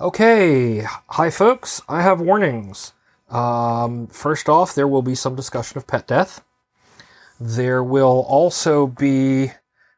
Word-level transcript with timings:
Okay, 0.00 0.82
hi 1.08 1.30
folks. 1.30 1.80
I 1.88 2.02
have 2.02 2.20
warnings. 2.20 2.92
Um, 3.30 4.06
first 4.08 4.48
off, 4.48 4.74
there 4.74 4.88
will 4.88 5.02
be 5.02 5.14
some 5.14 5.34
discussion 5.36 5.78
of 5.78 5.86
pet 5.86 6.06
death. 6.06 6.42
There 7.40 7.82
will 7.82 8.24
also 8.28 8.86
be 8.86 9.52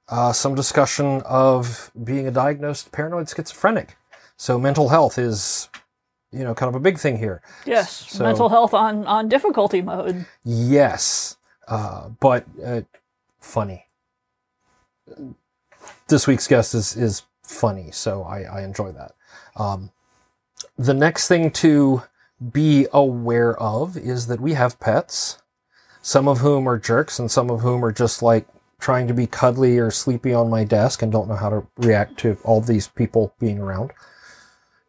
uh, 0.09 0.33
some 0.33 0.55
discussion 0.55 1.23
of 1.25 1.91
being 2.03 2.27
a 2.27 2.31
diagnosed 2.31 2.93
paranoid 2.93 3.29
schizophrenic. 3.29 3.97
So 4.37 4.59
mental 4.59 4.89
health 4.89 5.19
is, 5.19 5.69
you 6.33 6.45
know, 6.45 6.55
kind 6.55 6.69
of 6.69 6.75
a 6.75 6.81
big 6.81 6.99
thing 6.99 7.19
here. 7.19 7.41
Yes, 7.65 7.91
So- 8.11 8.25
mental 8.25 8.49
health 8.49 8.75
on 8.75 9.07
on 9.07 9.29
difficulty 9.29 9.81
mode. 9.83 10.27
Yes, 10.45 11.37
uh, 11.69 12.09
but 12.21 12.45
uh, 12.65 12.83
funny. 13.41 13.87
This 16.09 16.27
week's 16.27 16.47
guest 16.49 16.75
is 16.75 16.97
is 16.97 17.23
funny, 17.43 17.91
so 17.91 18.23
I, 18.25 18.43
I 18.43 18.63
enjoy 18.63 18.93
that. 18.93 19.13
Um, 19.57 19.91
the 20.79 20.95
next 20.95 21.29
thing 21.29 21.51
to 21.53 22.03
be 22.53 22.87
aware 22.93 23.57
of 23.61 23.97
is 23.97 24.27
that 24.27 24.41
we 24.41 24.55
have 24.55 24.81
pets, 24.81 25.39
some 26.03 26.29
of 26.29 26.39
whom 26.39 26.69
are 26.69 26.79
jerks, 26.79 27.19
and 27.19 27.31
some 27.31 27.51
of 27.51 27.61
whom 27.61 27.85
are 27.85 27.93
just 27.93 28.23
like 28.23 28.47
trying 28.81 29.07
to 29.09 29.15
be 29.15 29.27
cuddly 29.27 29.79
or 29.79 29.91
sleepy 29.91 30.35
on 30.35 30.51
my 30.51 30.65
desk 30.65 31.01
and 31.03 31.11
don't 31.11 31.29
know 31.29 31.37
how 31.37 31.49
to 31.49 31.67
react 31.79 32.19
to 32.19 32.37
all 32.45 32.61
these 32.61 32.89
people 32.89 33.35
being 33.39 33.59
around. 33.59 33.93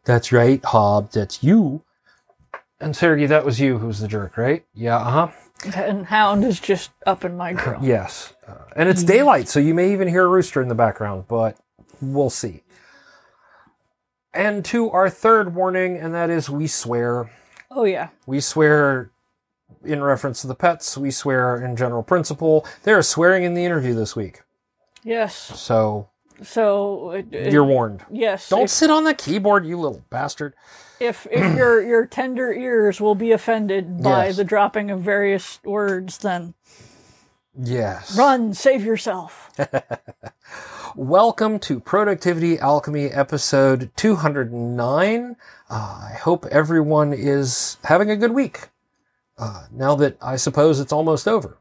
That's 0.04 0.32
right, 0.32 0.62
Hob. 0.64 1.12
That's 1.12 1.42
you. 1.42 1.82
And 2.80 2.94
Sergey, 2.94 3.26
that 3.26 3.44
was 3.44 3.58
you 3.58 3.78
who's 3.78 4.00
the 4.00 4.08
jerk, 4.08 4.36
right? 4.36 4.64
Yeah, 4.74 4.98
uh 4.98 5.28
huh. 5.28 5.28
And 5.74 6.06
Hound 6.06 6.44
is 6.44 6.60
just 6.60 6.90
up 7.06 7.24
in 7.24 7.36
my 7.36 7.52
grill. 7.54 7.82
Yes. 7.82 8.34
Uh, 8.46 8.54
and 8.76 8.88
it's 8.88 9.02
daylight, 9.02 9.48
so 9.48 9.58
you 9.58 9.72
may 9.72 9.92
even 9.92 10.08
hear 10.08 10.24
a 10.24 10.28
rooster 10.28 10.60
in 10.60 10.68
the 10.68 10.74
background, 10.74 11.24
but 11.26 11.56
we'll 12.02 12.30
see. 12.30 12.62
And 14.36 14.64
to 14.66 14.90
our 14.90 15.08
third 15.08 15.54
warning, 15.54 15.96
and 15.96 16.14
that 16.14 16.28
is 16.30 16.50
we 16.50 16.66
swear. 16.66 17.30
Oh 17.70 17.84
yeah. 17.84 18.08
We 18.26 18.40
swear 18.40 19.10
in 19.84 20.02
reference 20.02 20.40
to 20.42 20.46
the 20.46 20.54
pets, 20.54 20.96
we 20.98 21.10
swear 21.10 21.56
in 21.64 21.74
general 21.76 22.02
principle. 22.02 22.66
They're 22.82 23.02
swearing 23.02 23.44
in 23.44 23.54
the 23.54 23.64
interview 23.64 23.94
this 23.94 24.14
week. 24.14 24.42
Yes. 25.02 25.34
So 25.34 26.08
So 26.42 27.12
it, 27.12 27.26
it- 27.32 27.52
you're 27.52 27.64
warned. 27.64 28.04
yes. 28.10 28.48
Don't 28.48 28.64
If, 28.64 28.70
sit 28.70 28.90
on 28.90 29.04
the 29.04 29.14
keyboard, 29.14 29.64
you 29.66 29.78
little 29.80 30.04
bastard. 30.10 30.54
if 31.00 31.26
if 31.30 31.56
your 31.56 31.80
your 31.82 32.04
tender 32.06 32.52
ears 32.52 33.00
will 33.00 33.14
be 33.14 33.32
offended 33.32 34.02
by 34.02 34.26
Yes. 34.26 34.36
the 34.36 34.44
dropping 34.44 34.90
of 34.90 35.00
various 35.00 35.60
words, 35.64 36.18
then 36.18 36.52
Yes. 37.58 38.16
run, 38.18 38.52
save 38.52 38.84
yourself. 38.84 39.50
Welcome 40.96 41.58
to 41.58 41.78
Productivity 41.78 42.58
Alchemy 42.58 43.08
episode 43.08 43.90
209. 43.96 45.36
Uh, 45.68 45.74
I 45.74 46.14
hope 46.14 46.46
everyone 46.46 47.12
is 47.12 47.76
having 47.84 48.10
a 48.10 48.16
good 48.16 48.30
week. 48.30 48.68
Uh, 49.36 49.66
now 49.70 49.94
that 49.96 50.16
I 50.22 50.36
suppose 50.36 50.80
it's 50.80 50.94
almost 50.94 51.28
over. 51.28 51.58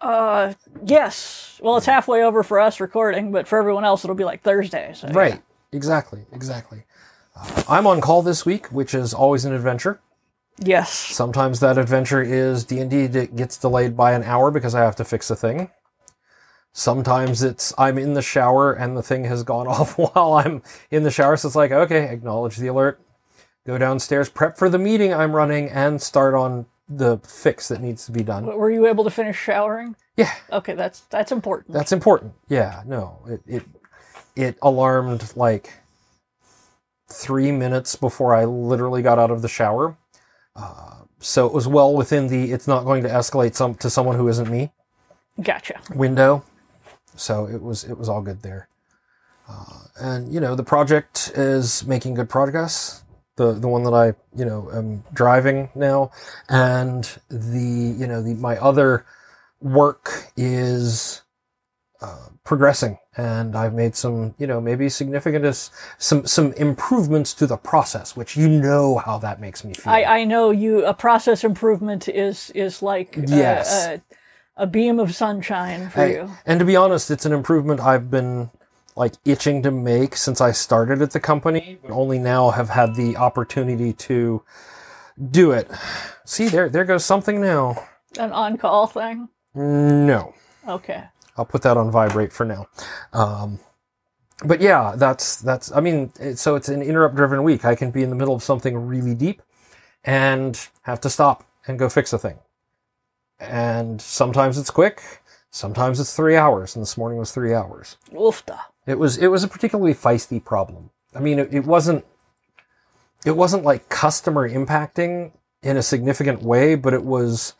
Uh, 0.00 0.54
yes. 0.84 1.60
Well, 1.62 1.76
it's 1.76 1.86
halfway 1.86 2.24
over 2.24 2.42
for 2.42 2.58
us 2.58 2.80
recording, 2.80 3.30
but 3.30 3.46
for 3.46 3.56
everyone 3.56 3.84
else, 3.84 4.04
it'll 4.04 4.16
be 4.16 4.24
like 4.24 4.42
Thursday. 4.42 4.90
So 4.96 5.06
Right. 5.10 5.40
Exactly. 5.70 6.26
Exactly. 6.32 6.82
Uh, 7.36 7.62
I'm 7.68 7.86
on 7.86 8.00
call 8.00 8.22
this 8.22 8.44
week, 8.44 8.66
which 8.72 8.94
is 8.94 9.14
always 9.14 9.44
an 9.44 9.52
adventure. 9.52 10.00
Yes. 10.58 10.90
Sometimes 10.90 11.60
that 11.60 11.78
adventure 11.78 12.20
is 12.20 12.64
D&D 12.64 13.06
that 13.06 13.36
gets 13.36 13.58
delayed 13.58 13.96
by 13.96 14.10
an 14.10 14.24
hour 14.24 14.50
because 14.50 14.74
I 14.74 14.80
have 14.80 14.96
to 14.96 15.04
fix 15.04 15.30
a 15.30 15.36
thing. 15.36 15.70
Sometimes 16.78 17.42
it's 17.42 17.72
I'm 17.78 17.96
in 17.96 18.12
the 18.12 18.20
shower 18.20 18.74
and 18.74 18.94
the 18.94 19.02
thing 19.02 19.24
has 19.24 19.42
gone 19.42 19.66
off 19.76 19.96
while 19.96 20.34
I'm 20.34 20.62
in 20.90 21.04
the 21.04 21.10
shower. 21.10 21.38
So 21.38 21.48
it's 21.48 21.56
like, 21.56 21.72
okay, 21.72 22.10
acknowledge 22.10 22.58
the 22.58 22.66
alert, 22.66 23.00
go 23.66 23.78
downstairs, 23.78 24.28
prep 24.28 24.58
for 24.58 24.68
the 24.68 24.78
meeting 24.78 25.14
I'm 25.14 25.34
running, 25.34 25.70
and 25.70 26.02
start 26.02 26.34
on 26.34 26.66
the 26.86 27.16
fix 27.26 27.68
that 27.68 27.80
needs 27.80 28.04
to 28.04 28.12
be 28.12 28.22
done. 28.22 28.44
Were 28.44 28.70
you 28.70 28.86
able 28.86 29.04
to 29.04 29.10
finish 29.10 29.38
showering? 29.38 29.96
Yeah, 30.18 30.34
Okay, 30.52 30.74
that's 30.74 31.00
that's 31.08 31.32
important. 31.32 31.72
that's 31.72 31.92
important. 31.92 32.34
Yeah, 32.48 32.82
no, 32.84 33.20
it 33.26 33.40
it, 33.46 33.62
it 34.36 34.58
alarmed 34.60 35.32
like 35.34 35.72
three 37.08 37.52
minutes 37.52 37.96
before 37.96 38.34
I 38.34 38.44
literally 38.44 39.00
got 39.00 39.18
out 39.18 39.30
of 39.30 39.40
the 39.40 39.48
shower. 39.48 39.96
Uh, 40.54 41.04
so 41.20 41.46
it 41.46 41.54
was 41.54 41.66
well 41.66 41.94
within 41.94 42.28
the 42.28 42.52
it's 42.52 42.68
not 42.68 42.84
going 42.84 43.02
to 43.04 43.08
escalate 43.08 43.54
some 43.54 43.74
to 43.76 43.88
someone 43.88 44.16
who 44.16 44.28
isn't 44.28 44.50
me 44.50 44.72
Gotcha. 45.42 45.80
window. 45.94 46.44
So 47.16 47.46
it 47.46 47.62
was 47.62 47.84
it 47.84 47.96
was 47.98 48.08
all 48.08 48.22
good 48.22 48.42
there. 48.42 48.68
Uh, 49.48 49.78
and 50.00 50.32
you 50.32 50.40
know 50.40 50.54
the 50.54 50.64
project 50.64 51.32
is 51.34 51.86
making 51.86 52.14
good 52.14 52.28
progress. 52.28 53.02
The 53.36 53.52
the 53.52 53.68
one 53.68 53.82
that 53.84 53.94
I 53.94 54.14
you 54.36 54.44
know 54.44 54.70
am 54.72 55.04
driving 55.12 55.68
now, 55.74 56.10
and 56.48 57.04
the 57.28 57.94
you 57.98 58.06
know 58.06 58.22
the 58.22 58.34
my 58.34 58.56
other 58.58 59.04
work 59.60 60.30
is 60.36 61.22
uh, 62.00 62.28
progressing, 62.44 62.98
and 63.16 63.54
I've 63.56 63.74
made 63.74 63.94
some 63.94 64.34
you 64.38 64.46
know 64.46 64.60
maybe 64.60 64.88
significant 64.88 65.44
as- 65.44 65.70
some 65.98 66.26
some 66.26 66.52
improvements 66.54 67.32
to 67.34 67.46
the 67.46 67.56
process, 67.56 68.16
which 68.16 68.36
you 68.36 68.48
know 68.48 68.98
how 68.98 69.18
that 69.18 69.40
makes 69.40 69.64
me 69.64 69.74
feel. 69.74 69.92
I, 69.92 70.04
I 70.04 70.24
know 70.24 70.50
you. 70.50 70.84
A 70.84 70.94
process 70.94 71.44
improvement 71.44 72.08
is 72.08 72.50
is 72.54 72.82
like 72.82 73.16
uh, 73.18 73.22
Yes. 73.28 73.86
a, 73.86 74.02
a 74.56 74.66
beam 74.66 74.98
of 74.98 75.14
sunshine 75.14 75.90
for 75.90 76.00
I- 76.00 76.06
you. 76.06 76.30
And 76.46 76.58
to 76.60 76.64
be 76.64 76.76
honest, 76.76 77.10
it's 77.10 77.26
an 77.26 77.32
improvement 77.32 77.80
I've 77.80 78.10
been 78.10 78.50
like 78.94 79.12
itching 79.26 79.62
to 79.62 79.70
make 79.70 80.16
since 80.16 80.40
I 80.40 80.52
started 80.52 81.02
at 81.02 81.10
the 81.10 81.20
company. 81.20 81.78
but 81.82 81.90
Only 81.90 82.18
now 82.18 82.50
have 82.50 82.70
had 82.70 82.94
the 82.94 83.16
opportunity 83.16 83.92
to 83.92 84.42
do 85.30 85.52
it. 85.52 85.70
See, 86.24 86.48
there, 86.48 86.68
there 86.68 86.84
goes 86.84 87.04
something 87.04 87.40
now. 87.40 87.86
An 88.18 88.32
on 88.32 88.56
call 88.56 88.86
thing. 88.86 89.28
No, 89.54 90.34
Okay. 90.66 91.04
I'll 91.36 91.44
put 91.44 91.62
that 91.62 91.76
on 91.76 91.90
vibrate 91.90 92.32
for 92.32 92.44
now. 92.46 92.66
Um, 93.12 93.58
but 94.44 94.60
yeah, 94.62 94.94
that's 94.96 95.36
that's. 95.36 95.70
I 95.72 95.80
mean, 95.80 96.12
it, 96.20 96.38
so 96.38 96.56
it's 96.56 96.68
an 96.70 96.80
interrupt-driven 96.82 97.42
week. 97.42 97.64
I 97.66 97.74
can 97.74 97.90
be 97.90 98.02
in 98.02 98.08
the 98.10 98.16
middle 98.16 98.34
of 98.34 98.42
something 98.42 98.76
really 98.86 99.14
deep 99.14 99.40
and 100.04 100.58
have 100.82 101.00
to 101.02 101.10
stop 101.10 101.44
and 101.66 101.78
go 101.78 101.88
fix 101.90 102.12
a 102.12 102.18
thing. 102.18 102.38
And 103.38 104.00
sometimes 104.00 104.58
it's 104.58 104.70
quick. 104.70 105.02
Sometimes 105.50 106.00
it's 106.00 106.14
three 106.14 106.36
hours, 106.36 106.74
and 106.76 106.82
this 106.82 106.96
morning 106.98 107.18
was 107.18 107.32
three 107.32 107.54
hours. 107.54 107.96
Oofta. 108.12 108.58
It 108.86 108.98
was 108.98 109.16
it 109.18 109.28
was 109.28 109.42
a 109.44 109.48
particularly 109.48 109.94
feisty 109.94 110.42
problem. 110.42 110.90
I 111.14 111.20
mean, 111.20 111.38
it, 111.38 111.52
it 111.52 111.64
wasn't 111.64 112.04
it 113.24 113.36
wasn't 113.36 113.64
like 113.64 113.88
customer 113.88 114.48
impacting 114.48 115.32
in 115.62 115.76
a 115.76 115.82
significant 115.82 116.42
way, 116.42 116.74
but 116.74 116.92
it 116.94 117.04
was 117.04 117.54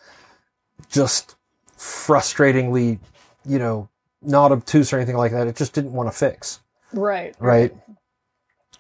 just 0.91 1.37
frustratingly, 1.77 2.99
you 3.45 3.59
know, 3.59 3.89
not 4.23 4.53
obtuse 4.53 4.93
or 4.93 4.97
anything 4.97 5.17
like 5.17 5.33
that. 5.33 5.47
It 5.47 5.57
just 5.57 5.73
didn't 5.73 5.93
want 5.93 6.11
to 6.11 6.17
fix, 6.17 6.61
Right. 6.93 7.35
right? 7.39 7.73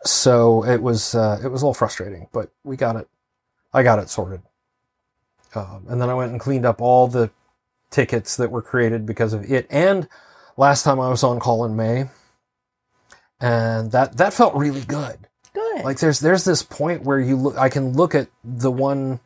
So 0.04 0.64
it 0.64 0.82
was 0.82 1.14
uh, 1.14 1.40
it 1.42 1.48
was 1.48 1.62
a 1.62 1.64
little 1.64 1.74
frustrating, 1.74 2.28
but 2.32 2.50
we 2.64 2.76
got 2.76 2.96
it. 2.96 3.08
I 3.72 3.82
got 3.82 3.98
it 3.98 4.08
sorted, 4.08 4.42
um, 5.56 5.87
and 5.89 6.00
then 6.00 6.11
I 6.11 6.15
went 6.15 6.33
and 6.33 6.41
cleaned 6.41 6.67
up 6.67 6.81
all 6.81 7.09
the 7.09 7.31
tickets 7.91 8.37
that 8.37 8.50
were 8.50 8.62
created 8.62 9.06
because 9.06 9.33
of 9.33 9.50
it. 9.50 9.67
And 9.71 10.09
last 10.56 10.83
time 10.83 11.00
I 11.00 11.09
was 11.09 11.22
on 11.22 11.41
call 11.41 11.65
in 11.65 11.77
May, 11.77 12.06
and 13.41 13.93
that 13.93 14.17
that 14.19 14.33
felt 14.33 14.55
really 14.55 14.83
good. 14.83 15.28
Good. 15.53 15.84
Like 15.84 15.99
there's 15.99 16.21
there's 16.21 16.44
this 16.44 16.62
point 16.62 17.03
where 17.03 17.21
you 17.21 17.37
look, 17.37 17.56
I 17.56 17.69
can 17.69 17.93
look 17.93 18.15
at 18.15 18.28
the 18.44 18.71
one 18.71 19.21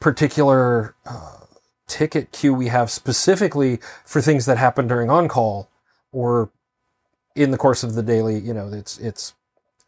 particular 0.00 0.94
uh, 1.06 1.38
ticket 1.86 2.32
queue 2.32 2.54
we 2.54 2.68
have 2.68 2.90
specifically 2.90 3.78
for 4.04 4.20
things 4.20 4.46
that 4.46 4.58
happen 4.58 4.86
during 4.86 5.10
on 5.10 5.28
call 5.28 5.68
or 6.12 6.50
in 7.34 7.50
the 7.50 7.58
course 7.58 7.82
of 7.82 7.94
the 7.94 8.02
daily. 8.02 8.38
You 8.38 8.54
know, 8.54 8.68
it's 8.72 8.98
it's 8.98 9.34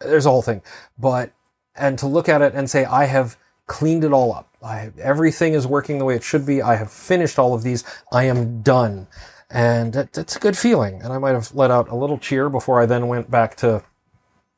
there's 0.01 0.27
a 0.27 0.31
whole 0.31 0.43
thing, 0.43 0.63
but 0.99 1.33
and 1.75 1.99
to 1.99 2.07
look 2.07 2.29
at 2.29 2.43
it 2.43 2.55
and 2.55 2.69
say 2.69 2.85
I 2.85 3.05
have 3.05 3.37
cleaned 3.71 4.03
it 4.03 4.13
all 4.13 4.35
up. 4.35 4.49
I 4.65 4.91
everything 5.01 5.55
is 5.55 5.65
working 5.65 5.99
the 5.99 6.05
way 6.05 6.17
it 6.17 6.25
should 6.25 6.45
be. 6.45 6.61
I 6.61 6.75
have 6.75 6.91
finished 6.91 7.39
all 7.39 7.55
of 7.55 7.63
these. 7.63 7.85
I 8.13 8.25
am 8.25 8.63
done. 8.63 9.07
And 9.49 9.93
that, 9.93 10.13
that's 10.13 10.35
a 10.35 10.41
good 10.41 10.59
feeling. 10.59 11.01
And 11.03 11.13
I 11.13 11.19
might 11.19 11.35
have 11.35 11.55
let 11.55 11.71
out 11.71 11.89
a 11.89 11.95
little 11.95 12.19
cheer 12.19 12.51
before 12.51 12.81
I 12.81 12.87
then 12.87 13.07
went 13.07 13.31
back 13.31 13.57
to, 13.59 13.85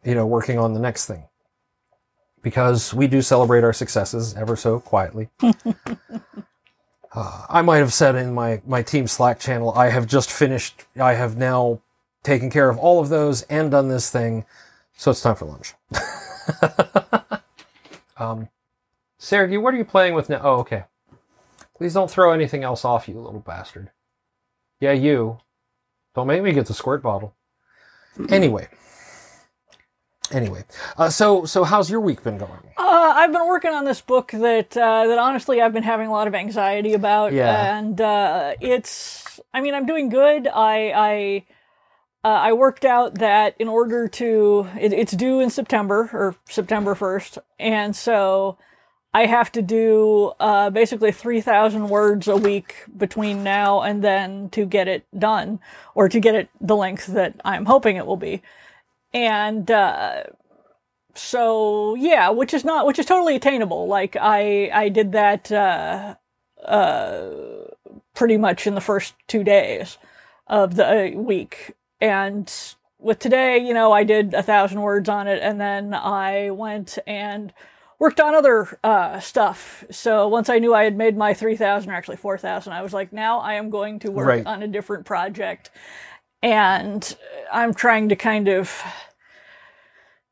you 0.02 0.14
know, 0.14 0.26
working 0.26 0.58
on 0.58 0.72
the 0.72 0.80
next 0.80 1.04
thing. 1.04 1.24
Because 2.40 2.94
we 2.94 3.06
do 3.06 3.20
celebrate 3.20 3.64
our 3.64 3.74
successes 3.74 4.34
ever 4.34 4.56
so 4.56 4.80
quietly. 4.80 5.28
Uh, 7.14 7.44
I 7.50 7.60
might 7.60 7.80
have 7.80 7.92
said 7.92 8.14
in 8.14 8.32
my, 8.32 8.62
my 8.64 8.80
team 8.80 9.06
Slack 9.06 9.38
channel, 9.38 9.70
I 9.72 9.90
have 9.90 10.06
just 10.06 10.30
finished, 10.30 10.86
I 10.98 11.12
have 11.12 11.36
now 11.36 11.82
taken 12.22 12.48
care 12.48 12.70
of 12.70 12.78
all 12.78 13.00
of 13.00 13.10
those 13.10 13.42
and 13.50 13.70
done 13.70 13.88
this 13.88 14.08
thing. 14.08 14.46
So 14.96 15.10
it's 15.10 15.20
time 15.20 15.34
for 15.34 15.44
lunch. 15.44 15.74
um, 18.16 18.48
Sergey, 19.22 19.56
what 19.56 19.72
are 19.72 19.76
you 19.76 19.84
playing 19.84 20.14
with 20.14 20.28
now? 20.28 20.40
Oh, 20.42 20.56
okay. 20.56 20.82
Please 21.76 21.94
don't 21.94 22.10
throw 22.10 22.32
anything 22.32 22.64
else 22.64 22.84
off, 22.84 23.06
you 23.06 23.14
little 23.20 23.38
bastard. 23.38 23.92
Yeah, 24.80 24.90
you. 24.92 25.38
Don't 26.16 26.26
make 26.26 26.42
me 26.42 26.52
get 26.52 26.66
the 26.66 26.74
squirt 26.74 27.02
bottle. 27.02 27.34
Anyway, 28.28 28.68
Anyway, 30.32 30.64
uh, 30.98 31.08
so 31.08 31.44
so 31.44 31.62
how's 31.62 31.88
your 31.90 32.00
week 32.00 32.22
been 32.24 32.36
going? 32.38 32.50
Uh, 32.76 33.12
I've 33.16 33.32
been 33.32 33.46
working 33.46 33.72
on 33.72 33.84
this 33.84 34.00
book 34.00 34.32
that 34.32 34.76
uh, 34.76 35.06
that 35.06 35.18
honestly 35.18 35.60
I've 35.62 35.72
been 35.72 35.82
having 35.82 36.08
a 36.08 36.10
lot 36.10 36.26
of 36.26 36.34
anxiety 36.34 36.94
about, 36.94 37.32
Yeah. 37.32 37.78
and 37.78 38.00
uh, 38.00 38.54
it's. 38.60 39.38
I 39.54 39.60
mean, 39.60 39.74
I'm 39.74 39.86
doing 39.86 40.08
good. 40.08 40.46
I 40.48 40.92
I 42.24 42.28
uh, 42.28 42.28
I 42.48 42.52
worked 42.54 42.84
out 42.84 43.16
that 43.18 43.54
in 43.58 43.68
order 43.68 44.08
to, 44.08 44.68
it, 44.80 44.92
it's 44.92 45.12
due 45.12 45.40
in 45.40 45.48
September 45.50 46.10
or 46.12 46.34
September 46.48 46.94
first, 46.94 47.38
and 47.58 47.94
so 47.94 48.58
I 49.14 49.26
have 49.26 49.52
to 49.52 49.62
do 49.62 50.32
uh, 50.40 50.70
basically 50.70 51.12
three 51.12 51.40
thousand 51.40 51.88
words 51.88 52.28
a 52.28 52.36
week 52.36 52.76
between 52.96 53.42
now 53.42 53.82
and 53.82 54.02
then 54.02 54.48
to 54.50 54.64
get 54.66 54.88
it 54.88 55.04
done, 55.18 55.60
or 55.94 56.08
to 56.08 56.20
get 56.20 56.34
it 56.34 56.48
the 56.60 56.76
length 56.76 57.06
that 57.08 57.40
I'm 57.44 57.66
hoping 57.66 57.96
it 57.96 58.06
will 58.06 58.16
be, 58.16 58.42
and. 59.12 59.70
Uh, 59.70 60.24
so 61.14 61.94
yeah, 61.94 62.30
which 62.30 62.54
is 62.54 62.64
not 62.64 62.86
which 62.86 62.98
is 62.98 63.06
totally 63.06 63.36
attainable. 63.36 63.86
Like 63.86 64.16
I 64.20 64.70
I 64.72 64.88
did 64.88 65.12
that 65.12 65.50
uh 65.52 66.14
uh 66.64 67.30
pretty 68.14 68.36
much 68.36 68.66
in 68.66 68.74
the 68.74 68.80
first 68.80 69.14
2 69.28 69.42
days 69.44 69.98
of 70.46 70.76
the 70.76 71.14
uh, 71.16 71.20
week. 71.20 71.74
And 72.00 72.52
with 72.98 73.18
today, 73.18 73.58
you 73.58 73.74
know, 73.74 73.92
I 73.92 74.04
did 74.04 74.34
a 74.34 74.42
thousand 74.42 74.80
words 74.82 75.08
on 75.08 75.28
it 75.28 75.40
and 75.42 75.60
then 75.60 75.94
I 75.94 76.50
went 76.50 76.98
and 77.06 77.52
worked 78.02 78.20
on 78.20 78.34
other 78.34 78.78
uh 78.84 79.20
stuff. 79.20 79.84
So 79.90 80.28
once 80.28 80.50
I 80.50 80.58
knew 80.58 80.74
I 80.74 80.84
had 80.84 80.96
made 80.98 81.16
my 81.16 81.34
3000 81.34 81.90
or 81.90 81.94
actually 81.94 82.16
4000, 82.18 82.72
I 82.72 82.82
was 82.82 82.92
like 82.92 83.12
now 83.12 83.38
I 83.40 83.54
am 83.54 83.70
going 83.70 84.00
to 84.00 84.10
work 84.10 84.26
Right. 84.28 84.46
on 84.46 84.62
a 84.62 84.68
different 84.68 85.06
project. 85.06 85.70
And 86.42 87.16
I'm 87.52 87.74
trying 87.74 88.10
to 88.10 88.16
kind 88.16 88.48
of 88.48 88.82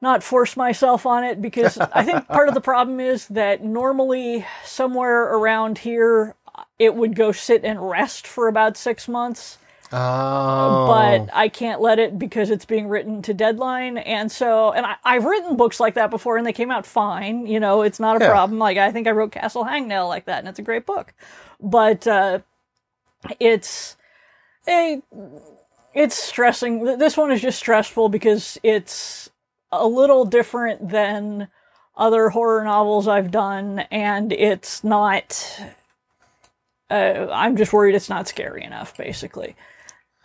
not 0.02 0.24
force 0.24 0.56
myself 0.56 1.06
on 1.06 1.24
it 1.24 1.42
because 1.42 1.78
I 1.78 2.04
think 2.04 2.26
part 2.28 2.48
of 2.48 2.54
the 2.54 2.60
problem 2.60 3.00
is 3.00 3.28
that 3.28 3.64
normally 3.64 4.46
somewhere 4.64 5.24
around 5.34 5.78
here 5.78 6.36
it 6.78 6.94
would 6.96 7.14
go 7.16 7.32
sit 7.32 7.64
and 7.64 7.88
rest 7.88 8.26
for 8.26 8.48
about 8.48 8.76
six 8.76 9.08
months, 9.08 9.58
Oh, 9.92 10.70
but 10.84 11.28
I 11.32 11.48
can't 11.48 11.80
let 11.80 11.98
it 11.98 12.18
because 12.18 12.50
it's 12.50 12.64
being 12.66 12.88
written 12.88 13.22
to 13.22 13.34
deadline. 13.34 13.98
And 13.98 14.32
so, 14.32 14.72
and 14.72 14.86
I, 14.86 14.96
I've 15.04 15.24
written 15.24 15.56
books 15.56 15.80
like 15.80 15.94
that 15.94 16.10
before 16.10 16.36
and 16.38 16.46
they 16.46 16.52
came 16.52 16.70
out 16.70 16.86
fine. 16.86 17.46
You 17.46 17.60
know, 17.60 17.82
it's 17.82 18.00
not 18.00 18.16
a 18.16 18.20
Yeah. 18.20 18.28
problem. 18.30 18.58
Like 18.58 18.78
I 18.78 18.92
think 18.92 19.06
I 19.08 19.12
wrote 19.12 19.32
Castle 19.32 19.64
Hangnail 19.64 20.08
like 20.08 20.26
that 20.26 20.40
and 20.40 20.48
it's 20.48 20.58
a 20.60 20.62
great 20.64 20.86
book. 20.86 21.14
But, 21.60 22.06
uh, 22.06 22.40
it's 23.40 23.96
a, 24.68 25.02
it's 25.94 26.16
stressing. 26.16 26.84
This 26.98 27.16
one 27.16 27.32
is 27.32 27.40
just 27.42 27.58
stressful 27.58 28.08
because 28.10 28.58
it's 28.62 29.30
a 29.72 29.86
little 29.86 30.24
different 30.24 30.90
than 30.90 31.48
other 31.96 32.30
horror 32.30 32.64
novels 32.64 33.08
I've 33.08 33.30
done, 33.30 33.80
and 33.90 34.32
it's 34.32 34.84
not. 34.84 35.60
Uh, 36.90 37.28
I'm 37.32 37.56
just 37.56 37.72
worried 37.72 37.94
it's 37.94 38.08
not 38.10 38.28
scary 38.28 38.64
enough, 38.64 38.96
basically, 38.96 39.56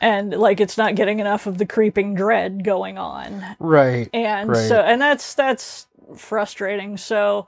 and 0.02 0.32
like 0.32 0.60
it's 0.60 0.78
not 0.78 0.96
getting 0.96 1.20
enough 1.20 1.48
of 1.48 1.58
the 1.58 1.66
creeping 1.66 2.14
dread 2.16 2.64
going 2.64 2.98
on 2.98 3.44
right. 3.60 4.10
and 4.14 4.50
Right. 4.50 4.68
so 4.68 4.80
and 4.82 5.02
that's 5.02 5.34
that's 5.36 5.88
frustrating 6.16 6.98
so 6.98 7.48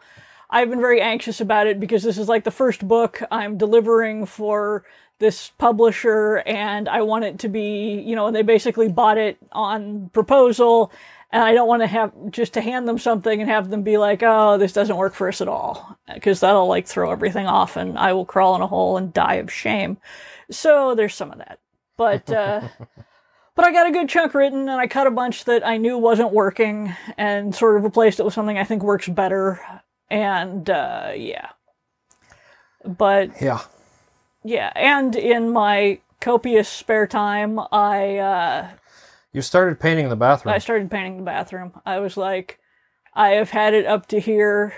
i've 0.50 0.70
been 0.70 0.80
very 0.82 1.02
anxious 1.02 1.42
about 1.42 1.68
it 1.68 1.80
because 1.80 2.04
this 2.04 2.18
is 2.18 2.30
like 2.30 2.44
the 2.44 2.52
first 2.52 2.88
book 2.88 3.22
i'm 3.32 3.58
delivering 3.58 4.26
for 4.26 4.84
this 5.20 5.50
publisher 5.58 6.38
and 6.46 6.88
i 6.90 7.02
want 7.02 7.26
it 7.26 7.40
to 7.40 7.50
be 7.50 8.02
you 8.02 8.16
know 8.16 8.28
and 8.28 8.36
they 8.36 8.42
basically 8.44 8.88
bought 8.90 9.18
it 9.18 9.38
on 9.52 10.10
proposal 10.14 10.92
and 11.32 11.44
i 11.44 11.54
don't 11.54 11.68
want 11.68 11.82
to 11.82 11.88
have 11.88 12.12
just 12.32 12.54
to 12.54 12.62
hand 12.62 12.88
them 12.88 12.98
something 12.98 13.42
and 13.42 13.50
have 13.50 13.70
them 13.70 13.84
be 13.84 13.98
like 13.98 14.24
oh 14.24 14.58
this 14.58 14.74
doesn't 14.74 14.98
work 14.98 15.14
for 15.14 15.28
us 15.28 15.42
at 15.42 15.48
all 15.48 15.98
because 16.14 16.40
that'll 16.40 16.68
like 16.68 16.88
throw 16.88 17.12
everything 17.12 17.46
off 17.46 17.76
and 17.76 17.98
i 18.00 18.14
will 18.14 18.26
crawl 18.26 18.56
in 18.56 18.62
a 18.62 18.68
hole 18.68 18.96
and 18.98 19.14
die 19.14 19.36
of 19.36 19.52
shame 19.52 19.98
so 20.50 20.96
there's 20.96 21.14
some 21.16 21.32
of 21.32 21.38
that 21.40 21.60
but 21.98 22.30
uh 22.32 22.62
but 23.56 23.66
I 23.66 23.72
got 23.72 23.88
a 23.88 23.92
good 23.92 24.08
chunk 24.08 24.36
written, 24.36 24.70
and 24.70 24.80
I 24.80 24.86
cut 24.88 25.08
a 25.08 25.12
bunch 25.12 25.46
that 25.46 25.66
I 25.66 25.78
knew 25.78 25.98
wasn't 25.98 26.32
working, 26.32 26.96
and 27.18 27.56
sort 27.56 27.76
of 27.76 27.84
replaced 27.84 28.20
it 28.20 28.24
with 28.24 28.36
something 28.36 28.58
I 28.58 28.64
think 28.64 28.84
works 28.84 29.08
better. 29.08 29.60
And 30.12 30.70
uh, 30.70 31.12
yeah, 31.16 31.50
but 32.86 33.42
Yeah. 33.42 33.62
yeah, 34.44 34.72
and 34.76 35.16
in 35.16 35.50
my 35.50 36.00
copious 36.22 36.70
spare 36.70 37.08
time, 37.08 37.60
I 37.72 38.18
uh, 38.18 38.68
You 39.34 39.42
started 39.42 39.80
painting 39.80 40.10
the 40.10 40.16
bathroom. 40.16 40.54
I 40.54 40.60
started 40.60 40.90
painting 40.92 41.18
the 41.18 41.24
bathroom. 41.24 41.74
I 41.86 42.00
was 42.00 42.16
like, 42.16 42.60
I 43.14 43.30
have 43.30 43.50
had 43.50 43.74
it 43.74 43.88
up 43.88 44.08
to 44.10 44.20
here 44.20 44.74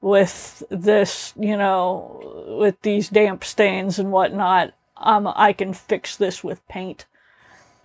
with 0.00 0.62
this, 0.70 1.34
you 1.38 1.56
know, 1.56 2.54
with 2.58 2.80
these 2.82 3.08
damp 3.10 3.44
stains 3.44 3.98
and 3.98 4.10
whatnot. 4.10 4.72
Um, 5.02 5.30
I 5.34 5.52
can 5.52 5.72
fix 5.74 6.16
this 6.16 6.42
with 6.44 6.66
paint. 6.68 7.06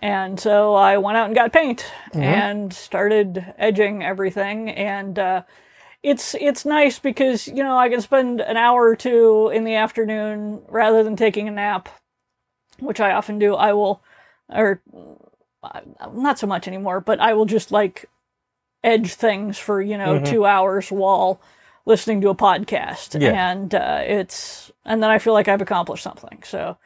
And 0.00 0.38
so 0.38 0.74
I 0.74 0.98
went 0.98 1.18
out 1.18 1.26
and 1.26 1.34
got 1.34 1.52
paint 1.52 1.84
and 2.14 2.72
started 2.72 3.52
edging 3.58 4.02
everything. 4.04 4.70
And 4.70 5.18
uh, 5.18 5.42
it's 6.04 6.36
it's 6.40 6.64
nice 6.64 7.00
because 7.00 7.48
you 7.48 7.64
know 7.64 7.76
I 7.76 7.88
can 7.88 8.00
spend 8.00 8.40
an 8.40 8.56
hour 8.56 8.82
or 8.88 8.94
two 8.96 9.50
in 9.52 9.64
the 9.64 9.74
afternoon 9.74 10.62
rather 10.68 11.02
than 11.02 11.16
taking 11.16 11.48
a 11.48 11.50
nap, 11.50 11.88
which 12.78 13.00
I 13.00 13.10
often 13.10 13.40
do. 13.40 13.56
I 13.56 13.72
will, 13.72 14.00
or 14.48 14.80
uh, 15.64 15.80
not 16.14 16.38
so 16.38 16.46
much 16.46 16.68
anymore, 16.68 17.00
but 17.00 17.18
I 17.18 17.34
will 17.34 17.46
just 17.46 17.72
like 17.72 18.04
edge 18.84 19.14
things 19.14 19.58
for 19.58 19.82
you 19.82 19.98
know 19.98 20.20
two 20.24 20.46
hours 20.46 20.92
while 20.92 21.40
listening 21.86 22.20
to 22.20 22.28
a 22.28 22.34
podcast, 22.36 23.20
Yeah. 23.20 23.50
and 23.50 23.74
uh, 23.74 24.02
it's 24.06 24.70
and 24.84 25.02
then 25.02 25.10
I 25.10 25.18
feel 25.18 25.32
like 25.32 25.48
I've 25.48 25.60
accomplished 25.62 26.04
something. 26.04 26.44
So 26.44 26.76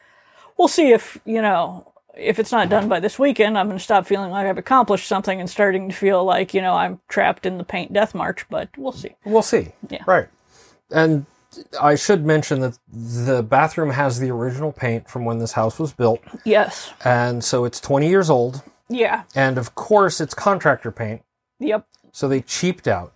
we'll 0.63 0.69
see 0.69 0.93
if 0.93 1.19
you 1.25 1.43
know 1.43 1.93
if 2.17 2.39
it's 2.39 2.53
not 2.53 2.69
done 2.69 2.89
by 2.89 3.01
this 3.01 3.19
weekend. 3.19 3.59
I'm 3.59 3.67
going 3.67 3.79
to 3.79 3.83
stop 3.83 4.07
feeling 4.07 4.31
like 4.31 4.47
I've 4.47 4.59
accomplished 4.59 5.09
something 5.09 5.41
and 5.41 5.51
starting 5.51 5.89
to 5.89 5.95
feel 5.95 6.23
like 6.25 6.55
you 6.55 6.63
know 6.63 6.75
I'm 6.75 7.01
trapped 7.09 7.47
in 7.47 7.59
the 7.59 7.65
paint 7.65 7.93
death 7.93 8.15
march. 8.15 8.47
But 8.49 8.69
we'll 8.79 8.93
see. 8.93 9.17
We'll 9.25 9.43
see. 9.43 9.73
Yeah. 9.91 10.05
Right. 10.07 10.29
And 10.93 11.27
I 11.81 11.97
should 11.97 12.25
mention 12.25 12.61
that 12.61 12.79
the 12.93 13.43
bathroom 13.43 13.91
has 13.91 14.21
the 14.21 14.31
original 14.31 14.71
paint 14.71 15.11
from 15.11 15.25
when 15.25 15.39
this 15.39 15.53
house 15.53 15.79
was 15.81 15.93
built, 15.93 16.21
Yes. 16.45 16.93
and 17.05 17.43
so 17.45 17.65
it's 17.65 17.81
20 17.81 18.09
years 18.09 18.31
old. 18.31 18.63
Yeah. 18.89 19.25
And 19.35 19.59
of 19.59 19.75
course, 19.75 20.21
it's 20.21 20.33
contractor 20.33 20.91
paint, 20.93 21.23
Yep. 21.59 21.87
so 22.13 22.29
they 22.29 22.41
cheaped 22.41 22.87
out. 22.89 23.13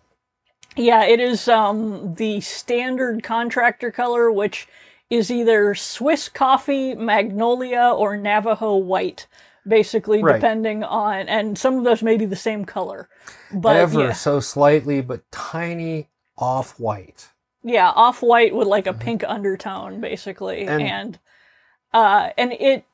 Yeah, 0.77 1.05
it 1.05 1.21
is 1.21 1.49
um, 1.49 2.15
the 2.17 2.43
standard 2.43 3.23
contractor 3.23 3.91
color, 3.91 4.31
which 4.31 4.69
is 5.11 5.31
either 5.31 5.75
Swiss 5.75 6.29
coffee, 6.29 6.95
magnolia, 6.95 7.93
or 7.97 8.17
Navajo 8.17 8.77
white, 8.77 9.27
basically, 9.67 10.23
Right. 10.23 10.35
depending 10.35 10.83
on, 10.85 11.29
and 11.29 11.57
some 11.59 11.79
of 11.79 11.85
those 11.85 12.03
may 12.03 12.17
be 12.17 12.25
the 12.27 12.37
same 12.37 12.65
color. 12.65 13.09
But 13.53 13.77
Ever 13.77 14.01
yeah, 14.07 14.13
so 14.13 14.41
slightly, 14.41 15.01
but 15.01 15.31
tiny 15.31 16.09
off 16.39 16.79
white. 16.81 17.29
yeah, 17.63 17.91
off 17.91 18.23
white 18.23 18.55
with 18.55 18.69
like 18.69 18.87
a 18.87 18.93
pink 18.93 19.23
undertone, 19.27 20.01
basically, 20.01 20.67
And- 20.67 20.83
and 20.83 21.19
uh, 21.95 22.31
and 22.37 22.53
it 22.53 22.85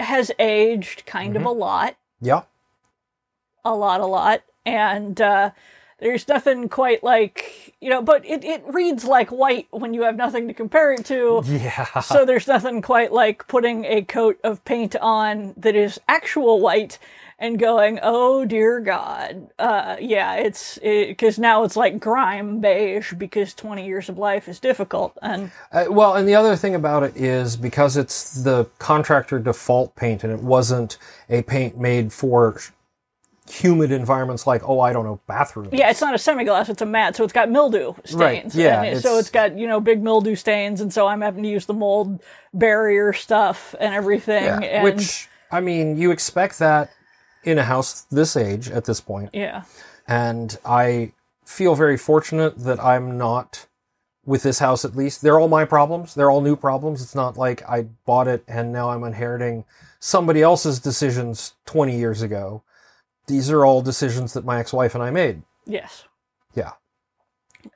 has 0.00 0.30
aged 0.38 1.06
kind 1.06 1.36
of 1.36 1.44
a 1.44 1.50
lot. 1.50 1.96
Yeah. 2.20 2.42
a 3.64 3.74
lot, 3.74 4.00
a 4.00 4.06
lot. 4.06 4.42
And 4.66 5.20
uh, 5.20 5.50
there's 6.02 6.26
nothing 6.26 6.68
quite 6.68 7.04
like, 7.04 7.74
you 7.80 7.88
know, 7.88 8.02
but 8.02 8.26
it, 8.26 8.42
it 8.42 8.64
reads 8.66 9.04
like 9.04 9.30
white 9.30 9.68
when 9.70 9.94
you 9.94 10.02
have 10.02 10.16
nothing 10.16 10.48
to 10.48 10.54
compare 10.54 10.92
it 10.92 11.04
to. 11.06 11.42
Yeah. 11.46 12.00
So 12.00 12.24
there's 12.24 12.48
nothing 12.48 12.82
quite 12.82 13.12
like 13.12 13.46
putting 13.46 13.84
a 13.84 14.02
coat 14.02 14.40
of 14.42 14.64
paint 14.64 14.96
on 14.96 15.54
that 15.56 15.76
is 15.76 16.00
actual 16.08 16.60
white 16.60 16.98
and 17.38 17.56
going, 17.58 18.00
oh 18.02 18.44
dear 18.44 18.80
God. 18.80 19.48
Uh, 19.60 19.96
yeah, 20.00 20.34
it's 20.34 20.78
because 20.78 21.38
now 21.38 21.62
it's 21.62 21.76
like 21.76 22.00
grime 22.00 22.60
beige 22.60 23.12
because 23.12 23.54
20 23.54 23.86
years 23.86 24.08
of 24.08 24.18
life 24.18 24.48
is 24.48 24.58
difficult. 24.58 25.16
And 25.22 25.52
Uh, 25.70 25.84
well, 25.88 26.14
and 26.16 26.26
the 26.26 26.34
other 26.34 26.56
thing 26.56 26.74
about 26.74 27.04
it 27.04 27.16
is 27.16 27.56
because 27.56 27.96
it's 27.96 28.42
the 28.42 28.66
contractor 28.78 29.38
default 29.38 29.94
paint 29.94 30.24
and 30.24 30.32
it 30.32 30.40
wasn't 30.40 30.98
a 31.28 31.42
paint 31.42 31.78
made 31.78 32.12
for 32.12 32.58
humid 33.50 33.90
environments 33.92 34.46
like, 34.46 34.62
oh, 34.68 34.80
I 34.80 34.92
don't 34.92 35.04
know, 35.04 35.20
bathrooms. 35.26 35.70
yeah, 35.72 35.90
it's 35.90 36.00
not 36.00 36.14
a 36.14 36.18
semi-gloss; 36.18 36.68
it's 36.68 36.82
a 36.82 36.86
matte, 36.86 37.16
so 37.16 37.24
it's 37.24 37.32
got 37.32 37.50
mildew 37.50 37.94
stains. 38.04 38.54
Right, 38.54 38.54
yeah, 38.54 38.82
and 38.82 38.96
it- 38.96 39.02
so 39.02 39.10
it's- 39.10 39.20
it's 39.22 39.30
got 39.30 39.58
you 39.58 39.66
know 39.66 39.80
big 39.80 40.02
mildew 40.02 40.34
stains, 40.36 40.80
and 40.80 40.92
so 40.92 41.06
I'm 41.06 41.20
having 41.20 41.42
to 41.42 41.48
use 41.48 41.66
the 41.66 41.74
mold 41.74 42.22
barrier 42.54 43.12
stuff 43.12 43.74
and 43.80 43.92
everything. 43.94 44.44
Yeah, 44.44 44.60
and, 44.60 44.84
Which, 44.84 45.28
I 45.50 45.60
mean, 45.60 45.98
you 45.98 46.10
expect 46.12 46.58
that 46.60 46.90
in 47.44 47.58
a 47.58 47.64
house 47.64 48.02
this 48.10 48.36
age 48.36 48.70
at 48.70 48.84
this 48.84 49.00
point. 49.00 49.30
yeah, 49.32 49.62
And 50.06 50.56
I 50.64 51.12
feel 51.44 51.74
very 51.74 51.96
fortunate 51.98 52.56
that 52.60 52.82
I'm 52.82 53.18
not 53.18 53.66
with 54.24 54.44
this 54.44 54.60
house 54.60 54.84
at 54.84 54.94
least. 54.94 55.20
They're 55.22 55.40
all 55.40 55.48
my 55.48 55.64
problems. 55.64 56.14
They're 56.14 56.30
all 56.30 56.40
new 56.40 56.54
problems. 56.54 57.02
It's 57.02 57.14
not 57.16 57.36
like 57.36 57.68
I 57.68 57.82
bought 58.06 58.28
it 58.28 58.44
and 58.46 58.72
now 58.72 58.90
I'm 58.90 59.02
inheriting 59.02 59.64
somebody 59.98 60.40
else's 60.40 60.78
decisions 60.78 61.54
20 61.66 61.98
years 61.98 62.22
ago. 62.22 62.62
These 63.26 63.50
are 63.50 63.64
all 63.64 63.82
decisions 63.82 64.32
that 64.34 64.44
my 64.44 64.58
ex-wife 64.58 64.94
and 64.94 65.02
I 65.02 65.10
made. 65.10 65.42
Yes. 65.66 66.04
Yeah. 66.54 66.72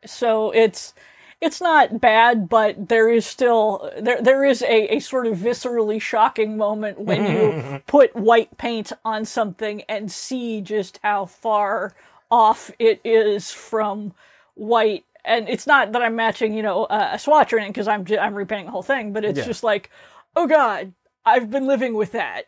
So 0.04 0.50
it's 0.50 0.94
it's 1.40 1.60
not 1.60 2.00
bad, 2.00 2.48
but 2.48 2.88
there 2.88 3.08
is 3.10 3.26
still 3.26 3.90
there 4.00 4.20
there 4.20 4.44
is 4.44 4.62
a, 4.62 4.96
a 4.96 5.00
sort 5.00 5.26
of 5.26 5.36
viscerally 5.38 6.00
shocking 6.00 6.56
moment 6.56 7.00
when 7.00 7.24
you 7.30 7.82
put 7.86 8.14
white 8.16 8.56
paint 8.58 8.92
on 9.04 9.24
something 9.24 9.82
and 9.82 10.10
see 10.10 10.60
just 10.60 10.98
how 11.02 11.26
far 11.26 11.94
off 12.30 12.70
it 12.78 13.00
is 13.04 13.52
from 13.52 14.12
white. 14.54 15.04
And 15.24 15.48
it's 15.48 15.66
not 15.66 15.92
that 15.92 16.02
I'm 16.02 16.16
matching, 16.16 16.54
you 16.54 16.62
know, 16.62 16.86
a, 16.88 17.10
a 17.14 17.18
swatch 17.18 17.52
or 17.52 17.58
anything 17.58 17.72
because 17.72 17.88
I'm 17.88 18.04
ju- 18.04 18.18
I'm 18.18 18.34
repainting 18.34 18.66
the 18.66 18.72
whole 18.72 18.82
thing, 18.82 19.12
but 19.12 19.24
it's 19.24 19.38
Yeah. 19.38 19.44
just 19.44 19.62
like, 19.62 19.90
oh 20.34 20.46
god, 20.46 20.92
I've 21.24 21.50
been 21.50 21.66
living 21.66 21.94
with 21.94 22.12
that. 22.12 22.44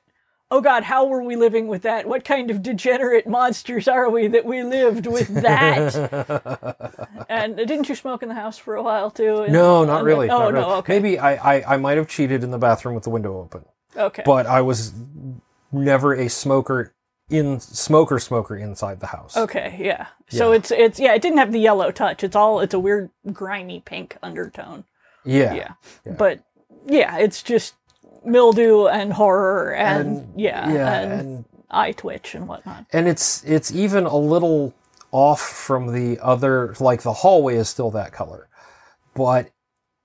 Oh 0.50 0.62
god, 0.62 0.84
how 0.84 1.04
were 1.06 1.22
we 1.22 1.36
living 1.36 1.68
with 1.68 1.82
that? 1.82 2.06
What 2.06 2.24
kind 2.24 2.50
of 2.50 2.62
degenerate 2.62 3.26
monsters 3.26 3.86
are 3.86 4.08
we 4.08 4.28
that 4.28 4.46
we 4.46 4.62
lived 4.62 5.06
with 5.06 5.28
that? 5.42 5.94
and 7.28 7.56
didn't 7.56 7.88
you 7.88 7.94
smoke 7.94 8.22
in 8.22 8.28
the 8.30 8.34
house 8.34 8.56
for 8.56 8.74
a 8.74 8.82
while 8.82 9.10
too? 9.10 9.42
And- 9.42 9.52
No, 9.52 9.84
not 9.84 10.04
really. 10.04 10.30
Oh 10.30 10.50
not 10.50 10.54
no, 10.54 10.70
okay, 10.76 10.94
Maybe 10.94 11.18
I, 11.18 11.56
I, 11.56 11.74
I 11.74 11.76
might 11.76 11.98
have 11.98 12.08
cheated 12.08 12.42
in 12.42 12.50
the 12.50 12.58
bathroom 12.58 12.94
with 12.94 13.04
the 13.04 13.10
window 13.10 13.38
open, 13.38 13.64
okay. 13.94 14.22
but 14.24 14.46
I 14.46 14.62
was 14.62 14.94
never 15.70 16.14
a 16.14 16.28
smoker 16.28 16.94
in 17.28 17.60
smoker 17.60 18.18
smoker 18.18 18.56
inside 18.56 19.00
the 19.00 19.08
house. 19.08 19.36
Okay, 19.36 19.76
yeah. 19.78 20.06
So 20.30 20.52
Yeah. 20.52 20.56
it's 20.56 20.70
it's 20.70 20.98
yeah, 21.00 21.12
it 21.14 21.20
didn't 21.20 21.38
have 21.38 21.52
the 21.52 21.60
yellow 21.60 21.90
touch. 21.90 22.24
It's 22.24 22.34
all 22.36 22.60
it's 22.60 22.72
a 22.72 22.78
weird 22.78 23.10
grimy 23.34 23.80
pink 23.80 24.16
undertone. 24.22 24.84
Yeah. 25.26 25.74
Yeah. 26.06 26.12
But 26.16 26.40
yeah, 26.86 27.18
it's 27.18 27.42
just 27.42 27.74
mildew 28.24 28.86
and 28.86 29.12
horror 29.12 29.74
and, 29.74 30.32
yeah, 30.36 30.70
Yeah, 30.72 31.00
and, 31.00 31.12
and 31.20 31.44
eye 31.70 31.92
twitch 31.92 32.34
and 32.34 32.48
whatnot. 32.48 32.86
and 32.92 33.06
it's 33.08 33.44
it's 33.44 33.70
even 33.72 34.04
a 34.04 34.16
little 34.16 34.74
off 35.10 35.40
from 35.40 35.92
the 35.92 36.18
other 36.22 36.74
like 36.80 37.02
the 37.02 37.12
hallway 37.12 37.56
is 37.56 37.68
still 37.68 37.90
that 37.90 38.12
color 38.12 38.48
but 39.14 39.50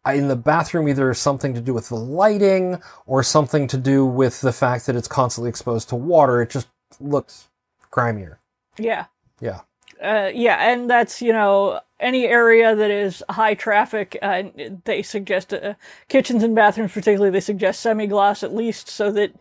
in 0.06 0.28
the 0.28 0.36
bathroom 0.36 0.88
either 0.90 1.14
something 1.14 1.54
to 1.54 1.62
do 1.62 1.74
with 1.74 1.88
the 1.90 1.96
lighting 1.96 2.82
or 3.06 3.24
something 3.24 3.68
to 3.68 3.78
do 3.78 4.06
with 4.06 4.42
the 4.42 4.52
fact 4.54 4.86
that 4.86 4.96
it's 4.96 5.08
constantly 5.08 5.50
exposed 5.50 5.88
to 5.90 5.96
water 5.96 6.42
it 6.42 6.50
just 6.50 6.68
looks 7.00 7.48
grimier 7.92 8.40
Yeah. 8.78 9.06
yeah 9.40 9.62
Uh, 10.04 10.30
yeah, 10.34 10.72
and 10.72 10.90
that's 10.90 11.22
you 11.22 11.32
know 11.34 11.80
any 12.00 12.26
area 12.26 12.76
that 12.76 12.92
is 12.92 13.24
high 13.30 13.54
traffic. 13.54 14.18
Uh, 14.22 14.44
they 14.84 15.02
suggest 15.02 15.54
uh, 15.54 15.76
kitchens 16.10 16.44
and 16.44 16.54
bathrooms, 16.56 16.92
particularly, 16.92 17.32
they 17.32 17.40
suggest 17.40 17.80
semi 17.80 18.06
gloss 18.08 18.44
at 18.44 18.54
least, 18.54 18.90
so 18.90 19.12
that 19.12 19.32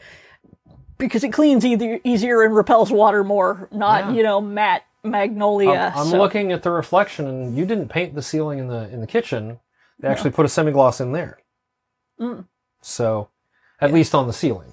because 0.98 1.24
it 1.24 1.32
cleans 1.32 1.64
either 1.64 1.98
easier 2.04 2.42
and 2.42 2.54
repels 2.54 2.92
water 2.92 3.24
more, 3.24 3.68
not 3.72 4.04
Yeah. 4.06 4.12
you 4.12 4.22
know 4.22 4.40
matte 4.40 4.84
magnolia. 5.02 5.92
I'm, 5.94 6.02
I'm 6.02 6.06
so- 6.08 6.18
looking 6.18 6.52
at 6.52 6.62
the 6.62 6.70
reflection 6.70 7.26
and 7.26 7.56
you 7.56 7.66
didn't 7.66 7.88
paint 7.88 8.14
the 8.14 8.22
ceiling 8.22 8.60
in 8.60 8.68
the 8.68 8.88
in 8.90 9.00
the 9.00 9.06
kitchen 9.08 9.58
they 9.98 10.08
actually 10.08 10.30
put 10.30 10.46
a 10.46 10.48
semi-gloss 10.48 11.00
in 11.00 11.12
there 11.12 11.38
Mm. 12.20 12.46
so 12.80 13.28
at 13.80 13.92
least 13.92 14.14
on 14.14 14.26
the 14.28 14.32
ceiling 14.32 14.72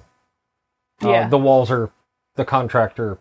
Uh, 1.04 1.10
Yeah. 1.10 1.28
the 1.30 1.38
walls 1.40 1.72
are 1.72 1.90
the 2.36 2.46
contractor 2.46 3.18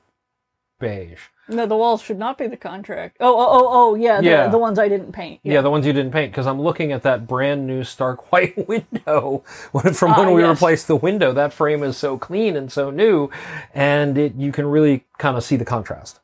beige 0.78 1.28
No, 1.50 1.64
the 1.64 1.76
walls 1.76 2.02
should 2.02 2.18
not 2.18 2.36
be 2.36 2.46
the 2.46 2.56
contract. 2.58 3.16
Oh, 3.20 3.34
oh, 3.34 3.46
oh, 3.50 3.68
oh 3.70 3.94
yeah, 3.94 4.20
the, 4.20 4.26
Yeah. 4.26 4.48
the 4.48 4.58
ones 4.58 4.78
I 4.78 4.88
didn't 4.88 5.12
paint. 5.12 5.40
Yeah. 5.42 5.62
the 5.62 5.70
ones 5.70 5.86
you 5.86 5.92
didn't 5.94 6.12
paint, 6.12 6.30
because 6.30 6.46
I'm 6.46 6.60
looking 6.60 6.92
at 6.92 7.02
that 7.04 7.26
brand 7.26 7.66
new 7.66 7.84
stark 7.84 8.30
white 8.32 8.68
window 8.68 9.44
when- 9.72 9.94
from 9.94 10.12
Ah, 10.12 10.18
when 10.20 10.34
we 10.34 10.42
yes. 10.42 10.50
replaced 10.50 10.88
the 10.88 10.96
window. 10.96 11.32
That 11.32 11.52
frame 11.54 11.82
is 11.82 11.96
so 11.96 12.18
clean 12.18 12.54
and 12.56 12.70
so 12.70 12.90
new, 12.90 13.30
and 13.74 14.18
it 14.18 14.34
you 14.34 14.52
can 14.52 14.66
really 14.66 15.04
kind 15.18 15.36
of 15.36 15.44
see 15.44 15.56
the 15.56 15.64
contrast. 15.64 16.20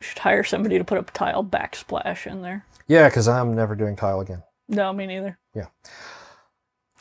Should 0.00 0.18
hire 0.18 0.44
somebody 0.44 0.78
to 0.78 0.84
put 0.84 0.98
a 0.98 1.02
tile 1.02 1.44
backsplash 1.44 2.26
in 2.30 2.42
there. 2.42 2.64
Yeah, 2.86 3.08
because 3.08 3.28
I'm 3.28 3.54
never 3.54 3.74
doing 3.74 3.96
tile 3.96 4.20
again. 4.20 4.42
No, 4.68 4.92
me 4.92 5.06
neither. 5.06 5.38
Yeah. 5.54 5.66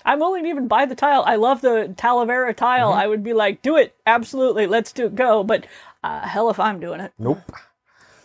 I'm 0.05 0.19
willing 0.19 0.43
to 0.43 0.49
even 0.49 0.67
buy 0.67 0.85
the 0.85 0.95
tile. 0.95 1.23
I 1.27 1.35
love 1.35 1.61
the 1.61 1.93
Talavera 1.97 2.55
tile. 2.55 2.91
Mm-hmm. 2.91 2.99
I 2.99 3.07
would 3.07 3.23
be 3.23 3.33
like, 3.33 3.61
do 3.61 3.75
it, 3.77 3.95
absolutely, 4.07 4.65
let's 4.65 4.91
do 4.93 5.05
it, 5.07 5.15
go. 5.15 5.43
But 5.43 5.65
uh, 6.03 6.27
hell 6.27 6.49
if 6.49 6.59
I'm 6.59 6.79
doing 6.79 6.99
it. 6.99 7.13
Nope. 7.17 7.41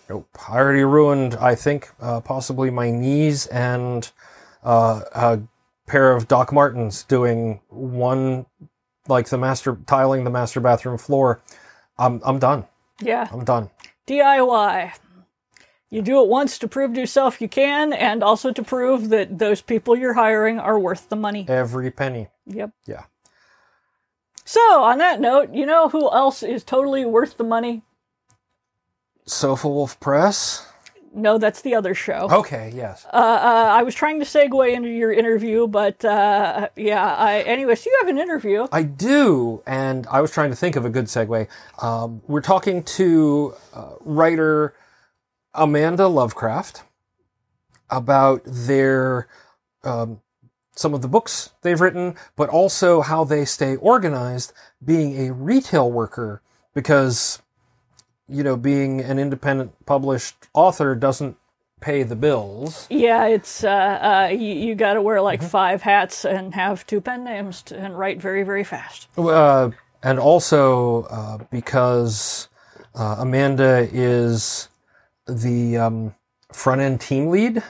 Nope. 0.08 0.28
I 0.48 0.58
already 0.58 0.84
ruined, 0.84 1.34
I 1.36 1.54
think, 1.54 1.90
uh, 2.00 2.20
possibly 2.20 2.70
my 2.70 2.90
knees 2.90 3.46
and 3.46 4.10
uh, 4.62 5.00
a 5.12 5.40
pair 5.86 6.12
of 6.12 6.28
Doc 6.28 6.52
Martens 6.52 7.04
doing 7.04 7.60
one, 7.68 8.46
like 9.08 9.28
the 9.28 9.38
master, 9.38 9.78
tiling 9.86 10.24
the 10.24 10.30
master 10.30 10.60
bathroom 10.60 10.98
floor. 10.98 11.42
I'm, 11.98 12.20
I'm 12.24 12.38
done. 12.38 12.66
Yeah, 13.00 13.28
I'm 13.32 13.44
done. 13.44 13.70
DIY. 14.06 14.92
You 15.90 16.02
do 16.02 16.20
it 16.22 16.28
once 16.28 16.58
to 16.58 16.68
prove 16.68 16.94
to 16.94 17.00
yourself 17.00 17.40
you 17.40 17.48
can, 17.48 17.92
and 17.92 18.22
also 18.22 18.52
to 18.52 18.62
prove 18.62 19.10
that 19.10 19.38
those 19.38 19.62
people 19.62 19.96
you're 19.96 20.14
hiring 20.14 20.58
are 20.58 20.78
worth 20.78 21.08
the 21.08 21.16
money. 21.16 21.46
Every 21.48 21.90
penny. 21.90 22.28
Yep. 22.46 22.70
Yeah. 22.86 23.04
So, 24.44 24.60
on 24.82 24.98
that 24.98 25.20
note, 25.20 25.54
you 25.54 25.64
know 25.64 25.88
who 25.88 26.10
else 26.12 26.42
is 26.42 26.64
totally 26.64 27.04
worth 27.04 27.36
the 27.36 27.44
money? 27.44 27.82
Sofa 29.26 29.68
Wolf 29.68 29.98
Press. 30.00 30.66
No, 31.14 31.38
that's 31.38 31.62
the 31.62 31.74
other 31.76 31.94
show. 31.94 32.28
Okay, 32.30 32.72
yes. 32.74 33.06
Uh, 33.06 33.16
uh, 33.16 33.68
I 33.70 33.84
was 33.84 33.94
trying 33.94 34.18
to 34.18 34.26
segue 34.26 34.74
into 34.74 34.88
your 34.88 35.12
interview, 35.12 35.68
but 35.68 36.04
uh, 36.04 36.68
yeah. 36.76 37.14
I, 37.14 37.40
anyways, 37.42 37.86
you 37.86 37.96
have 38.00 38.08
an 38.08 38.18
interview. 38.18 38.66
I 38.72 38.82
do, 38.82 39.62
and 39.64 40.06
I 40.08 40.20
was 40.20 40.32
trying 40.32 40.50
to 40.50 40.56
think 40.56 40.74
of 40.74 40.84
a 40.84 40.90
good 40.90 41.04
segue. 41.04 41.46
Um, 41.80 42.20
we're 42.26 42.40
talking 42.40 42.82
to 42.82 43.54
uh, 43.72 43.92
writer 44.00 44.74
Amanda 45.54 46.08
Lovecraft 46.08 46.82
about 47.90 48.42
their 48.44 49.28
um, 49.84 50.20
some 50.74 50.94
of 50.94 51.02
the 51.02 51.08
books 51.08 51.50
they've 51.62 51.80
written, 51.80 52.16
but 52.36 52.48
also 52.48 53.00
how 53.00 53.24
they 53.24 53.44
stay 53.44 53.76
organized 53.76 54.52
being 54.84 55.26
a 55.28 55.32
retail 55.32 55.90
worker 55.90 56.42
because 56.74 57.40
you 58.28 58.42
know 58.42 58.56
being 58.56 59.00
an 59.00 59.18
independent 59.18 59.72
published 59.86 60.34
author 60.54 60.94
doesn't 60.94 61.36
pay 61.80 62.02
the 62.02 62.16
bills. 62.16 62.86
Yeah, 62.88 63.26
it's 63.26 63.62
uh, 63.62 63.68
uh, 63.68 64.28
you, 64.32 64.54
you 64.54 64.74
got 64.74 64.94
to 64.94 65.02
wear 65.02 65.20
like 65.20 65.40
Mm-hmm. 65.40 65.48
five 65.48 65.82
hats 65.82 66.24
and 66.24 66.54
have 66.54 66.86
two 66.86 67.00
pen 67.00 67.24
names 67.24 67.62
to, 67.62 67.76
and 67.78 67.98
write 67.98 68.20
very, 68.20 68.42
very 68.42 68.64
fast. 68.64 69.08
Uh, 69.18 69.70
and 70.02 70.18
also 70.18 71.02
uh, 71.04 71.38
because 71.50 72.48
uh, 72.94 73.16
Amanda 73.18 73.88
is 73.92 74.68
the 75.26 75.76
um, 75.76 76.14
front 76.52 76.80
end 76.80 77.00
team 77.00 77.28
lead, 77.28 77.62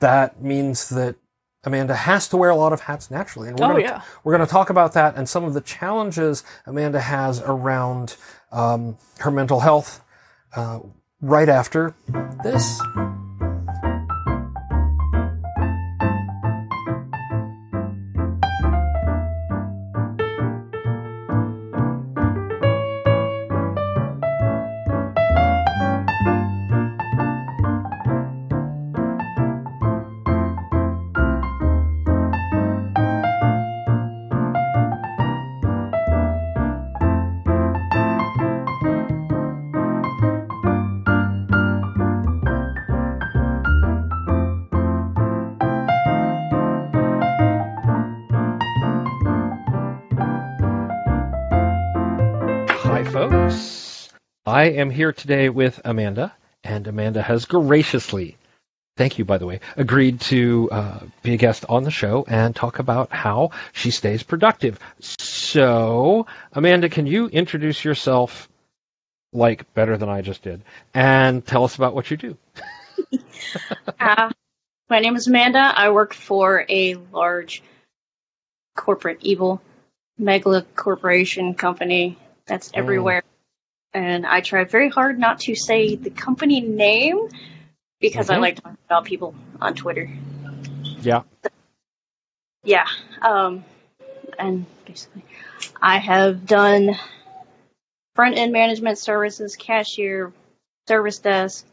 that 0.00 0.40
means 0.40 0.88
that 0.90 1.16
Amanda 1.68 1.94
has 1.94 2.26
to 2.28 2.36
wear 2.36 2.50
a 2.50 2.56
lot 2.56 2.72
of 2.72 2.80
hats 2.80 3.10
naturally. 3.10 3.48
And 3.48 3.58
we're 3.58 3.66
Oh, 3.66 3.68
gonna, 3.70 3.80
yeah. 3.80 4.02
we're 4.24 4.34
going 4.36 4.46
to 4.46 4.50
talk 4.50 4.70
about 4.70 4.94
that 4.94 5.14
and 5.16 5.28
some 5.28 5.44
of 5.44 5.54
the 5.54 5.60
challenges 5.60 6.42
Amanda 6.66 7.00
has 7.00 7.40
around 7.42 8.16
um, 8.50 8.96
her 9.20 9.30
mental 9.30 9.60
health 9.60 10.02
uh, 10.56 10.80
right 11.20 11.48
after 11.48 11.94
this. 12.42 12.80
I 54.58 54.70
am 54.70 54.90
here 54.90 55.12
today 55.12 55.50
with 55.50 55.80
Amanda, 55.84 56.34
and 56.64 56.84
Amanda 56.88 57.22
has 57.22 57.44
graciously, 57.44 58.36
thank 58.96 59.16
you, 59.16 59.24
by 59.24 59.38
the 59.38 59.46
way, 59.46 59.60
agreed 59.76 60.20
to 60.22 60.68
uh, 60.72 60.98
be 61.22 61.34
a 61.34 61.36
guest 61.36 61.64
on 61.68 61.84
the 61.84 61.92
show 61.92 62.24
and 62.26 62.56
talk 62.56 62.80
about 62.80 63.12
how 63.12 63.52
she 63.72 63.92
stays 63.92 64.24
productive. 64.24 64.80
So, 64.98 66.26
Amanda, 66.52 66.88
can 66.88 67.06
you 67.06 67.28
introduce 67.28 67.84
yourself 67.84 68.48
like 69.32 69.72
better 69.74 69.96
than 69.96 70.08
I 70.08 70.22
just 70.22 70.42
did 70.42 70.62
and 70.92 71.46
tell 71.46 71.62
us 71.62 71.76
about 71.76 71.94
what 71.94 72.10
you 72.10 72.16
do? 72.16 72.36
Uh, 74.00 74.30
my 74.90 75.00
name 75.00 75.16
is 75.16 75.28
Amanda. 75.28 75.72
I 75.74 75.90
work 75.90 76.14
for 76.14 76.64
a 76.68 76.94
large 77.12 77.62
corporate 78.76 79.18
evil 79.22 79.62
megala 80.20 80.64
corporation 80.74 81.54
company 81.54 82.18
that's 82.46 82.70
everywhere. 82.74 83.22
And 83.94 84.26
I 84.26 84.40
try 84.40 84.64
very 84.64 84.88
hard 84.88 85.18
not 85.18 85.40
to 85.40 85.54
say 85.54 85.96
the 85.96 86.10
company 86.10 86.60
name 86.60 87.28
because 88.00 88.30
I 88.30 88.36
Mhm. 88.36 88.40
like 88.40 88.56
to 88.56 88.62
talk 88.62 88.76
about 88.86 89.04
people 89.04 89.34
on 89.60 89.74
Twitter. 89.74 90.10
Yeah. 91.00 91.22
Yeah, 92.64 92.86
um, 93.22 93.64
and 94.38 94.66
basically, 94.84 95.24
I 95.80 95.98
have 95.98 96.44
done 96.44 96.96
front 98.14 98.36
end 98.36 98.52
management 98.52 98.98
services, 98.98 99.56
cashier, 99.56 100.32
service 100.86 101.18
desk, 101.20 101.64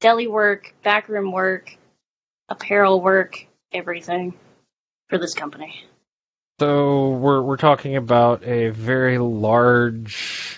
deli 0.00 0.26
work, 0.26 0.74
backroom 0.82 1.32
work, 1.32 1.76
apparel 2.48 3.00
work, 3.00 3.46
everything 3.72 4.32
for 5.08 5.18
this 5.18 5.34
company. 5.34 5.84
So 6.60 7.10
we're 7.10 7.42
we're 7.42 7.56
talking 7.56 7.96
about 7.96 8.44
a 8.44 8.70
very 8.70 9.18
large 9.18 10.57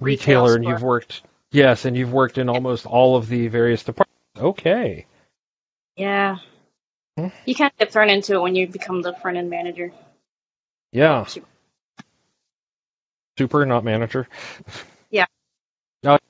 Retail 0.00 0.42
retailer, 0.42 0.56
and 0.56 0.64
you've 0.64 0.82
worked 0.82 1.22
yes, 1.50 1.84
and 1.84 1.96
you've 1.96 2.12
worked 2.12 2.38
in 2.38 2.48
almost 2.48 2.86
all 2.86 3.16
of 3.16 3.28
the 3.28 3.48
various 3.48 3.82
departments. 3.82 4.12
Okay. 4.38 5.06
Yeah. 5.96 6.38
Hmm. 7.16 7.28
You 7.46 7.54
kind 7.54 7.70
of 7.72 7.78
get 7.78 7.92
thrown 7.92 8.10
into 8.10 8.34
it 8.34 8.42
when 8.42 8.54
you 8.54 8.66
become 8.66 9.00
the 9.02 9.14
front 9.14 9.38
end 9.38 9.48
manager. 9.48 9.92
Yeah. 10.92 11.24
Super- 11.24 11.46
Super, 13.38 13.66
not 13.66 13.84
manager. 13.84 14.28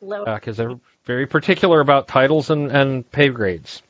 Low. 0.01 0.25
because 0.25 0.57
they're 0.57 0.79
very 1.05 1.27
particular 1.27 1.81
about 1.81 2.09
titles 2.09 2.51
and, 2.51 2.71
and 2.71 3.11
pay 3.11 3.29
grades. 3.29 3.83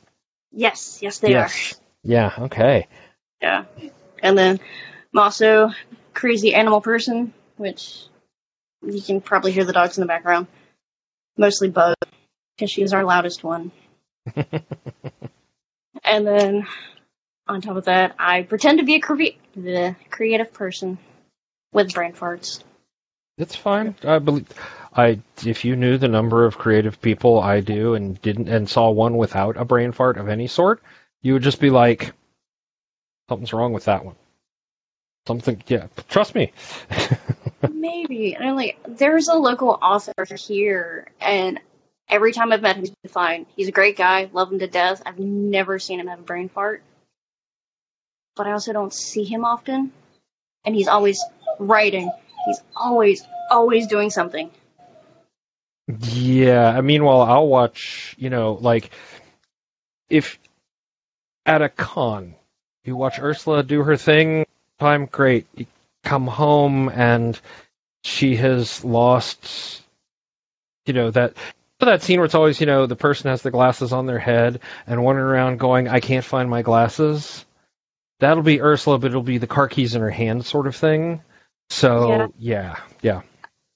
Yes, 0.51 0.99
yes, 1.01 1.19
they 1.19 1.31
yes. 1.31 1.79
Yeah. 2.03 2.33
Okay. 2.39 2.87
Yeah. 3.41 3.65
And 4.23 4.37
then 4.37 4.59
I'm 5.13 5.19
also 5.19 5.71
crazy 6.13 6.55
animal 6.55 6.81
person, 6.81 7.33
which 7.57 8.05
you 8.87 9.01
can 9.01 9.21
probably 9.21 9.51
hear 9.51 9.65
the 9.65 9.73
dogs 9.73 9.97
in 9.97 10.01
the 10.01 10.07
background. 10.07 10.47
Mostly 11.37 11.69
Bug, 11.69 11.95
because 12.55 12.71
she 12.71 12.81
is 12.81 12.93
our 12.93 13.03
loudest 13.03 13.43
one. 13.43 13.71
and 16.03 16.27
then 16.27 16.67
on 17.47 17.61
top 17.61 17.77
of 17.77 17.85
that, 17.85 18.15
I 18.17 18.43
pretend 18.43 18.79
to 18.79 18.85
be 18.85 18.95
a 18.95 18.99
cre- 18.99 19.37
the 19.55 19.95
creative 20.09 20.53
person 20.53 20.97
with 21.71 21.93
brain 21.93 22.13
farts. 22.13 22.63
It's 23.37 23.55
fine. 23.55 23.95
I 24.03 24.19
believe. 24.19 24.47
I 24.95 25.19
if 25.45 25.63
you 25.63 25.75
knew 25.75 25.99
the 25.99 26.07
number 26.07 26.45
of 26.45 26.57
creative 26.57 26.99
people 27.01 27.39
I 27.39 27.59
do 27.59 27.93
and 27.93 28.19
didn't 28.21 28.49
and 28.49 28.67
saw 28.67 28.89
one 28.89 29.15
without 29.15 29.55
a 29.57 29.65
brain 29.65 29.91
fart 29.91 30.17
of 30.17 30.27
any 30.27 30.47
sort, 30.47 30.81
you 31.21 31.33
would 31.33 31.43
just 31.43 31.59
be 31.59 31.69
like, 31.69 32.13
something's 33.29 33.53
wrong 33.53 33.73
with 33.73 33.85
that 33.85 34.03
one. 34.03 34.15
Something. 35.27 35.61
Yeah. 35.67 35.87
Trust 36.07 36.33
me. 36.33 36.51
Maybe. 37.71 38.35
And 38.35 38.45
I'm 38.45 38.55
like, 38.55 38.77
there's 38.87 39.27
a 39.27 39.35
local 39.35 39.69
author 39.69 40.25
here, 40.35 41.07
and 41.19 41.59
every 42.07 42.31
time 42.33 42.51
I've 42.51 42.61
met 42.61 42.75
him, 42.75 42.83
he's 42.83 43.11
fine. 43.11 43.45
He's 43.55 43.67
a 43.67 43.71
great 43.71 43.97
guy, 43.97 44.29
love 44.31 44.51
him 44.51 44.59
to 44.59 44.67
death. 44.67 45.01
I've 45.05 45.19
never 45.19 45.79
seen 45.79 45.99
him 45.99 46.07
have 46.07 46.19
a 46.19 46.23
brain 46.23 46.49
fart. 46.49 46.81
But 48.35 48.47
I 48.47 48.51
also 48.51 48.73
don't 48.73 48.93
see 48.93 49.23
him 49.23 49.43
often, 49.43 49.91
and 50.63 50.75
he's 50.75 50.87
always 50.87 51.23
writing. 51.59 52.11
He's 52.45 52.61
always, 52.75 53.23
always 53.49 53.87
doing 53.87 54.09
something. 54.11 54.51
Yeah. 55.87 56.79
Meanwhile, 56.81 57.21
I'll 57.21 57.47
watch. 57.47 58.15
You 58.19 58.29
know, 58.29 58.57
like 58.61 58.91
if 60.09 60.37
at 61.45 61.61
a 61.61 61.69
con 61.69 62.35
you 62.83 62.95
watch 62.95 63.19
Ursula 63.19 63.63
do 63.63 63.83
her 63.83 63.97
thing, 63.97 64.45
time 64.79 65.07
great. 65.07 65.47
You 65.55 65.65
come 66.07 66.27
home 66.27 66.89
and 66.89 67.39
she 68.03 68.35
has 68.37 68.83
lost. 68.83 69.81
You 70.85 70.93
know 70.93 71.11
that. 71.11 71.33
That 71.79 72.01
scene 72.01 72.17
where 72.17 72.25
it's 72.25 72.33
always, 72.33 72.59
you 72.59 72.65
know, 72.65 72.87
the 72.87 72.95
person 72.95 73.29
has 73.29 73.43
the 73.43 73.51
glasses 73.51 73.93
on 73.93 74.07
their 74.07 74.17
head 74.17 74.61
and 74.87 75.03
wandering 75.03 75.27
around 75.27 75.59
going, 75.59 75.87
I 75.87 75.99
can't 75.99 76.25
find 76.25 76.49
my 76.49 76.63
glasses. 76.63 77.45
That'll 78.19 78.41
be 78.41 78.61
Ursula, 78.63 78.97
but 78.97 79.11
it'll 79.11 79.21
be 79.21 79.37
the 79.37 79.45
car 79.45 79.67
keys 79.67 79.93
in 79.93 80.01
her 80.01 80.09
hand 80.09 80.43
sort 80.43 80.65
of 80.65 80.75
thing. 80.75 81.21
So, 81.69 82.09
Yeah. 82.09 82.27
yeah, 82.39 82.75
yeah. 83.03 83.21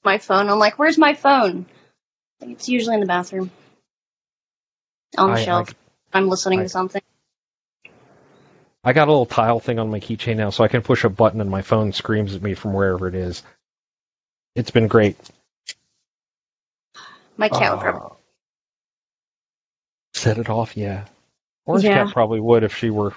My 0.04 0.18
phone, 0.18 0.50
I'm 0.50 0.58
like, 0.58 0.80
where's 0.80 0.98
my 0.98 1.14
phone? 1.14 1.68
It's 2.40 2.68
usually 2.70 2.96
in 2.96 3.02
the 3.02 3.06
bathroom. 3.06 3.52
On 5.16 5.28
the 5.30 5.36
I- 5.36 5.42
I- 5.42 5.44
shelf. 5.44 5.76
I'm 6.12 6.28
listening 6.28 6.62
I- 6.62 6.64
to 6.64 6.70
something. 6.70 7.04
I 8.84 8.94
got 8.94 9.08
a 9.08 9.12
little 9.12 9.26
tile 9.28 9.60
thing 9.60 9.78
on 9.80 9.90
my 9.92 10.00
keychain 10.00 10.38
now, 10.38 10.50
so 10.50 10.64
I 10.64 10.68
can 10.68 10.82
push 10.82 11.04
a 11.04 11.10
button 11.10 11.40
and 11.42 11.50
my 11.50 11.62
phone 11.62 11.94
screams 11.94 12.36
at 12.36 12.42
me 12.42 12.54
from 12.56 12.74
wherever 12.74 13.08
it 13.08 13.16
is. 13.16 13.44
It's 14.56 14.72
been 14.72 14.88
great. 14.88 15.18
My 17.38 17.48
cat 17.50 17.72
would 17.72 17.80
Uh, 17.80 17.92
probably. 17.92 18.18
set 20.14 20.38
it 20.40 20.50
off, 20.50 20.76
yeah. 20.76 21.06
Orange 21.66 21.86
Yeah. 21.86 22.06
Cat 22.06 22.14
probably 22.14 22.40
would 22.40 22.64
if 22.64 22.76
she 22.76 22.90
were 22.90 23.14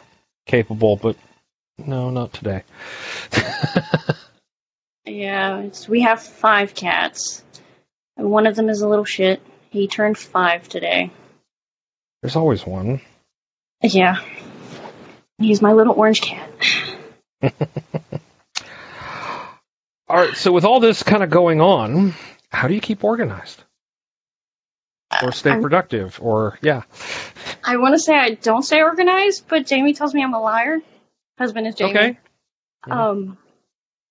capable, 0.47 0.97
but 0.97 1.17
no, 1.79 2.11
not 2.11 2.33
today. 2.33 2.63
Yeah, 5.07 5.59
it's, 5.59 5.87
we 5.87 6.01
have 6.01 6.23
five 6.23 6.75
cats. 6.75 7.45
And 8.17 8.31
one 8.31 8.47
of 8.47 8.57
them 8.57 8.71
is 8.71 8.81
a 8.81 8.89
little 8.89 9.05
shit. 9.05 9.43
He 9.69 9.87
turned 9.87 10.17
five 10.17 10.67
today. 10.67 11.11
There's 12.23 12.37
always 12.37 12.67
one. 12.67 13.03
Yeah. 13.83 14.23
He's 15.45 15.61
my 15.61 15.73
little 15.73 15.93
orange 15.95 16.23
cat. 16.23 16.51
All 20.09 20.17
right, 20.17 20.35
so 20.37 20.53
with 20.53 20.65
all 20.65 20.81
this 20.81 21.03
kind 21.03 21.23
of 21.23 21.29
going 21.31 21.61
on, 21.61 22.15
how 22.51 22.67
do 22.69 22.75
you 22.75 22.81
keep 22.81 23.05
organized? 23.05 23.63
Or 25.23 25.33
stay 25.33 25.51
I'm- 25.51 25.63
productive? 25.63 26.19
Or, 26.23 26.59
yeah. 26.63 26.83
I 27.63 27.77
want 27.77 27.95
to 27.95 27.99
say 27.99 28.15
I 28.15 28.31
don't 28.35 28.63
stay 28.63 28.83
organized, 28.83 29.45
but 29.49 29.67
Jamie 29.67 29.93
tells 29.95 30.15
me 30.15 30.23
I'm 30.23 30.33
a 30.35 30.41
liar. 30.41 30.79
Husband 31.39 31.67
is 31.67 31.75
Jamie. 31.75 31.91
Okay. 31.91 32.19
Mhm. 32.87 32.93
Um, 32.93 33.39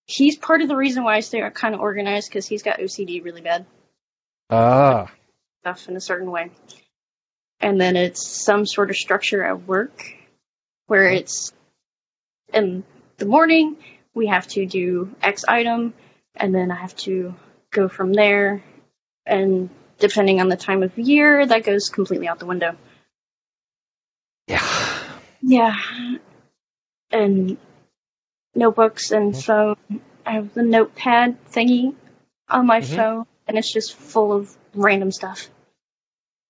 he's 0.05 0.37
part 0.37 0.61
of 0.61 0.67
the 0.67 0.75
reason 0.75 1.03
why 1.03 1.15
I 1.15 1.19
stay 1.21 1.47
kind 1.51 1.73
of 1.75 1.81
organized 1.81 2.29
because 2.29 2.45
he's 2.47 2.63
got 2.63 2.79
OCD 2.79 3.23
really 3.23 3.41
bad 3.41 3.65
Ah, 4.49 5.11
stuff 5.61 5.87
in 5.89 5.95
a 5.95 6.01
certain 6.01 6.29
way. 6.31 6.51
And 7.59 7.79
then 7.79 7.95
it's 7.95 8.43
some 8.43 8.65
sort 8.65 8.89
of 8.89 8.95
structure 8.97 9.43
at 9.43 9.67
work 9.67 10.15
where 10.93 11.09
it's 11.09 11.51
in 12.53 12.83
the 13.17 13.25
morning 13.25 13.77
we 14.13 14.27
have 14.27 14.45
to 14.49 14.63
do 14.67 15.09
X 15.23 15.43
item, 15.43 15.95
and 16.35 16.53
then 16.53 16.69
I 16.69 16.75
have 16.75 16.95
to 16.97 17.33
go 17.71 17.89
from 17.89 18.13
there. 18.13 18.63
And 19.25 19.71
depending 19.97 20.39
on 20.39 20.49
the 20.49 20.55
time 20.55 20.83
of 20.83 20.95
year, 20.99 21.47
that 21.47 21.63
goes 21.63 21.89
completely 21.89 22.27
out 22.27 22.37
the 22.37 22.45
window. 22.45 22.75
yeah. 24.45 24.63
Yeah. 25.41 25.75
And 27.09 27.57
notebooks 28.53 29.09
and 29.09 29.35
phone. 29.35 29.77
I 30.27 30.33
have 30.33 30.53
the 30.53 30.61
notepad 30.61 31.43
thingy 31.45 31.95
on 32.47 32.67
my 32.67 32.81
Mhm. 32.81 32.95
phone, 32.95 33.25
and 33.47 33.57
it's 33.57 33.73
just 33.73 33.95
full 33.95 34.31
of 34.31 34.55
random 34.75 35.09
stuff. 35.11 35.49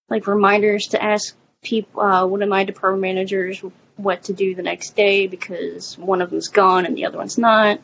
Like 0.10 0.28
reminders 0.28 0.88
to 0.88 1.02
ask 1.02 1.34
people, 1.62 2.02
uh, 2.02 2.26
one 2.26 2.44
of 2.44 2.50
my 2.50 2.66
department 2.66 3.04
managers 3.04 3.64
what 3.96 4.24
to 4.24 4.34
do 4.34 4.56
the 4.56 4.62
next 4.64 4.96
day 4.96 5.28
because 5.28 5.98
one 5.98 6.22
of 6.22 6.30
them's 6.30 6.48
gone 6.48 6.86
and 6.86 6.98
the 6.98 7.06
other 7.06 7.18
one's 7.18 7.38
not. 7.38 7.80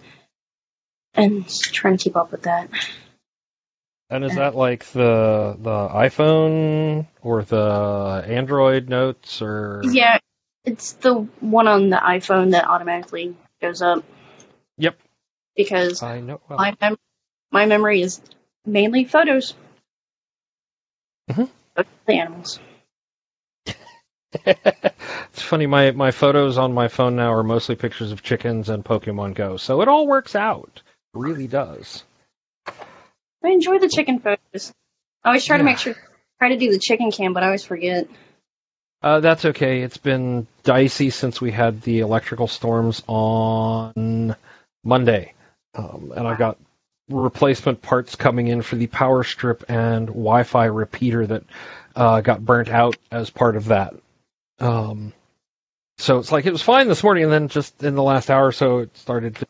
And 1.14 1.48
trying 1.50 1.98
to 1.98 2.04
keep 2.04 2.16
up 2.16 2.32
with 2.32 2.44
that. 2.44 2.70
And 4.12 4.24
is 4.24 4.36
that 4.36 4.56
like 4.56 4.86
the 4.86 5.56
the 5.60 5.70
iPhone 5.70 7.08
or 7.22 7.44
the 7.44 8.24
Android 8.28 8.90
notes 8.90 9.42
or 9.42 9.82
Yeah, 9.86 10.18
it's 10.66 10.94
the 10.94 11.14
one 11.40 11.68
on 11.68 11.90
the 11.90 11.98
iPhone 11.98 12.52
that 12.52 12.66
automatically 12.66 13.36
goes 13.62 13.82
up. 13.82 14.04
Yep. 14.78 14.98
Because 15.56 16.02
I 16.02 16.22
know 16.22 16.42
well, 16.50 16.58
my 16.58 16.76
mem- 16.82 16.98
my 17.52 17.66
memory 17.66 18.02
is 18.02 18.20
mainly 18.66 19.06
photos. 19.06 19.54
Mhm. 21.30 21.50
Of 21.76 21.86
the 22.08 22.14
animals. 22.14 22.60
It's 24.34 25.42
funny 25.42 25.66
my 25.66 25.92
my 25.92 26.12
photos 26.12 26.58
on 26.58 26.74
my 26.74 26.88
phone 26.88 27.16
now 27.16 27.34
are 27.34 27.44
mostly 27.44 27.76
pictures 27.76 28.12
of 28.12 28.22
chickens 28.22 28.70
and 28.70 28.86
Pokemon 28.86 29.34
Go. 29.34 29.58
So 29.58 29.82
it 29.82 29.88
all 29.88 30.08
works 30.08 30.36
out. 30.36 30.70
It 30.76 31.18
really 31.20 31.48
does. 31.48 32.04
I 33.44 33.50
enjoy 33.50 33.80
the 33.80 33.90
chicken 33.90 34.20
photos. 34.20 34.74
I 35.24 35.30
always 35.30 35.46
try 35.46 35.58
to 35.58 35.64
make 35.64 35.78
sure 35.78 35.96
try 36.38 36.50
to 36.50 36.58
do 36.58 36.72
the 36.72 36.80
chicken 36.80 37.12
cam, 37.12 37.34
but 37.34 37.44
I 37.44 37.48
always 37.48 37.64
forget. 37.64 38.08
Uh, 39.02 39.20
that's 39.22 39.46
okay. 39.46 39.82
It's 39.82 39.98
been 39.98 40.46
dicey 40.64 41.10
since 41.10 41.40
we 41.40 41.52
had 41.52 41.82
the 41.82 42.00
electrical 42.00 42.48
storms 42.48 43.02
on 43.08 44.36
Monday, 44.84 45.34
um, 45.74 46.14
and 46.16 46.28
I've 46.28 46.38
got 46.38 46.58
replacement 47.10 47.82
parts 47.82 48.16
coming 48.16 48.48
in 48.48 48.62
for 48.62 48.76
the 48.76 48.88
power 48.88 49.24
strip 49.24 49.64
and 49.70 50.08
Wi-Fi 50.08 50.66
repeater 50.66 51.26
that 51.26 51.44
uh, 51.96 52.22
got 52.22 52.46
burnt 52.46 52.70
out 52.70 52.98
as 53.12 53.30
part 53.30 53.56
of 53.56 53.66
that. 53.66 53.96
Um, 54.60 55.14
so 55.98 56.20
it's 56.20 56.32
like 56.32 56.46
it 56.46 56.52
was 56.52 56.62
fine 56.62 56.88
this 56.88 57.04
morning, 57.04 57.26
and 57.26 57.32
then 57.34 57.48
just 57.50 57.84
in 57.84 57.96
the 57.96 58.04
last 58.04 58.30
hour 58.30 58.48
or 58.48 58.52
so, 58.52 58.80
it 58.80 58.98
started 58.98 59.36
to 59.38 59.46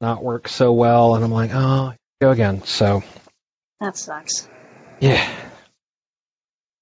not 0.00 0.22
work 0.22 0.48
so 0.48 0.72
well, 0.72 1.14
and 1.14 1.24
I'm 1.24 1.30
like, 1.30 1.50
oh, 1.52 1.94
go 2.20 2.30
again. 2.30 2.62
So 2.64 3.02
That 3.80 3.96
sucks. 3.96 4.48
Yeah. 5.00 5.28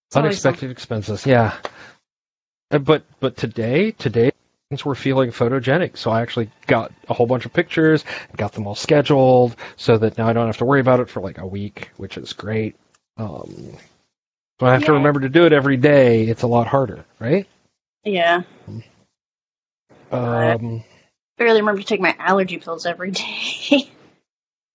It's 0.09 0.17
Unexpected 0.17 0.71
expenses. 0.71 1.27
Yeah. 1.27 1.57
Uh, 2.71 2.79
But 2.79 3.05
but 3.21 3.37
today 3.37 3.93
today 3.93 4.33
things 4.71 4.85
were 4.85 4.95
feeling 4.95 5.31
photogenic, 5.31 5.97
so 5.97 6.11
I 6.11 6.23
actually 6.23 6.51
got 6.67 6.93
a 7.09 7.15
whole 7.15 7.27
bunch 7.27 7.45
of 7.47 7.53
pictures, 7.53 8.05
got 8.37 8.53
them 8.53 8.67
all 8.67 8.75
scheduled, 8.77 9.57
so 9.77 9.99
that 9.99 10.17
now 10.17 10.29
I 10.29 10.33
don't 10.33 10.47
have 10.47 10.59
to 10.59 10.65
worry 10.65 10.81
about 10.81 11.01
it 11.01 11.09
for 11.09 11.21
like 11.21 11.39
a 11.39 11.47
week, 11.47 11.91
which 11.97 12.17
is 12.17 12.33
great. 12.33 12.77
Um, 13.17 13.77
but 14.61 14.69
I 14.69 14.73
have 14.75 14.85
to 14.85 14.93
remember 14.93 15.21
to 15.21 15.29
do 15.29 15.47
it 15.47 15.53
every 15.53 15.77
day. 15.79 16.25
It's 16.25 16.43
a 16.43 16.47
lot 16.47 16.69
harder, 16.69 17.05
right? 17.19 17.49
Yeah. 18.05 18.43
Um, 20.13 20.85
Barely 21.39 21.61
remember 21.61 21.81
to 21.81 21.87
take 21.87 22.01
my 22.01 22.15
allergy 22.19 22.59
pills 22.59 22.87
every 22.87 23.11
day. 23.11 23.91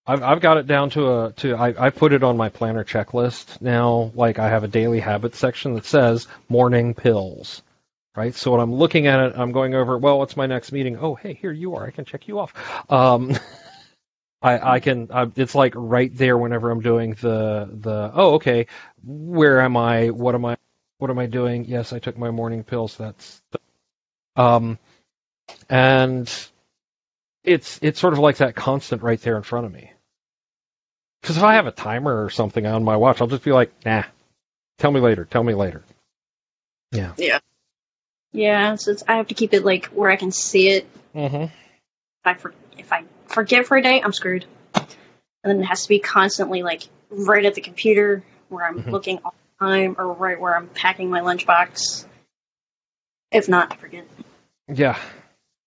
I've 0.08 0.22
I've 0.22 0.42
got 0.42 0.58
it 0.58 0.68
down 0.68 0.92
to 0.92 1.12
a 1.12 1.32
to 1.38 1.56
I 1.56 1.88
I 1.88 1.90
put 1.90 2.14
it 2.14 2.24
on 2.24 2.38
my 2.38 2.50
planner 2.50 2.84
checklist 2.84 3.62
now. 3.62 4.12
Like 4.14 4.38
I 4.38 4.50
have 4.50 4.64
a 4.64 4.68
daily 4.68 5.00
habits 5.00 5.38
section 5.40 5.74
that 5.76 5.86
says 5.86 6.28
morning 6.48 6.94
pills, 6.94 7.64
right? 8.16 8.36
So 8.36 8.52
when 8.52 8.62
I'm 8.62 8.74
looking 8.74 9.08
at 9.08 9.20
it, 9.20 9.34
I'm 9.36 9.52
going 9.52 9.74
over. 9.74 9.98
Well, 9.98 10.20
what's 10.20 10.38
my 10.38 10.46
next 10.46 10.72
meeting? 10.72 10.98
Oh, 11.00 11.16
hey, 11.16 11.34
here 11.34 11.52
you 11.52 11.76
are. 11.76 11.88
I 11.88 11.92
can 11.92 12.06
check 12.06 12.28
you 12.28 12.40
off. 12.40 12.54
Um, 12.92 13.32
I 14.46 14.76
I 14.76 14.80
can. 14.80 15.10
I, 15.12 15.30
it's 15.36 15.56
like 15.56 15.74
right 15.76 16.16
there 16.16 16.38
whenever 16.38 16.70
I'm 16.70 16.82
doing 16.82 17.16
the 17.16 17.70
the. 17.72 18.12
Oh, 18.14 18.36
okay. 18.36 18.68
Where 19.04 19.60
am 19.62 19.76
I? 19.76 20.10
What 20.10 20.36
am 20.36 20.46
I? 20.46 20.58
What 21.00 21.10
am 21.10 21.20
I 21.20 21.26
doing? 21.26 21.66
Yes, 21.66 21.94
I 21.94 22.00
took 22.00 22.18
my 22.18 22.32
morning 22.32 22.64
pills. 22.64 22.96
That's. 22.96 23.42
Um, 24.36 24.78
and 25.70 26.32
it's 27.44 27.80
it's 27.82 28.00
sort 28.00 28.14
of 28.14 28.20
like 28.20 28.38
that 28.38 28.56
constant 28.56 29.02
right 29.02 29.20
there 29.22 29.38
in 29.38 29.44
front 29.44 29.66
of 29.66 29.74
me. 29.74 29.92
Because 31.22 31.38
if 31.38 31.44
I 31.44 31.56
have 31.56 31.66
a 31.66 31.72
timer 31.72 32.24
or 32.24 32.30
something 32.30 32.66
on 32.68 32.84
my 32.84 32.98
watch, 32.98 33.20
I'll 33.22 33.28
just 33.28 33.44
be 33.44 33.52
like, 33.52 33.72
nah, 33.84 34.04
tell 34.78 34.92
me 34.92 35.00
later, 35.00 35.26
tell 35.26 35.44
me 35.44 35.56
later. 35.56 35.84
Yeah. 36.92 37.14
yeah, 37.18 37.40
Yeah. 38.32 38.76
so 38.76 38.92
it's, 38.92 39.04
I 39.08 39.16
have 39.18 39.28
to 39.30 39.34
keep 39.34 39.54
it 39.54 39.66
like 39.66 39.88
where 39.88 40.10
I 40.12 40.18
can 40.18 40.32
see 40.32 40.70
it. 40.70 40.88
Mm-hmm. 41.16 41.44
If 41.46 41.52
I 42.24 42.34
for, 42.36 42.54
if 42.78 42.94
I 42.94 43.06
forget 43.36 43.68
for 43.68 43.78
a 43.78 43.82
day, 43.84 44.02
I'm 44.02 44.14
screwed. 44.14 44.46
And 44.74 44.88
then 45.44 45.60
it 45.60 45.66
has 45.66 45.84
to 45.84 45.90
be 45.90 46.00
constantly 46.00 46.64
like 46.64 46.84
right 47.12 47.46
at 47.46 47.54
the 47.54 47.62
computer 47.62 48.24
where 48.50 48.66
I'm 48.66 48.82
Mhm. 48.82 48.92
looking 48.92 49.20
all 49.24 49.34
the 49.60 49.66
time, 49.66 49.96
or 50.00 50.12
right 50.14 50.40
where 50.40 50.56
I'm 50.56 50.68
packing 50.70 51.10
my 51.12 51.20
lunchbox. 51.20 52.06
If 53.32 53.48
not, 53.48 53.72
I 53.72 53.76
forget. 53.76 54.08
Yeah. 54.68 54.98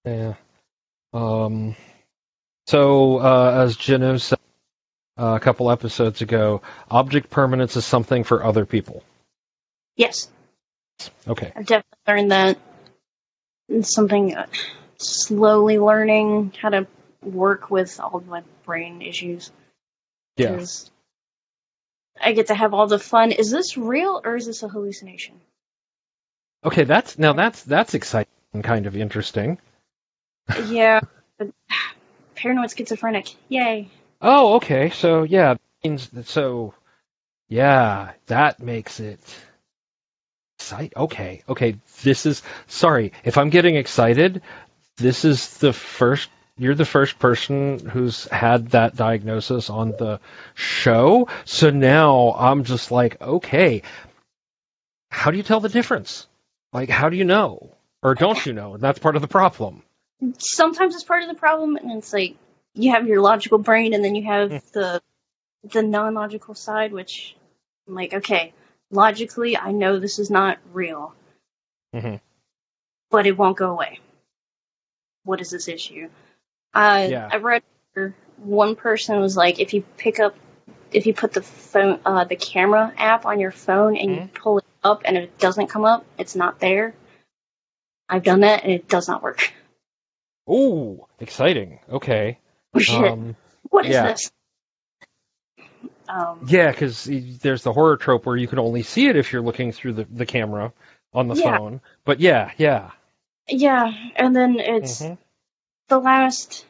Yeah. 0.05 0.35
Um, 1.13 1.77
so, 2.67 3.19
uh, 3.19 3.65
as 3.65 3.77
Janu 3.77 4.21
said 4.21 4.39
uh, 5.19 5.35
a 5.37 5.41
couple 5.41 5.71
episodes 5.71 6.23
ago, 6.23 6.63
object 6.91 7.29
permanence 7.31 7.77
is 7.77 7.85
something 7.85 8.25
for 8.25 8.43
other 8.45 8.65
people. 8.67 9.03
Yes, 9.97 10.29
Okay. 11.29 11.53
I've 11.55 11.67
definitely 11.67 11.99
learned 12.07 12.31
that. 12.33 12.59
It's 13.69 13.93
something 13.95 14.37
uh, 14.37 14.47
slowly 14.97 15.79
learning 15.79 16.53
how 16.61 16.71
to 16.71 16.87
work 17.29 17.71
with 17.71 17.99
all 18.01 18.21
my 18.27 18.43
brain 18.65 19.03
issues. 19.03 19.51
Yeah. 20.37 20.57
'Cause 20.57 20.91
I 22.21 22.33
get 22.33 22.49
to 22.49 22.55
have 22.55 22.75
all 22.75 22.87
the 22.87 22.99
fun. 22.99 23.33
Is 23.33 23.51
this 23.51 23.77
real 23.77 24.21
or 24.25 24.37
is 24.37 24.47
this 24.47 24.63
a 24.63 24.69
hallucination? 24.69 25.41
Okay, 26.65 26.85
that's, 26.85 27.19
now 27.19 27.33
that's, 27.33 27.63
that's 27.63 27.95
exciting 27.95 28.33
and 28.53 28.65
kind 28.65 28.87
of 28.87 28.97
interesting. 28.97 29.59
yeah. 30.67 31.01
but- 31.39 31.53
Paranoid 32.35 32.71
schizophrenic. 32.77 33.35
Yay. 33.49 33.91
Oh, 34.23 34.55
okay. 34.55 34.91
So 34.91 35.25
yeah, 35.25 35.57
means 35.83 36.09
that, 36.11 36.27
so 36.29 36.75
yeah, 37.49 38.13
that 38.27 38.61
makes 38.61 39.01
it 39.01 39.19
excite. 40.59 40.93
Okay, 40.97 41.43
okay. 41.49 41.77
This 42.03 42.27
is 42.27 42.43
sorry 42.69 43.13
if 43.25 43.39
I'm 43.39 43.51
getting 43.51 43.75
excited. 43.75 44.43
This 44.99 45.25
is 45.25 45.59
the 45.59 45.73
first. 45.73 46.29
You're 46.59 46.75
the 46.75 46.85
first 46.85 47.19
person 47.19 47.79
who's 47.79 48.25
had 48.25 48.71
that 48.71 48.97
diagnosis 48.97 49.71
on 49.71 49.91
the 49.93 50.21
show. 50.55 51.29
So 51.45 51.71
now 51.71 52.35
I'm 52.37 52.65
just 52.65 52.91
like, 52.91 53.21
okay, 53.23 53.83
how 55.11 55.31
do 55.31 55.37
you 55.37 55.43
tell 55.45 55.61
the 55.61 55.69
difference? 55.69 56.27
Like, 56.73 56.89
how 56.89 57.09
do 57.09 57.17
you 57.17 57.25
know? 57.25 57.71
Or 58.03 58.15
don't 58.15 58.45
you 58.45 58.53
know? 58.53 58.75
And 58.75 58.83
That's 58.83 58.99
part 58.99 59.17
of 59.17 59.23
the 59.23 59.29
problem. 59.29 59.83
Sometimes 60.39 60.95
it's 60.95 61.05
part 61.05 61.23
of 61.23 61.29
the 61.29 61.35
problem, 61.37 61.77
and 61.77 61.93
it's 61.93 62.13
like 62.13 62.37
you 62.75 62.91
have 62.93 63.07
your 63.07 63.21
logical 63.21 63.59
brain, 63.59 63.95
and 63.95 64.05
then 64.05 64.17
you 64.17 64.25
have 64.25 64.51
the 64.73 65.01
the 65.73 65.83
non 65.83 66.15
logical 66.15 66.55
side, 66.55 66.93
which 66.93 67.37
I'm 67.87 67.95
like, 67.95 68.13
okay, 68.15 68.53
logically, 68.91 69.57
I 69.57 69.71
know 69.71 69.99
this 70.01 70.19
is 70.19 70.29
not 70.29 70.59
real, 70.73 71.15
Mhm. 71.95 72.21
but 73.11 73.27
it 73.29 73.37
won't 73.39 73.57
go 73.57 73.71
away. 73.71 74.01
What 75.23 75.41
is 75.41 75.51
this 75.51 75.69
issue? 75.69 76.09
Uh, 76.75 77.07
Yeah. 77.11 77.29
I 77.33 77.37
read 77.37 77.63
one 78.37 78.77
person 78.77 79.21
was 79.21 79.37
like, 79.37 79.59
if 79.59 79.75
you 79.75 79.83
pick 79.97 80.21
up, 80.21 80.37
if 80.93 81.07
you 81.07 81.15
put 81.15 81.33
the 81.33 81.43
phone, 81.43 82.01
uh, 82.05 82.25
the 82.25 82.37
camera 82.37 82.93
app 82.97 83.27
on 83.27 83.41
your 83.41 83.51
phone 83.51 83.97
and 83.97 84.15
you 84.15 84.31
pull 84.35 84.59
it 84.59 84.65
up 84.85 85.03
and 85.05 85.17
it 85.17 85.39
doesn't 85.39 85.67
come 85.67 85.85
up, 85.85 86.05
it's 86.19 86.37
not 86.37 86.61
there. 86.61 86.95
I've 88.09 88.23
done 88.23 88.41
that 88.41 88.63
and 88.63 88.73
it 88.73 88.89
does 88.89 89.09
not 89.09 89.23
work. 89.23 89.53
Ooh, 90.51 91.05
exciting. 91.21 91.81
Okay. 91.91 92.39
Oh 92.75 92.79
shit! 92.79 93.13
Um, 93.13 93.37
what 93.71 93.85
is 93.85 93.93
yeah. 93.93 94.03
this? 94.05 94.31
Um, 96.09 96.47
Yeah, 96.47 96.71
because 96.71 97.05
there's 97.05 97.63
the 97.63 97.73
horror 97.73 97.97
trope 97.99 98.25
where 98.25 98.37
you 98.37 98.49
can 98.49 98.59
only 98.59 98.83
see 98.83 99.09
it 99.09 99.17
if 99.17 99.33
you're 99.33 99.43
looking 99.43 99.73
through 99.73 99.95
the, 99.95 100.05
the 100.05 100.25
camera 100.25 100.73
on 101.13 101.29
the 101.29 101.35
Yeah. 101.35 101.57
phone. 101.57 101.81
But 102.05 102.21
yeah, 102.21 102.53
yeah. 102.57 102.93
yeah, 103.47 103.93
and 104.17 104.35
then 104.35 104.59
it's 104.59 105.03
Mhm. 105.03 105.19
The 105.89 105.99
last 105.99 106.65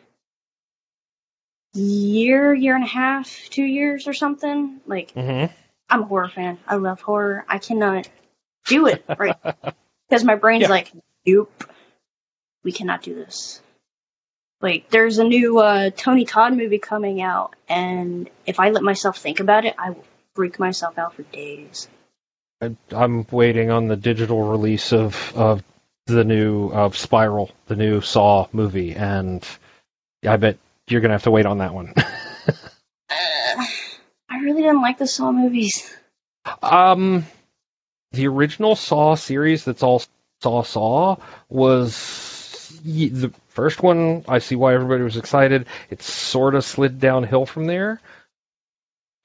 year, 1.75 2.55
year 2.55 2.75
and 2.75 2.85
a 2.85 2.89
half, 2.89 3.49
two 3.51 3.65
years 3.65 4.09
or 4.09 4.15
something. 4.15 4.81
Like, 4.87 5.13
Mhm. 5.15 5.51
I'm 5.89 6.03
a 6.03 6.07
horror 6.07 6.29
fan. 6.29 6.59
I 6.67 6.77
love 6.77 7.01
horror. 7.01 7.45
I 7.49 7.59
cannot 7.59 8.09
do 8.67 8.87
it 8.87 9.05
right 9.19 9.37
because 10.09 10.25
my 10.25 10.35
brain's 10.35 10.63
Yeah. 10.63 10.69
like, 10.69 10.93
nope, 11.27 11.65
we 12.65 12.73
cannot 12.73 13.03
do 13.03 13.15
this. 13.15 13.61
Like, 14.61 14.91
there's 14.91 15.19
a 15.19 15.25
new 15.25 15.59
uh, 15.59 15.91
Tony 15.97 16.25
Todd 16.25 16.57
movie 16.57 16.79
coming 16.81 17.23
out, 17.23 17.55
and 17.69 18.29
if 18.45 18.59
I 18.59 18.71
let 18.71 18.83
myself 18.83 19.19
think 19.19 19.39
about 19.39 19.65
it, 19.65 19.75
I 19.79 19.91
will 19.91 20.05
freak 20.35 20.59
myself 20.59 20.99
out 20.99 21.15
for 21.15 21.23
days. 21.23 21.89
I, 22.61 22.75
I'm 22.91 23.25
waiting 23.31 23.71
on 23.71 23.87
the 23.87 23.97
digital 23.97 24.43
release 24.51 24.93
of 24.93 25.33
of 25.37 25.63
the 26.09 26.25
new 26.25 26.69
of 26.71 26.97
Spiral, 26.97 27.51
the 27.67 27.77
new 27.77 28.01
Saw 28.01 28.49
movie, 28.53 28.95
and 28.95 29.47
I 30.27 30.37
bet 30.37 30.59
you're 30.89 31.01
gonna 31.01 31.15
have 31.15 31.23
to 31.25 31.31
wait 31.31 31.47
on 31.47 31.59
that 31.59 31.75
one. 31.75 31.93
Uh, 31.97 32.03
I 33.11 34.41
really 34.43 34.63
didn't 34.63 34.83
like 34.83 34.99
the 34.99 35.07
Saw 35.07 35.31
movies. 35.33 35.95
um, 36.63 37.25
the 38.13 38.27
original 38.27 38.75
Saw 38.75 39.15
series 39.15 39.65
that's 39.65 39.83
all 39.83 40.03
Saw 40.43 40.63
Saw 40.63 41.17
was 41.49 42.81
the 42.85 43.33
first 43.49 43.83
one. 43.83 44.25
I 44.29 44.39
see 44.39 44.57
why 44.57 44.75
everybody 44.75 45.03
was 45.03 45.17
excited. 45.17 45.67
It 45.91 46.03
sort 46.03 46.55
of 46.55 46.65
slid 46.65 47.01
downhill 47.01 47.47
from 47.47 47.67
there. 47.67 48.01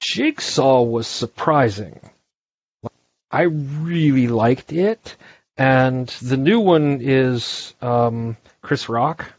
Jigsaw 0.00 0.82
was 0.82 1.06
surprising. 1.06 1.98
I 3.30 3.42
really 3.42 4.28
liked 4.28 4.72
it, 4.72 5.16
and 5.56 6.08
the 6.22 6.36
new 6.36 6.60
one 6.60 6.98
is 7.00 7.74
um, 7.82 8.36
Chris 8.62 8.88
Rock. 8.88 9.32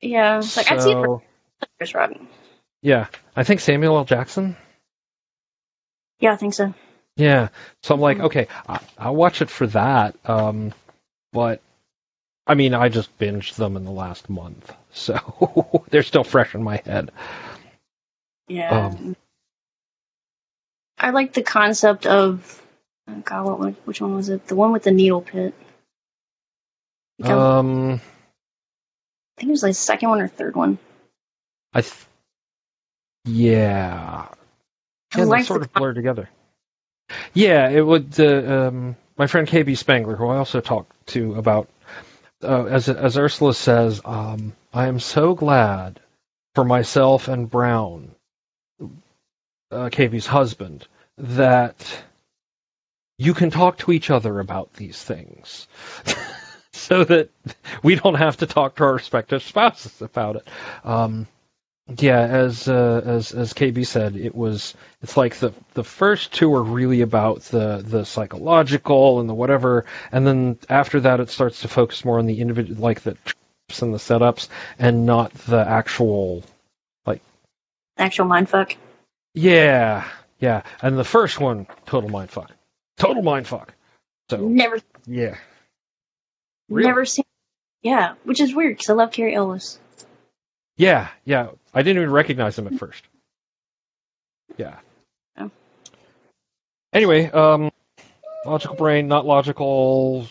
Yeah, 0.00 0.38
it's 0.38 0.56
like 0.56 0.70
I'd 0.70 0.82
see 0.82 0.90
it 0.92 0.94
for 0.94 1.22
So, 1.60 1.68
Chris 1.78 1.94
Rock. 1.94 2.12
yeah, 2.82 3.06
I 3.34 3.44
think 3.44 3.60
Samuel 3.60 3.96
L. 3.96 4.04
Jackson. 4.04 4.56
Yeah, 6.20 6.32
I 6.32 6.36
think 6.36 6.54
so. 6.54 6.74
Yeah. 7.16 7.48
So 7.82 7.94
I'm 7.94 8.00
like, 8.00 8.20
okay, 8.20 8.48
I, 8.68 8.80
I'll 8.98 9.16
watch 9.16 9.42
it 9.42 9.50
for 9.50 9.66
that. 9.68 10.16
Um, 10.28 10.72
but 11.32 11.60
I 12.46 12.54
mean, 12.54 12.74
I 12.74 12.88
just 12.88 13.18
binged 13.18 13.54
them 13.56 13.76
in 13.76 13.84
the 13.84 13.90
last 13.90 14.28
month, 14.30 14.72
so 14.92 15.84
they're 15.90 16.02
still 16.02 16.24
fresh 16.24 16.54
in 16.54 16.62
my 16.62 16.80
head. 16.84 17.10
Yeah. 18.48 18.86
Um, 18.86 19.16
I 20.98 21.10
like 21.10 21.32
the 21.34 21.42
concept 21.42 22.06
of 22.06 22.62
oh 23.08 23.14
God, 23.24 23.46
what 23.46 23.58
one- 23.58 23.76
which 23.84 24.00
one 24.00 24.14
was 24.14 24.28
it? 24.28 24.46
The 24.46 24.56
one 24.56 24.72
with 24.72 24.84
the 24.84 24.90
needle 24.92 25.22
pit. 25.22 25.54
I- 27.22 27.32
Um, 27.32 27.94
I 27.94 29.40
think 29.40 29.48
it 29.48 29.52
was 29.52 29.62
like 29.62 29.70
the 29.70 29.74
second 29.74 30.08
one 30.10 30.20
or 30.20 30.28
third 30.28 30.56
one. 30.56 30.78
I, 31.74 31.82
th- 31.82 31.94
yeah, 33.24 34.28
yeah, 35.14 35.24
they 35.24 35.42
sort 35.42 35.60
the 35.60 35.66
of 35.66 35.72
blur 35.72 35.92
together. 35.94 36.28
Yeah, 37.34 37.68
it 37.68 37.82
would. 37.82 38.18
Uh, 38.18 38.68
um, 38.68 38.96
my 39.18 39.26
friend 39.26 39.46
KB 39.46 39.76
Spangler, 39.76 40.16
who 40.16 40.28
I 40.28 40.36
also 40.38 40.60
talked 40.60 40.92
to 41.08 41.34
about, 41.34 41.68
uh, 42.42 42.64
as 42.66 42.88
as 42.88 43.18
Ursula 43.18 43.54
says, 43.54 44.00
um, 44.04 44.54
I 44.72 44.86
am 44.86 45.00
so 45.00 45.34
glad 45.34 46.00
for 46.54 46.64
myself 46.64 47.28
and 47.28 47.50
Brown 47.50 48.14
uh, 49.70 49.90
KB's 49.90 50.26
husband, 50.26 50.86
that 51.18 52.04
you 53.18 53.34
can 53.34 53.50
talk 53.50 53.78
to 53.78 53.92
each 53.92 54.10
other 54.10 54.40
about 54.40 54.72
these 54.74 55.02
things. 55.02 55.66
so 56.72 57.04
that 57.04 57.30
we 57.82 57.96
don't 57.96 58.14
have 58.14 58.36
to 58.38 58.46
talk 58.46 58.76
to 58.76 58.84
our 58.84 58.94
respective 58.94 59.42
spouses 59.42 60.02
about 60.02 60.36
it. 60.36 60.48
Um, 60.84 61.26
yeah, 61.98 62.20
as 62.20 62.68
uh, 62.68 63.00
as 63.04 63.32
as 63.32 63.54
KB 63.54 63.86
said, 63.86 64.16
it 64.16 64.34
was 64.34 64.74
it's 65.02 65.16
like 65.16 65.36
the 65.36 65.52
the 65.74 65.84
first 65.84 66.32
two 66.32 66.52
are 66.54 66.62
really 66.62 67.00
about 67.00 67.42
the 67.42 67.82
the 67.84 68.04
psychological 68.04 69.20
and 69.20 69.28
the 69.28 69.34
whatever, 69.34 69.84
and 70.10 70.26
then 70.26 70.58
after 70.68 71.00
that 71.00 71.20
it 71.20 71.30
starts 71.30 71.62
to 71.62 71.68
focus 71.68 72.04
more 72.04 72.18
on 72.18 72.26
the 72.26 72.40
individual, 72.40 72.80
like 72.80 73.02
the 73.02 73.14
traps 73.14 73.82
and 73.82 73.94
the 73.94 73.98
setups, 73.98 74.48
and 74.78 75.06
not 75.06 75.32
the 75.32 75.60
actual 75.66 76.42
like 77.06 77.22
Actual 77.98 78.26
mindfuck. 78.26 78.74
yeah 79.34 80.08
yeah. 80.38 80.62
And 80.82 80.98
the 80.98 81.04
first 81.04 81.40
one, 81.40 81.66
total 81.86 82.10
mindfuck, 82.10 82.50
total 82.96 83.22
mindfuck. 83.22 83.68
So 84.30 84.38
Never, 84.48 84.78
yeah, 85.06 85.36
Really? 86.68 86.88
never 86.88 87.04
seen. 87.04 87.24
Yeah, 87.82 88.14
which 88.24 88.40
is 88.40 88.54
weird 88.54 88.76
because 88.76 88.90
I 88.90 88.94
love 88.94 89.12
Cary 89.12 89.34
Elwes. 89.34 89.78
yeah 90.76 91.08
yeah. 91.24 91.48
I 91.72 91.82
didn't 91.82 92.02
even 92.02 92.12
recognize 92.12 92.58
him 92.58 92.66
at 92.66 92.74
first. 92.78 93.04
Yeah. 94.58 94.76
Oh. 95.36 95.50
Anyway, 96.94 97.28
um, 97.30 97.70
logical 98.46 98.76
brain, 98.76 99.06
not 99.08 99.26
logical. 99.26 100.26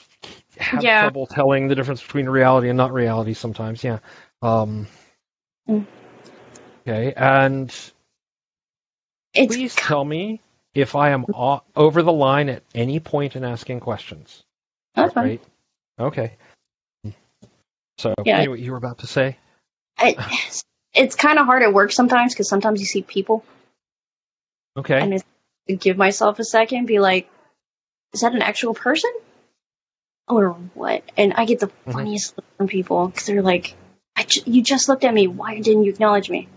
Have 0.57 0.83
Yeah. 0.83 1.01
trouble 1.01 1.27
telling 1.27 1.67
the 1.67 1.75
difference 1.75 2.01
between 2.01 2.27
reality 2.27 2.69
and 2.69 2.77
not 2.77 2.91
reality 2.93 3.33
sometimes. 3.33 3.83
Yeah. 3.83 3.99
Um, 4.41 4.87
Mm. 5.69 5.85
Okay, 6.87 7.13
and 7.15 7.69
It's 9.33 9.55
please 9.55 9.75
tell 9.75 10.03
me 10.05 10.41
if 10.75 10.95
I 10.95 11.09
am 11.11 11.25
over 11.75 12.03
the 12.03 12.11
line 12.13 12.49
at 12.49 12.61
any 12.75 12.99
point 12.99 13.35
in 13.35 13.43
asking 13.43 13.79
questions. 13.79 14.43
That's 14.93 15.13
fine. 15.13 15.23
Right? 15.23 15.41
Okay. 15.99 16.33
So, 17.97 18.13
Yeah. 18.25 18.39
anyway, 18.39 18.61
you 18.61 18.71
were 18.71 18.77
about 18.77 18.99
to 18.99 19.07
say? 19.07 19.37
I, 19.97 20.15
it's 20.93 21.15
kind 21.15 21.39
of 21.39 21.45
hard 21.45 21.63
at 21.63 21.73
work 21.73 21.93
sometimes 21.93 22.33
because 22.33 22.49
sometimes 22.49 22.81
you 22.81 22.85
see 22.85 23.01
people 23.01 23.45
Okay. 24.77 24.99
and 25.67 25.79
give 25.79 25.95
myself 25.97 26.37
a 26.39 26.43
second, 26.43 26.85
be 26.85 26.99
like, 26.99 27.29
is 28.13 28.21
that 28.21 28.33
an 28.35 28.41
actual 28.41 28.73
person? 28.73 29.11
Or 30.27 30.49
what? 30.73 31.03
And 31.15 31.33
I 31.33 31.45
get 31.45 31.59
the 31.61 31.67
Mhm. 31.67 31.93
funniest 31.93 32.35
look 32.35 32.45
from 32.57 32.67
people 32.67 33.07
because 33.07 33.25
they're 33.27 33.41
like, 33.41 33.75
I 34.17 34.23
ju- 34.23 34.41
you 34.45 34.61
just 34.61 34.89
looked 34.89 35.05
at 35.05 35.13
me. 35.13 35.27
Why 35.27 35.59
didn't 35.59 35.83
you 35.83 35.91
acknowledge 35.91 36.29
me? 36.29 36.49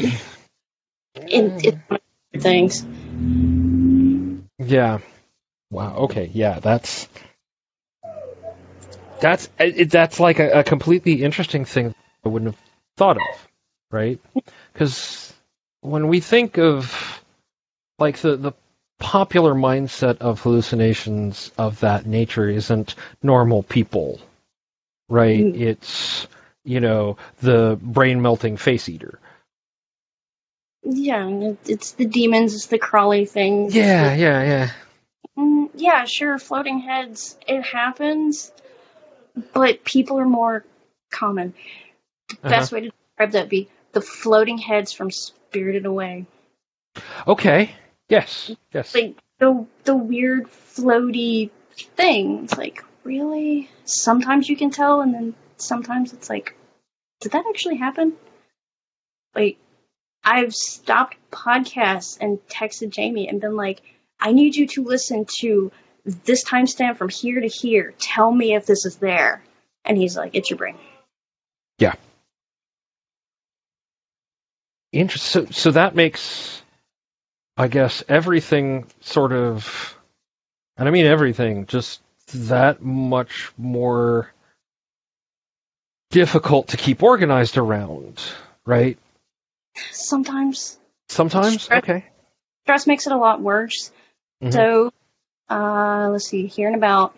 Like, 0.00 0.12
it, 1.16 1.64
it's 1.64 1.78
one 1.88 2.00
of 2.34 2.42
things. 2.42 2.86
Yeah. 4.58 4.98
Wow. 5.70 5.96
Okay. 5.96 6.30
Yeah. 6.32 6.60
That's 6.60 7.08
that's 9.20 9.48
it, 9.58 9.90
that's 9.90 10.20
like 10.20 10.38
a, 10.40 10.60
a 10.60 10.64
completely 10.64 11.22
interesting 11.22 11.64
thing 11.64 11.94
I 12.24 12.28
wouldn't 12.28 12.54
have 12.54 12.60
thought 12.96 13.16
of, 13.16 13.48
right? 13.90 14.20
Because 14.72 15.32
when 15.80 16.08
we 16.08 16.20
think 16.20 16.58
of 16.58 17.22
like 17.98 18.18
the 18.18 18.36
the 18.36 18.52
popular 18.98 19.54
mindset 19.54 20.18
of 20.18 20.40
hallucinations 20.40 21.50
of 21.58 21.80
that 21.80 22.06
nature 22.06 22.48
isn't 22.48 22.94
normal 23.22 23.62
people, 23.62 24.20
right? 25.08 25.40
Mm. 25.44 25.60
It's 25.60 26.26
you 26.64 26.80
know 26.80 27.16
the 27.40 27.78
brain 27.80 28.22
melting 28.22 28.56
face 28.56 28.88
eater. 28.88 29.18
Yeah, 30.84 31.54
it's 31.64 31.92
the 31.92 32.06
demons, 32.06 32.54
it's 32.54 32.66
the 32.66 32.78
crawly 32.78 33.24
things. 33.24 33.74
Yeah. 33.74 34.14
Yeah. 34.14 34.42
Yeah. 34.42 34.70
Mm, 35.38 35.70
yeah, 35.74 36.04
sure, 36.04 36.38
floating 36.38 36.80
heads, 36.80 37.38
it 37.46 37.62
happens, 37.62 38.52
but 39.52 39.84
people 39.84 40.18
are 40.18 40.26
more 40.26 40.64
common. 41.10 41.54
The 42.28 42.36
Uh-huh. 42.36 42.48
best 42.50 42.72
way 42.72 42.80
to 42.80 42.90
describe 42.90 43.30
that 43.32 43.40
would 43.42 43.48
be 43.50 43.68
the 43.92 44.00
floating 44.00 44.58
heads 44.58 44.92
from 44.92 45.10
Spirited 45.10 45.86
Away. 45.86 46.26
Okay. 47.26 47.70
Yes. 48.08 48.50
Yes. 48.72 48.94
Like 48.94 49.16
the 49.38 49.66
the 49.84 49.96
weird 49.96 50.46
floaty 50.48 51.50
thing. 51.96 52.44
It's 52.44 52.58
like, 52.58 52.84
really? 53.04 53.70
Sometimes 53.84 54.48
you 54.48 54.56
can 54.56 54.70
tell 54.70 55.00
and 55.00 55.14
then 55.14 55.34
sometimes 55.56 56.12
it's 56.12 56.28
like, 56.28 56.54
did 57.20 57.32
that 57.32 57.44
actually 57.48 57.76
happen? 57.76 58.14
Like 59.34 59.56
I've 60.24 60.54
stopped 60.54 61.16
podcasts 61.30 62.18
and 62.20 62.38
texted 62.48 62.90
Jamie 62.90 63.28
and 63.28 63.40
been 63.40 63.56
like, 63.56 63.82
I 64.20 64.32
need 64.32 64.54
you 64.54 64.66
to 64.68 64.84
listen 64.84 65.26
to 65.40 65.72
this 66.04 66.44
timestamp 66.44 66.96
from 66.96 67.08
here 67.08 67.40
to 67.40 67.48
here. 67.48 67.94
Tell 67.98 68.30
me 68.30 68.54
if 68.54 68.66
this 68.66 68.86
is 68.86 68.96
there. 68.96 69.42
And 69.84 69.98
he's 69.98 70.16
like, 70.16 70.34
it's 70.34 70.50
your 70.50 70.58
brain. 70.58 70.76
Yeah. 71.78 71.94
Interesting. 74.92 75.46
So, 75.46 75.52
so 75.52 75.70
that 75.72 75.96
makes, 75.96 76.62
I 77.56 77.66
guess, 77.68 78.04
everything 78.08 78.86
sort 79.00 79.32
of, 79.32 79.96
and 80.76 80.86
I 80.86 80.92
mean 80.92 81.06
everything, 81.06 81.66
just 81.66 82.00
that 82.34 82.82
much 82.82 83.50
more 83.58 84.32
difficult 86.10 86.68
to 86.68 86.76
keep 86.76 87.02
organized 87.02 87.56
around, 87.56 88.20
right? 88.64 88.98
Sometimes 89.90 90.78
Sometimes. 91.08 91.62
Sure. 91.62 91.76
Okay. 91.78 92.04
stress 92.62 92.86
makes 92.86 93.06
it 93.06 93.12
a 93.12 93.16
lot 93.18 93.40
worse. 93.40 93.90
Mhm. 94.42 94.52
So, 94.52 94.92
uh, 95.50 96.08
let's 96.10 96.26
see, 96.26 96.46
here 96.46 96.68
in 96.68 96.74
about 96.74 97.14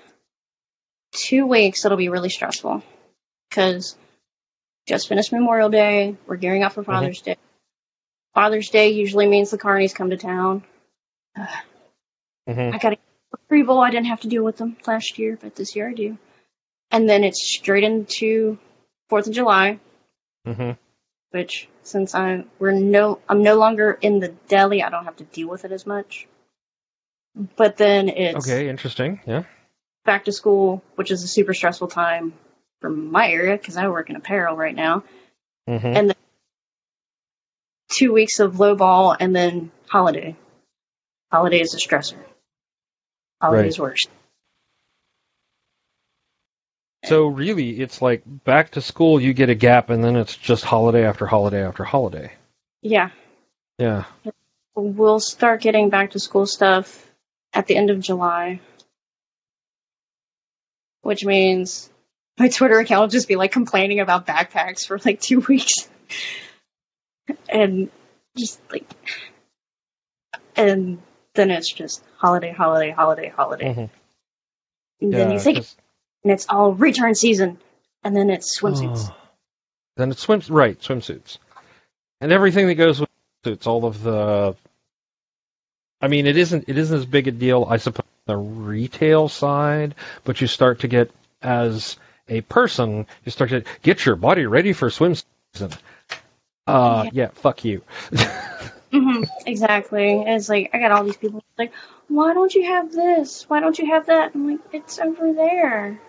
two 1.12 1.46
weeks, 1.46 1.84
it'll 1.84 1.98
be 1.98 2.08
really 2.08 2.28
stressful 2.28 2.82
because 3.48 3.96
just 4.86 5.08
finished 5.08 5.32
Memorial 5.32 5.68
Day. 5.70 6.16
We're 6.26 6.36
gearing 6.36 6.62
up 6.64 6.72
for 6.72 6.82
Father's 6.82 7.20
Day. 7.20 7.36
Father's 8.34 8.70
Day 8.70 8.90
usually 8.90 9.28
means 9.28 9.50
the 9.50 9.58
carnies 9.58 9.94
come 9.94 10.10
to 10.10 10.16
town. 10.16 10.64
Mhm. 12.48 12.74
I 12.74 12.78
got 12.78 12.92
a 12.94 12.98
retrieval. 13.32 13.78
I 13.78 13.90
didn't 13.90 14.06
have 14.06 14.20
to 14.22 14.28
deal 14.28 14.42
with 14.42 14.56
them 14.56 14.76
last 14.86 15.18
year, 15.18 15.38
but 15.40 15.54
this 15.54 15.76
year 15.76 15.88
I 15.88 15.94
do. 15.94 16.18
And 16.90 17.08
then 17.08 17.24
it's 17.24 17.42
straight 17.42 17.84
into 17.84 18.58
Fourth 19.08 19.26
of 19.26 19.34
July, 19.34 19.78
Mhm. 20.46 20.78
Which 21.34 21.68
since 21.82 22.14
I 22.14 22.44
we're 22.60 22.70
no 22.70 23.18
I'm 23.28 23.42
no 23.42 23.56
longer 23.56 23.98
in 24.00 24.20
the 24.20 24.28
deli, 24.48 24.84
I 24.84 24.88
don't 24.88 25.04
have 25.04 25.16
to 25.16 25.24
deal 25.24 25.48
with 25.48 25.64
it 25.64 25.72
as 25.72 25.84
much. 25.84 26.28
But 27.56 27.76
then 27.76 28.08
it's 28.08 28.48
Okay. 28.48 28.68
Interesting. 28.68 29.20
Yeah. 29.26 29.42
back 30.04 30.26
to 30.26 30.32
school, 30.32 30.82
which 30.96 31.10
is 31.10 31.24
a 31.24 31.26
super 31.26 31.54
stressful 31.54 31.88
time 31.88 32.34
for 32.80 32.90
my 32.90 33.30
area 33.30 33.56
because 33.56 33.76
I 33.78 33.88
work 33.88 34.10
in 34.10 34.16
apparel 34.16 34.54
right 34.54 34.74
now. 34.74 35.02
Mhm. 35.66 35.96
And 35.96 36.10
then 36.10 36.16
two 37.90 38.12
weeks 38.12 38.38
of 38.38 38.60
low 38.60 38.76
ball 38.76 39.16
and 39.18 39.34
then 39.34 39.72
holiday. 39.88 40.36
Holiday 41.32 41.60
is 41.60 41.74
a 41.74 41.78
stressor. 41.78 42.22
Holiday 43.40 43.68
is 43.68 43.78
worse. 43.78 44.06
So 47.04 47.26
really, 47.26 47.80
it's 47.80 48.00
like 48.00 48.22
back 48.44 48.70
to 48.72 48.80
school. 48.80 49.20
You 49.20 49.32
get 49.34 49.50
a 49.50 49.54
gap, 49.54 49.90
and 49.90 50.02
then 50.02 50.16
it's 50.16 50.36
just 50.36 50.64
holiday 50.64 51.04
after 51.04 51.26
holiday 51.26 51.62
after 51.62 51.84
holiday. 51.84 52.32
Yeah. 52.82 53.10
Yeah. 53.78 54.04
We'll 54.74 55.20
start 55.20 55.60
getting 55.60 55.90
back 55.90 56.12
to 56.12 56.18
school 56.20 56.46
stuff 56.46 57.10
at 57.52 57.66
the 57.66 57.76
end 57.76 57.90
of 57.90 58.00
July. 58.00 58.60
Which 61.02 61.24
means 61.24 61.90
my 62.38 62.48
Twitter 62.48 62.78
account 62.78 63.00
will 63.02 63.08
just 63.08 63.28
be 63.28 63.36
like 63.36 63.52
complaining 63.52 64.00
about 64.00 64.26
backpacks 64.26 64.86
for 64.86 64.98
like 65.04 65.20
two 65.20 65.40
weeks. 65.48 65.72
and 67.48 67.90
just 68.36 68.60
like 68.70 68.84
and 70.56 71.00
then 71.34 71.50
it's 71.50 71.70
just 71.72 72.02
holiday, 72.16 72.52
holiday, 72.52 72.90
holiday, 72.90 73.28
holiday. 73.28 73.64
Mhm. 73.74 73.90
And 75.00 75.12
then 75.14 75.28
Yeah, 75.28 75.34
you 75.34 75.40
think 75.40 75.56
'cause- 75.58 75.76
and 76.24 76.32
it's 76.32 76.46
all 76.48 76.72
return 76.72 77.14
season. 77.14 77.58
And 78.02 78.16
then 78.16 78.30
it's 78.30 78.60
swimsuits. 78.60 79.10
Oh. 79.10 79.16
Then 79.96 80.10
it's 80.10 80.20
swim 80.20 80.42
right 80.48 80.78
swimsuits, 80.80 81.38
and 82.20 82.32
everything 82.32 82.66
that 82.66 82.74
goes 82.74 83.00
with 83.00 83.08
suits. 83.44 83.66
All 83.66 83.84
of 83.84 84.02
the. 84.02 84.56
I 86.00 86.08
mean, 86.08 86.26
it 86.26 86.36
isn't 86.36 86.68
it 86.68 86.76
isn't 86.76 86.98
as 86.98 87.06
big 87.06 87.28
a 87.28 87.30
deal, 87.30 87.66
I 87.68 87.76
suppose, 87.76 88.04
on 88.28 88.34
the 88.34 88.36
retail 88.36 89.28
side, 89.28 89.94
but 90.24 90.40
you 90.40 90.48
start 90.48 90.80
to 90.80 90.88
get 90.88 91.10
as 91.40 91.96
a 92.28 92.40
person, 92.40 93.06
you 93.24 93.30
start 93.30 93.50
to 93.50 93.64
get 93.82 94.04
your 94.04 94.16
body 94.16 94.46
ready 94.46 94.72
for 94.72 94.90
swim 94.90 95.14
season. 95.54 95.70
Uh, 96.66 97.08
yeah, 97.12 97.28
fuck 97.34 97.64
you. 97.64 97.82
hmm 98.92 99.22
exactly. 99.46 100.12
And 100.20 100.30
it's 100.30 100.48
like 100.48 100.70
I 100.72 100.78
got 100.78 100.92
all 100.92 101.04
these 101.04 101.16
people 101.16 101.44
like, 101.58 101.72
why 102.08 102.34
don't 102.34 102.54
you 102.54 102.64
have 102.64 102.92
this? 102.92 103.48
Why 103.48 103.60
don't 103.60 103.78
you 103.78 103.86
have 103.86 104.06
that? 104.06 104.32
I'm 104.34 104.50
like, 104.50 104.60
it's 104.72 104.98
over 104.98 105.32
there. 105.32 106.00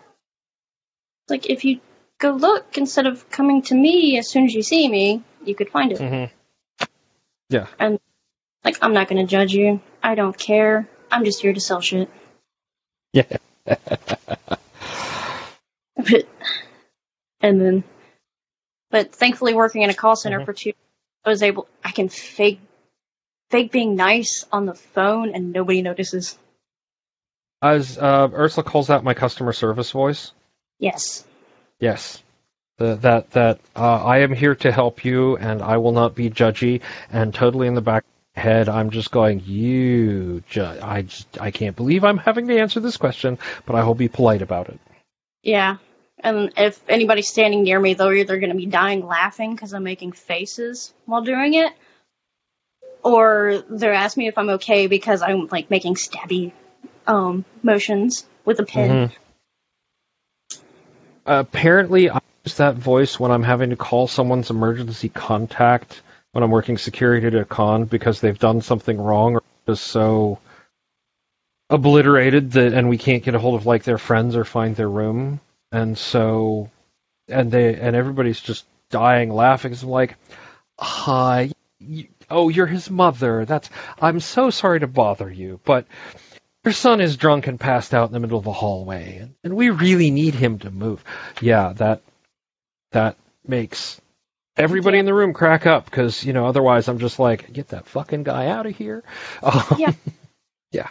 It's 1.26 1.32
like 1.32 1.50
if 1.50 1.66
you 1.66 1.80
go 2.20 2.30
look 2.32 2.78
instead 2.78 3.08
of 3.08 3.28
coming 3.32 3.64
to 3.64 3.74
me 3.74 4.20
as 4.20 4.30
soon 4.30 4.46
as 4.46 4.54
you 4.54 4.62
see 4.62 4.88
me, 4.88 5.24
you 5.44 5.56
could 5.56 5.70
find 5.70 5.92
it. 5.92 5.98
Mm-hmm. 6.00 7.96
Like, 8.64 8.78
I'm 8.82 8.94
not 8.94 9.08
going 9.08 9.26
to 9.26 9.30
judge 9.30 9.54
you. 9.54 9.82
I 10.04 10.14
don't 10.16 10.38
care. 10.38 10.88
I'm 11.12 11.24
just 11.26 11.42
here 11.42 11.54
to 11.54 11.60
sell 11.60 11.82
shit. 11.82 12.10
Yeah. 13.14 13.38
But, 15.98 16.28
and 17.42 17.60
then, 17.60 17.84
but 18.92 19.16
thankfully, 19.16 19.54
working 19.56 19.82
in 19.82 19.90
a 19.90 19.94
call 19.94 20.16
center 20.16 20.42
Mhm. 20.42 20.46
for 20.46 20.54
two, 20.54 20.74
I 21.24 21.30
was 21.30 21.42
able. 21.42 21.68
I 21.84 21.92
can 21.92 22.10
fake, 22.10 22.60
fake 23.50 23.72
being 23.72 23.96
nice 23.96 24.46
on 24.52 24.66
the 24.68 24.76
phone, 24.76 25.34
and 25.34 25.52
nobody 25.54 25.82
notices. 25.82 26.38
As 27.62 27.98
uh, 27.98 28.30
Ursula 28.34 28.64
calls 28.66 28.90
out 28.92 29.04
my 29.04 29.16
customer 29.16 29.54
service 29.54 29.90
voice. 29.92 30.32
Yes. 30.80 31.26
Yes. 31.80 32.22
The, 32.78 32.96
that 32.96 33.32
that 33.32 33.60
uh, 33.76 34.04
I 34.04 34.20
am 34.20 34.34
here 34.34 34.56
to 34.56 34.72
help 34.72 35.06
you, 35.06 35.38
and 35.38 35.62
I 35.62 35.78
will 35.78 35.94
not 35.94 36.14
be 36.14 36.30
judgy. 36.30 36.82
And 37.12 37.34
totally 37.34 37.68
in 37.68 37.74
the 37.76 37.82
back 37.82 38.04
of 38.04 38.36
my 38.36 38.42
head, 38.42 38.68
I'm 38.70 38.90
just 38.90 39.12
going, 39.12 39.42
you. 39.46 40.44
Ju- 40.50 40.78
I 40.82 41.04
just, 41.04 41.40
I 41.40 41.52
can't 41.52 41.76
believe 41.76 42.04
I'm 42.04 42.18
having 42.18 42.48
to 42.48 42.60
answer 42.60 42.82
this 42.82 42.98
question, 42.98 43.38
but 43.66 43.76
I 43.76 43.84
will 43.86 43.96
be 43.96 44.10
polite 44.10 44.42
about 44.42 44.68
it. 44.70 44.80
Yeah. 45.42 45.78
And 46.20 46.52
if 46.58 46.82
anybody's 46.90 47.28
standing 47.30 47.64
near 47.64 47.80
me, 47.80 47.94
they're 47.94 48.14
either 48.14 48.40
going 48.40 48.50
to 48.52 48.58
be 48.58 48.66
dying 48.66 49.06
laughing 49.06 49.54
because 49.54 49.74
I'm 49.74 49.84
making 49.84 50.12
faces 50.14 50.94
while 51.06 51.22
doing 51.22 51.54
it, 51.54 51.72
or 53.04 53.64
they're 53.70 53.94
asking 53.94 54.24
me 54.24 54.28
if 54.28 54.38
I'm 54.38 54.50
okay 54.52 54.88
because 54.88 55.22
I'm 55.22 55.48
like 55.48 55.70
making 55.70 55.96
stabby 55.96 56.52
um, 57.08 57.46
motions 57.64 58.26
with 58.44 58.60
a 58.60 58.66
pin. 58.66 59.10
Mhm. 59.10 59.12
Apparently, 61.26 62.10
I 62.10 62.20
use 62.44 62.56
that 62.58 62.76
voice 62.76 63.20
when 63.20 63.32
I'm 63.32 63.44
having 63.44 63.72
to 63.72 63.76
call 63.76 64.08
someone's 64.08 64.50
emergency 64.50 65.10
contact 65.10 66.02
when 66.32 66.44
I'm 66.44 66.52
working 66.52 66.78
security 66.78 67.28
at 67.28 67.34
a 67.34 67.46
con 67.46 67.86
because 67.86 68.20
they've 68.20 68.38
done 68.38 68.62
something 68.62 68.98
wrong 68.98 69.36
or 69.36 69.44
just 69.68 69.86
so 69.86 70.40
obliterated 71.70 72.52
that 72.52 72.74
and 72.74 72.90
we 72.90 72.98
can't 72.98 73.24
get 73.24 73.36
a 73.36 73.40
hold 73.40 73.56
of 73.56 73.66
like 73.66 73.84
their 73.84 73.98
friends 73.98 74.36
or 74.36 74.44
find 74.44 74.76
their 74.76 74.90
room. 74.90 75.40
And 75.72 75.98
so 75.98 76.70
and 77.30 77.52
they 77.52 77.76
and 77.76 77.96
everybody's 77.96 78.42
just 78.42 78.66
dying 78.90 79.30
laughing. 79.30 79.72
It's 79.72 79.84
like 79.84 80.18
hi 80.78 81.52
you, 81.80 82.08
oh 82.30 82.50
you're 82.50 82.68
his 82.68 82.90
mother. 82.90 83.46
That's 83.46 83.70
i'm 84.02 84.20
so 84.20 84.50
sorry 84.50 84.82
to 84.82 84.88
bother 84.88 85.32
you 85.32 85.62
but 85.64 85.88
your 86.66 86.74
son 86.74 87.02
is 87.02 87.18
drunk 87.18 87.48
and 87.48 87.60
passed 87.60 87.94
out 87.94 88.08
in 88.10 88.14
the 88.14 88.20
middle 88.20 88.40
of 88.40 88.48
a 88.48 88.54
hallway 88.54 89.18
and, 89.20 89.36
and 89.44 89.56
we 89.56 89.70
really 89.70 90.12
need 90.12 90.36
him 90.36 90.60
to 90.60 90.72
move 90.72 91.04
yeah 91.42 91.74
that 91.74 92.02
that 92.92 93.18
makes 93.48 94.02
everybody 94.58 94.98
Yeah. 94.98 95.02
in 95.02 95.06
the 95.06 95.14
room 95.14 95.34
crack 95.34 95.66
up 95.68 95.86
because 95.86 96.24
you 96.26 96.34
know 96.34 96.48
otherwise 96.48 96.88
i'm 96.90 97.00
just 97.00 97.20
like 97.20 97.52
get 97.54 97.70
that 97.70 97.88
fucking 97.88 98.24
guy 98.24 98.48
out 98.48 98.66
of 98.66 98.76
here 98.76 99.04
Um, 99.44 99.64
Yeah. 99.78 99.94
yeah. 100.72 100.90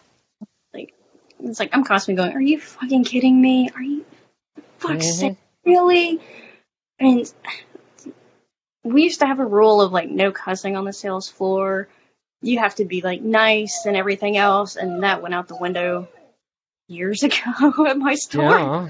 Like 0.72 0.94
It's 1.40 1.60
like 1.60 1.70
I'm 1.74 1.84
constantly 1.84 2.22
going, 2.22 2.36
"Are 2.36 2.40
you 2.40 2.58
fucking 2.60 3.04
kidding 3.04 3.40
me? 3.40 3.70
Are 3.74 3.82
you 3.82 4.04
fuck's 4.78 5.06
Mhm. 5.06 5.20
sake, 5.20 5.36
really?" 5.64 6.20
And 6.98 7.32
we 8.82 9.02
used 9.04 9.20
to 9.20 9.26
have 9.26 9.40
a 9.40 9.44
rule 9.46 9.80
of 9.82 9.92
like 9.92 10.10
no 10.10 10.32
cussing 10.32 10.76
on 10.76 10.84
the 10.84 10.92
sales 10.92 11.28
floor. 11.28 11.88
You 12.44 12.58
have 12.58 12.74
to 12.76 12.84
be 12.84 13.00
like 13.00 13.22
nice 13.22 13.86
and 13.86 13.96
everything 13.96 14.36
else, 14.36 14.76
and 14.76 15.02
that 15.02 15.22
went 15.22 15.34
out 15.34 15.48
the 15.48 15.56
window 15.56 16.08
years 16.88 17.22
ago 17.24 17.86
at 17.86 17.96
my 17.98 18.14
store. 18.14 18.42
yeah 18.58 18.88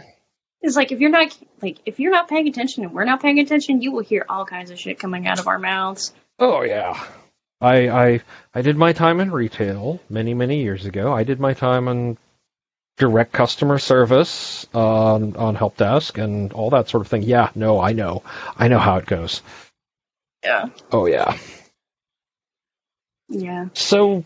It's 0.60 0.76
like 0.76 0.92
if 0.92 1.00
you're 1.00 1.10
not 1.10 1.36
like 1.62 1.78
if 1.86 2.00
you're 2.00 2.12
not 2.12 2.28
paying 2.28 2.48
attention 2.48 2.84
and 2.84 2.92
we're 2.92 3.04
not 3.04 3.22
paying 3.22 3.38
attention, 3.38 3.82
you 3.82 3.92
will 3.92 4.02
hear 4.02 4.26
all 4.28 4.44
kinds 4.44 4.70
of 4.70 4.78
shit 4.78 4.98
coming 4.98 5.26
out 5.26 5.38
of 5.38 5.46
our 5.48 5.58
mouths. 5.58 6.12
Oh 6.38 6.62
yeah. 6.62 7.02
I 7.60 7.88
I 7.88 8.20
I 8.54 8.62
did 8.62 8.76
my 8.76 8.92
time 8.92 9.20
in 9.20 9.30
retail 9.30 10.00
many 10.10 10.34
many 10.34 10.62
years 10.62 10.84
ago. 10.84 11.12
I 11.12 11.24
did 11.24 11.38
my 11.40 11.54
time 11.54 11.88
in 11.88 12.18
direct 12.96 13.32
customer 13.32 13.78
service 13.78 14.66
on 14.74 15.36
on 15.36 15.54
help 15.54 15.76
desk 15.76 16.18
and 16.18 16.52
all 16.52 16.70
that 16.70 16.88
sort 16.88 17.02
of 17.02 17.08
thing. 17.08 17.22
Yeah, 17.22 17.50
no, 17.54 17.80
I 17.80 17.92
know. 17.92 18.22
I 18.56 18.68
know 18.68 18.78
how 18.78 18.96
it 18.96 19.06
goes. 19.06 19.42
Yeah. 20.42 20.68
Oh 20.92 21.06
yeah. 21.06 21.38
Yeah. 23.34 23.68
So 23.74 24.24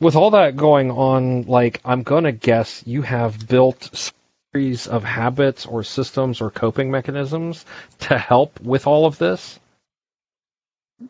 with 0.00 0.16
all 0.16 0.30
that 0.32 0.56
going 0.56 0.90
on, 0.90 1.42
like 1.42 1.80
I'm 1.84 2.02
gonna 2.02 2.32
guess 2.32 2.82
you 2.86 3.02
have 3.02 3.46
built 3.46 4.12
series 4.52 4.86
of 4.86 5.04
habits 5.04 5.66
or 5.66 5.82
systems 5.84 6.40
or 6.40 6.50
coping 6.50 6.90
mechanisms 6.90 7.64
to 8.00 8.16
help 8.18 8.60
with 8.60 8.86
all 8.86 9.06
of 9.06 9.18
this. 9.18 9.58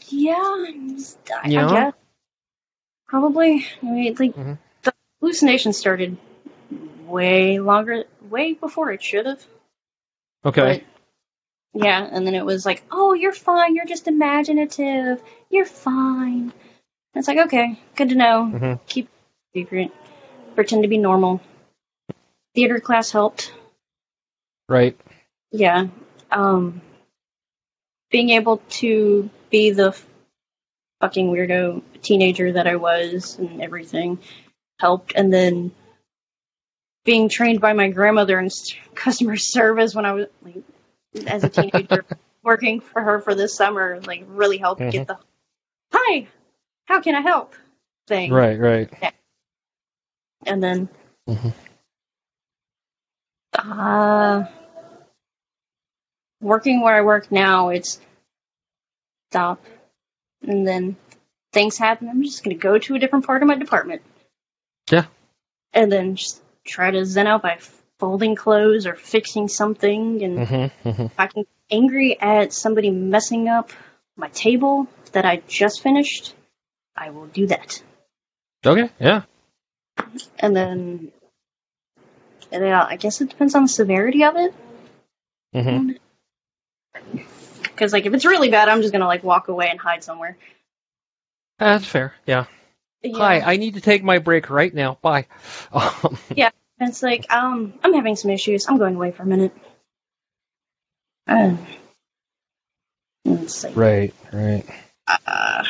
Yeah, 0.09 0.35
I 0.37 1.49
Yeah? 1.49 1.67
I 1.67 1.71
guess. 1.73 1.95
Probably. 3.07 3.67
I 3.83 3.87
mean, 3.87 4.17
like, 4.19 4.35
Mhm. 4.35 4.59
the 4.83 4.93
hallucination 5.21 5.73
started 5.73 6.17
way 7.07 7.61
longer, 7.61 8.05
way 8.29 8.55
before 8.55 8.91
it 8.91 9.03
should 9.03 9.27
have. 9.27 9.47
Okay. 10.45 10.83
But, 11.73 11.85
yeah, 11.85 12.09
and 12.11 12.27
then 12.27 12.35
it 12.35 12.45
was 12.45 12.67
like, 12.67 12.83
oh, 12.91 13.13
you're 13.15 13.33
fine. 13.33 13.77
You're 13.77 13.85
just 13.87 14.09
imaginative. 14.09 15.23
You're 15.51 15.67
fine. 15.67 16.53
It's 17.17 17.29
like, 17.29 17.39
okay, 17.47 17.79
good 17.97 18.11
to 18.11 18.15
know. 18.15 18.51
Mhm. 18.53 18.81
Keep 18.87 19.09
secret. 19.55 19.91
Pretend 20.55 20.83
to 20.83 20.89
be 20.89 20.99
normal. 20.99 21.41
Theater 22.55 22.79
class 22.79 23.11
helped. 23.11 23.53
Right. 24.69 24.99
Yeah. 25.51 25.87
Um, 26.31 26.83
being 28.11 28.31
able 28.31 28.59
to 28.81 29.31
be 29.51 29.71
the 29.71 29.97
fucking 31.01 31.31
weirdo 31.31 31.83
teenager 32.03 32.53
that 32.53 32.67
I 32.67 32.77
was 32.77 33.39
and 33.39 33.63
everything 33.63 34.19
helped. 34.79 35.13
And 35.15 35.33
then 35.33 35.73
being 37.05 37.29
trained 37.29 37.61
by 37.61 37.73
my 37.73 37.89
grandmother 37.89 38.39
in 38.39 38.51
customer 38.95 39.37
service 39.39 39.95
when 39.95 40.05
I 40.05 40.13
was 40.13 40.27
like 40.43 40.63
as 41.27 41.45
a 41.45 41.49
teenager, 41.49 42.05
working 42.43 42.81
for 42.81 43.01
her 43.01 43.21
for 43.21 43.35
this 43.35 43.55
summer, 43.55 44.01
like 44.03 44.25
really 44.29 44.59
helped 44.59 44.83
Mhm. 44.83 44.91
get 44.93 45.07
the 45.07 45.19
hi, 45.93 46.27
how 46.87 47.01
can 47.01 47.15
I 47.15 47.21
help 47.21 47.55
thing. 48.07 48.33
Right, 48.33 48.59
right. 48.59 49.15
And 50.45 50.63
then, 50.63 50.89
Mhm. 51.29 51.53
uh, 53.59 54.45
working 56.41 56.81
where 56.81 56.95
I 56.95 57.01
work 57.03 57.33
now, 57.33 57.71
it's 57.71 58.01
stop, 59.31 59.65
and 60.43 60.67
then 60.67 60.97
things 61.53 61.79
happen. 61.79 62.09
I'm 62.09 62.23
just 62.23 62.45
going 62.45 62.57
to 62.57 62.63
go 62.63 62.79
to 62.79 62.95
a 62.95 62.99
different 62.99 63.27
part 63.27 63.43
of 63.43 63.49
my 63.49 63.57
department. 63.57 64.03
Yeah. 64.91 65.07
And 65.73 65.91
then 65.91 66.17
just 66.17 66.43
try 66.65 66.91
to 66.91 67.05
zen 67.05 67.27
out 67.27 67.43
by 67.43 67.59
folding 67.99 68.37
clothes 68.37 68.87
or 68.87 68.95
fixing 68.95 69.49
something. 69.49 70.23
And 70.23 70.39
Mm-hmm, 70.39 70.89
mm-hmm. 70.89 71.07
I 71.19 71.27
can 71.27 71.43
get 71.43 71.49
angry 71.71 72.21
at 72.21 72.53
somebody 72.53 72.91
messing 72.91 73.49
up 73.49 73.71
my 74.17 74.29
table 74.29 74.87
that 75.13 75.25
I 75.25 75.43
just 75.49 75.83
finished, 75.83 76.35
I 76.97 77.11
will 77.11 77.27
do 77.27 77.47
that. 77.49 77.83
Okay, 78.65 78.91
yeah. 78.99 79.23
and 80.39 80.57
then 80.57 81.13
and 82.53 82.63
then, 82.63 82.73
I 82.73 82.97
guess 82.97 83.21
it 83.21 83.29
depends 83.29 83.55
on 83.55 83.63
the 83.63 83.69
severity 83.69 84.25
of 84.25 84.37
it. 84.37 84.55
Mm-hmm. 85.55 85.93
Because 87.63 87.93
like 87.93 88.07
if 88.07 88.15
it's 88.15 88.25
really 88.25 88.51
bad, 88.51 88.69
I'm 88.69 88.81
just 88.81 88.93
gonna 88.93 89.07
like 89.07 89.25
walk 89.25 89.49
away 89.49 89.69
and 89.69 89.79
hide 89.79 90.05
somewhere. 90.05 90.37
That's 91.59 91.85
fair. 91.85 92.15
Yeah. 92.27 92.47
Yeah. 93.03 93.19
Hi, 93.19 93.41
I 93.41 93.57
need 93.57 93.75
to 93.75 93.81
take 93.81 94.03
my 94.03 94.19
break 94.19 94.51
right 94.51 94.73
now. 94.73 94.99
Bye. 95.01 95.27
yeah, 96.35 96.51
And 96.81 96.91
it's 96.91 97.03
like 97.03 97.33
um 97.33 97.75
I'm 97.83 97.95
having 97.95 98.17
some 98.17 98.31
issues. 98.31 98.69
I'm 98.69 98.79
going 98.79 98.97
away 98.97 99.13
for 99.13 99.23
a 99.23 99.27
minute. 99.27 99.53
Uh, 101.29 101.57
and 103.25 103.43
it's 103.43 103.65
like, 103.65 103.77
right, 103.77 104.15
right. 104.33 104.65
uh, 105.09 105.65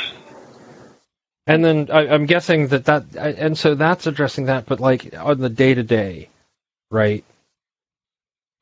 And 1.46 1.64
then 1.64 1.90
I, 1.92 2.08
I'm 2.08 2.26
guessing 2.26 2.68
that 2.68 2.86
that, 2.86 3.16
and 3.16 3.56
so 3.56 3.74
that's 3.74 4.06
addressing 4.06 4.46
that, 4.46 4.66
but 4.66 4.80
like 4.80 5.14
on 5.16 5.38
the 5.38 5.48
day 5.48 5.74
to 5.74 5.82
day, 5.82 6.28
right? 6.90 7.24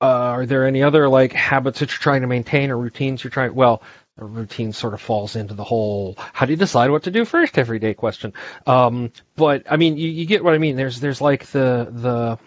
Uh, 0.00 0.06
are 0.06 0.46
there 0.46 0.66
any 0.66 0.82
other 0.82 1.08
like 1.08 1.32
habits 1.32 1.80
that 1.80 1.90
you're 1.90 1.98
trying 1.98 2.20
to 2.20 2.26
maintain 2.26 2.70
or 2.70 2.76
routines 2.76 3.24
you're 3.24 3.30
trying? 3.30 3.54
Well, 3.54 3.82
a 4.18 4.24
routine 4.24 4.72
sort 4.72 4.94
of 4.94 5.00
falls 5.00 5.34
into 5.34 5.54
the 5.54 5.64
whole 5.64 6.14
how 6.32 6.46
do 6.46 6.52
you 6.52 6.56
decide 6.56 6.90
what 6.90 7.04
to 7.04 7.10
do 7.10 7.24
first 7.24 7.58
every 7.58 7.78
day 7.78 7.94
question. 7.94 8.32
Um, 8.66 9.12
but 9.34 9.64
I 9.70 9.76
mean, 9.76 9.96
you, 9.96 10.08
you 10.08 10.26
get 10.26 10.44
what 10.44 10.54
I 10.54 10.58
mean. 10.58 10.76
There's 10.76 11.00
there's 11.00 11.20
like 11.20 11.46
the 11.46 11.88
the 11.90 12.38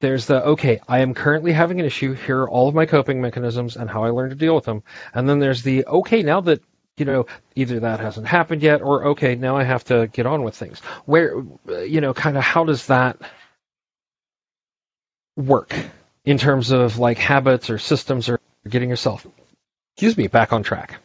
there's 0.00 0.26
the 0.26 0.42
okay, 0.44 0.80
I 0.88 1.00
am 1.00 1.12
currently 1.14 1.52
having 1.52 1.78
an 1.80 1.86
issue. 1.86 2.14
Here 2.14 2.42
are 2.42 2.48
all 2.48 2.68
of 2.68 2.74
my 2.74 2.86
coping 2.86 3.20
mechanisms 3.20 3.76
and 3.76 3.90
how 3.90 4.04
I 4.04 4.10
learn 4.10 4.30
to 4.30 4.36
deal 4.36 4.54
with 4.54 4.64
them. 4.64 4.82
And 5.12 5.28
then 5.28 5.40
there's 5.40 5.62
the 5.62 5.84
okay, 5.86 6.22
now 6.22 6.40
that 6.42 6.62
you 7.00 7.06
know, 7.06 7.26
either 7.56 7.80
that 7.80 7.98
hasn't 7.98 8.26
happened 8.26 8.62
yet, 8.62 8.82
or 8.82 9.06
okay, 9.06 9.34
now 9.34 9.56
I 9.56 9.64
have 9.64 9.84
to 9.84 10.06
get 10.06 10.26
on 10.26 10.42
with 10.42 10.54
things. 10.54 10.78
Where, 11.06 11.42
uh, 11.68 11.78
you 11.78 12.00
know, 12.00 12.14
kind 12.14 12.36
of 12.36 12.44
how 12.44 12.64
does 12.64 12.86
that 12.86 13.18
work 15.36 15.74
in 16.24 16.38
terms 16.38 16.70
of 16.70 16.98
like 16.98 17.18
habits 17.18 17.70
or 17.70 17.78
systems 17.78 18.28
or 18.28 18.38
getting 18.68 18.90
yourself, 18.90 19.26
excuse 19.94 20.16
me, 20.16 20.28
back 20.28 20.52
on 20.52 20.62
track? 20.62 21.00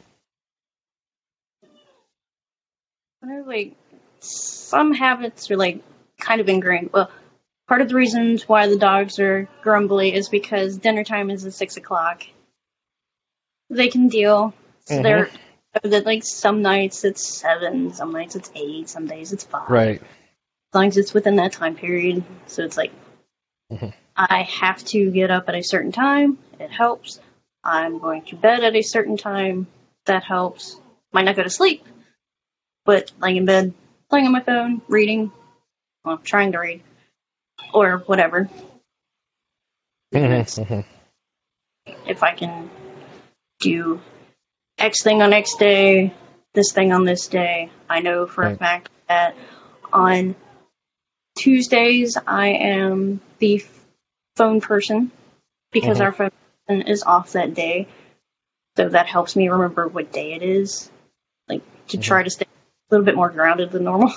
Like 3.45 3.75
some 4.19 4.93
habits 4.93 5.49
are 5.49 5.57
like 5.57 5.81
kind 6.19 6.41
of 6.41 6.49
ingrained. 6.49 6.91
Well, 6.93 7.09
part 7.67 7.81
of 7.81 7.89
the 7.89 7.95
reasons 7.95 8.47
why 8.47 8.67
the 8.67 8.77
dogs 8.77 9.19
are 9.19 9.47
grumbly 9.61 10.13
is 10.13 10.29
because 10.29 10.77
dinner 10.77 11.03
time 11.03 11.29
is 11.29 11.45
at 11.45 11.53
six 11.53 11.77
o'clock. 11.77 12.23
They 13.69 13.87
can 13.87 14.09
deal. 14.09 14.53
So 14.85 14.95
mm-hmm. 14.95 15.03
they're 15.03 15.29
that 15.83 16.05
like 16.05 16.23
some 16.23 16.61
nights 16.61 17.03
it's 17.03 17.25
seven, 17.25 17.93
some 17.93 18.11
nights 18.11 18.35
it's 18.35 18.51
eight, 18.55 18.89
some 18.89 19.07
days 19.07 19.33
it's 19.33 19.43
five. 19.43 19.69
Right. 19.69 20.01
As 20.01 20.75
long 20.75 20.87
as 20.87 20.97
it's 20.97 21.13
within 21.13 21.37
that 21.37 21.51
time 21.53 21.75
period. 21.75 22.23
So 22.47 22.63
it's 22.63 22.77
like 22.77 22.91
Mhm. 23.71 23.93
I 24.15 24.43
have 24.43 24.83
to 24.85 25.11
get 25.11 25.31
up 25.31 25.49
at 25.49 25.55
a 25.55 25.63
certain 25.63 25.91
time. 25.91 26.37
It 26.59 26.71
helps. 26.71 27.19
I'm 27.63 27.99
going 27.99 28.21
to 28.25 28.35
bed 28.35 28.63
at 28.63 28.75
a 28.75 28.81
certain 28.81 29.17
time. 29.17 29.67
That 30.05 30.23
helps. 30.23 30.79
Might 31.11 31.25
not 31.25 31.35
go 31.35 31.43
to 31.43 31.49
sleep, 31.49 31.83
but 32.85 33.11
laying 33.19 33.37
in 33.37 33.45
bed, 33.45 33.73
playing 34.09 34.27
on 34.27 34.31
my 34.31 34.41
phone, 34.41 34.81
reading, 34.87 35.31
well, 36.03 36.17
trying 36.17 36.51
to 36.51 36.59
read, 36.59 36.83
or 37.73 37.97
whatever. 38.05 38.49
Mhm, 40.13 40.65
mhm. 40.65 40.85
If 42.05 42.21
I 42.21 42.33
can 42.33 42.69
do 43.59 43.99
X 44.77 45.03
thing 45.03 45.21
on 45.21 45.33
X 45.33 45.55
day, 45.55 46.13
this 46.53 46.71
thing 46.71 46.91
on 46.91 47.05
this 47.05 47.27
day, 47.27 47.69
I 47.89 48.01
know 48.01 48.27
for 48.27 48.43
a 48.43 48.55
fact 48.57 48.89
that 49.07 49.35
on 49.91 50.35
Tuesdays 51.37 52.17
I 52.27 52.47
am 52.47 53.21
the 53.39 53.63
phone 54.35 54.61
person 54.61 55.11
because 55.71 55.99
Mhm. 55.99 56.01
our 56.05 56.11
phone 56.11 56.31
person 56.67 56.87
is 56.87 57.03
off 57.03 57.33
that 57.33 57.53
day. 57.53 57.87
So 58.77 58.89
that 58.89 59.07
helps 59.07 59.35
me 59.35 59.47
remember 59.49 59.87
what 59.87 60.11
day 60.11 60.33
it 60.33 60.43
is, 60.43 60.91
like 61.47 61.61
to 61.87 61.97
try 61.97 62.23
to 62.23 62.29
stay 62.29 62.45
a 62.45 62.93
little 62.93 63.05
bit 63.05 63.15
more 63.15 63.29
grounded 63.29 63.71
than 63.71 63.85
normal, 63.85 64.11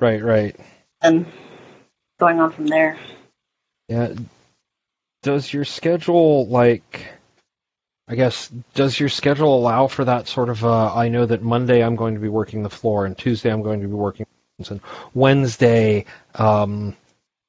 Right, 0.00 0.22
right. 0.22 0.56
and 1.00 1.26
going 2.18 2.40
on 2.40 2.50
from 2.50 2.66
there. 2.66 2.98
Yeah. 3.88 4.14
Does 5.22 5.52
your 5.52 5.64
schedule 5.64 6.46
like 6.48 7.06
I 8.06 8.16
guess 8.16 8.48
does 8.74 8.98
your 9.00 9.08
schedule 9.08 9.56
allow 9.56 9.86
for 9.86 10.04
that 10.04 10.28
sort 10.28 10.48
of 10.48 10.64
uh 10.64 10.94
I 10.94 11.08
know 11.08 11.26
that 11.26 11.42
Monday 11.42 11.82
I'm 11.82 11.96
going 11.96 12.14
to 12.14 12.20
be 12.20 12.28
working 12.28 12.62
the 12.62 12.70
floor 12.70 13.06
and 13.06 13.16
Tuesday 13.16 13.50
I'm 13.50 13.62
going 13.62 13.80
to 13.80 13.88
be 13.88 13.94
working 13.94 14.26
and 14.68 14.80
Wednesday 15.14 16.04
um 16.34 16.96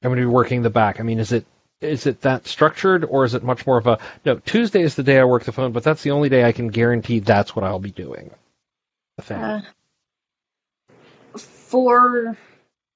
I'm 0.05 0.11
going 0.11 0.21
to 0.21 0.27
be 0.27 0.31
working 0.31 0.61
the 0.61 0.69
back. 0.69 0.99
I 0.99 1.03
mean, 1.03 1.19
is 1.19 1.31
it 1.31 1.45
is 1.81 2.05
it 2.05 2.21
that 2.21 2.47
structured 2.47 3.03
or 3.03 3.25
is 3.25 3.33
it 3.33 3.43
much 3.43 3.65
more 3.65 3.77
of 3.77 3.87
a 3.87 3.99
no, 4.23 4.35
Tuesday 4.39 4.81
is 4.81 4.95
the 4.95 5.03
day 5.03 5.19
I 5.19 5.25
work 5.25 5.43
the 5.43 5.51
phone, 5.51 5.71
but 5.71 5.83
that's 5.83 6.03
the 6.03 6.11
only 6.11 6.29
day 6.29 6.43
I 6.43 6.51
can 6.51 6.67
guarantee 6.67 7.19
that's 7.19 7.55
what 7.55 7.65
I'll 7.65 7.79
be 7.79 7.91
doing. 7.91 8.31
The 9.17 9.23
thing. 9.23 9.37
Uh, 9.37 9.61
for 11.37 12.37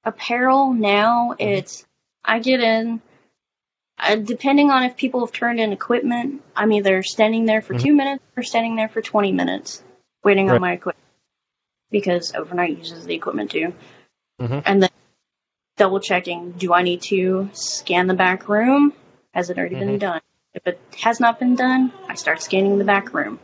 apparel 0.04 0.72
now, 0.72 1.34
it's 1.38 1.84
I 2.24 2.38
get 2.38 2.60
in. 2.60 3.02
Uh, 4.00 4.16
depending 4.16 4.70
on 4.70 4.82
if 4.82 4.96
people 4.96 5.20
have 5.20 5.32
turned 5.32 5.60
in 5.60 5.72
equipment, 5.72 6.42
I'm 6.56 6.72
either 6.72 7.02
standing 7.02 7.44
there 7.44 7.60
for 7.60 7.74
Mhm. 7.74 7.82
two 7.82 7.92
minutes 7.92 8.24
or 8.36 8.42
standing 8.42 8.76
there 8.76 8.88
for 8.88 9.02
20 9.02 9.32
minutes 9.32 9.82
waiting 10.24 10.46
Right. 10.46 10.54
on 10.54 10.60
my 10.60 10.72
equipment 10.72 11.06
because 11.90 12.34
overnight 12.34 12.78
uses 12.78 13.04
the 13.04 13.14
equipment 13.14 13.50
too. 13.50 13.74
Mhm. 14.40 14.62
And 14.64 14.82
then 14.82 14.90
double 15.76 16.00
checking 16.00 16.52
do 16.52 16.72
I 16.72 16.82
need 16.82 17.02
to 17.02 17.50
scan 17.52 18.06
the 18.06 18.14
back 18.14 18.48
room? 18.48 18.94
Has 19.34 19.50
it 19.50 19.58
already 19.58 19.76
been 19.76 19.96
Mhm. 19.96 20.00
done? 20.00 20.20
If 20.54 20.66
it 20.66 20.80
has 21.02 21.20
not 21.20 21.38
been 21.38 21.54
done, 21.54 21.92
I 22.08 22.14
start 22.14 22.42
scanning 22.42 22.78
the 22.78 22.84
back 22.84 23.12
room. 23.12 23.38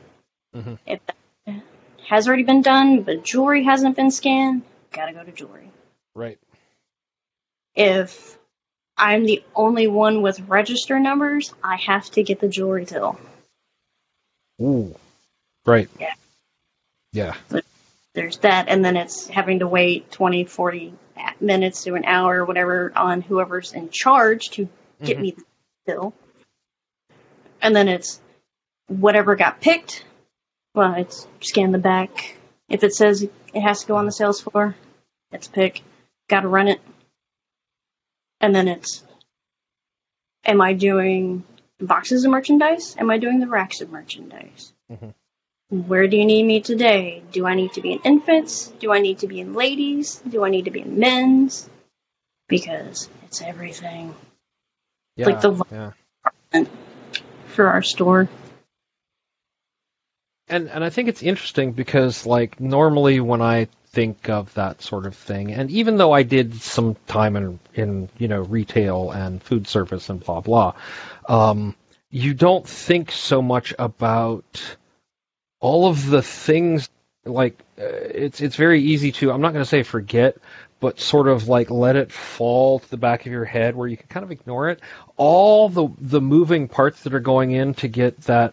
Mhm. 0.54 0.78
If 0.86 1.00
that 1.06 1.62
has 2.08 2.26
already 2.28 2.44
been 2.44 2.62
done, 2.62 3.02
but 3.02 3.24
jewelry 3.24 3.64
hasn't 3.64 3.96
been 3.96 4.10
scanned, 4.10 4.62
gotta 4.90 5.12
go 5.12 5.22
to 5.22 5.32
jewelry. 5.32 5.70
Right. 6.14 6.38
If 7.74 8.35
I'm 8.96 9.24
the 9.24 9.42
only 9.54 9.86
one 9.86 10.22
with 10.22 10.40
register 10.40 10.98
numbers, 10.98 11.52
I 11.62 11.76
have 11.76 12.10
to 12.12 12.22
get 12.22 12.40
the 12.40 12.48
jewelry 12.48 12.86
till. 12.86 13.18
Ooh. 14.60 14.94
Right. 15.66 15.88
Yeah. 16.00 16.14
Yeah. 17.12 17.34
There's 18.14 18.38
that, 18.38 18.68
and 18.68 18.82
then 18.82 18.96
it's 18.96 19.26
having 19.28 19.58
to 19.58 19.68
wait 19.68 20.10
20, 20.10 20.44
40 20.44 20.94
minutes 21.40 21.84
to 21.84 21.94
an 21.94 22.04
hour, 22.06 22.44
whatever, 22.44 22.90
on 22.96 23.20
whoever's 23.20 23.72
in 23.72 23.90
charge 23.90 24.48
to 24.52 24.68
get 25.02 25.18
Mhm. 25.18 25.20
me 25.20 25.30
the 25.32 25.44
bill. 25.84 26.14
And 27.60 27.76
then 27.76 27.88
it's 27.88 28.20
whatever 28.86 29.36
got 29.36 29.60
picked. 29.60 30.04
Well, 30.74 30.94
it's 30.94 31.26
scan 31.40 31.72
the 31.72 31.78
back. 31.78 32.36
If 32.68 32.84
it 32.84 32.94
says 32.94 33.22
it 33.22 33.60
has 33.60 33.82
to 33.82 33.86
go 33.86 33.96
on 33.96 34.06
the 34.06 34.12
sales 34.12 34.40
floor, 34.40 34.74
it's 35.32 35.48
pick. 35.48 35.82
Got 36.28 36.40
to 36.40 36.48
run 36.48 36.68
it. 36.68 36.80
And 38.40 38.54
then 38.54 38.68
it's 38.68 39.02
am 40.44 40.60
I 40.60 40.72
doing 40.74 41.44
boxes 41.80 42.24
of 42.24 42.30
merchandise? 42.30 42.96
Am 42.98 43.10
I 43.10 43.18
doing 43.18 43.40
the 43.40 43.48
racks 43.48 43.80
of 43.80 43.90
merchandise? 43.90 44.72
Mhm. 44.90 45.14
Where 45.68 46.06
do 46.06 46.16
you 46.16 46.24
need 46.24 46.44
me 46.44 46.60
today? 46.60 47.22
Do 47.32 47.44
I 47.46 47.54
need 47.54 47.72
to 47.72 47.80
be 47.80 47.92
in 47.92 47.98
infants? 48.04 48.68
Do 48.78 48.92
I 48.92 49.00
need 49.00 49.18
to 49.20 49.26
be 49.26 49.40
in 49.40 49.54
ladies? 49.54 50.16
Do 50.28 50.44
I 50.44 50.50
need 50.50 50.66
to 50.66 50.70
be 50.70 50.80
in 50.80 50.98
men's? 50.98 51.68
Because 52.48 53.08
it's 53.24 53.42
everything 53.42 54.14
Yeah. 55.16 55.26
Like 55.26 55.40
the- 55.40 55.64
yeah. 56.52 56.64
for 57.46 57.66
our 57.68 57.82
store. 57.82 58.28
And 60.48 60.68
and 60.70 60.84
I 60.84 60.90
think 60.90 61.08
it's 61.08 61.22
interesting 61.22 61.72
because 61.72 62.24
like 62.26 62.60
normally 62.60 63.18
when 63.18 63.42
I 63.42 63.66
think 63.96 64.28
of 64.28 64.52
that 64.54 64.82
sort 64.82 65.06
of 65.06 65.16
thing, 65.16 65.52
and 65.52 65.70
even 65.70 65.96
though 65.96 66.12
I 66.12 66.22
did 66.22 66.54
some 66.56 66.96
time 67.06 67.34
in 67.34 67.58
in 67.74 68.10
you 68.18 68.28
know 68.28 68.42
retail 68.42 69.10
and 69.10 69.42
food 69.42 69.66
service 69.66 70.10
and 70.10 70.20
blah 70.20 70.42
blah, 70.42 70.74
um, 71.30 71.74
you 72.10 72.34
don't 72.34 72.68
think 72.68 73.10
so 73.10 73.40
much 73.40 73.72
about 73.78 74.76
all 75.60 75.88
of 75.88 76.10
the 76.10 76.20
things 76.20 76.90
like 77.24 77.58
uh, 77.78 77.84
it's 77.86 78.42
it's 78.42 78.56
very 78.56 78.82
easy 78.82 79.12
to 79.12 79.32
I'm 79.32 79.40
not 79.40 79.54
going 79.54 79.64
to 79.64 79.68
say 79.68 79.82
forget, 79.82 80.36
but 80.78 81.00
sort 81.00 81.26
of 81.26 81.48
like 81.48 81.70
let 81.70 81.96
it 81.96 82.12
fall 82.12 82.80
to 82.80 82.90
the 82.90 82.98
back 82.98 83.24
of 83.24 83.32
your 83.32 83.46
head 83.46 83.74
where 83.74 83.88
you 83.88 83.96
can 83.96 84.08
kind 84.08 84.24
of 84.24 84.30
ignore 84.30 84.68
it. 84.68 84.80
All 85.16 85.70
the 85.70 85.88
the 85.98 86.20
moving 86.20 86.68
parts 86.68 87.02
that 87.04 87.14
are 87.14 87.20
going 87.20 87.52
in 87.52 87.72
to 87.76 87.88
get 87.88 88.20
that 88.24 88.52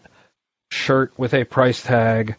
shirt 0.70 1.12
with 1.18 1.34
a 1.34 1.44
price 1.44 1.82
tag 1.82 2.36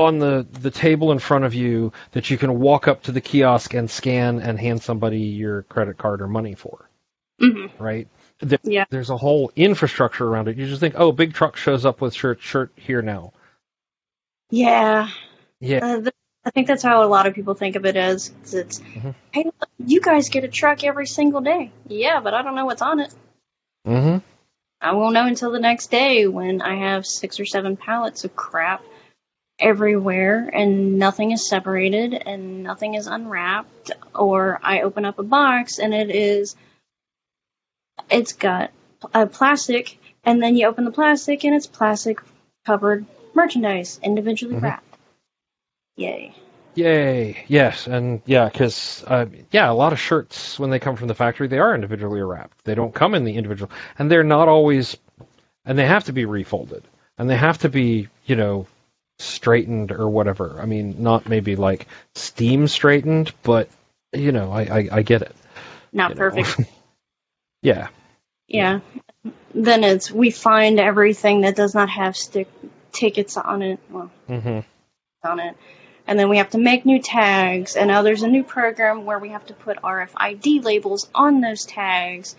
on 0.00 0.18
the 0.18 0.46
the 0.50 0.70
table 0.70 1.12
in 1.12 1.18
front 1.18 1.44
of 1.44 1.54
you 1.54 1.92
that 2.12 2.30
you 2.30 2.38
can 2.38 2.58
walk 2.58 2.88
up 2.88 3.02
to 3.04 3.12
the 3.12 3.20
kiosk 3.20 3.74
and 3.74 3.90
scan 3.90 4.40
and 4.40 4.58
hand 4.58 4.82
somebody 4.82 5.20
your 5.20 5.62
credit 5.64 5.98
card 5.98 6.20
or 6.22 6.28
money 6.28 6.54
for, 6.54 6.88
hmm 7.40 7.66
right? 7.78 8.08
There- 8.40 8.58
Yeah. 8.62 8.84
There's 8.90 9.10
a 9.10 9.16
whole 9.16 9.52
infrastructure 9.56 10.26
around 10.26 10.48
it. 10.48 10.56
You 10.56 10.66
just 10.66 10.80
think, 10.80 10.94
oh, 10.96 11.12
big 11.12 11.34
truck 11.34 11.56
shows 11.56 11.84
up 11.86 12.00
with 12.00 12.14
shirt 12.14 12.40
shirt 12.40 12.72
here 12.76 13.02
now. 13.02 13.32
Yeah. 14.50 15.08
Yeah. 15.60 15.78
Uh, 15.84 16.00
th- 16.00 16.14
I 16.44 16.50
think 16.50 16.66
that's 16.68 16.82
how 16.82 17.04
a 17.04 17.06
lot 17.06 17.26
of 17.26 17.34
people 17.34 17.54
think 17.54 17.76
of 17.76 17.84
it 17.84 17.96
as 17.96 18.32
It's, 18.52 18.80
Mhm. 18.80 19.14
hey, 19.30 19.44
look, 19.44 19.68
you 19.78 20.00
guys 20.00 20.30
get 20.30 20.42
a 20.44 20.48
truck 20.48 20.82
every 20.84 21.06
single 21.06 21.42
day. 21.42 21.70
Yeah, 21.86 22.20
but 22.20 22.32
I 22.34 22.42
don't 22.42 22.54
know 22.54 22.64
what's 22.64 22.82
on 22.82 23.00
it. 23.00 23.12
Mm-hmm. 23.86 24.18
I 24.80 24.92
won't 24.94 25.12
know 25.12 25.26
until 25.26 25.50
the 25.50 25.60
next 25.60 25.90
day 25.90 26.26
when 26.26 26.62
I 26.62 26.76
have 26.76 27.04
six 27.04 27.38
or 27.38 27.44
seven 27.44 27.76
pallets 27.76 28.24
of 28.24 28.34
crap 28.34 28.82
everywhere 29.60 30.48
and 30.52 30.98
nothing 30.98 31.32
is 31.32 31.48
separated 31.48 32.14
and 32.14 32.62
nothing 32.62 32.94
is 32.94 33.06
unwrapped 33.06 33.90
or 34.14 34.58
I 34.62 34.82
open 34.82 35.04
up 35.04 35.18
a 35.18 35.22
box 35.22 35.78
and 35.78 35.92
it 35.94 36.10
is 36.10 36.56
it's 38.10 38.32
got 38.32 38.70
a 39.14 39.26
plastic 39.26 39.98
and 40.24 40.42
then 40.42 40.56
you 40.56 40.66
open 40.66 40.84
the 40.84 40.90
plastic 40.90 41.44
and 41.44 41.54
it's 41.54 41.66
plastic 41.66 42.18
covered 42.66 43.06
merchandise 43.34 44.00
individually 44.02 44.56
Mhm. 44.56 44.62
wrapped. 44.62 44.96
Yay. 45.96 46.34
Yay! 46.74 47.44
Yes, 47.48 47.86
and 47.88 48.22
yeah, 48.26 48.48
because 48.48 49.02
uh, 49.06 49.26
yeah, 49.50 49.70
a 49.70 49.74
lot 49.74 49.92
of 49.92 49.98
shirts 49.98 50.58
when 50.58 50.70
they 50.70 50.78
come 50.78 50.94
from 50.96 51.08
the 51.08 51.14
factory, 51.14 51.48
they 51.48 51.58
are 51.58 51.74
individually 51.74 52.22
wrapped. 52.22 52.64
They 52.64 52.76
don't 52.76 52.94
come 52.94 53.14
in 53.14 53.24
the 53.24 53.34
individual, 53.36 53.70
and 53.98 54.08
they're 54.10 54.22
not 54.22 54.46
always, 54.48 54.96
and 55.64 55.76
they 55.76 55.86
have 55.86 56.04
to 56.04 56.12
be 56.12 56.26
refolded, 56.26 56.84
and 57.18 57.28
they 57.28 57.36
have 57.36 57.58
to 57.58 57.68
be, 57.68 58.08
you 58.24 58.36
know, 58.36 58.66
straightened 59.20 59.92
or 59.92 60.08
whatever. 60.08 60.58
I 60.60 60.66
mean, 60.66 61.02
not 61.02 61.28
maybe 61.28 61.56
like 61.56 61.86
steam 62.14 62.66
straightened, 62.68 63.32
but 63.42 63.68
you 64.12 64.32
know, 64.32 64.50
I 64.50 64.62
I, 64.62 64.88
I 64.92 65.02
get 65.02 65.22
it. 65.22 65.34
Not 65.92 66.10
you 66.10 66.16
perfect. 66.16 66.60
yeah. 67.62 67.88
Yeah. 68.48 68.80
Then 69.54 69.84
it's 69.84 70.10
we 70.10 70.30
find 70.30 70.80
everything 70.80 71.42
that 71.42 71.56
does 71.56 71.74
not 71.74 71.90
have 71.90 72.16
stick 72.16 72.48
tickets 72.92 73.36
on 73.36 73.62
it. 73.62 73.80
Well, 73.90 74.10
hmm 74.26 74.60
on 75.22 75.38
it. 75.38 75.54
And 76.06 76.18
then 76.18 76.30
we 76.30 76.38
have 76.38 76.50
to 76.50 76.58
make 76.58 76.86
new 76.86 77.00
tags. 77.00 77.76
And 77.76 77.88
now 77.88 78.02
there's 78.02 78.22
a 78.22 78.28
new 78.28 78.42
program 78.42 79.04
where 79.04 79.18
we 79.18 79.28
have 79.28 79.46
to 79.46 79.54
put 79.54 79.76
RFID 79.82 80.64
labels 80.64 81.08
on 81.14 81.42
those 81.42 81.66
tags 81.66 82.34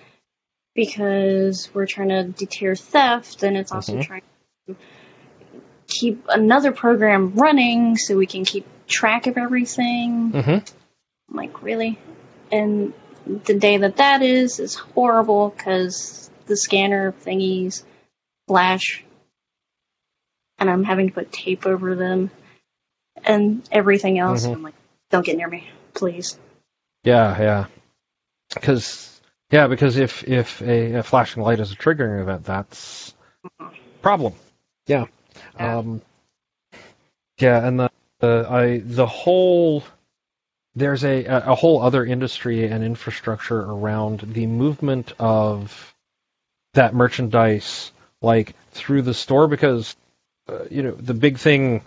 because 0.74 1.70
we're 1.74 1.86
trying 1.86 2.10
to 2.10 2.24
deter 2.24 2.76
theft 2.76 3.44
and 3.44 3.56
it's 3.56 3.72
also 3.72 3.98
Mhm. 3.98 4.06
trying 4.06 4.22
to 4.68 4.76
keep 5.92 6.26
another 6.30 6.72
program 6.72 7.34
running 7.36 7.98
so 7.98 8.16
we 8.18 8.26
can 8.26 8.46
keep 8.46 8.66
track 8.88 9.28
of 9.28 9.38
everything. 9.38 10.32
hmm 10.32 10.50
I'm 11.30 11.38
like, 11.38 11.62
really? 11.62 12.00
And 12.52 12.94
the 13.26 13.54
day 13.54 13.78
that 13.78 13.98
that 13.98 14.22
is 14.22 14.60
is 14.60 14.76
horrible 14.76 15.50
because 15.56 16.30
the 16.48 16.58
scanner 16.58 17.14
thingies 17.14 17.84
flash, 18.48 19.04
and 20.60 20.70
I'm 20.70 20.84
having 20.84 21.08
to 21.08 21.14
put 21.14 21.32
tape 21.32 21.66
over 21.66 21.96
them 21.96 22.32
and 23.24 23.68
everything 23.72 24.20
else. 24.20 24.46
Mhm. 24.46 24.56
I'm 24.56 24.64
like, 24.64 24.74
don't 25.10 25.26
get 25.26 25.38
near 25.38 25.48
me, 25.48 25.70
please. 25.94 26.38
Yeah, 27.04 27.40
yeah. 27.40 27.66
Because 28.54 29.22
yeah, 29.52 29.68
because 29.68 29.98
if 29.98 30.24
if 30.28 30.62
a, 30.62 30.96
a 30.96 31.04
flashing 31.04 31.44
light 31.44 31.60
is 31.60 31.72
a 31.72 31.76
triggering 31.76 32.22
event, 32.22 32.44
that's 32.44 33.14
a 33.60 33.70
problem. 34.02 34.34
Yeah. 34.88 35.06
Yeah. 35.60 35.78
Um, 35.78 36.02
yeah, 37.40 37.68
and 37.68 37.80
the, 37.80 37.92
the 38.20 38.48
I 38.50 38.82
the 38.86 39.08
whole 39.08 39.84
there's 40.76 41.04
a 41.04 41.26
a 41.26 41.56
whole 41.56 41.82
other 41.82 42.06
industry 42.06 42.68
and 42.68 42.84
infrastructure 42.84 43.60
around 43.62 44.22
the 44.22 44.48
movement 44.48 45.14
of 45.20 45.94
that 46.74 46.94
merchandise 46.94 47.92
like 48.22 48.56
through 48.72 49.02
the 49.02 49.14
store 49.14 49.48
because 49.48 49.96
uh, 50.48 50.66
you 50.70 50.84
know 50.84 50.92
the 50.92 51.14
big 51.14 51.38
thing 51.38 51.82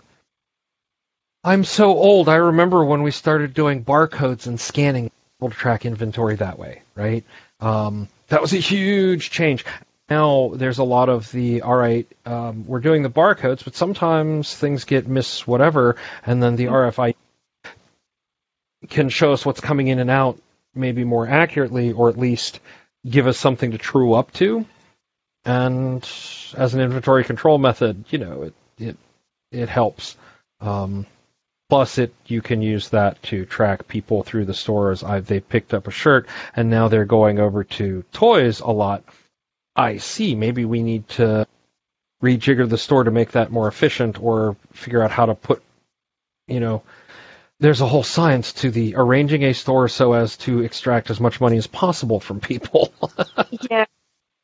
I'm 1.43 1.63
so 1.63 1.89
old. 1.97 2.27
I 2.27 2.35
remember 2.35 2.83
when 2.83 3.03
we 3.03 3.11
started 3.11 3.53
doing 3.53 3.83
barcodes 3.83 4.47
and 4.47 4.59
scanning 4.59 5.11
to 5.41 5.49
track 5.49 5.85
inventory 5.85 6.35
that 6.37 6.57
way, 6.57 6.81
right? 6.95 7.23
Um, 7.59 8.09
that 8.29 8.41
was 8.41 8.53
a 8.53 8.57
huge 8.57 9.29
change. 9.29 9.63
Now 10.09 10.51
there's 10.53 10.77
a 10.77 10.83
lot 10.83 11.09
of 11.09 11.31
the 11.31 11.61
all 11.61 11.75
right, 11.75 12.07
um, 12.25 12.65
we're 12.67 12.79
doing 12.79 13.01
the 13.01 13.09
barcodes, 13.09 13.63
but 13.63 13.75
sometimes 13.75 14.53
things 14.53 14.83
get 14.83 15.07
miss 15.07 15.47
whatever, 15.47 15.95
and 16.25 16.41
then 16.41 16.55
the 16.55 16.65
rfi 16.65 17.15
can 18.89 19.09
show 19.09 19.31
us 19.31 19.45
what's 19.45 19.61
coming 19.61 19.87
in 19.87 19.99
and 19.99 20.11
out 20.11 20.39
maybe 20.75 21.03
more 21.03 21.27
accurately, 21.27 21.91
or 21.91 22.09
at 22.09 22.17
least 22.17 22.59
give 23.07 23.27
us 23.27 23.37
something 23.37 23.71
to 23.71 23.77
true 23.77 24.13
up 24.13 24.31
to. 24.33 24.65
And 25.45 26.03
as 26.57 26.73
an 26.73 26.81
inventory 26.81 27.23
control 27.23 27.57
method, 27.57 28.05
you 28.09 28.19
know, 28.19 28.43
it 28.43 28.53
it 28.77 28.97
it 29.51 29.69
helps. 29.69 30.17
Um, 30.59 31.05
plus, 31.69 31.97
it 31.97 32.13
you 32.25 32.41
can 32.41 32.61
use 32.61 32.89
that 32.89 33.21
to 33.23 33.45
track 33.45 33.87
people 33.87 34.23
through 34.23 34.45
the 34.45 34.53
stores. 34.53 35.03
I, 35.03 35.19
they 35.19 35.39
picked 35.39 35.73
up 35.73 35.87
a 35.87 35.91
shirt 35.91 36.27
and 36.55 36.69
now 36.69 36.87
they're 36.87 37.05
going 37.05 37.39
over 37.39 37.63
to 37.63 38.03
toys 38.11 38.59
a 38.59 38.71
lot. 38.71 39.03
I 39.75 39.97
see. 39.97 40.35
Maybe 40.35 40.65
we 40.65 40.81
need 40.83 41.07
to 41.09 41.47
rejigger 42.23 42.67
the 42.67 42.77
store 42.77 43.03
to 43.03 43.11
make 43.11 43.31
that 43.31 43.51
more 43.51 43.67
efficient, 43.67 44.21
or 44.21 44.55
figure 44.73 45.01
out 45.03 45.11
how 45.11 45.25
to 45.27 45.35
put, 45.35 45.61
you 46.47 46.59
know, 46.59 46.83
there's 47.59 47.81
a 47.81 47.87
whole 47.87 48.03
science 48.03 48.53
to 48.53 48.71
the 48.71 48.95
arranging 48.95 49.43
a 49.43 49.53
store 49.53 49.87
so 49.87 50.13
as 50.13 50.37
to 50.37 50.61
extract 50.61 51.09
as 51.09 51.19
much 51.19 51.39
money 51.41 51.57
as 51.57 51.67
possible 51.67 52.19
from 52.19 52.39
people. 52.39 52.93
yeah, 53.69 53.85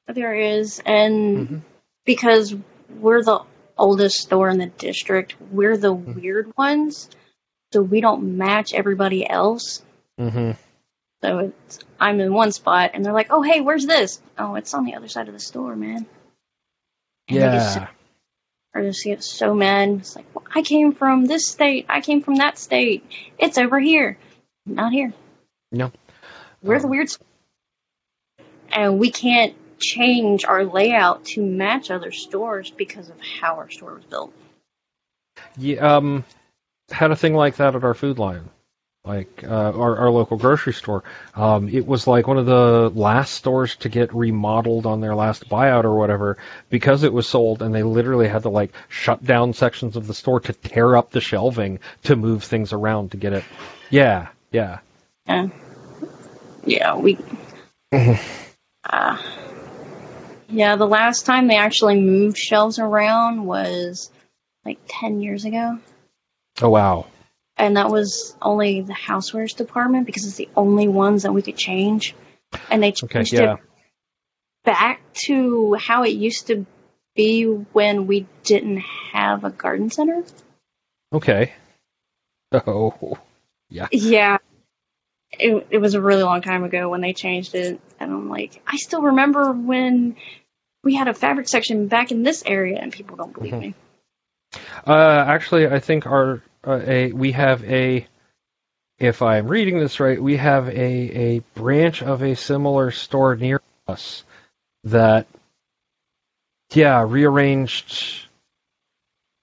there 0.07 0.35
is, 0.35 0.81
and 0.85 1.49
Mhm. 1.49 1.61
because 2.05 2.55
we're 2.99 3.23
the 3.23 3.41
oldest 3.77 4.17
store 4.17 4.49
in 4.49 4.57
the 4.59 4.67
district, 4.67 5.35
we're 5.51 5.77
the 5.77 5.93
Mm-hmm. 5.93 6.19
weird 6.19 6.51
ones, 6.57 7.09
so 7.73 7.81
we 7.81 8.01
don't 8.01 8.37
match 8.37 8.73
everybody 8.73 9.27
else. 9.29 9.81
hmm 10.17 10.51
So 11.23 11.51
it's 11.65 11.79
I'm 11.99 12.19
in 12.19 12.33
one 12.33 12.51
spot, 12.51 12.91
and 12.93 13.05
they're 13.05 13.13
like, 13.13 13.27
"Oh, 13.31 13.41
hey, 13.41 13.61
where's 13.61 13.85
this? 13.85 14.19
Oh, 14.37 14.55
it's 14.55 14.73
on 14.73 14.85
the 14.85 14.95
other 14.95 15.07
side 15.07 15.27
of 15.27 15.33
the 15.33 15.39
store, 15.39 15.75
man." 15.75 16.05
And 17.27 17.37
Yeah. 17.37 17.87
or 18.73 18.81
just 18.83 19.03
get 19.03 19.23
so 19.23 19.53
mad. 19.53 19.89
It's 19.99 20.15
like, 20.15 20.25
well, 20.33 20.45
I 20.53 20.61
came 20.61 20.93
from 20.93 21.25
this 21.25 21.47
state. 21.47 21.85
I 21.89 22.01
came 22.01 22.21
from 22.21 22.35
that 22.35 22.57
state. 22.57 23.03
It's 23.37 23.57
over 23.57 23.79
here, 23.79 24.17
not 24.65 24.93
here. 24.93 25.13
No. 25.71 25.91
We're 26.63 26.79
the 26.79 26.85
Um, 26.85 26.91
weird, 26.91 27.09
and 28.71 28.99
we 28.99 29.11
can't 29.11 29.55
change 29.79 30.45
our 30.45 30.63
layout 30.63 31.25
to 31.25 31.41
match 31.41 31.91
other 31.91 32.11
stores 32.11 32.71
because 32.71 33.09
of 33.09 33.19
how 33.19 33.55
our 33.55 33.69
store 33.69 33.95
was 33.95 34.05
built. 34.05 34.33
Yeah, 35.57 35.95
um, 35.97 36.23
had 36.89 37.11
a 37.11 37.15
thing 37.15 37.33
like 37.33 37.55
that 37.57 37.75
at 37.75 37.83
our 37.83 37.93
Food 37.93 38.19
Lion, 38.19 38.49
like 39.03 39.43
uh, 39.43 39.47
our 39.71 39.97
our 39.97 40.11
local 40.11 40.37
grocery 40.37 40.73
store. 40.73 41.03
Um, 41.35 41.69
it 41.69 41.85
was 41.87 42.05
like 42.05 42.27
one 42.27 42.37
of 42.37 42.45
the 42.45 42.91
last 42.93 43.33
stores 43.33 43.75
to 43.77 43.89
get 43.89 44.13
remodeled 44.13 44.85
on 44.85 45.01
their 45.01 45.15
last 45.15 45.49
buyout 45.49 45.85
or 45.85 45.95
whatever 45.95 46.37
because 46.69 47.03
it 47.03 47.11
was 47.11 47.27
sold, 47.27 47.61
and 47.61 47.73
they 47.73 47.83
literally 47.83 48.27
had 48.27 48.43
to 48.43 48.49
like 48.49 48.73
shut 48.89 49.23
down 49.23 49.53
sections 49.53 49.95
of 49.95 50.05
the 50.05 50.13
store 50.13 50.39
to 50.41 50.53
tear 50.53 50.95
up 50.95 51.11
the 51.11 51.21
shelving 51.21 51.79
to 52.03 52.15
move 52.15 52.43
things 52.43 52.73
around 52.73 53.11
to 53.11 53.17
get 53.17 53.33
it. 53.33 53.43
Yeah, 53.89 54.27
yeah. 54.51 54.79
Yeah, 55.27 55.47
yeah, 56.65 56.95
we. 56.95 57.17
uh, 57.91 59.17
yeah, 60.47 60.75
the 60.75 60.87
last 60.87 61.25
time 61.25 61.47
they 61.47 61.57
actually 61.57 61.99
moved 61.99 62.37
shelves 62.37 62.77
around 62.77 63.45
was 63.45 64.11
like 64.63 64.77
ten 64.87 65.21
years 65.21 65.45
ago. 65.45 65.79
Oh 66.61 66.69
wow. 66.69 67.07
And 67.57 67.77
that 67.77 67.89
was 67.89 68.35
only 68.41 68.81
the 68.81 68.93
housewares 68.93 69.55
department 69.55 70.05
because 70.05 70.25
it's 70.25 70.35
the 70.37 70.49
only 70.55 70.87
ones 70.87 71.23
that 71.23 71.33
we 71.33 71.41
could 71.41 71.57
change. 71.57 72.15
And 72.69 72.81
they 72.81 72.89
Okay, 72.89 73.19
changed 73.19 73.33
yeah. 73.33 73.53
it 73.55 73.59
back 74.63 75.01
to 75.25 75.73
how 75.75 76.03
it 76.03 76.09
used 76.11 76.47
to 76.47 76.65
be 77.15 77.43
when 77.43 78.07
we 78.07 78.25
didn't 78.43 78.77
have 79.13 79.43
a 79.43 79.49
garden 79.49 79.89
center. 79.89 80.23
Okay. 81.13 81.53
Oh. 82.53 83.17
Yeah. 83.69 83.87
Yeah. 83.93 84.37
It, 85.31 85.67
it 85.69 85.77
was 85.77 85.93
a 85.93 86.01
really 86.01 86.23
long 86.23 86.41
time 86.41 86.65
ago 86.65 86.89
when 86.89 86.99
they 86.99 87.13
changed 87.13 87.55
it. 87.55 87.79
And 87.97 88.11
I'm 88.11 88.29
like, 88.29 88.61
I 88.67 88.75
still 88.75 89.01
remember 89.03 89.53
when 89.53 90.17
we 90.83 90.95
had 90.95 91.07
a 91.07 91.13
fabric 91.13 91.47
section 91.47 91.87
back 91.87 92.11
in 92.11 92.23
this 92.23 92.43
area, 92.45 92.77
and 92.77 92.91
people 92.91 93.15
don't 93.15 93.31
believe 93.33 93.53
Mhm. 93.53 93.59
me. 93.61 93.75
Uh, 94.85 95.23
actually, 95.27 95.67
I 95.67 95.79
think 95.79 96.05
our 96.05 96.43
uh, 96.65 96.79
a 96.85 97.11
we 97.11 97.31
have 97.33 97.63
a. 97.63 98.05
If 98.99 99.21
I'm 99.23 99.47
reading 99.47 99.79
this 99.79 99.99
right, 99.99 100.21
we 100.21 100.37
have 100.37 100.67
a 100.67 100.71
a 100.71 101.39
branch 101.55 102.03
of 102.03 102.21
a 102.21 102.35
similar 102.35 102.91
store 102.91 103.35
near 103.35 103.61
us 103.87 104.23
that, 104.83 105.27
yeah, 106.73 107.03
rearranged 107.07 108.27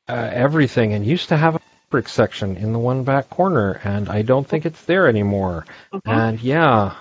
uh, 0.09 0.31
everything 0.33 0.93
and 0.95 1.05
used 1.05 1.29
to 1.31 1.37
have 1.37 1.57
a 1.57 1.59
fabric 1.59 2.09
section 2.09 2.57
in 2.57 2.73
the 2.73 2.79
one 2.79 3.03
back 3.05 3.31
corner, 3.31 3.81
and 3.85 4.09
I 4.09 4.23
don't 4.23 4.47
think 4.47 4.65
it's 4.65 4.85
there 4.85 5.09
anymore. 5.09 5.67
Mhm. 5.93 6.01
And 6.05 6.41
yeah, 6.41 6.95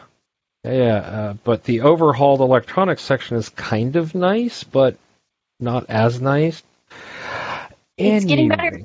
yeah, 0.63 0.95
uh, 0.97 1.33
but 1.43 1.63
the 1.63 1.81
overhauled 1.81 2.41
electronics 2.41 3.03
section 3.03 3.37
is 3.37 3.49
kind 3.49 3.95
of 3.95 4.15
nice, 4.15 4.63
but 4.63 4.97
not 5.59 5.85
as 5.89 6.19
nice. 6.19 6.63
It's 7.97 8.25
getting 8.25 8.49
better. 8.49 8.81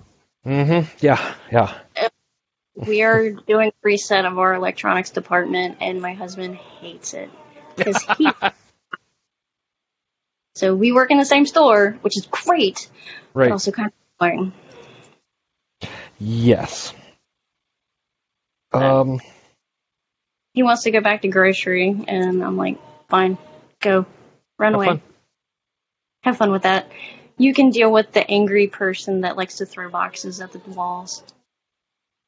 Mm-hmm. 0.46 0.88
Yeah, 1.00 1.34
yeah. 1.52 1.78
we 2.74 3.02
are 3.02 3.30
doing 3.30 3.68
a 3.68 3.72
reset 3.82 4.24
of 4.24 4.38
our 4.38 4.54
electronics 4.54 5.10
department, 5.10 5.78
and 5.80 6.00
my 6.02 6.14
husband 6.14 6.56
hates 6.56 7.14
it 7.14 7.30
because 7.76 8.02
he. 8.18 8.28
so 10.54 10.74
we 10.74 10.92
work 10.92 11.10
in 11.10 11.18
the 11.18 11.24
same 11.24 11.46
store, 11.46 11.96
which 12.02 12.16
is 12.16 12.26
great, 12.26 12.88
but 13.34 13.38
Right. 13.40 13.52
also 13.52 13.70
kind 13.70 13.88
of 13.88 13.92
boring. 14.18 14.52
Yes. 16.18 16.92
Um. 18.72 19.20
He 20.54 20.62
wants 20.62 20.82
to 20.82 20.90
go 20.90 21.00
back 21.00 21.22
to 21.22 21.28
grocery, 21.28 22.04
and 22.08 22.44
I'm 22.44 22.56
like, 22.58 22.78
fine, 23.08 23.38
go, 23.80 24.04
run 24.58 24.72
Have 24.72 24.74
away, 24.74 24.86
fun. 24.86 25.02
have 26.24 26.36
fun 26.36 26.50
with 26.50 26.62
that. 26.64 26.90
You 27.42 27.52
can 27.54 27.70
deal 27.70 27.90
with 27.90 28.12
the 28.12 28.28
angry 28.30 28.68
person 28.68 29.22
that 29.22 29.36
likes 29.36 29.56
to 29.56 29.66
throw 29.66 29.90
boxes 29.90 30.40
at 30.40 30.52
the 30.52 30.60
walls. 30.60 31.24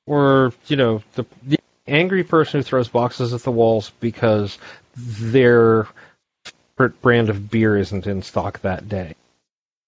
Or 0.06 0.52
you 0.66 0.74
know 0.76 1.02
the 1.14 1.24
the 1.44 1.60
angry 1.86 2.24
person 2.24 2.58
who 2.58 2.64
throws 2.64 2.88
boxes 2.88 3.32
at 3.32 3.42
the 3.42 3.52
walls 3.52 3.92
because 4.00 4.58
their 4.96 5.86
favorite 6.76 7.00
brand 7.00 7.30
of 7.30 7.48
beer 7.48 7.76
isn't 7.76 8.08
in 8.08 8.22
stock 8.22 8.60
that 8.62 8.88
day. 8.88 9.14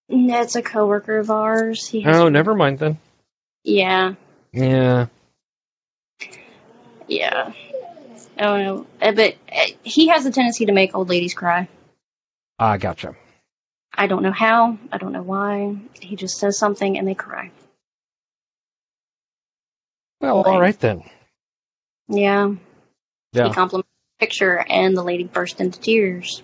Ned's 0.09 0.55
a 0.55 0.63
coworker 0.63 1.19
of 1.19 1.31
ours. 1.33 1.85
He 1.89 2.03
has, 2.03 2.17
Oh, 2.17 2.29
never 2.29 2.55
mind 2.55 2.79
then. 2.79 2.99
Yeah, 3.65 4.15
Yeah. 4.53 5.07
yeah. 7.09 7.53
Oh 8.39 8.57
no, 8.59 8.87
Uh, 9.03 9.11
but 9.11 9.35
uh, 9.53 9.67
he 9.83 10.07
has 10.09 10.25
a 10.25 10.31
tendency 10.31 10.67
to 10.67 10.73
make 10.73 10.95
old 10.95 11.09
ladies 11.09 11.35
cry. 11.35 11.69
Ah, 12.61 12.77
gotcha. 12.77 13.17
I 13.97 14.07
don't 14.07 14.23
know 14.23 14.33
how. 14.33 14.79
I 14.93 14.99
don't 14.99 15.13
know 15.13 15.23
why. 15.23 15.77
He 16.01 16.17
just 16.17 16.39
says 16.39 16.59
something 16.59 16.99
and 16.99 17.09
they 17.09 17.15
cry. 17.15 17.51
Well, 20.21 20.43
Boy. 20.43 20.51
all 20.51 20.61
right 20.61 20.79
then. 20.79 21.03
Yeah. 22.09 22.55
Yeah. 23.33 23.49
He 23.49 23.55
complimented 23.55 23.91
the 24.19 24.27
picture 24.27 24.65
and 24.69 24.97
the 24.97 25.03
lady 25.03 25.25
burst 25.25 25.61
into 25.61 25.81
tears. 25.81 26.43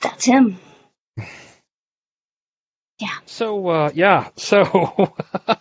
That's 0.00 0.24
him. 0.24 0.58
Yeah. 2.98 3.08
So 3.26 3.68
uh, 3.68 3.90
yeah, 3.94 4.28
so 4.36 5.14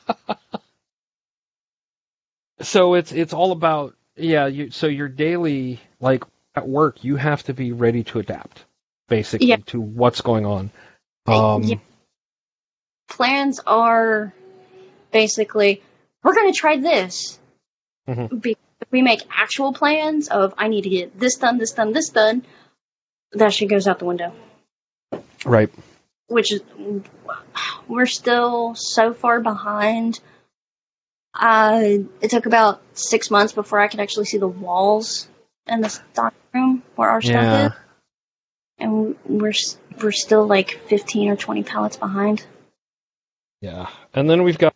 so 2.62 2.94
it's 2.94 3.12
it's 3.12 3.34
all 3.34 3.52
about 3.52 3.96
yeah. 4.16 4.48
You 4.48 4.72
so 4.72 4.88
your 4.88 5.08
daily 5.08 5.80
like 6.00 6.24
at 6.56 6.68
work, 6.68 7.04
you 7.04 7.16
have 7.16 7.44
to 7.44 7.54
be 7.54 7.72
ready 7.72 8.04
to 8.06 8.20
adapt 8.20 8.66
basically 9.12 9.48
Yeah. 9.48 9.58
to 9.68 9.80
what's 9.82 10.22
going 10.22 10.46
on. 10.46 10.72
Um, 11.28 11.64
yeah. 11.64 11.76
Plans 13.10 13.60
are 13.68 14.34
basically 15.12 15.84
we're 16.24 16.34
going 16.34 16.52
to 16.52 16.58
try 16.58 16.78
this. 16.78 17.38
Mhm. 18.08 18.56
We 18.90 19.02
make 19.02 19.22
actual 19.30 19.74
plans 19.74 20.30
of 20.30 20.54
I 20.58 20.68
need 20.70 20.84
to 20.84 20.90
get 20.90 21.20
this 21.20 21.36
done, 21.36 21.58
this 21.58 21.74
done, 21.74 21.92
this 21.94 22.10
done, 22.10 22.44
that 23.34 23.54
shit 23.54 23.70
goes 23.70 23.88
out 23.88 24.00
the 24.00 24.06
window. 24.06 24.34
Right. 25.46 25.70
which 26.28 26.54
is 26.54 26.62
we're 27.90 28.06
still 28.06 28.74
so 28.76 29.14
far 29.14 29.42
behind. 29.42 30.22
Uh, 31.34 31.82
it 32.22 32.30
took 32.30 32.46
about 32.46 32.82
six 32.94 33.30
months 33.30 33.52
before 33.52 33.80
I 33.82 33.90
could 33.90 34.00
actually 34.00 34.26
see 34.26 34.38
the 34.38 34.48
walls 34.48 35.28
in 35.68 35.82
the 35.82 35.90
stock 35.90 36.34
room 36.54 36.84
where 36.96 37.10
our 37.10 37.22
stuff 37.22 37.34
Yeah. 37.34 37.66
is, 37.68 37.72
and 38.82 39.16
we're 39.26 39.54
we're 40.02 40.12
still 40.12 40.46
like 40.46 40.82
fifteen 40.88 41.30
or 41.30 41.36
twenty 41.36 41.64
pallets 41.64 41.98
behind. 41.98 42.46
Yeah. 43.62 43.90
And 44.14 44.30
then 44.30 44.44
we've 44.44 44.58
got. 44.58 44.74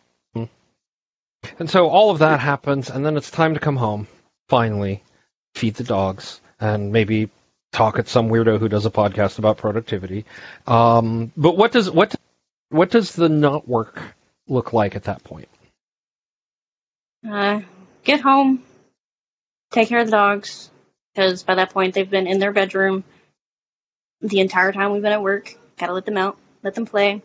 And 1.58 1.70
so 1.70 1.88
all 1.88 2.10
of 2.10 2.18
that 2.20 2.40
happens, 2.40 2.90
and 2.90 3.04
then 3.06 3.16
it's 3.16 3.30
time 3.30 3.54
to 3.54 3.60
come 3.60 3.76
home, 3.76 4.08
finally, 4.48 5.02
feed 5.54 5.74
the 5.74 5.84
dogs, 5.84 6.40
and 6.58 6.92
maybe 6.92 7.30
talk 7.72 7.98
at 7.98 8.08
some 8.08 8.28
weirdo 8.30 8.58
who 8.58 8.68
does 8.68 8.84
a 8.84 8.90
podcast 8.90 9.38
about 9.38 9.58
productivity. 9.58 10.24
Um, 10.66 11.32
but 11.36 11.56
what 11.56 11.72
does 11.72 11.90
what 11.90 12.14
what 12.70 12.90
does 12.90 13.12
the 13.12 13.28
not 13.28 13.68
work 13.68 14.02
look 14.48 14.72
like 14.72 14.96
at 14.96 15.04
that 15.04 15.22
point? 15.22 15.48
Uh, 17.28 17.60
get 18.02 18.20
home, 18.20 18.62
take 19.70 19.88
care 19.88 20.00
of 20.00 20.06
the 20.06 20.12
dogs, 20.12 20.70
because 21.14 21.42
by 21.42 21.56
that 21.56 21.70
point 21.70 21.94
they've 21.94 22.10
been 22.10 22.26
in 22.26 22.38
their 22.38 22.52
bedroom 22.52 23.04
the 24.20 24.40
entire 24.40 24.72
time 24.72 24.92
we've 24.92 25.02
been 25.02 25.12
at 25.12 25.22
work. 25.22 25.54
Gotta 25.78 25.92
let 25.92 26.06
them 26.06 26.16
out, 26.16 26.38
let 26.62 26.74
them 26.74 26.86
play. 26.86 27.22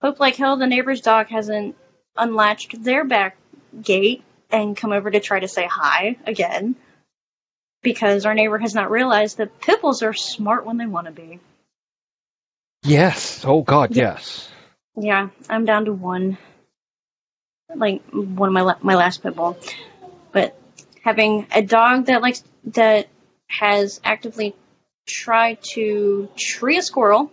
Hope 0.00 0.20
like 0.20 0.36
hell 0.36 0.56
the 0.56 0.66
neighbor's 0.66 1.00
dog 1.00 1.28
hasn't 1.28 1.76
unlatched 2.16 2.82
their 2.82 3.04
back 3.04 3.36
gate 3.80 4.22
and 4.50 4.76
come 4.76 4.92
over 4.92 5.10
to 5.10 5.20
try 5.20 5.40
to 5.40 5.48
say 5.48 5.66
hi 5.66 6.16
again. 6.26 6.76
Because 7.82 8.26
our 8.26 8.34
neighbor 8.34 8.58
has 8.58 8.74
not 8.74 8.90
realized 8.90 9.38
that 9.38 9.60
pit 9.60 9.80
bulls 9.80 10.02
are 10.02 10.12
smart 10.12 10.66
when 10.66 10.76
they 10.76 10.86
want 10.86 11.06
to 11.06 11.12
be. 11.12 11.40
Yes. 12.84 13.44
Oh 13.44 13.62
God, 13.62 13.94
yes. 13.96 14.48
Yeah, 14.96 15.28
I'm 15.48 15.64
down 15.64 15.86
to 15.86 15.92
one. 15.92 16.36
Like 17.74 18.02
one 18.10 18.48
of 18.48 18.52
my 18.52 18.60
la- 18.60 18.78
my 18.82 18.94
last 18.94 19.22
pit 19.22 19.34
bull, 19.34 19.58
but 20.30 20.58
having 21.02 21.46
a 21.54 21.62
dog 21.62 22.06
that 22.06 22.20
likes 22.20 22.44
that 22.66 23.08
has 23.46 24.00
actively 24.04 24.54
tried 25.06 25.62
to 25.74 26.28
tree 26.36 26.78
a 26.78 26.82
squirrel 26.82 27.30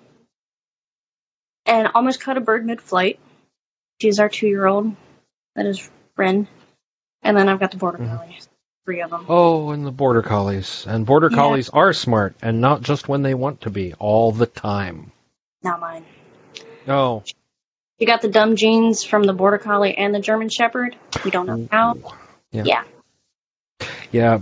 and 1.65 1.89
almost 1.93 2.22
caught 2.22 2.38
a 2.38 2.41
bird 2.41 2.65
mid-flight. 2.65 3.20
She's 4.01 4.20
our 4.20 4.30
two-year-old. 4.30 4.95
That 5.55 5.65
is 5.65 5.89
Ren, 6.15 6.47
and 7.22 7.38
then 7.38 7.49
I've 7.49 7.59
got 7.59 7.72
the 7.72 7.78
border 7.78 7.97
Mhm. 7.97 8.17
collie, 8.17 8.39
three 8.86 9.01
of 9.01 9.09
them. 9.09 9.26
Oh, 9.28 9.72
and 9.72 9.86
the 9.86 9.91
border 9.91 10.22
collies. 10.22 10.86
And 10.88 11.05
border 11.05 11.30
Yeah. 11.30 11.38
collies 11.38 11.70
are 11.70 11.93
smart, 11.93 12.36
and 12.41 12.61
not 12.61 12.82
just 12.82 13.07
when 13.07 13.24
they 13.24 13.34
want 13.34 13.61
to 13.61 13.70
be, 13.70 13.93
all 13.99 14.32
the 14.32 14.45
time. 14.45 15.11
Not 15.63 15.80
mine. 15.80 16.05
Oh. 16.88 17.24
You 17.97 18.07
got 18.07 18.22
the 18.22 18.30
dumb 18.30 18.55
genes 18.55 19.03
from 19.03 19.24
the 19.24 19.34
border 19.34 19.57
collie 19.57 19.97
and 19.97 20.15
the 20.15 20.22
German 20.22 20.47
shepherd. 20.49 20.95
We 21.26 21.32
don't 21.32 21.45
know 21.47 21.67
how. 21.70 21.97
Yeah. 22.51 22.63
Yeah. 22.63 22.84
Yeah. 24.11 24.39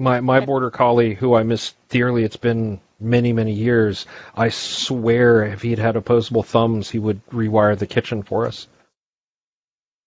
My 0.00 0.20
my 0.20 0.40
border 0.40 0.70
collie, 0.70 1.12
who 1.12 1.34
I 1.34 1.42
miss 1.42 1.74
dearly, 1.90 2.24
it's 2.24 2.38
been 2.38 2.80
many 2.98 3.34
many 3.34 3.52
years. 3.52 4.06
I 4.34 4.48
swear, 4.48 5.44
if 5.44 5.60
he'd 5.60 5.78
had 5.78 5.96
opposable 5.96 6.42
thumbs, 6.42 6.88
he 6.88 6.98
would 6.98 7.24
rewire 7.26 7.78
the 7.78 7.86
kitchen 7.86 8.22
for 8.22 8.46
us. 8.46 8.66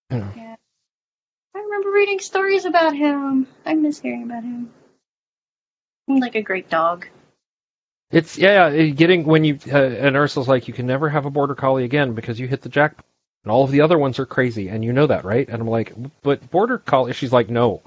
You 0.10 0.18
know. 0.18 0.32
I 1.56 1.60
remember 1.60 1.92
reading 1.92 2.20
stories 2.20 2.66
about 2.66 2.96
him. 2.96 3.46
I 3.66 3.76
miss 3.76 4.00
hearing 4.00 4.24
about 4.24 4.44
him. 4.44 4.72
Seemed 6.08 6.22
like 6.22 6.36
a 6.36 6.42
great 6.42 6.72
dog. 6.72 7.06
It's 8.12 8.36
yeah, 8.36 8.72
getting 8.88 9.26
when 9.26 9.44
you 9.44 9.60
uh, 9.72 9.78
and 9.78 10.16
Ursula's 10.16 10.48
like, 10.48 10.68
you 10.68 10.74
can 10.74 10.88
never 10.88 11.08
have 11.08 11.26
a 11.26 11.32
border 11.32 11.56
collie 11.56 11.84
again 11.84 12.14
because 12.14 12.40
you 12.40 12.48
hit 12.48 12.62
the 12.62 12.70
jackpot. 12.70 13.06
And 13.44 13.52
all 13.52 13.64
of 13.64 13.72
the 13.72 13.82
other 13.82 14.00
ones 14.00 14.18
are 14.20 14.26
crazy, 14.26 14.70
and 14.70 14.84
you 14.84 14.94
know 14.94 15.08
that, 15.08 15.24
right? 15.26 15.48
And 15.48 15.62
I'm 15.62 15.68
like, 15.68 15.94
but 16.24 16.50
border 16.50 16.80
collie. 16.80 17.14
She's 17.14 17.34
like, 17.34 17.50
no, 17.50 17.82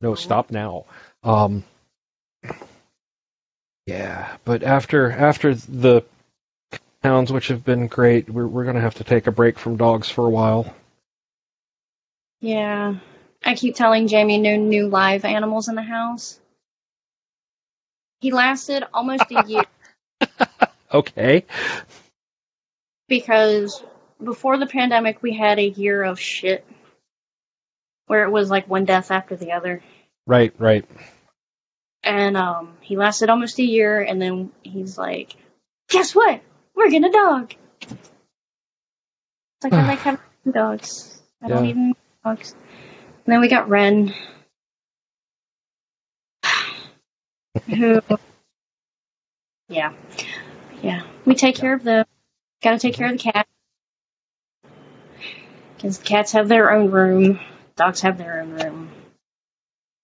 no, 0.00 0.14
stop 0.14 0.50
now. 0.50 0.86
Um, 1.22 1.64
yeah, 3.86 4.36
but 4.44 4.62
after 4.62 5.10
after 5.10 5.54
the 5.54 6.04
hounds, 7.02 7.32
which 7.32 7.48
have 7.48 7.64
been 7.64 7.86
great, 7.86 8.28
we're 8.28 8.46
we're 8.46 8.64
gonna 8.64 8.80
have 8.80 8.96
to 8.96 9.04
take 9.04 9.26
a 9.26 9.32
break 9.32 9.58
from 9.58 9.76
dogs 9.76 10.08
for 10.10 10.26
a 10.26 10.30
while. 10.30 10.74
Yeah. 12.40 12.96
I 13.44 13.54
keep 13.54 13.74
telling 13.74 14.06
Jamie 14.08 14.38
no 14.38 14.56
new 14.56 14.88
live 14.88 15.24
animals 15.24 15.68
in 15.68 15.74
the 15.74 15.82
house. 15.82 16.38
He 18.20 18.30
lasted 18.30 18.84
almost 18.94 19.24
a 19.30 19.44
year 19.48 19.64
Okay. 20.94 21.44
because 23.08 23.82
before 24.22 24.58
the 24.58 24.66
pandemic 24.66 25.22
we 25.22 25.32
had 25.32 25.58
a 25.58 25.68
year 25.68 26.04
of 26.04 26.20
shit 26.20 26.64
where 28.06 28.24
it 28.24 28.30
was 28.30 28.50
like 28.50 28.68
one 28.68 28.84
death 28.84 29.10
after 29.10 29.34
the 29.34 29.52
other. 29.52 29.82
Right, 30.26 30.52
right. 30.58 30.84
And 32.04 32.36
um 32.36 32.76
he 32.80 32.96
lasted 32.96 33.30
almost 33.30 33.58
a 33.58 33.64
year 33.64 34.00
and 34.00 34.20
then 34.20 34.50
he's 34.62 34.98
like, 34.98 35.34
Guess 35.88 36.14
what? 36.14 36.40
We're 36.74 36.90
getting 36.90 37.08
a 37.08 37.12
dog. 37.12 37.54
It's 37.82 38.10
like 39.62 39.72
I 39.72 39.86
like 39.86 39.98
having 40.00 40.20
dogs. 40.50 41.20
I 41.42 41.48
don't 41.48 41.66
even 41.66 41.94
dogs. 42.24 42.54
And 43.24 43.32
then 43.32 43.40
we 43.40 43.48
got 43.48 43.68
Ren. 43.68 44.14
Who 47.68 48.00
Yeah. 49.68 49.92
Yeah. 50.82 51.02
We 51.24 51.34
take 51.34 51.56
care 51.56 51.74
of 51.74 51.84
the 51.84 52.06
gotta 52.62 52.78
take 52.78 52.94
care 52.94 53.06
of 53.06 53.18
the 53.18 53.30
cat. 53.32 53.46
Because 55.76 55.98
cats 55.98 56.32
have 56.32 56.48
their 56.48 56.72
own 56.72 56.90
room, 56.90 57.40
dogs 57.76 58.02
have 58.02 58.18
their 58.18 58.40
own 58.40 58.50
room. 58.50 58.90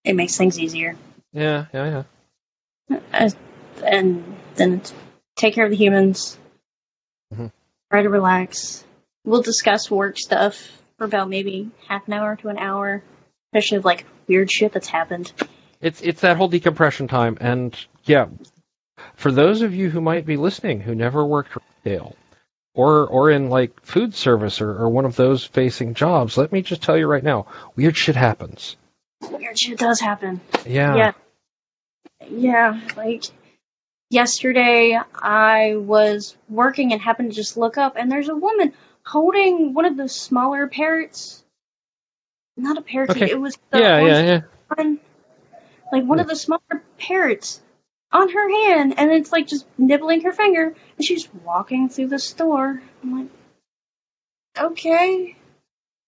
It 0.05 0.15
makes 0.15 0.37
things 0.37 0.59
easier. 0.59 0.97
Yeah, 1.33 1.67
yeah, 1.73 2.05
yeah. 2.91 2.99
Uh, 3.13 3.31
and 3.85 4.37
then 4.57 4.83
take 5.37 5.55
care 5.55 5.65
of 5.65 5.71
the 5.71 5.77
humans. 5.77 6.39
Mhm. 7.35 7.53
Try 7.91 8.03
to 8.03 8.09
relax. 8.09 8.85
We'll 9.25 9.43
discuss 9.43 9.91
work 9.91 10.19
stuff 10.19 10.71
for 10.97 11.05
about 11.05 11.29
maybe 11.29 11.71
half 11.87 12.07
an 12.07 12.15
hour 12.15 12.37
to 12.37 12.49
an 12.49 12.59
hour, 12.59 13.03
especially 13.53 13.79
of 13.79 13.85
like 13.85 14.05
weird 14.27 14.51
shit 14.51 14.73
that's 14.73 14.89
happened. 14.89 15.33
It's 15.81 16.01
it's 16.01 16.23
that 16.23 16.37
whole 16.37 16.49
decompression 16.49 17.09
time, 17.09 17.39
and 17.41 17.77
yeah, 18.05 18.27
for 19.15 19.31
those 19.31 19.63
of 19.63 19.75
you 19.75 19.91
who 19.91 20.01
might 20.01 20.27
be 20.27 20.37
listening 20.37 20.81
who 20.81 20.95
never 20.95 21.25
worked 21.25 21.57
retail 21.85 22.17
or 22.75 23.07
or 23.07 23.31
in 23.31 23.49
like 23.49 23.85
food 23.85 24.15
service 24.15 24.61
or, 24.61 24.71
or 24.71 24.89
one 24.89 25.05
of 25.05 25.15
those 25.15 25.45
facing 25.45 25.95
jobs, 25.95 26.37
let 26.37 26.53
me 26.53 26.63
just 26.63 26.83
tell 26.83 26.97
you 26.97 27.07
right 27.07 27.23
now, 27.23 27.47
weird 27.77 27.97
shit 27.97 28.17
happens. 28.17 28.77
Weird 29.23 29.59
shit 29.59 29.79
does 29.79 30.01
happen. 30.01 30.41
Yeah. 30.67 30.97
Yeah. 30.97 31.13
Yeah, 32.31 32.81
like 32.97 33.25
yesterday 34.11 34.99
I 35.15 35.77
was 35.77 36.37
working 36.49 36.93
and 36.93 37.01
happened 37.01 37.31
to 37.31 37.37
just 37.37 37.57
look 37.57 37.79
up 37.79 37.95
and 37.97 38.11
there's 38.11 38.29
a 38.29 38.35
woman 38.35 38.75
holding 39.05 39.73
one 39.73 39.85
of 39.85 39.97
the 39.97 40.09
smaller 40.09 40.67
parrots. 40.67 41.43
Not 42.57 42.77
a 42.77 42.83
parakeet, 42.83 43.23
Okay. 43.23 43.31
it 43.31 43.41
was 43.41 43.57
the 43.71 43.79
Yeah, 43.79 44.01
yeah, 44.05 44.23
yeah. 44.23 44.41
one, 44.75 44.99
like 45.93 46.05
one 46.05 46.19
of 46.21 46.27
the 46.27 46.35
smaller 46.37 46.83
parrots 46.99 47.63
on 48.11 48.29
her 48.31 48.49
hand, 48.67 48.95
and 48.99 49.13
it's 49.13 49.31
like 49.31 49.47
just 49.47 49.65
nibbling 49.79 50.23
her 50.23 50.33
finger, 50.33 50.75
and 50.97 51.05
she's 51.07 51.29
walking 51.45 51.89
through 51.89 52.09
the 52.09 52.19
store. 52.19 52.83
I'm 53.03 53.19
like, 53.19 53.29
okay. 54.59 55.37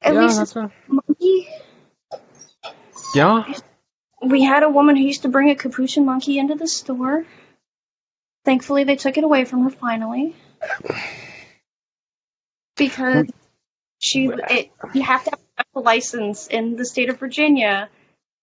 At 0.02 0.14
yeah, 0.14 0.20
least 0.22 0.40
it's 0.40 0.56
a 0.56 0.72
monkey. 0.88 1.48
Yeah. 3.14 3.44
We 4.22 4.42
had 4.42 4.62
a 4.62 4.68
woman 4.68 4.96
who 4.96 5.02
used 5.04 5.22
to 5.22 5.28
bring 5.28 5.50
a 5.50 5.54
capuchin 5.54 6.04
monkey 6.04 6.38
into 6.38 6.54
the 6.54 6.68
store. 6.68 7.24
Thankfully, 8.44 8.84
they 8.84 8.96
took 8.96 9.16
it 9.18 9.24
away 9.24 9.44
from 9.44 9.64
her 9.64 9.70
finally. 9.70 10.34
Because 12.76 13.26
she, 13.98 14.26
it, 14.26 14.70
you 14.94 15.02
have 15.02 15.24
to 15.24 15.30
have 15.30 15.66
a 15.74 15.80
license 15.80 16.46
in 16.48 16.76
the 16.76 16.84
state 16.84 17.10
of 17.10 17.18
Virginia 17.18 17.88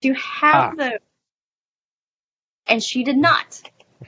to 0.03 0.13
have 0.13 0.55
Ah. 0.55 0.75
those. 0.77 0.99
And 2.67 2.83
she 2.83 3.03
did 3.03 3.17
not. 3.17 3.61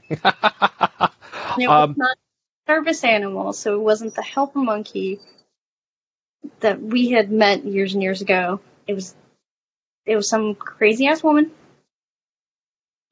It 1.57 1.67
was 1.67 1.89
um, 1.89 1.95
not 1.97 2.15
a 2.15 2.71
service 2.71 3.03
animal, 3.03 3.53
so 3.53 3.75
it 3.75 3.81
wasn't 3.81 4.15
the 4.15 4.21
helper 4.21 4.59
monkey 4.59 5.19
that 6.59 6.81
we 6.81 7.09
had 7.09 7.31
met 7.31 7.65
years 7.65 7.93
and 7.93 8.03
years 8.03 8.21
ago. 8.21 8.61
It 8.87 8.93
was 8.93 9.15
it 10.09 10.15
was 10.15 10.27
some 10.27 10.55
crazy 10.55 11.05
ass 11.05 11.23
woman 11.23 11.51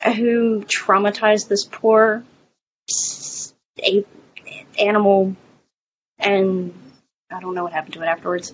who 0.04 0.62
traumatized 0.62 1.48
this 1.48 1.64
poor 1.64 2.24
ape 3.78 4.08
animal, 4.80 5.36
and 6.18 6.74
I 7.32 7.40
don't 7.40 7.54
know 7.54 7.64
what 7.64 7.74
happened 7.74 7.94
to 7.94 8.02
it 8.02 8.08
afterwards. 8.08 8.52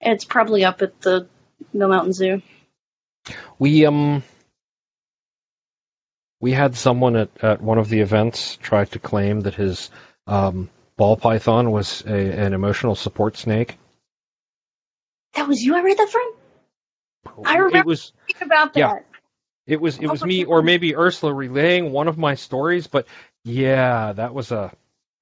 It's 0.00 0.24
probably 0.24 0.64
up 0.64 0.80
at 0.80 0.98
the 1.02 1.28
Mill 1.74 1.88
Mountain 1.88 2.14
Zoo. 2.14 2.40
We 3.58 3.84
um 3.84 4.22
we 6.40 6.52
had 6.52 6.74
someone 6.74 7.16
at, 7.16 7.30
at 7.42 7.60
one 7.60 7.76
of 7.76 7.90
the 7.90 8.00
events 8.00 8.56
try 8.62 8.86
to 8.86 8.98
claim 8.98 9.40
that 9.40 9.56
his 9.56 9.90
um, 10.26 10.70
ball 10.96 11.18
python 11.18 11.70
was 11.70 12.02
a, 12.06 12.14
an 12.14 12.54
emotional 12.54 12.94
support 12.94 13.36
snake. 13.36 13.76
That 15.34 15.48
was 15.48 15.60
you 15.60 15.76
I 15.76 15.82
read 15.82 15.98
that 15.98 16.08
from? 16.08 16.37
I 17.44 17.56
It 17.74 17.86
was 17.86 18.12
about 18.40 18.74
that. 18.74 18.78
Yeah. 18.78 18.98
it 19.66 19.80
was 19.80 19.98
it 19.98 20.06
Oh, 20.06 20.12
was 20.12 20.24
me 20.24 20.44
or 20.44 20.62
maybe 20.62 20.96
Ursula 20.96 21.32
relaying 21.32 21.92
one 21.92 22.08
of 22.08 22.18
my 22.18 22.34
stories, 22.34 22.86
but 22.86 23.06
yeah, 23.44 24.12
that 24.12 24.34
was 24.34 24.52
a 24.52 24.72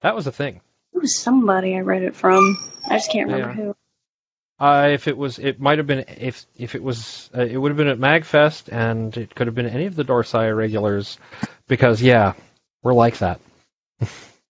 that 0.02 0.14
was 0.14 0.26
a 0.26 0.32
thing. 0.32 0.60
It 0.94 1.00
was 1.02 1.18
somebody 1.18 1.76
I 1.76 1.80
read 1.80 2.02
it 2.02 2.16
from. 2.16 2.56
I 2.88 2.96
just 2.96 3.10
can't 3.10 3.30
remember 3.30 3.48
Yeah. 3.60 3.66
who. 3.66 3.76
Uh, 4.58 4.88
if 4.92 5.06
it 5.06 5.16
was, 5.18 5.38
it 5.38 5.60
might 5.60 5.76
have 5.78 5.86
been 5.86 6.04
if 6.08 6.46
if 6.56 6.74
it 6.74 6.82
was, 6.82 7.28
uh, 7.36 7.42
it 7.42 7.56
would 7.58 7.70
have 7.70 7.76
been 7.76 7.88
at 7.88 7.98
Magfest, 7.98 8.72
and 8.72 9.14
it 9.16 9.34
could 9.34 9.48
have 9.48 9.54
been 9.54 9.66
any 9.68 9.84
of 9.84 9.94
the 9.94 10.04
Dorsai 10.04 10.48
Irregulars, 10.48 11.18
because 11.68 12.00
yeah, 12.00 12.32
we're 12.82 12.94
like 12.94 13.18
that. 13.18 13.38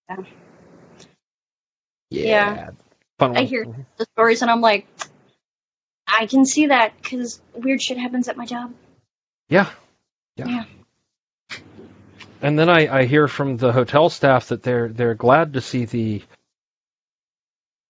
Yeah. 0.08 0.16
yeah, 2.10 2.54
Yeah. 2.54 2.70
I 3.20 3.42
hear 3.44 3.66
the 3.96 4.04
stories 4.12 4.42
and 4.42 4.50
I'm 4.50 4.60
like, 4.60 4.86
I 6.06 6.26
can 6.26 6.44
see 6.44 6.66
that 6.66 6.92
because 7.02 7.40
weird 7.54 7.82
shit 7.82 7.98
happens 7.98 8.28
at 8.28 8.36
my 8.36 8.46
job. 8.46 8.72
Yeah. 9.48 9.68
Yeah. 10.36 10.46
Yeah. 10.48 10.64
And 12.42 12.58
then 12.58 12.68
I, 12.68 13.00
I 13.00 13.04
hear 13.06 13.28
from 13.28 13.56
the 13.56 13.72
hotel 13.72 14.08
staff 14.10 14.48
that 14.48 14.62
they're 14.62 14.88
they're 14.88 15.14
glad 15.14 15.54
to 15.54 15.60
see 15.60 15.84
the 15.84 16.22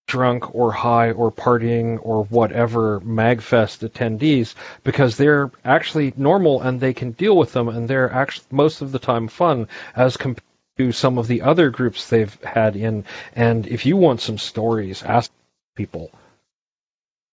drunk 0.07 0.55
or 0.55 0.71
high 0.71 1.11
or 1.11 1.31
partying 1.31 1.99
or 2.01 2.23
whatever 2.25 3.01
Magfest 3.01 3.87
attendees 3.87 4.55
because 4.83 5.17
they're 5.17 5.51
actually 5.65 6.13
normal 6.15 6.61
and 6.61 6.79
they 6.79 6.93
can 6.93 7.11
deal 7.11 7.35
with 7.35 7.51
them 7.51 7.67
and 7.67 7.87
they're 7.87 8.11
actually 8.11 8.45
most 8.51 8.81
of 8.81 8.93
the 8.93 8.99
time 8.99 9.27
fun 9.27 9.67
as 9.95 10.15
compared 10.15 10.43
to 10.77 10.93
some 10.93 11.17
of 11.17 11.27
the 11.27 11.41
other 11.41 11.69
groups 11.69 12.07
they've 12.07 12.41
had 12.41 12.77
in. 12.77 13.03
And 13.35 13.67
if 13.67 13.85
you 13.85 13.97
want 13.97 14.21
some 14.21 14.37
stories, 14.37 15.03
ask 15.03 15.29
people. 15.75 16.11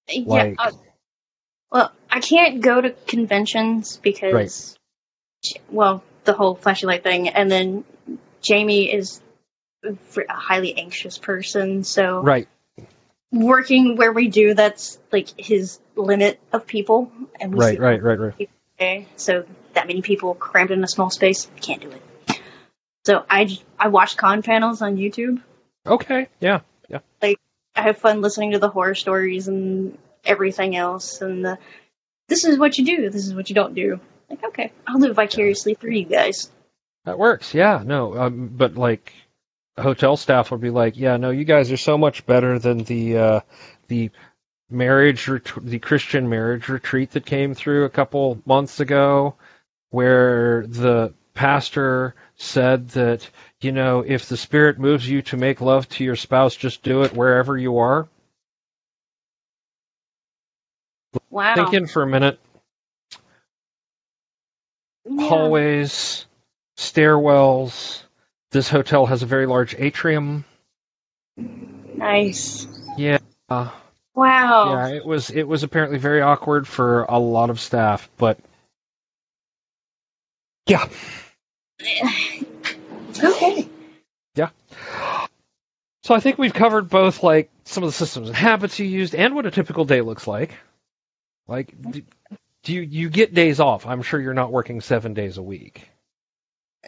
Like- 0.09 0.25
yeah. 0.27 0.55
Uh, 0.59 0.71
well, 1.71 1.93
I 2.11 2.21
can't 2.21 2.61
go 2.61 2.81
to 2.81 2.91
conventions 2.91 3.97
because, 4.03 4.77
well, 5.71 6.03
the 6.25 6.33
whole 6.33 6.55
flashy 6.55 6.87
light 6.87 7.03
thing, 7.03 7.29
and 7.29 7.51
then 7.51 7.85
Jamie 8.43 8.93
is 8.93 9.21
a 9.83 9.97
highly 10.29 10.77
anxious 10.77 11.19
person, 11.19 11.85
so 11.85 12.21
Right. 12.21 12.49
working 13.33 13.97
where 13.97 14.13
we 14.13 14.29
do, 14.29 14.55
that's 14.55 14.99
like 15.13 15.29
his 15.39 15.81
limit 15.97 16.41
of 16.53 16.67
people, 16.67 17.11
and 17.41 17.57
Right. 17.59 17.79
Right. 17.79 18.03
Right. 18.03 18.19
Right. 18.19 18.49
Okay, 18.77 19.07
so 19.17 19.45
that 19.75 19.87
many 19.87 20.03
people 20.03 20.35
crammed 20.35 20.71
in 20.71 20.83
a 20.83 20.89
small 20.89 21.11
space, 21.11 21.49
can't 21.61 21.81
do 21.81 21.91
it. 21.91 22.41
So 23.05 23.25
I 23.29 23.59
I 23.79 23.89
watch 23.89 24.17
con 24.17 24.43
panels 24.43 24.81
on 24.81 24.97
YouTube. 24.97 25.43
Okay. 25.87 26.29
Yeah. 26.41 26.61
Yeah. 26.89 27.01
I 27.77 27.83
have 27.83 27.99
fun 27.99 28.20
listening 28.20 28.53
to 28.53 28.59
the 28.59 28.68
horror 28.68 28.95
stories 28.95 29.49
and 29.49 29.99
everything 30.25 30.77
else, 30.77 31.20
and 31.20 31.45
the 31.45 31.59
this 32.29 32.45
is 32.45 32.59
what 32.59 32.79
you 32.79 32.85
do, 32.85 33.11
this 33.11 33.27
is 33.27 33.35
what 33.35 33.49
you 33.49 33.55
don't 33.55 33.75
do. 33.75 34.01
Like, 34.31 34.45
okay, 34.45 34.72
I'll 34.87 34.99
live 34.99 35.16
vicariously 35.16 35.75
through 35.75 35.93
you 35.93 36.07
guys. 36.07 36.51
That 37.05 37.18
works. 37.18 37.53
Yeah, 37.53 37.83
no, 37.85 38.16
um, 38.16 38.49
but 38.49 38.77
like 38.77 39.12
hotel 39.77 40.16
staff 40.16 40.51
would 40.51 40.61
be 40.61 40.70
like, 40.70 40.97
yeah, 40.97 41.16
no, 41.16 41.31
you 41.31 41.45
guys 41.45 41.70
are 41.72 41.77
so 41.77 41.99
much 41.99 42.25
better 42.27 42.59
than 42.59 42.79
the 42.85 43.18
uh, 43.18 43.41
the 43.89 44.11
marriage 44.70 45.29
ret- 45.29 45.53
the 45.61 45.79
Christian 45.79 46.29
marriage 46.29 46.68
retreat 46.68 47.11
that 47.12 47.27
came 47.27 47.55
through 47.55 47.85
a 47.85 47.91
couple 47.91 48.41
months 48.47 48.81
ago, 48.81 49.35
where 49.91 50.66
the 50.66 51.12
pastor 51.35 52.14
said 52.37 52.89
that 52.91 53.29
you 53.61 53.73
know 53.73 54.05
if 54.07 54.27
the 54.27 54.37
spirit 54.37 54.79
moves 54.79 55.09
you 55.09 55.23
to 55.23 55.37
make 55.37 55.61
love 55.61 55.89
to 55.91 56.05
your 56.05 56.17
spouse, 56.17 56.55
just 56.55 56.83
do 56.83 57.03
it 57.03 57.13
wherever 57.13 57.57
you 57.57 57.79
are. 57.79 58.09
Wow. 61.31 61.55
Think 61.55 61.75
in 61.75 61.87
for 61.87 62.03
a 62.03 62.07
minute. 62.07 62.39
Yeah. 65.05 65.29
Hallways, 65.29 66.27
stairwells. 66.77 68.03
This 68.51 68.69
hotel 68.69 69.07
has 69.07 69.23
a 69.23 69.27
very 69.27 69.47
large 69.47 69.75
atrium. 69.79 70.45
Nice. 71.37 72.67
Yeah. 72.97 73.19
Wow. 73.49 73.73
Yeah, 74.15 74.89
it 74.89 75.05
was 75.05 75.31
it 75.31 75.47
was 75.47 75.63
apparently 75.65 75.99
very 75.99 76.23
awkward 76.23 76.69
for 76.69 77.03
a 77.05 77.19
lot 77.19 77.51
of 77.51 77.61
staff, 77.61 78.09
but 78.17 78.39
yeah. 80.67 80.89
So 86.05 86.15
I 86.15 86.21
think 86.21 86.37
we've 86.37 86.53
covered 86.53 86.91
both 86.91 87.23
like 87.23 87.51
some 87.65 87.83
of 87.83 87.89
the 87.89 87.95
systems 87.95 88.29
and 88.29 88.37
habits 88.37 88.79
you 88.79 88.85
used 88.85 89.15
and 89.15 89.35
what 89.35 89.47
a 89.47 89.51
typical 89.51 89.87
day 89.87 90.03
looks 90.03 90.27
like. 90.27 90.55
Like 91.49 91.75
do, 91.81 92.03
do 92.63 92.75
you 92.75 92.83
you 92.83 93.09
get 93.09 93.33
days 93.33 93.59
off? 93.59 93.87
I'm 93.87 94.03
sure 94.03 94.21
you're 94.21 94.35
not 94.35 94.53
working 94.53 94.83
7 94.83 95.15
days 95.15 95.39
a 95.39 95.43
week. 95.43 95.89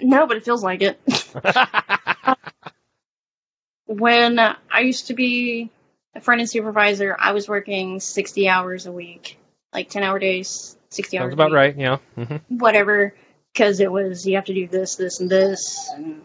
No, 0.02 0.26
but 0.26 0.36
it 0.36 0.44
feels 0.44 0.62
like 0.62 0.82
it. 0.82 1.00
when 3.86 4.38
I 4.38 4.80
used 4.80 5.06
to 5.06 5.14
be 5.14 5.70
a 6.14 6.20
front 6.20 6.42
end 6.42 6.50
supervisor, 6.50 7.16
I 7.18 7.32
was 7.32 7.48
working 7.48 8.00
60 8.00 8.48
hours 8.50 8.84
a 8.84 8.92
week, 8.92 9.38
like 9.72 9.88
10 9.88 10.02
hour 10.02 10.18
days, 10.18 10.76
60 10.90 11.16
hours 11.16 11.22
Sounds 11.22 11.32
about 11.32 11.52
right, 11.52 11.74
yeah. 11.74 11.96
hmm 12.16 12.36
whatever, 12.48 13.14
because 13.54 13.80
it 13.80 13.90
was 13.90 14.26
you 14.26 14.34
have 14.34 14.44
to 14.44 14.54
do 14.54 14.68
this, 14.68 14.96
this, 14.96 15.20
and 15.20 15.30
this, 15.30 15.90
and 15.94 16.20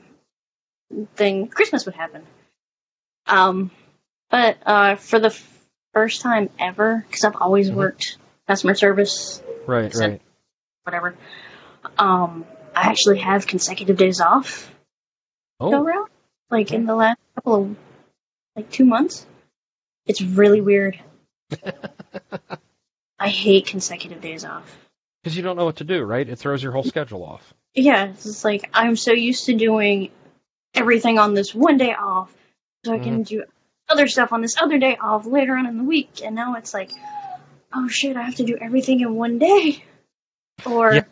then 1.16 1.48
Christmas 1.48 1.86
would 1.86 1.96
happen. 1.96 2.24
Um, 3.32 3.72
but 4.30 4.58
uh, 4.66 4.96
for 4.98 5.20
the 5.20 5.36
first 5.94 6.22
time 6.22 6.50
ever, 6.60 7.06
because 7.08 7.24
I've 7.24 7.36
always 7.38 7.70
Mhm. 7.72 7.76
worked 7.76 8.18
customer 8.48 8.76
service, 8.76 9.42
Right, 9.66 9.94
right. 9.96 10.22
whatever, 10.84 11.16
um, 11.98 12.46
I 12.76 12.90
actually 12.90 13.20
have 13.20 13.48
consecutive 13.48 13.98
days 13.98 14.22
off 14.22 14.68
go 15.60 15.74
Oh, 15.74 15.84
around, 15.84 16.10
like 16.50 16.72
in 16.72 16.86
the 16.86 16.96
last 16.96 17.20
couple 17.36 17.56
of 17.56 17.76
like 18.56 18.70
two 18.72 18.86
months. 18.86 19.26
It's 20.06 20.22
really 20.22 20.60
weird. 20.62 21.00
I 23.20 23.30
hate 23.30 23.68
consecutive 23.68 24.22
days 24.22 24.44
off. 24.44 24.66
cuz 25.24 25.38
you 25.38 25.44
don't 25.44 25.56
know 25.56 25.66
what 25.66 25.78
to 25.78 25.84
do, 25.84 26.02
right? 26.04 26.28
It 26.28 26.38
throws 26.38 26.64
your 26.64 26.72
whole 26.72 26.84
schedule 26.84 27.24
off. 27.24 27.54
Yeah, 27.76 28.08
it's 28.08 28.44
like 28.44 28.70
I'm 28.74 28.96
so 28.96 29.14
used 29.14 29.46
to 29.46 29.54
doing 29.54 30.12
everything 30.74 31.20
on 31.20 31.34
this 31.34 31.54
one 31.54 31.78
day 31.78 31.94
off, 31.94 32.34
so 32.84 32.94
I 32.94 33.00
can 33.00 33.24
do 33.24 33.44
other 33.90 34.08
stuff 34.08 34.34
on 34.34 34.42
this 34.42 34.58
other 34.58 34.78
day 34.78 34.98
off 34.98 35.26
later 35.26 35.56
on 35.56 35.66
in 35.66 35.78
the 35.78 35.84
week, 35.84 36.22
and 36.24 36.36
now 36.36 36.56
it's 36.56 36.74
like, 36.74 36.92
oh 37.74 37.88
shit, 37.88 38.16
I 38.16 38.24
have 38.24 38.36
to 38.36 38.44
do 38.44 38.58
everything 38.60 39.02
in 39.02 39.16
one 39.16 39.40
day, 39.40 39.84
or 40.66 40.96
Yeah. 40.96 41.04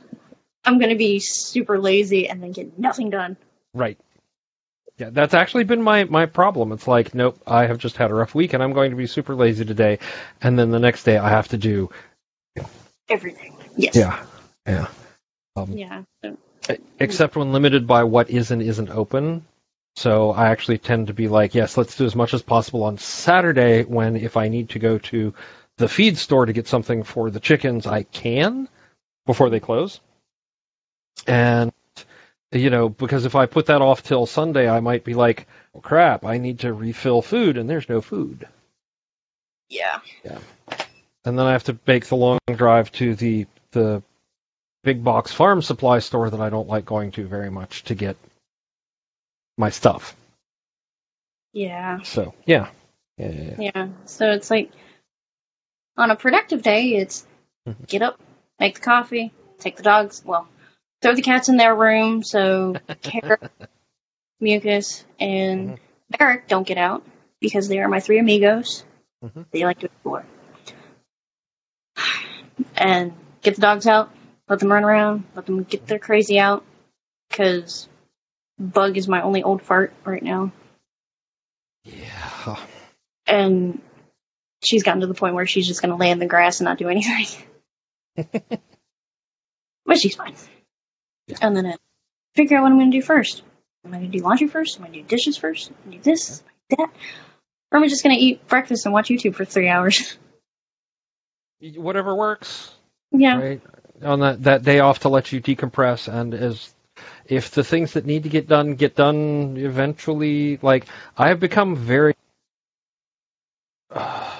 I'm 0.65 0.79
gonna 0.79 0.95
be 0.95 1.19
super 1.19 1.79
lazy 1.79 2.27
and 2.27 2.41
then 2.41 2.51
get 2.51 2.77
nothing 2.77 3.09
done. 3.09 3.37
Right. 3.73 3.97
Yeah, 4.97 5.11
that's 5.11 5.33
actually 5.33 5.63
been 5.63 5.81
my 5.81 6.03
my 6.03 6.25
problem. 6.25 6.73
It's 6.73 6.87
like, 6.87 7.15
nope, 7.15 7.39
I 7.47 7.67
have 7.67 7.77
just 7.77 7.95
had 7.97 8.11
a 8.11 8.13
rough 8.13 8.35
week 8.35 8.53
and 8.53 8.61
I'm 8.61 8.73
going 8.73 8.91
to 8.91 8.97
be 8.97 9.07
super 9.07 9.33
lazy 9.33 9.63
today, 9.63 9.99
and 10.41 10.59
then 10.59 10.71
the 10.71 10.79
next 10.79 11.03
day 11.03 11.17
I 11.17 11.29
have 11.29 11.47
to 11.49 11.57
do 11.57 11.89
Everything. 13.09 13.55
Yes. 13.75 13.95
yeah, 13.95 14.23
yeah. 14.67 14.87
Um, 15.55 15.71
Yeah. 15.71 16.03
So, 16.23 16.37
except 16.99 17.35
when 17.35 17.51
limited 17.53 17.87
by 17.87 18.03
what 18.03 18.29
is 18.29 18.51
and 18.51 18.61
isn't 18.61 18.89
open. 18.89 19.45
So 19.99 20.31
I 20.31 20.47
actually 20.51 20.77
tend 20.77 21.07
to 21.07 21.13
be 21.13 21.27
like, 21.27 21.55
yes, 21.55 21.75
let's 21.75 21.97
do 21.97 22.05
as 22.05 22.15
much 22.15 22.33
as 22.33 22.41
possible 22.41 22.83
on 22.83 22.97
Saturday 22.97 23.83
when 23.83 24.15
if 24.15 24.37
I 24.37 24.47
need 24.47 24.69
to 24.69 24.79
go 24.79 24.97
to 24.97 25.33
the 25.75 25.89
feed 25.89 26.17
store 26.17 26.45
to 26.45 26.53
get 26.53 26.69
something 26.69 27.03
for 27.03 27.29
the 27.29 27.41
chickens, 27.41 27.85
I 27.85 28.03
can 28.03 28.69
before 29.25 29.49
they 29.49 29.59
close. 29.59 29.99
And 31.27 31.73
you 32.53 32.69
know, 32.69 32.87
because 32.87 33.25
if 33.25 33.35
I 33.35 33.45
put 33.45 33.65
that 33.65 33.81
off 33.81 34.01
till 34.01 34.25
Sunday, 34.25 34.69
I 34.69 34.79
might 34.79 35.03
be 35.03 35.15
like, 35.15 35.47
well, 35.73 35.81
crap, 35.81 36.23
I 36.23 36.37
need 36.37 36.59
to 36.59 36.71
refill 36.71 37.21
food 37.21 37.57
and 37.57 37.69
there's 37.69 37.89
no 37.89 37.99
food. 37.99 38.47
yeah. 40.23 40.39
And 41.25 41.37
then 41.37 41.45
I 41.45 41.51
have 41.51 41.65
to 41.65 41.77
make 41.85 42.05
the 42.05 42.15
long 42.15 42.39
drive 42.55 42.89
to 42.93 43.15
the 43.15 43.47
the 43.71 44.01
big 44.81 45.03
box 45.03 45.33
farm 45.33 45.61
supply 45.61 45.99
store 45.99 46.29
that 46.29 46.39
I 46.39 46.49
don't 46.49 46.69
like 46.69 46.85
going 46.85 47.11
to 47.11 47.27
very 47.27 47.51
much 47.51 47.83
to 47.83 47.95
get 47.95 48.15
my 49.59 49.69
stuff. 49.69 50.15
Yeah. 51.53 52.01
So 52.03 52.33
yeah, 52.45 52.69
yeah, 53.17 53.29
yeah, 53.29 53.55
yeah. 53.59 53.71
Yeah. 53.75 53.87
So 54.05 54.31
it's 54.31 54.49
like 54.49 54.71
on 55.97 56.09
a 56.11 56.15
productive 56.15 56.61
day, 56.63 56.95
it's 56.95 57.27
Mhm. 57.67 57.87
get 57.87 58.01
up, 58.01 58.19
make 58.59 58.75
the 58.75 58.81
coffee, 58.81 59.33
take 59.59 59.75
the 59.75 59.83
dogs, 59.83 60.23
well, 60.25 60.47
throw 61.01 61.13
the 61.13 61.21
cats 61.21 61.49
in 61.49 61.57
their 61.57 61.75
room 61.75 62.23
so 62.23 62.75
Carrot, 63.01 63.51
Mucus, 64.39 65.03
and 65.19 65.71
Mhm. 65.71 65.79
Eric 66.19 66.47
don't 66.47 66.65
get 66.65 66.77
out 66.77 67.03
because 67.41 67.67
they 67.67 67.79
are 67.79 67.89
my 67.89 67.99
three 67.99 68.19
amigos. 68.19 68.85
Mhm. 69.23 69.45
They 69.51 69.65
like 69.65 69.79
to 69.79 69.87
explore. 69.87 70.25
And 72.75 73.13
get 73.41 73.55
the 73.55 73.61
dogs 73.61 73.87
out, 73.87 74.09
let 74.47 74.59
them 74.59 74.71
run 74.71 74.85
around, 74.85 75.25
let 75.35 75.45
them 75.45 75.63
get 75.63 75.85
their 75.85 75.99
crazy 75.99 76.39
out, 76.39 76.63
because 77.29 77.89
Bug 78.59 78.97
is 78.97 79.07
my 79.07 79.21
only 79.21 79.43
old 79.43 79.61
fart 79.61 79.93
right 80.03 80.21
now. 80.21 80.51
Yeah. 81.83 82.57
And 83.25 83.81
she's 84.63 84.83
gotten 84.83 85.01
to 85.01 85.07
the 85.07 85.13
point 85.13 85.35
where 85.35 85.45
she's 85.45 85.67
just 85.67 85.81
going 85.81 85.91
to 85.91 85.95
lay 85.95 86.09
in 86.09 86.19
the 86.19 86.25
grass 86.25 86.59
and 86.59 86.65
not 86.65 86.77
do 86.77 86.89
anything. 86.89 87.25
but 89.85 89.97
she's 89.97 90.15
fine. 90.15 90.35
Yeah. 91.27 91.37
And 91.41 91.55
then 91.55 91.65
I 91.67 91.75
figure 92.35 92.57
out 92.57 92.63
what 92.63 92.71
I'm 92.71 92.77
going 92.77 92.91
to 92.91 92.97
do 92.97 93.01
first. 93.01 93.43
Am 93.85 93.93
I 93.93 93.99
going 93.99 94.11
to 94.11 94.17
do 94.17 94.23
laundry 94.23 94.47
first? 94.47 94.77
Am 94.77 94.83
I 94.83 94.87
going 94.87 94.99
to 94.99 95.01
do 95.03 95.07
dishes 95.07 95.37
first? 95.37 95.69
Am 95.69 95.75
I 95.75 95.83
going 95.83 95.91
to 95.91 96.03
do 96.03 96.11
this? 96.11 96.41
Am 96.41 96.47
I 96.47 96.75
gonna 96.75 96.87
do 96.87 96.93
that? 96.93 96.99
Or 97.71 97.77
am 97.77 97.83
I 97.83 97.87
just 97.87 98.03
going 98.03 98.15
to 98.15 98.21
eat 98.21 98.47
breakfast 98.47 98.85
and 98.85 98.93
watch 98.93 99.09
YouTube 99.09 99.35
for 99.35 99.45
three 99.45 99.69
hours? 99.69 100.17
Whatever 101.61 102.15
works. 102.15 102.73
yeah. 103.11 103.37
right? 103.37 103.61
On 104.01 104.21
that 104.21 104.43
that 104.43 104.63
day 104.63 104.79
off 104.79 104.99
to 104.99 105.09
let 105.09 105.33
you 105.33 105.41
decompress, 105.41 106.07
and 106.07 106.33
as 106.33 106.73
if 107.29 107.51
the 107.51 107.63
things 107.63 107.93
that 107.93 108.05
need 108.07 108.23
to 108.23 108.29
get 108.29 108.47
done 108.47 108.73
get 108.75 108.95
done 108.95 109.55
eventually, 109.57 110.57
like 110.61 110.87
I 111.15 111.29
have 111.29 111.39
become 111.39 111.75
very 111.75 112.15
uh, 113.91 114.33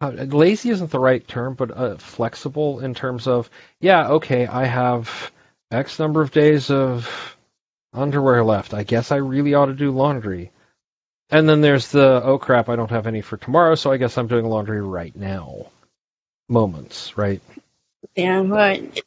lazy 0.00 0.70
isn't 0.70 0.90
the 0.90 1.00
right 1.00 1.26
term, 1.26 1.54
but 1.54 1.76
uh, 1.76 1.96
flexible 1.96 2.80
in 2.80 2.94
terms 2.94 3.26
of 3.26 3.50
yeah, 3.80 4.08
okay, 4.10 4.46
I 4.46 4.64
have 4.64 5.32
X 5.72 5.98
number 5.98 6.22
of 6.22 6.30
days 6.30 6.70
of 6.70 7.36
underwear 7.92 8.44
left. 8.44 8.72
I 8.72 8.84
guess 8.84 9.10
I 9.10 9.16
really 9.16 9.54
ought 9.54 9.66
to 9.66 9.74
do 9.74 9.90
laundry. 9.90 10.52
And 11.30 11.48
then 11.48 11.62
there's 11.62 11.88
the 11.88 12.22
oh 12.22 12.38
crap, 12.38 12.68
I 12.68 12.76
don't 12.76 12.90
have 12.90 13.08
any 13.08 13.22
for 13.22 13.36
tomorrow, 13.36 13.74
so 13.74 13.90
I 13.90 13.96
guess 13.96 14.16
I'm 14.18 14.28
doing 14.28 14.44
laundry 14.44 14.80
right 14.82 15.16
now 15.16 15.66
moments, 16.48 17.16
right? 17.16 17.40
Yeah, 18.14 18.42
but 18.42 19.00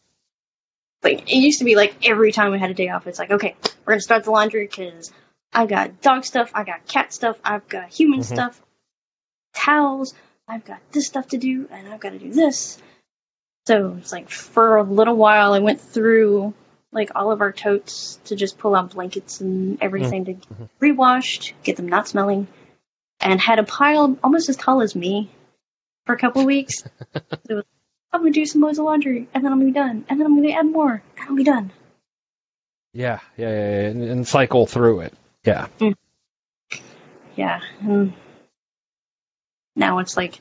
like 1.06 1.32
it 1.32 1.38
used 1.38 1.60
to 1.60 1.66
be 1.66 1.76
like 1.76 2.08
every 2.08 2.32
time 2.32 2.52
we 2.52 2.60
had 2.60 2.72
a 2.72 2.74
day 2.74 2.90
off, 2.90 3.08
it's 3.08 3.20
like, 3.20 3.32
okay, 3.32 3.56
we're 3.86 3.94
gonna 3.94 4.02
start 4.02 4.26
the 4.26 4.32
laundry 4.32 4.68
because 4.68 5.12
I 5.54 5.68
got 5.68 6.02
dog 6.02 6.26
stuff, 6.26 6.52
I 6.54 6.64
got 6.64 6.86
cat 6.88 7.14
stuff, 7.14 7.38
I've 7.46 7.68
got 7.70 7.90
human 7.90 8.20
Mhm. 8.20 8.26
stuff, 8.26 8.62
towels, 9.54 10.14
I've 10.48 10.66
got 10.66 10.80
this 10.92 11.08
stuff 11.08 11.30
to 11.30 11.38
do, 11.38 11.68
and 11.72 11.88
I've 11.88 12.00
got 12.00 12.12
to 12.12 12.20
do 12.20 12.32
this. 12.32 12.78
So 13.68 13.96
it's 14.00 14.12
like 14.12 14.30
for 14.30 14.78
a 14.78 14.84
little 14.84 15.16
while, 15.16 15.54
I 15.54 15.60
went 15.60 15.82
through 15.82 16.54
like 16.92 17.12
all 17.16 17.32
of 17.32 17.42
our 17.42 17.52
totes 17.52 18.20
to 18.26 18.36
just 18.36 18.58
pull 18.58 18.76
out 18.76 18.92
blankets 18.92 19.42
and 19.42 19.82
everything 19.82 20.26
to 20.26 20.34
get 20.34 20.70
rewashed, 20.80 21.54
get 21.64 21.78
them 21.78 21.88
not 21.88 22.08
smelling, 22.08 22.48
and 23.20 23.40
had 23.40 23.60
a 23.60 23.64
pile 23.64 24.18
almost 24.24 24.50
as 24.50 24.56
tall 24.56 24.82
as 24.82 24.96
me 24.96 25.30
for 26.06 26.14
a 26.14 26.18
couple 26.18 26.42
of 26.42 26.48
weeks. 26.48 26.84
it 27.14 27.54
was, 27.54 27.64
I'm 28.12 28.22
gonna 28.22 28.32
do 28.32 28.46
some 28.46 28.62
loads 28.62 28.80
of 28.80 28.86
laundry, 28.86 29.28
and 29.34 29.44
then 29.44 29.52
I'm 29.52 29.60
gonna 29.60 29.72
be 29.72 29.74
done, 29.74 30.06
and 30.08 30.20
then 30.20 30.26
I'm 30.28 30.36
gonna 30.36 30.54
add 30.54 30.72
more, 30.72 31.02
and 31.18 31.30
I'll 31.30 31.36
be 31.36 31.44
done. 31.44 31.72
Yeah, 32.94 33.20
yeah, 33.38 33.50
yeah, 33.50 33.82
yeah. 33.82 33.88
And, 33.90 34.04
and 34.04 34.28
cycle 34.28 34.66
through 34.66 35.02
it. 35.02 35.14
Yeah. 35.44 35.68
Yeah. 37.36 37.60
And 37.82 38.14
now 39.76 40.00
it's 40.00 40.16
like 40.16 40.40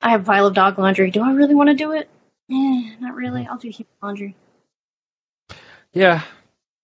I 0.00 0.10
have 0.10 0.22
a 0.22 0.24
pile 0.24 0.46
of 0.46 0.54
dog 0.54 0.78
laundry. 0.78 1.10
Do 1.10 1.22
I 1.22 1.32
really 1.32 1.54
want 1.54 1.70
to 1.70 1.74
do 1.74 1.92
it? 1.92 2.08
Eh, 2.50 2.94
not 3.00 3.14
really. 3.14 3.46
I'll 3.46 3.58
do 3.58 3.68
human 3.68 3.92
laundry. 4.02 4.36
Yeah. 5.92 6.22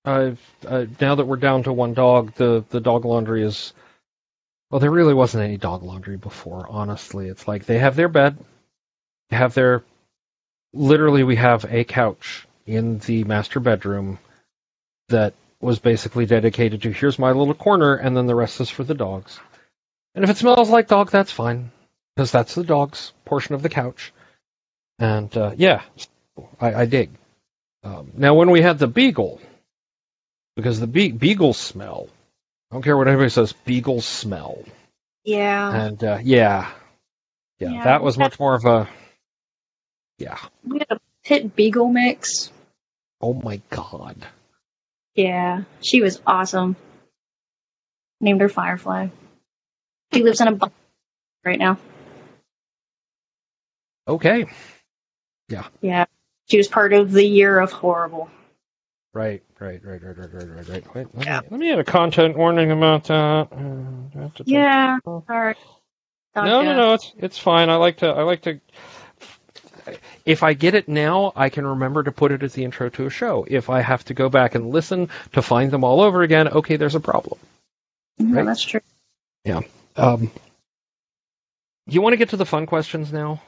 I've 0.04 0.40
uh, 0.66 0.86
now 1.00 1.14
that 1.14 1.26
we're 1.26 1.36
down 1.36 1.62
to 1.62 1.72
one 1.72 1.94
dog, 1.94 2.34
the 2.34 2.64
the 2.68 2.80
dog 2.80 3.04
laundry 3.04 3.42
is 3.42 3.72
well, 4.70 4.80
there 4.80 4.90
really 4.90 5.14
wasn't 5.14 5.44
any 5.44 5.56
dog 5.56 5.82
laundry 5.82 6.16
before, 6.16 6.66
honestly. 6.68 7.28
It's 7.28 7.46
like 7.46 7.64
they 7.64 7.78
have 7.78 7.94
their 7.94 8.08
bed, 8.08 8.36
they 9.30 9.36
have 9.36 9.54
their 9.54 9.84
literally 10.74 11.24
we 11.24 11.36
have 11.36 11.66
a 11.66 11.84
couch 11.84 12.46
in 12.66 12.98
the 13.00 13.24
master 13.24 13.60
bedroom 13.60 14.18
that 15.10 15.34
was 15.60 15.78
basically 15.80 16.26
dedicated 16.26 16.82
to 16.82 16.92
here's 16.92 17.18
my 17.18 17.32
little 17.32 17.54
corner 17.54 17.96
and 17.96 18.16
then 18.16 18.26
the 18.26 18.34
rest 18.36 18.60
is 18.60 18.70
for 18.70 18.84
the 18.84 18.94
dogs. 18.94 19.40
And 20.14 20.24
if 20.24 20.30
it 20.30 20.38
smells 20.38 20.70
like 20.70 20.88
dog, 20.88 21.10
that's 21.10 21.32
fine 21.32 21.72
because 22.16 22.32
that's 22.32 22.54
the 22.54 22.64
dog's 22.64 23.12
portion 23.24 23.54
of 23.54 23.62
the 23.62 23.70
couch. 23.70 24.12
And 24.98 25.36
uh, 25.36 25.52
yeah, 25.56 25.82
I, 26.60 26.74
I 26.74 26.86
dig. 26.86 27.10
Um, 27.84 28.12
now, 28.16 28.34
when 28.34 28.50
we 28.50 28.62
had 28.62 28.78
the 28.78 28.88
beagle, 28.88 29.40
because 30.56 30.80
the 30.80 30.86
be- 30.86 31.12
beagles 31.12 31.58
smell. 31.58 32.08
I 32.70 32.76
don't 32.76 32.82
care 32.82 32.96
what 32.96 33.08
anybody 33.08 33.30
says, 33.30 33.52
beagle 33.52 34.00
smell. 34.00 34.64
Yeah. 35.24 35.74
And 35.86 36.02
uh, 36.04 36.18
yeah, 36.22 36.70
yeah, 37.58 37.70
Yeah, 37.72 37.84
that 37.84 38.02
was 38.02 38.18
much 38.18 38.38
more 38.40 38.54
of 38.54 38.64
a 38.64 38.88
yeah. 40.18 40.38
we 40.66 40.78
had 40.78 40.86
a 40.90 41.00
pit 41.24 41.54
beagle 41.56 41.88
mix. 41.88 42.50
Oh 43.20 43.34
my 43.34 43.60
god. 43.70 44.16
Yeah. 45.14 45.62
She 45.80 46.00
was 46.00 46.20
awesome. 46.26 46.76
Named 48.20 48.40
her 48.40 48.48
Firefly. 48.48 49.08
She 50.12 50.22
lives 50.22 50.40
in 50.40 50.48
a 50.48 50.52
box 50.52 50.72
right 51.44 51.58
now. 51.58 51.78
Okay. 54.06 54.46
Yeah. 55.48 55.66
Yeah. 55.80 56.04
She 56.48 56.58
was 56.58 56.68
part 56.68 56.92
of 56.92 57.10
the 57.10 57.24
year 57.24 57.58
of 57.58 57.72
horrible. 57.72 58.30
Right, 59.14 59.42
right, 59.60 59.80
right, 59.84 60.02
right, 60.02 60.18
right, 60.18 60.32
right, 60.32 60.48
right, 60.48 60.68
right. 60.68 60.94
Wait, 60.94 61.06
let, 61.14 61.26
me, 61.26 61.48
let 61.50 61.60
me 61.60 61.72
add 61.72 61.78
a 61.78 61.84
content 61.84 62.36
warning 62.36 62.72
about 62.72 63.04
that. 63.04 63.48
Uh, 63.52 64.28
Yeah. 64.44 64.98
Sorry. 65.26 65.54
No, 66.36 66.62
no, 66.62 66.76
no. 66.76 66.94
It's 66.94 67.12
it's 67.16 67.38
fine. 67.38 67.70
I 67.70 67.76
like 67.76 67.98
to. 67.98 68.08
I 68.08 68.22
like 68.22 68.42
to. 68.42 68.60
If 70.24 70.42
I 70.42 70.54
get 70.54 70.74
it 70.74 70.88
now, 70.88 71.32
I 71.36 71.50
can 71.50 71.66
remember 71.66 72.02
to 72.02 72.12
put 72.12 72.32
it 72.32 72.42
as 72.42 72.54
the 72.54 72.64
intro 72.64 72.88
to 72.90 73.06
a 73.06 73.10
show. 73.10 73.46
If 73.48 73.68
I 73.68 73.80
have 73.82 74.04
to 74.06 74.14
go 74.14 74.28
back 74.28 74.54
and 74.54 74.70
listen 74.70 75.10
to 75.32 75.42
find 75.42 75.70
them 75.70 75.84
all 75.84 76.00
over 76.00 76.22
again, 76.22 76.48
okay, 76.48 76.76
there's 76.76 76.94
a 76.94 77.00
problem. 77.00 77.38
No, 78.18 78.36
right? 78.36 78.46
that's 78.46 78.62
true. 78.62 78.80
Yeah. 79.44 79.60
Um, 79.96 80.30
you 81.86 82.00
want 82.00 82.14
to 82.14 82.16
get 82.16 82.30
to 82.30 82.36
the 82.36 82.46
fun 82.46 82.66
questions 82.66 83.12
now? 83.12 83.42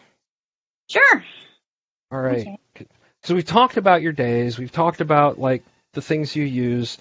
Sure. 0.89 1.25
All 2.11 2.21
right. 2.21 2.59
Okay. 2.77 2.87
So 3.23 3.35
we've 3.35 3.45
talked 3.45 3.77
about 3.77 4.03
your 4.03 4.13
days. 4.13 4.59
We've 4.59 4.71
talked 4.71 5.01
about 5.01 5.39
like 5.39 5.65
the 5.95 6.03
things 6.03 6.37
you 6.37 6.45
use. 6.45 6.99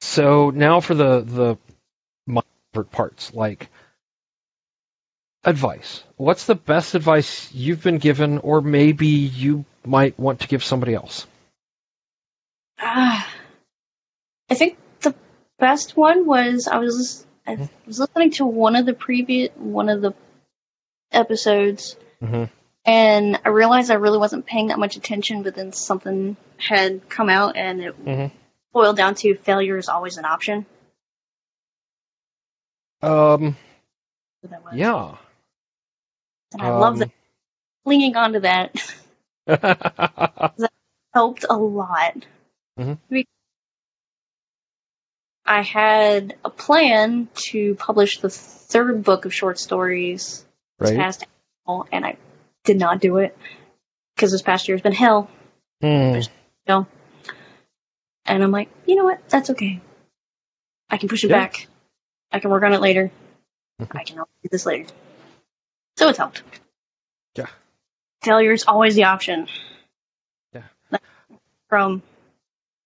So 0.00 0.50
now 0.50 0.80
for 0.80 0.94
the 0.94 1.20
the 1.22 1.56
my 2.26 2.42
favorite 2.72 2.90
parts, 2.90 3.32
like 3.34 3.68
advice. 5.46 6.02
What's 6.16 6.44
the 6.46 6.54
best 6.54 6.94
advice 6.94 7.52
you've 7.54 7.82
been 7.82 7.98
given, 7.98 8.38
or 8.38 8.60
maybe 8.60 9.06
you 9.06 9.64
might 9.84 10.18
want 10.18 10.40
to 10.40 10.48
give 10.48 10.62
somebody 10.64 10.94
else? 10.94 11.26
Ah, 12.78 13.26
I 14.50 14.54
think 14.54 14.76
the 15.00 15.14
best 15.58 15.96
one 15.96 16.26
was 16.26 16.68
I 16.68 16.78
was 16.78 17.24
I 17.46 17.68
was 17.86 17.98
listening 18.00 18.32
to 18.32 18.44
one 18.44 18.76
of 18.76 18.84
the 18.84 18.92
previous 18.92 19.50
one 19.56 19.88
of 19.88 20.02
the 20.02 20.12
episodes, 21.12 21.96
Mm-hmm. 22.22 22.44
and 22.84 23.40
I 23.44 23.48
realized 23.50 23.90
I 23.90 23.94
really 23.94 24.18
wasn't 24.18 24.46
paying 24.46 24.68
that 24.68 24.78
much 24.78 24.96
attention. 24.96 25.42
But 25.42 25.54
then 25.54 25.72
something 25.72 26.36
had 26.58 27.08
come 27.08 27.28
out, 27.30 27.56
and 27.56 27.80
it 27.82 28.04
Mhm. 28.04 28.30
boiled 28.72 28.96
down 28.96 29.14
to 29.16 29.36
failure 29.36 29.76
is 29.78 29.88
always 29.88 30.16
an 30.18 30.24
option. 30.24 30.66
Um. 33.02 33.56
So 34.42 34.50
Yeah. 34.72 35.16
And 36.58 36.66
I 36.66 36.70
love 36.70 36.94
Um, 36.94 36.98
that. 37.00 37.10
Clinging 37.84 38.16
on 38.16 38.32
to 38.32 38.40
that 38.40 38.74
helped 41.14 41.44
a 41.48 41.56
lot. 41.56 42.26
Mhm. 42.78 42.98
I 45.44 45.62
had 45.62 46.36
a 46.44 46.50
plan 46.50 47.28
to 47.34 47.76
publish 47.76 48.18
the 48.18 48.28
third 48.28 49.04
book 49.04 49.24
of 49.24 49.32
short 49.32 49.60
stories 49.60 50.44
this 50.80 50.90
right. 50.90 50.98
past 50.98 51.24
April, 51.62 51.86
and 51.92 52.04
I 52.04 52.16
did 52.64 52.76
not 52.76 53.00
do 53.00 53.18
it 53.18 53.38
because 54.16 54.32
this 54.32 54.42
past 54.42 54.66
year 54.66 54.76
has 54.76 54.82
been 54.82 54.92
hell. 54.92 55.30
Hmm. 55.80 56.20
And 58.28 58.42
I'm 58.42 58.50
like, 58.50 58.68
you 58.86 58.96
know 58.96 59.04
what? 59.04 59.28
That's 59.28 59.50
okay. 59.50 59.80
I 60.90 60.96
can 60.96 61.08
push 61.08 61.22
it 61.22 61.30
Yeah. 61.30 61.36
back. 61.38 61.68
I 62.32 62.40
can 62.40 62.50
work 62.50 62.64
on 62.64 62.72
it 62.72 62.80
later. 62.80 63.12
Mhm. 63.80 63.96
I 63.96 64.02
can 64.02 64.16
do 64.16 64.24
this 64.50 64.66
later. 64.66 64.92
So 65.96 66.08
it's 66.08 66.18
helped. 66.18 66.42
Yeah. 67.36 67.46
Failure 68.22 68.52
is 68.52 68.64
always 68.64 68.94
the 68.94 69.04
option. 69.04 69.48
Yeah. 70.54 70.62
From 71.68 72.02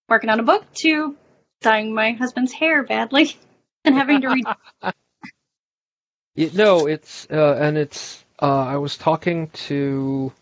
working 0.08 0.30
on 0.30 0.40
a 0.40 0.44
book 0.44 0.64
to 0.74 1.16
dyeing 1.60 1.94
my 1.94 2.12
husband's 2.12 2.52
hair 2.52 2.82
badly 2.82 3.36
and 3.84 3.94
having 3.94 4.20
to 4.22 4.28
read. 4.28 4.44
It, 6.36 6.54
no, 6.54 6.86
it's 6.86 7.26
uh, 7.30 7.56
and 7.60 7.76
it's. 7.76 8.24
Uh, 8.40 8.46
I 8.64 8.76
was 8.78 8.96
talking 8.96 9.48
to 9.66 10.32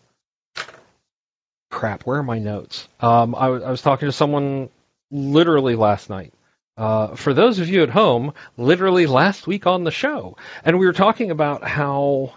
crap. 1.71 2.05
Where 2.05 2.19
are 2.19 2.23
my 2.23 2.39
notes? 2.39 2.87
Um, 3.01 3.35
I, 3.35 3.47
w- 3.47 3.65
I 3.65 3.71
was 3.71 3.83
talking 3.83 4.07
to 4.07 4.13
someone 4.13 4.69
literally 5.11 5.75
last 5.75 6.09
night. 6.11 6.33
Uh, 6.77 7.17
for 7.17 7.35
those 7.35 7.59
of 7.59 7.69
you 7.69 7.83
at 7.83 7.89
home, 7.89 8.35
literally 8.57 9.07
last 9.07 9.49
week 9.49 9.67
on 9.67 9.83
the 9.83 9.91
show, 9.91 10.37
and 10.65 10.79
we 10.79 10.87
were 10.87 10.93
talking 10.93 11.33
about 11.33 11.65
how 11.65 12.35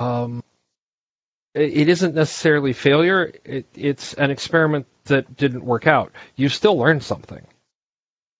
um, 0.00 0.44
it, 1.54 1.88
isn't 1.90 2.16
necessarily 2.16 2.74
failure. 2.74 3.32
It, 3.44 3.66
it's 3.76 4.14
an 4.14 4.30
experiment 4.32 4.86
that 5.06 5.36
didn't 5.36 5.64
work 5.64 5.86
out. 5.88 6.12
You 6.36 6.48
still 6.50 6.78
learned 6.78 7.04
something, 7.04 7.46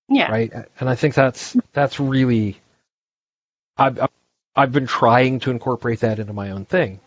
Yeah. 0.09 0.31
right? 0.31 0.53
And 0.81 0.89
I 0.89 0.97
think 0.97 1.15
that's 1.15 1.57
that's 1.73 2.01
really. 2.01 2.61
I've 3.79 4.01
I've 4.57 4.73
been 4.73 4.87
trying 4.89 5.41
to 5.41 5.51
incorporate 5.53 6.01
that 6.01 6.19
into 6.21 6.33
my 6.35 6.51
own 6.53 6.67
thing. 6.67 7.01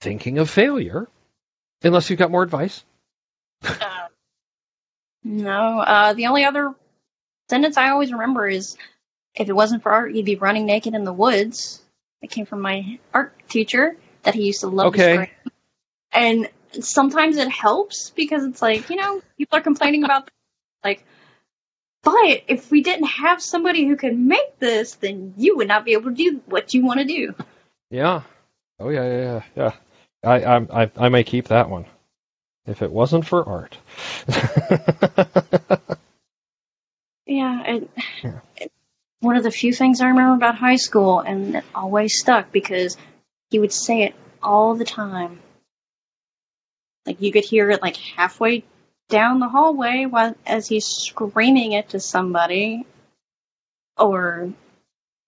Thinking 0.00 0.38
of 0.38 0.50
failure, 0.50 1.08
unless 1.82 2.10
you've 2.10 2.18
got 2.20 2.30
more 2.32 2.42
advice. 2.44 2.84
Uh, 3.80 4.08
no. 5.24 5.80
Uh, 5.80 6.14
the 6.14 6.26
only 6.26 6.44
other 6.44 6.74
sentence 7.50 7.76
I 7.78 7.90
always 7.90 8.12
remember 8.12 8.48
is, 8.48 8.76
"If 9.34 9.48
it 9.48 9.54
wasn't 9.54 9.82
for 9.84 9.92
art, 9.92 10.14
you'd 10.14 10.26
be 10.26 10.36
running 10.36 10.66
naked 10.66 10.94
in 10.94 11.04
the 11.04 11.12
woods." 11.14 11.82
It 12.24 12.30
came 12.30 12.46
from 12.46 12.62
my 12.62 12.98
art 13.12 13.34
teacher 13.48 13.96
that 14.22 14.34
he 14.34 14.46
used 14.46 14.60
to 14.60 14.68
love. 14.68 14.94
Okay. 14.94 15.30
And 16.12 16.48
sometimes 16.80 17.36
it 17.36 17.50
helps 17.50 18.10
because 18.10 18.44
it's 18.44 18.62
like 18.62 18.88
you 18.90 18.96
know 18.96 19.22
people 19.38 19.58
are 19.58 19.62
complaining 19.62 20.04
about 20.04 20.30
like. 20.82 21.04
But 22.02 22.42
if 22.48 22.70
we 22.70 22.82
didn't 22.82 23.06
have 23.06 23.42
somebody 23.42 23.86
who 23.86 23.96
could 23.96 24.18
make 24.18 24.58
this, 24.58 24.94
then 24.96 25.34
you 25.38 25.56
would 25.56 25.68
not 25.68 25.84
be 25.84 25.92
able 25.92 26.10
to 26.10 26.16
do 26.16 26.42
what 26.46 26.74
you 26.74 26.84
want 26.84 27.00
to 27.00 27.06
do. 27.06 27.34
Yeah. 27.90 28.22
Oh 28.78 28.90
yeah, 28.90 29.04
yeah, 29.04 29.42
yeah, 29.56 29.72
yeah. 30.22 30.30
I, 30.30 30.42
I, 30.44 30.82
I, 30.82 30.90
I 30.96 31.08
may 31.08 31.24
keep 31.24 31.48
that 31.48 31.70
one. 31.70 31.86
If 32.66 32.82
it 32.82 32.90
wasn't 32.90 33.26
for 33.26 33.46
art. 33.46 33.76
Yeah, 37.26 37.62
it, 37.64 37.90
Yeah. 38.22 38.40
it- 38.56 38.72
one 39.24 39.36
of 39.36 39.42
the 39.42 39.50
few 39.50 39.72
things 39.72 40.00
I 40.00 40.08
remember 40.08 40.34
about 40.34 40.56
high 40.56 40.76
school, 40.76 41.20
and 41.20 41.56
it 41.56 41.64
always 41.74 42.18
stuck 42.18 42.52
because 42.52 42.96
he 43.50 43.58
would 43.58 43.72
say 43.72 44.02
it 44.02 44.14
all 44.42 44.74
the 44.74 44.84
time. 44.84 45.40
Like 47.06 47.20
you 47.20 47.32
could 47.32 47.44
hear 47.44 47.70
it 47.70 47.82
like 47.82 47.96
halfway 47.96 48.64
down 49.08 49.40
the 49.40 49.48
hallway 49.48 50.06
while 50.06 50.34
as 50.46 50.68
he's 50.68 50.86
screaming 50.86 51.72
it 51.72 51.90
to 51.90 52.00
somebody, 52.00 52.86
or 53.98 54.52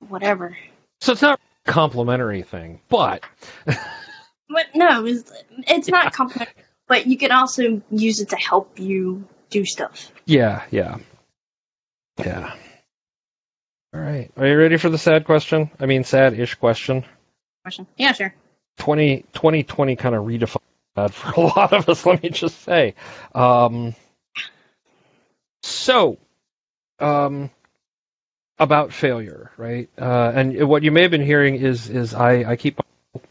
whatever. 0.09 0.57
so 1.01 1.13
it's 1.13 1.23
not 1.23 1.41
a 1.67 1.73
complimentary 1.73 2.43
thing, 2.43 2.81
but 2.89 3.23
But 4.49 4.67
no, 4.75 5.05
it's, 5.07 5.31
it's 5.51 5.89
not 5.89 6.13
complimentary. 6.13 6.55
But 6.87 7.07
you 7.09 7.19
can 7.19 7.33
also 7.33 7.83
use 7.91 8.21
it 8.21 8.29
to 8.29 8.37
help 8.37 8.79
you 8.79 9.27
do 9.51 9.65
stuff. 9.65 10.13
yeah, 10.25 10.63
yeah, 10.71 10.99
yeah. 12.19 12.55
All 13.97 14.03
right. 14.03 14.31
Are 14.37 14.47
you 14.47 14.59
ready 14.59 14.77
for 14.77 14.91
the 14.91 14.99
sad 14.99 15.25
question? 15.25 15.71
I 15.81 15.87
mean, 15.87 16.05
sad-ish 16.05 16.57
question. 16.57 17.07
Question? 17.63 17.87
Yeah, 17.97 18.13
sure. 18.13 18.35
20, 18.77 19.25
2020 19.33 19.97
kind 19.97 20.15
of 20.15 20.25
redefined 20.25 20.59
that 20.97 21.15
for 21.15 21.31
a 21.31 21.41
lot 21.41 21.73
of 21.73 21.89
us, 21.89 22.05
let 22.05 22.23
me 22.23 22.29
just 22.29 22.61
say. 22.61 22.95
Um, 23.35 23.95
so, 25.63 26.19
um, 26.99 27.49
about 28.59 28.93
failure, 28.93 29.51
right? 29.57 29.89
Uh, 29.99 30.31
and 30.35 30.69
what 30.69 30.83
you 30.83 30.93
may 30.93 31.03
have 31.03 31.11
been 31.11 31.25
hearing 31.25 31.55
is, 31.55 31.89
is 31.89 32.13
I, 32.13 32.51
I 32.51 32.57
keep 32.57 32.79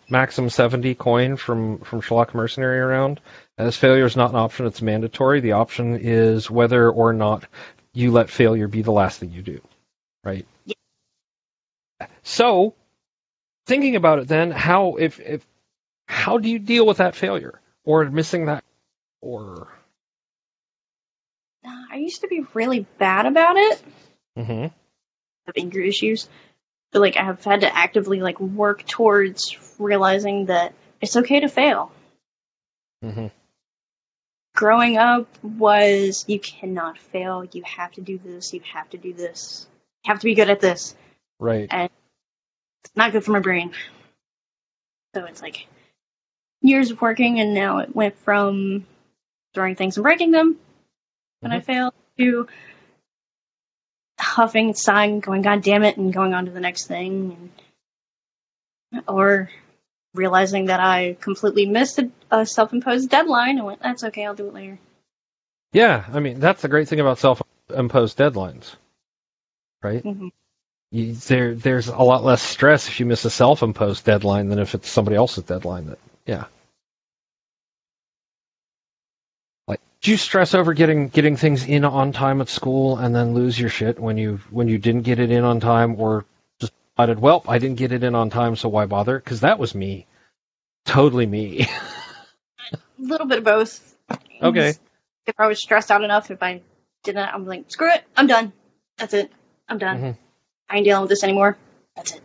Maxim 0.10 0.50
70 0.50 0.96
coin 0.96 1.36
from, 1.36 1.78
from 1.80 2.02
Schlock 2.02 2.34
Mercenary 2.34 2.80
around. 2.80 3.22
As 3.56 3.78
failure 3.78 4.06
is 4.06 4.16
not 4.16 4.32
an 4.32 4.38
option, 4.38 4.66
it's 4.66 4.82
mandatory. 4.82 5.42
The 5.42 5.52
option 5.52 6.00
is 6.02 6.50
whether 6.50 6.90
or 6.90 7.14
not 7.14 7.46
you 7.94 8.12
let 8.12 8.32
failure 8.32 8.68
be 8.68 8.82
the 8.82 8.92
last 8.92 9.20
thing 9.20 9.32
you 9.32 9.44
do, 9.44 9.62
right? 10.26 10.46
So, 12.24 12.74
thinking 13.68 13.96
about 13.96 14.20
it 14.20 14.28
then, 14.28 14.52
how, 14.52 14.96
if, 14.96 15.20
if, 15.20 15.46
how 16.08 16.38
do 16.38 16.50
you 16.50 16.60
deal 16.60 16.86
with 16.86 16.98
that 16.98 17.16
failure 17.16 17.62
or 17.86 18.04
missing 18.10 18.48
that 18.48 18.64
or 19.22 19.70
Uh, 21.66 21.84
I 21.92 21.98
used 21.98 22.22
to 22.22 22.28
be 22.28 22.46
really 22.54 22.86
bad 22.98 23.26
about 23.26 23.56
it. 23.58 23.84
hmm 24.36 24.68
have 25.46 25.56
anger 25.58 25.82
issues. 25.82 26.28
But 26.92 27.02
like 27.02 27.18
I 27.18 27.24
have 27.24 27.44
had 27.44 27.62
to 27.62 27.76
actively 27.76 28.22
like 28.22 28.40
work 28.40 28.86
towards 28.86 29.58
realizing 29.80 30.48
that 30.48 30.74
it's 31.02 31.16
okay 31.16 31.42
to 31.42 31.50
fail. 31.50 31.92
hmm 33.02 33.28
Growing 34.56 34.98
up 34.98 35.28
was 35.44 36.24
you 36.28 36.40
cannot 36.40 36.98
fail, 36.98 37.44
you 37.44 37.62
have 37.64 37.92
to 37.94 38.02
do 38.02 38.18
this, 38.18 38.54
you 38.54 38.62
have 38.74 38.90
to 38.92 38.98
do 38.98 39.14
this. 39.14 39.68
Have 40.06 40.20
to 40.20 40.26
be 40.26 40.36
good 40.36 40.50
at 40.50 40.60
this. 40.60 40.96
right 41.40 41.68
And 41.70 41.90
It's 42.84 42.96
not 42.96 43.12
good 43.12 43.24
for 43.24 43.32
my 43.32 43.40
brain. 43.40 43.72
So 45.14 45.26
it's 45.26 45.42
like 45.42 45.68
years 46.62 46.92
of 46.92 47.02
working 47.02 47.40
and 47.40 47.54
now 47.54 47.80
it 47.80 47.96
went 47.96 48.18
from 48.20 48.86
throwing 49.54 49.76
things 49.76 49.98
and 49.98 50.04
breaking 50.04 50.32
them 50.32 50.58
when 51.40 51.52
I 51.52 51.58
mm-hmm. 51.58 51.66
failed 51.66 51.94
to 52.18 52.48
huffing, 54.20 54.68
and 54.68 54.78
sighing, 54.78 55.20
going, 55.20 55.42
God 55.42 55.62
damn 55.62 55.84
it, 55.84 55.98
and 55.98 56.14
going 56.14 56.34
on 56.34 56.46
to 56.46 56.52
the 56.52 56.60
next 56.60 56.88
thing. 56.88 57.52
And, 58.92 59.04
or 59.08 59.50
realizing 60.14 60.66
that 60.66 60.80
I 60.80 61.18
completely 61.20 61.66
missed 61.66 62.00
a, 62.00 62.10
a 62.32 62.46
self 62.46 62.74
imposed 62.74 63.10
deadline 63.10 63.58
and 63.58 63.66
went, 63.66 63.82
that's 63.82 64.04
okay, 64.06 64.26
I'll 64.26 64.36
do 64.36 64.48
it 64.48 64.54
later. 64.54 64.80
yeah 65.74 66.06
i 66.14 66.20
mean 66.20 66.40
that's 66.40 66.62
the 66.62 66.70
great 66.70 66.88
thing 66.88 67.02
about 67.02 67.20
self-imposed 67.20 68.18
deadlines 68.18 68.76
right 69.86 70.06
Mhm. 70.06 70.32
you, 70.92 71.14
there 71.14 71.56
there's 71.56 71.88
a 71.90 71.98
lot 72.04 72.24
less 72.26 72.42
stress 72.42 72.88
if 72.90 73.00
you 73.00 73.08
miss 73.08 73.26
a 73.26 73.32
self-imposed 73.32 74.06
deadline 74.06 74.50
than 74.50 74.60
if 74.60 74.76
it's 74.76 74.90
somebody 74.90 75.18
else's 75.18 75.46
deadline 75.46 75.88
that 75.88 76.00
yeah 76.28 76.46
like 79.68 79.82
do 80.02 80.12
you 80.12 80.18
stress 80.18 80.56
over 80.56 80.74
getting 80.74 81.10
getting 81.10 81.38
things 81.38 81.66
in 81.66 81.86
on 81.86 82.14
time 82.14 82.42
at 82.42 82.50
school 82.50 82.98
and 82.98 83.16
then 83.16 83.34
lose 83.36 83.60
your 83.60 83.70
shit 83.70 84.00
when 84.00 84.18
you 84.18 84.40
when 84.52 84.68
you 84.70 84.78
didn't 84.80 85.04
get 85.04 85.20
it 85.20 85.32
in 85.32 85.44
on 85.44 85.60
time 85.62 86.00
or 86.00 86.26
just 86.62 86.74
decided 86.98 87.20
well 87.20 87.44
i 87.48 87.60
didn't 87.60 87.78
get 87.78 87.92
it 87.94 88.04
in 88.04 88.16
on 88.16 88.30
time 88.30 88.56
so 88.56 88.70
why 88.70 88.86
bother 88.86 89.20
because 89.20 89.42
that 89.42 89.60
was 89.60 89.76
me 89.76 90.08
totally 90.86 91.26
me 91.28 91.68
A 93.00 93.04
little 93.04 93.28
bit 93.28 93.40
of 93.40 93.44
both. 93.46 93.96
okay 94.42 94.76
If 95.28 95.36
I 95.40 95.48
was 95.48 95.60
stressed 95.62 95.92
out 95.92 96.04
enough, 96.04 96.32
if 96.32 96.44
I 96.44 96.62
didn't, 97.04 97.20
I'm 97.30 97.46
like, 97.46 97.66
screw 97.72 97.92
it, 97.94 98.04
I'm 98.18 98.28
done. 98.28 98.54
That's 98.98 99.14
it. 99.14 99.32
I'm 99.68 99.78
done. 99.78 100.02
Mhm. 100.02 100.18
I 100.70 100.78
ain't 100.78 100.86
dealing 100.86 101.02
with 101.02 101.10
this 101.10 101.24
anymore. 101.24 101.58
That's 101.96 102.14
it. 102.14 102.22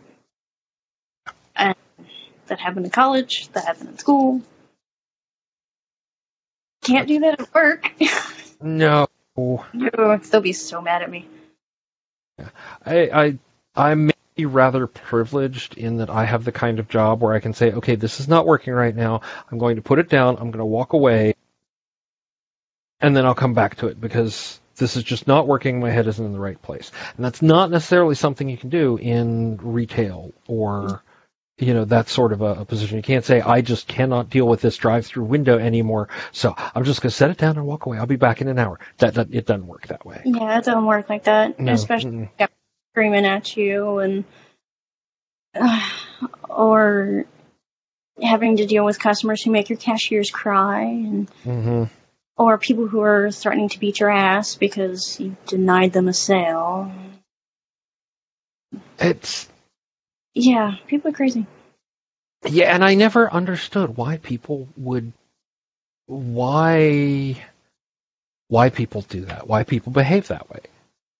And 1.55 1.75
that 2.47 2.59
happened 2.59 2.85
in 2.85 2.91
college. 2.91 3.49
That 3.49 3.65
happened 3.65 3.89
in 3.89 3.97
school. 3.97 4.41
Can't 6.83 7.07
do 7.07 7.19
that 7.19 7.41
at 7.41 7.53
work. 7.53 7.91
no 8.61 9.07
They'll 9.73 10.41
be 10.41 10.53
so 10.53 10.81
mad 10.81 11.01
at 11.01 11.09
me. 11.09 11.27
I, 12.85 13.09
I 13.09 13.37
I 13.75 13.95
may 13.95 14.13
be 14.35 14.45
rather 14.45 14.87
privileged 14.87 15.77
in 15.77 15.97
that 15.97 16.09
I 16.09 16.25
have 16.25 16.43
the 16.43 16.51
kind 16.51 16.79
of 16.79 16.89
job 16.89 17.21
where 17.21 17.33
I 17.33 17.39
can 17.39 17.53
say, 17.53 17.71
okay, 17.71 17.95
this 17.95 18.19
is 18.19 18.27
not 18.27 18.45
working 18.45 18.73
right 18.73 18.95
now. 18.95 19.21
I'm 19.51 19.57
going 19.57 19.75
to 19.77 19.81
put 19.81 19.99
it 19.99 20.09
down. 20.09 20.35
I'm 20.37 20.51
going 20.51 20.59
to 20.59 20.65
walk 20.65 20.93
away, 20.93 21.35
and 22.99 23.15
then 23.15 23.25
I'll 23.25 23.35
come 23.35 23.53
back 23.53 23.75
to 23.77 23.87
it 23.87 23.99
because 24.01 24.59
this 24.81 24.97
is 24.97 25.03
just 25.03 25.27
not 25.27 25.47
working. 25.47 25.79
My 25.79 25.91
head 25.91 26.07
isn't 26.07 26.25
in 26.25 26.33
the 26.33 26.39
right 26.39 26.61
place, 26.61 26.91
and 27.15 27.23
that's 27.23 27.41
not 27.41 27.69
necessarily 27.71 28.15
something 28.15 28.49
you 28.49 28.57
can 28.57 28.69
do 28.69 28.97
in 28.97 29.57
retail 29.57 30.33
or 30.47 31.03
you 31.59 31.75
know 31.75 31.85
that 31.85 32.09
sort 32.09 32.33
of 32.33 32.41
a, 32.41 32.55
a 32.61 32.65
position. 32.65 32.97
You 32.97 33.03
can't 33.03 33.23
say 33.23 33.39
I 33.39 33.61
just 33.61 33.87
cannot 33.87 34.29
deal 34.31 34.47
with 34.47 34.61
this 34.61 34.75
drive-through 34.77 35.25
window 35.25 35.59
anymore, 35.59 36.09
so 36.31 36.55
I'm 36.57 36.83
just 36.83 37.01
going 37.01 37.11
to 37.11 37.15
set 37.15 37.29
it 37.29 37.37
down 37.37 37.57
and 37.57 37.67
walk 37.67 37.85
away. 37.85 37.99
I'll 37.99 38.07
be 38.07 38.15
back 38.15 38.41
in 38.41 38.47
an 38.47 38.57
hour. 38.57 38.79
That, 38.97 39.13
that 39.13 39.27
it 39.31 39.45
doesn't 39.45 39.67
work 39.67 39.87
that 39.87 40.03
way. 40.05 40.21
Yeah, 40.25 40.57
it 40.57 40.65
doesn't 40.65 40.85
work 40.85 41.07
like 41.09 41.25
that. 41.25 41.59
No. 41.59 41.73
Especially 41.73 42.29
Mm-mm. 42.39 42.47
screaming 42.93 43.25
at 43.27 43.55
you 43.55 43.99
and 43.99 44.23
or 46.49 47.25
having 48.21 48.57
to 48.57 48.65
deal 48.65 48.83
with 48.85 48.99
customers 48.99 49.43
who 49.43 49.51
make 49.51 49.69
your 49.69 49.77
cashiers 49.77 50.31
cry 50.31 50.81
and 50.83 51.29
Mhm. 51.45 51.89
Or 52.41 52.57
people 52.57 52.87
who 52.87 53.01
are 53.01 53.29
threatening 53.29 53.69
to 53.69 53.79
beat 53.79 53.99
your 53.99 54.09
ass 54.09 54.55
because 54.55 55.19
you 55.19 55.37
denied 55.45 55.93
them 55.93 56.07
a 56.07 56.13
sale. 56.13 56.91
It's 58.99 59.47
Yeah, 60.33 60.75
people 60.87 61.11
are 61.11 61.13
crazy. 61.13 61.45
Yeah, 62.49 62.73
and 62.73 62.83
I 62.83 62.95
never 62.95 63.31
understood 63.31 63.95
why 63.95 64.17
people 64.17 64.67
would 64.75 65.13
why 66.07 67.45
why 68.47 68.69
people 68.69 69.01
do 69.03 69.25
that, 69.25 69.47
why 69.47 69.63
people 69.63 69.91
behave 69.91 70.29
that 70.29 70.49
way. 70.49 70.61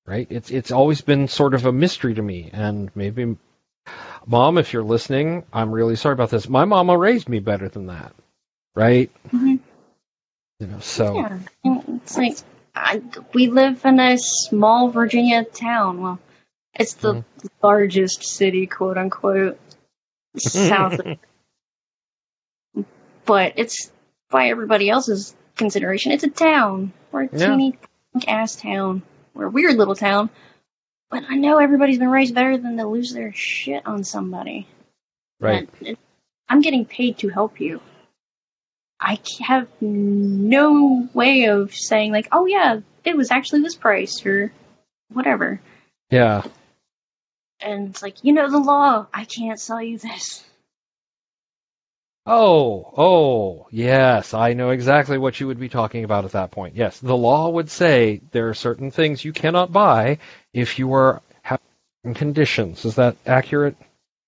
Right? 0.08 0.28
It's 0.32 0.50
it's 0.50 0.72
always 0.72 1.02
been 1.02 1.28
sort 1.28 1.54
of 1.54 1.68
a 1.68 1.72
mystery 1.72 2.16
to 2.16 2.22
me 2.22 2.50
and 2.52 2.90
maybe 2.96 3.38
mom 4.26 4.58
if 4.58 4.74
you're 4.74 4.84
listening, 4.84 5.44
I'm 5.54 5.72
really 5.72 5.98
sorry 5.98 6.14
about 6.14 6.32
this. 6.32 6.50
My 6.50 6.66
mama 6.66 6.98
raised 6.98 7.30
me 7.30 7.40
better 7.40 7.70
than 7.70 7.88
that. 7.88 8.12
Right? 8.74 9.12
Mhm. 9.32 9.51
You 10.62 10.68
know, 10.68 10.80
so 10.80 11.16
Yeah, 11.16 11.40
it's 11.88 12.18
like 12.20 12.38
I, 12.76 13.02
we 13.34 13.48
live 13.48 13.84
in 13.84 14.00
a 14.00 14.16
small 14.20 14.90
Virginia 14.92 15.44
town. 15.44 16.02
Well, 16.02 16.20
it's 16.76 16.94
the 16.94 17.16
Mhm. 17.16 17.50
largest 17.64 18.24
city, 18.24 18.68
quote 18.68 18.96
unquote, 18.96 19.60
south. 20.38 21.00
of, 21.00 21.18
but 23.26 23.54
it's 23.56 23.92
by 24.30 24.50
everybody 24.50 24.88
else's 24.88 25.36
consideration, 25.56 26.12
it's 26.12 26.24
a 26.24 26.30
town. 26.30 26.94
We're 27.12 27.24
a 27.24 27.30
Yeah. 27.34 27.50
teeny 27.50 27.80
ass 28.28 28.56
town. 28.56 29.02
We're 29.34 29.48
a 29.48 29.50
weird 29.50 29.78
little 29.78 29.96
town. 29.96 30.30
But 31.10 31.24
I 31.28 31.38
know 31.38 31.58
everybody's 31.58 31.98
been 31.98 32.12
raised 32.12 32.36
better 32.36 32.56
than 32.58 32.78
to 32.78 32.86
lose 32.86 33.14
their 33.14 33.34
shit 33.34 33.86
on 33.88 34.04
somebody. 34.04 34.68
right. 35.40 35.68
It, 35.82 35.98
I'm 36.48 36.62
getting 36.62 36.86
paid 36.86 37.18
to 37.20 37.30
help 37.30 37.60
you. 37.60 37.82
I 39.02 39.20
have 39.42 39.68
no 39.82 41.10
way 41.14 41.46
of 41.46 41.74
saying 41.74 42.12
like, 42.12 42.28
oh 42.32 42.46
yeah, 42.46 42.82
it 43.04 43.18
was 43.18 43.32
actually 43.32 43.64
this 43.64 43.76
price 43.76 44.24
or 44.26 44.54
whatever. 45.12 45.60
Yeah. 46.12 46.44
And 47.60 47.90
it's 47.90 48.02
like, 48.02 48.24
you 48.24 48.34
know 48.34 48.50
the 48.50 48.60
law. 48.60 49.08
I 49.14 49.26
can't 49.26 49.60
sell 49.60 49.82
you 49.82 49.98
this. 49.98 50.44
Oh, 52.28 52.94
oh, 52.96 53.68
yes, 53.72 54.36
I 54.36 54.54
know 54.54 54.70
exactly 54.70 55.18
what 55.18 55.40
you 55.40 55.48
would 55.48 55.60
be 55.60 55.70
talking 55.70 56.04
about 56.04 56.26
at 56.26 56.34
that 56.34 56.52
point. 56.52 56.76
Yes, 56.76 57.00
the 57.00 57.18
law 57.18 57.50
would 57.50 57.72
say 57.72 58.22
there 58.32 58.50
are 58.50 58.54
certain 58.54 58.92
things 58.92 59.26
you 59.26 59.34
cannot 59.34 59.72
buy 59.72 60.20
if 60.54 60.78
you 60.78 60.94
are 60.94 61.22
having 61.42 62.14
conditions. 62.14 62.86
Is 62.86 62.96
that 62.96 63.16
accurate? 63.26 63.76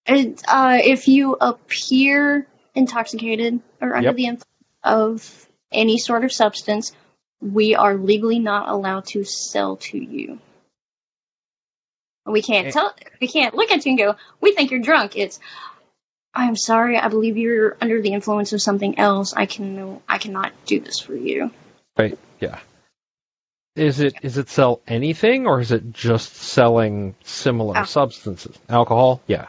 And 0.07 0.41
uh, 0.47 0.79
if 0.83 1.07
you 1.07 1.37
appear 1.39 2.47
intoxicated 2.73 3.59
or 3.79 3.95
under 3.95 4.09
Yep. 4.09 4.15
the 4.15 4.25
influence 4.25 4.45
of 4.83 5.47
any 5.71 5.97
sort 5.97 6.23
of 6.23 6.31
substance, 6.31 6.91
we 7.41 7.75
are 7.75 7.95
legally 7.95 8.39
not 8.39 8.69
allowed 8.69 9.05
to 9.07 9.23
sell 9.23 9.77
to 9.77 9.97
you. 9.97 10.39
We 12.25 12.41
can't 12.41 12.67
Eh. 12.67 12.71
tell. 12.71 12.93
We 13.19 13.27
can't 13.27 13.53
look 13.53 13.69
at 13.71 13.85
you 13.85 13.91
and 13.91 13.99
go, 13.99 14.15
"We 14.39 14.53
think 14.53 14.71
you're 14.71 14.79
drunk." 14.79 15.17
It's, 15.17 15.39
"I'm 16.33 16.55
sorry. 16.55 16.97
I 16.97 17.09
believe 17.09 17.37
you're 17.37 17.75
under 17.81 18.01
the 18.01 18.13
influence 18.13 18.53
of 18.53 18.61
something 18.61 18.97
else. 18.97 19.33
I 19.33 19.45
can. 19.45 20.01
I 20.07 20.17
cannot 20.19 20.53
do 20.65 20.79
this 20.79 20.99
for 20.99 21.15
you." 21.15 21.51
Right. 21.97 22.17
Yeah. 22.39 22.59
Is 23.75 23.99
it 23.99 24.13
is 24.21 24.37
it 24.37 24.49
sell 24.49 24.81
anything 24.87 25.47
or 25.47 25.59
is 25.59 25.71
it 25.71 25.91
just 25.91 26.35
selling 26.35 27.15
similar 27.23 27.75
Al- 27.77 27.85
substances? 27.87 28.57
Alcohol? 28.69 29.21
Yeah. 29.27 29.47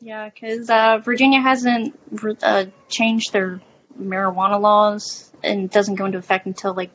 Yeah, 0.00 0.28
because 0.28 0.70
uh, 0.70 0.98
Virginia 0.98 1.40
hasn't 1.40 1.98
uh, 2.42 2.66
changed 2.88 3.32
their 3.32 3.60
marijuana 4.00 4.60
laws 4.60 5.30
and 5.42 5.68
doesn't 5.70 5.96
go 5.96 6.04
into 6.06 6.18
effect 6.18 6.46
until 6.46 6.74
like 6.74 6.90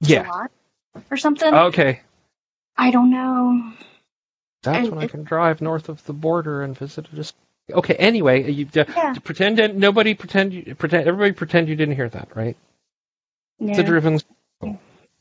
Yeah. 0.00 0.24
July 0.24 0.46
or 1.10 1.16
something. 1.16 1.52
Okay. 1.54 2.00
I 2.76 2.90
don't 2.90 3.10
know. 3.10 3.72
That's 4.62 4.78
And 4.78 4.90
when 4.90 5.04
I 5.04 5.06
can 5.06 5.22
drive 5.24 5.60
north 5.60 5.88
of 5.88 6.04
the 6.04 6.12
border 6.12 6.62
and 6.62 6.76
visit 6.76 7.06
a 7.12 7.32
Okay, 7.72 7.94
anyway, 7.94 8.50
you 8.50 8.66
uh, 8.76 8.84
Yeah. 8.88 9.14
pretend 9.22 9.78
nobody 9.78 10.14
pretend 10.14 10.52
you 10.52 10.74
pretend 10.74 11.06
everybody 11.06 11.32
pretend 11.32 11.68
you 11.68 11.76
didn't 11.76 11.94
hear 11.94 12.08
that, 12.08 12.34
right? 12.34 12.56
It's 13.60 13.78
a 13.78 13.82
Yeah. 13.82 13.86
driven 13.86 14.18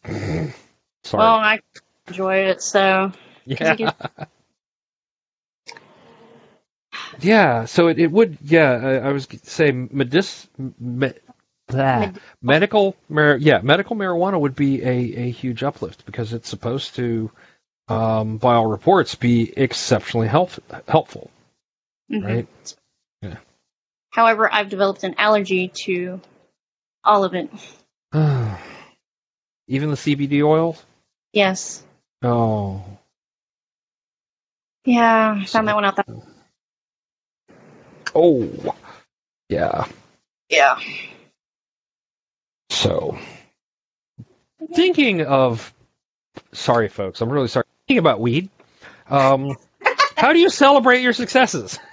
Sorry. 1.03 1.23
Well, 1.23 1.35
I 1.35 1.59
enjoy 2.07 2.35
it, 2.47 2.61
so 2.61 3.11
yeah. 3.45 3.91
you 7.13 7.29
yeah, 7.29 7.65
so 7.65 7.87
it, 7.87 7.99
it 7.99 8.11
would 8.11 8.37
yeah, 8.43 8.71
I, 8.71 9.09
I 9.09 9.11
was 9.11 9.25
gonna 9.25 9.41
say 9.43 9.71
medis 9.71 10.47
me. 10.57 11.13
Med- 11.71 12.19
medical 12.41 12.95
mar- 13.09 13.37
yeah, 13.37 13.61
medical 13.61 13.95
marijuana 13.95 14.39
would 14.39 14.55
be 14.55 14.81
a, 14.81 14.87
a 14.87 15.29
huge 15.29 15.63
uplift 15.63 16.05
because 16.05 16.33
it's 16.33 16.49
supposed 16.49 16.95
to 16.95 17.29
um, 17.87 18.37
by 18.37 18.55
all 18.55 18.67
reports 18.67 19.15
be 19.15 19.51
exceptionally 19.55 20.27
help, 20.27 20.51
helpful, 20.87 21.29
mhm. 22.11 22.23
right? 22.23 22.47
Yeah. 23.21 23.37
However, 24.11 24.51
I've 24.51 24.69
developed 24.69 25.03
an 25.03 25.15
allergy 25.17 25.71
to 25.85 26.21
all 27.03 27.23
of 27.23 27.33
it. 27.33 27.49
Even 29.67 29.91
the 29.91 29.97
CBD 29.97 30.43
oils? 30.43 30.83
Yes. 31.33 31.83
Oh. 32.23 32.83
Yeah, 34.85 35.37
I 35.39 35.45
found 35.45 35.67
that 35.67 35.75
one 35.75 35.85
out. 35.85 35.95
That- 35.97 36.07
Oh. 38.15 38.75
Yeah. 39.49 39.85
yeah. 40.49 40.79
So, 42.69 43.17
thinking 44.73 45.21
of, 45.25 45.73
sorry, 46.53 46.87
folks, 46.87 47.21
I'm 47.21 47.29
really 47.29 47.47
sorry. 47.47 47.65
Thinking 47.87 47.99
about 47.99 48.19
weed. 48.19 48.49
Um, 49.09 49.57
how 50.15 50.33
do 50.33 50.39
you 50.39 50.49
celebrate 50.49 51.01
your 51.01 51.13
successes? 51.13 51.79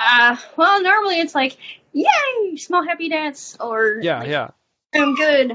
Uh, 0.00 0.36
well, 0.56 0.80
normally 0.80 1.18
it's 1.18 1.34
like, 1.34 1.56
yay, 1.92 2.56
small 2.56 2.84
happy 2.84 3.08
dance, 3.08 3.56
or 3.60 3.98
Yeah, 4.00 4.20
like, 4.20 4.28
yeah. 4.28 4.50
I'm 4.94 5.14
good, 5.16 5.52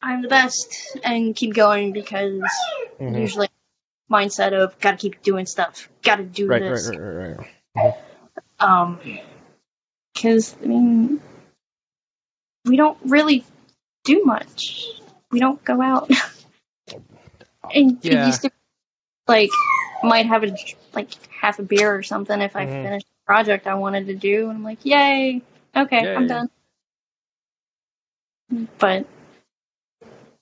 I'm 0.00 0.22
the 0.22 0.28
best, 0.28 0.96
and 1.02 1.34
keep 1.34 1.54
going 1.54 1.92
because 1.92 2.40
Mhm. 3.00 3.18
usually 3.20 3.48
mindset 4.10 4.52
of 4.52 4.78
gotta 4.80 4.96
keep 4.96 5.22
doing 5.22 5.46
stuff, 5.46 5.88
gotta 6.02 6.24
do 6.24 6.48
Right, 6.48 6.62
right, 6.62 6.70
this. 6.70 6.90
right, 6.90 6.98
right, 6.98 7.48
right. 7.76 7.94
Um, 8.60 8.98
because 10.14 10.56
I 10.62 10.66
mean, 10.66 11.20
we 12.64 12.76
don't 12.76 12.98
really 13.04 13.44
do 14.04 14.24
much. 14.24 14.86
We 15.30 15.40
don't 15.40 15.62
go 15.64 15.80
out, 15.82 16.10
and 17.74 17.98
Yeah. 18.02 18.26
used 18.26 18.42
to 18.42 18.50
like 19.26 19.50
might 20.02 20.26
have 20.26 20.44
a 20.44 20.54
like 20.94 21.10
half 21.28 21.58
a 21.58 21.62
beer 21.62 21.94
or 21.94 22.02
something 22.02 22.40
if 22.40 22.56
I 22.56 22.66
Mhm. 22.66 22.82
finished 22.82 23.06
a 23.06 23.26
project 23.26 23.66
I 23.66 23.74
wanted 23.74 24.06
to 24.06 24.14
do, 24.14 24.48
and 24.48 24.58
I'm 24.58 24.64
like, 24.64 24.84
yay, 24.84 25.42
okay, 25.76 26.02
Yay. 26.02 26.14
I'm 26.16 26.26
done. 26.26 26.50
But 28.78 29.06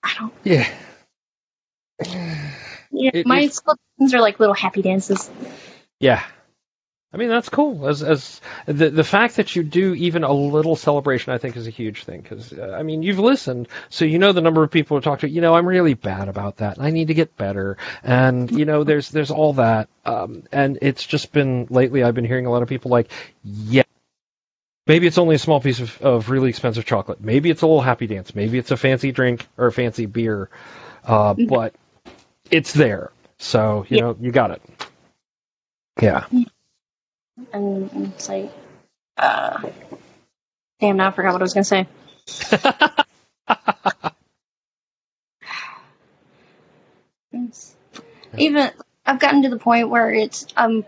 I 0.02 0.14
don't. 0.18 0.34
Yeah. 0.44 0.68
Yeah, 2.92 3.10
It- 3.14 3.26
my 3.26 3.48
celebrations 3.48 4.14
are 4.14 4.20
like 4.20 4.38
little 4.38 4.54
happy 4.54 4.82
dances. 4.82 5.30
Yeah. 6.00 6.22
I 7.14 7.18
mean 7.18 7.28
that's 7.28 7.50
cool. 7.50 7.86
As 7.88 8.02
as 8.02 8.40
the 8.64 8.88
the 8.88 9.04
fact 9.04 9.36
that 9.36 9.54
you 9.54 9.62
do 9.62 9.92
even 9.94 10.24
a 10.24 10.32
little 10.32 10.76
celebration, 10.76 11.34
I 11.34 11.36
think, 11.38 11.58
is 11.58 11.66
a 11.66 11.70
huge 11.70 12.04
thing. 12.04 12.22
Because 12.22 12.54
uh, 12.54 12.74
I 12.78 12.82
mean, 12.84 13.02
you've 13.02 13.18
listened, 13.18 13.68
so 13.90 14.06
you 14.06 14.18
know 14.18 14.32
the 14.32 14.40
number 14.40 14.62
of 14.62 14.70
people 14.70 14.96
who 14.96 15.02
talk 15.02 15.20
to. 15.20 15.28
You 15.28 15.42
know, 15.42 15.54
I'm 15.54 15.66
really 15.66 15.92
bad 15.92 16.28
about 16.28 16.56
that. 16.58 16.78
and 16.78 16.86
I 16.86 16.90
need 16.90 17.08
to 17.08 17.14
get 17.14 17.36
better. 17.36 17.76
And 18.02 18.50
you 18.50 18.64
know, 18.64 18.84
there's 18.84 19.10
there's 19.10 19.30
all 19.30 19.52
that. 19.54 19.90
Um, 20.06 20.44
and 20.52 20.78
it's 20.80 21.04
just 21.06 21.32
been 21.32 21.66
lately. 21.68 22.02
I've 22.02 22.14
been 22.14 22.24
hearing 22.24 22.46
a 22.46 22.50
lot 22.50 22.62
of 22.62 22.68
people 22.70 22.90
like, 22.90 23.10
yeah. 23.44 23.82
Maybe 24.86 25.06
it's 25.06 25.18
only 25.18 25.34
a 25.36 25.38
small 25.38 25.60
piece 25.60 25.80
of, 25.80 26.00
of 26.00 26.30
really 26.30 26.48
expensive 26.48 26.86
chocolate. 26.86 27.20
Maybe 27.20 27.50
it's 27.50 27.60
a 27.60 27.66
little 27.66 27.82
happy 27.82 28.06
dance. 28.06 28.34
Maybe 28.34 28.56
it's 28.58 28.70
a 28.70 28.76
fancy 28.78 29.12
drink 29.12 29.46
or 29.58 29.66
a 29.66 29.72
fancy 29.72 30.06
beer. 30.06 30.48
Uh, 31.04 31.34
Mhm. 31.34 31.48
but 31.48 31.74
it's 32.52 32.72
there. 32.72 33.10
So, 33.38 33.84
you 33.88 33.96
Yeah. 33.96 34.02
know, 34.04 34.16
you 34.20 34.30
got 34.30 34.52
it. 34.52 34.62
Yeah. 36.00 36.26
And, 37.52 37.90
and 37.92 38.12
it's 38.14 38.28
like, 38.28 38.52
uh, 39.16 39.68
damn, 40.80 40.96
now 40.98 41.08
I 41.08 41.10
forgot 41.10 41.32
what 41.32 41.42
I 41.42 41.44
was 41.44 41.54
gonna 41.54 41.64
say. 41.64 41.88
Even 48.36 48.70
I've 49.04 49.18
gotten 49.18 49.42
to 49.42 49.48
the 49.48 49.58
point 49.58 49.88
where 49.88 50.10
it's 50.12 50.46
I'm 50.56 50.84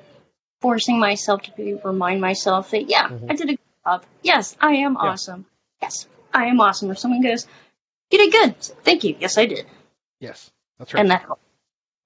forcing 0.60 0.98
myself 0.98 1.42
to 1.42 1.52
be, 1.52 1.74
remind 1.74 2.20
myself 2.20 2.70
that 2.70 2.88
yeah, 2.88 3.08
Mhm. 3.08 3.30
I 3.30 3.34
did 3.34 3.50
a 3.50 3.52
good 3.52 3.58
job. 3.84 4.04
Yes, 4.22 4.56
I 4.60 4.72
am 4.76 4.94
Yeah. 4.94 5.00
awesome. 5.10 5.46
Yes, 5.82 6.06
I 6.32 6.46
am 6.46 6.60
awesome. 6.60 6.90
If 6.90 6.98
someone 6.98 7.22
goes, 7.22 7.46
"You 8.10 8.18
did 8.18 8.32
good," 8.32 8.56
thank 8.84 9.04
you. 9.04 9.16
Yes, 9.18 9.36
I 9.38 9.46
did, 9.46 9.66
Yes, 10.20 10.50
that's 10.78 10.94
right. 10.94 11.00
and 11.00 11.10
that 11.10 11.22
helped. 11.22 11.42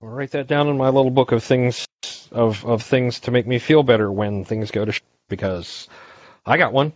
I'll 0.03 0.09
write 0.11 0.33
that 0.33 0.47
down 0.47 0.69
in 0.69 0.77
my 0.79 0.89
little 0.91 1.11
book 1.11 1.33
of 1.33 1.43
things 1.43 1.87
of 2.31 2.65
of 2.65 2.83
things 2.83 3.21
to 3.21 3.31
make 3.31 3.47
me 3.47 3.59
feel 3.59 3.83
better 3.83 4.11
when 4.11 4.45
things 4.45 4.71
go 4.71 4.85
to 4.85 4.93
sh- 4.93 5.03
because 5.29 5.89
I 6.47 6.57
got 6.57 6.73
one. 6.73 6.93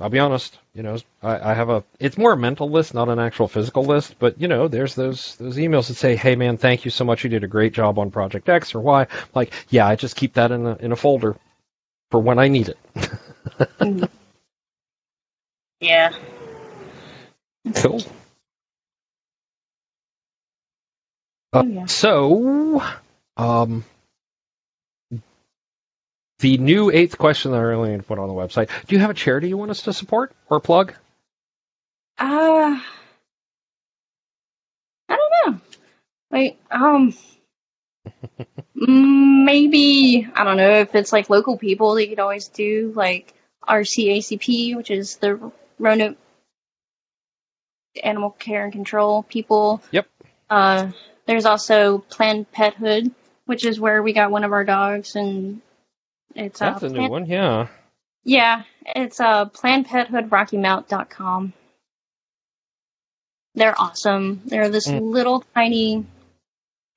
I'll 0.00 0.10
be 0.10 0.20
honest. 0.20 0.58
You 0.74 0.82
know, 0.84 0.98
I, 1.22 1.50
I 1.50 1.54
have 1.54 1.70
a. 1.70 1.84
It's 1.98 2.18
more 2.18 2.32
a 2.32 2.36
mental 2.36 2.70
list, 2.70 2.94
not 2.94 3.08
an 3.08 3.18
actual 3.18 3.48
physical 3.48 3.84
list. 3.84 4.16
But 4.18 4.40
you 4.40 4.48
know, 4.48 4.68
there's 4.68 4.94
those 4.94 5.36
those 5.36 5.56
emails 5.56 5.88
that 5.88 5.94
say, 5.94 6.16
"Hey, 6.16 6.36
man, 6.36 6.56
thank 6.58 6.84
you 6.84 6.90
so 6.90 7.04
much. 7.04 7.24
You 7.24 7.30
did 7.30 7.44
a 7.44 7.48
great 7.48 7.72
job 7.72 7.98
on 7.98 8.10
Project 8.10 8.48
X 8.48 8.74
or 8.74 8.80
Y." 8.80 9.06
Like, 9.34 9.52
yeah, 9.70 9.86
I 9.86 9.96
just 9.96 10.16
keep 10.16 10.34
that 10.34 10.52
in 10.52 10.66
a 10.66 10.76
in 10.76 10.92
a 10.92 10.96
folder 10.96 11.36
for 12.10 12.20
when 12.20 12.38
I 12.38 12.48
need 12.48 12.68
it. 12.70 12.78
Yeah. 15.80 16.12
Cool. 17.74 18.02
Oh, 21.52 21.64
yeah. 21.64 21.86
So, 21.86 22.82
um, 23.36 23.84
the 26.40 26.58
new 26.58 26.90
eighth 26.90 27.18
question 27.18 27.52
that 27.52 27.58
I 27.58 27.62
really 27.62 27.90
need 27.90 27.98
to 27.98 28.02
put 28.02 28.18
on 28.18 28.28
the 28.28 28.34
website. 28.34 28.68
Do 28.86 28.94
you 28.94 29.00
have 29.00 29.10
a 29.10 29.14
charity 29.14 29.48
you 29.48 29.56
want 29.56 29.70
us 29.70 29.82
to 29.82 29.92
support 29.92 30.32
or 30.48 30.60
plug? 30.60 30.94
Uh, 32.18 32.78
I 35.08 35.16
don't 35.16 35.54
know. 35.54 35.60
Like, 36.30 36.58
um, 36.70 37.14
maybe 38.74 40.28
I 40.34 40.44
don't 40.44 40.56
know 40.56 40.80
if 40.80 40.94
it's 40.94 41.12
like 41.12 41.30
local 41.30 41.56
people. 41.56 41.94
They 41.94 42.08
could 42.08 42.20
always 42.20 42.48
do 42.48 42.92
like 42.94 43.32
RCACP, 43.66 44.76
which 44.76 44.90
is 44.90 45.16
the 45.16 45.50
Roanoke 45.78 46.16
Animal 48.02 48.30
Care 48.30 48.64
and 48.64 48.72
Control 48.72 49.22
people. 49.22 49.82
Yep. 49.90 50.06
Uh, 50.50 50.90
there's 51.28 51.44
also 51.44 51.98
Planned 51.98 52.50
Pethood, 52.52 53.12
which 53.44 53.64
is 53.64 53.78
where 53.78 54.02
we 54.02 54.12
got 54.14 54.30
one 54.32 54.42
of 54.44 54.52
our 54.52 54.64
dogs, 54.64 55.14
and 55.14 55.60
it's 56.34 56.58
That's 56.58 56.82
uh, 56.82 56.86
a 56.86 56.88
new 56.88 56.94
Planned- 56.96 57.10
one, 57.12 57.26
yeah. 57.26 57.68
Yeah, 58.24 58.62
it's 58.96 59.20
uh, 59.20 59.44
PlannedPethoodRockyMount.com. 59.50 61.52
They're 63.54 63.80
awesome. 63.80 64.42
They're 64.46 64.68
this 64.70 64.88
Mm. 64.88 65.12
little 65.12 65.44
tiny 65.54 66.04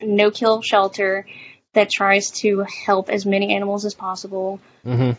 no-kill 0.01 0.61
shelter 0.61 1.25
that 1.73 1.89
tries 1.89 2.31
to 2.31 2.65
help 2.85 3.09
as 3.09 3.25
many 3.25 3.55
animals 3.55 3.85
as 3.85 3.93
possible. 3.93 4.59
hmm 4.83 5.11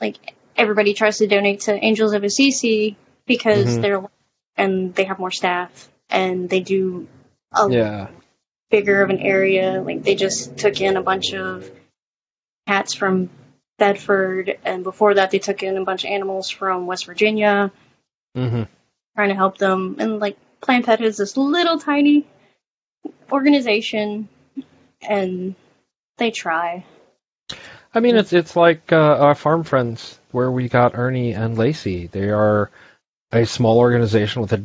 Like 0.00 0.34
everybody 0.56 0.94
tries 0.94 1.18
to 1.18 1.26
donate 1.26 1.60
to 1.62 1.74
Angels 1.74 2.12
of 2.14 2.24
Assisi 2.24 2.96
because 3.26 3.76
Mhm. 3.78 3.82
they're 3.82 4.02
and 4.56 4.94
they 4.94 5.04
have 5.04 5.18
more 5.18 5.30
staff 5.30 5.88
and 6.10 6.48
they 6.50 6.60
do 6.60 7.06
a 7.52 7.70
Yeah. 7.70 8.08
bigger 8.70 9.02
of 9.02 9.10
an 9.10 9.18
area. 9.20 9.82
Like 9.82 10.02
they 10.02 10.14
just 10.14 10.56
took 10.58 10.80
in 10.80 10.96
a 10.96 11.02
bunch 11.02 11.34
of 11.34 11.70
cats 12.66 12.94
from 12.94 13.30
Bedford, 13.78 14.58
and 14.64 14.84
before 14.84 15.14
that, 15.14 15.30
they 15.30 15.38
took 15.38 15.62
in 15.62 15.76
a 15.76 15.84
bunch 15.84 16.04
of 16.04 16.10
animals 16.10 16.50
from 16.50 16.86
West 16.86 17.06
Virginia, 17.06 17.72
hmm 18.34 18.62
trying 19.16 19.30
to 19.30 19.34
help 19.34 19.58
them. 19.58 19.96
And 19.98 20.20
like 20.20 20.36
Planned 20.60 20.84
Pethood 20.86 21.02
is 21.02 21.16
this 21.16 21.36
little 21.36 21.78
tiny 21.78 22.26
organization, 23.30 24.28
and 25.02 25.54
they 26.18 26.30
try. 26.30 26.84
I 27.94 28.00
mean, 28.00 28.16
it's 28.16 28.32
it's 28.32 28.54
like 28.54 28.92
uh, 28.92 28.96
our 28.96 29.34
farm 29.34 29.64
friends 29.64 30.18
where 30.30 30.50
we 30.50 30.68
got 30.68 30.96
Ernie 30.96 31.32
and 31.32 31.58
Lacey. 31.58 32.06
They 32.06 32.30
are 32.30 32.70
a 33.32 33.46
small 33.46 33.78
organization 33.78 34.42
with 34.42 34.52
a 34.52 34.62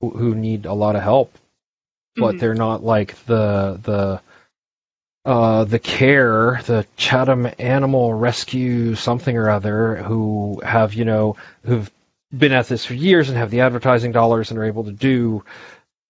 who 0.00 0.34
need 0.34 0.66
a 0.66 0.74
lot 0.74 0.96
of 0.96 1.02
help, 1.02 1.32
but 2.18 2.38
they're 2.38 2.54
not 2.54 2.82
like 2.82 3.14
the 3.26 3.78
the 3.82 4.20
uh, 5.24 5.64
the 5.64 5.78
care, 5.78 6.60
the 6.66 6.86
Chatham 6.96 7.48
Animal 7.58 8.14
Rescue 8.14 8.94
something 8.94 9.36
or 9.36 9.50
other, 9.50 9.96
who 9.96 10.60
have 10.64 10.94
you 10.94 11.04
know 11.04 11.36
who've 11.64 11.90
been 12.36 12.52
at 12.52 12.68
this 12.68 12.84
for 12.84 12.94
years 12.94 13.28
and 13.28 13.38
have 13.38 13.50
the 13.50 13.60
advertising 13.60 14.12
dollars 14.12 14.50
and 14.50 14.58
are 14.58 14.64
able 14.64 14.84
to 14.84 14.92
do 14.92 15.44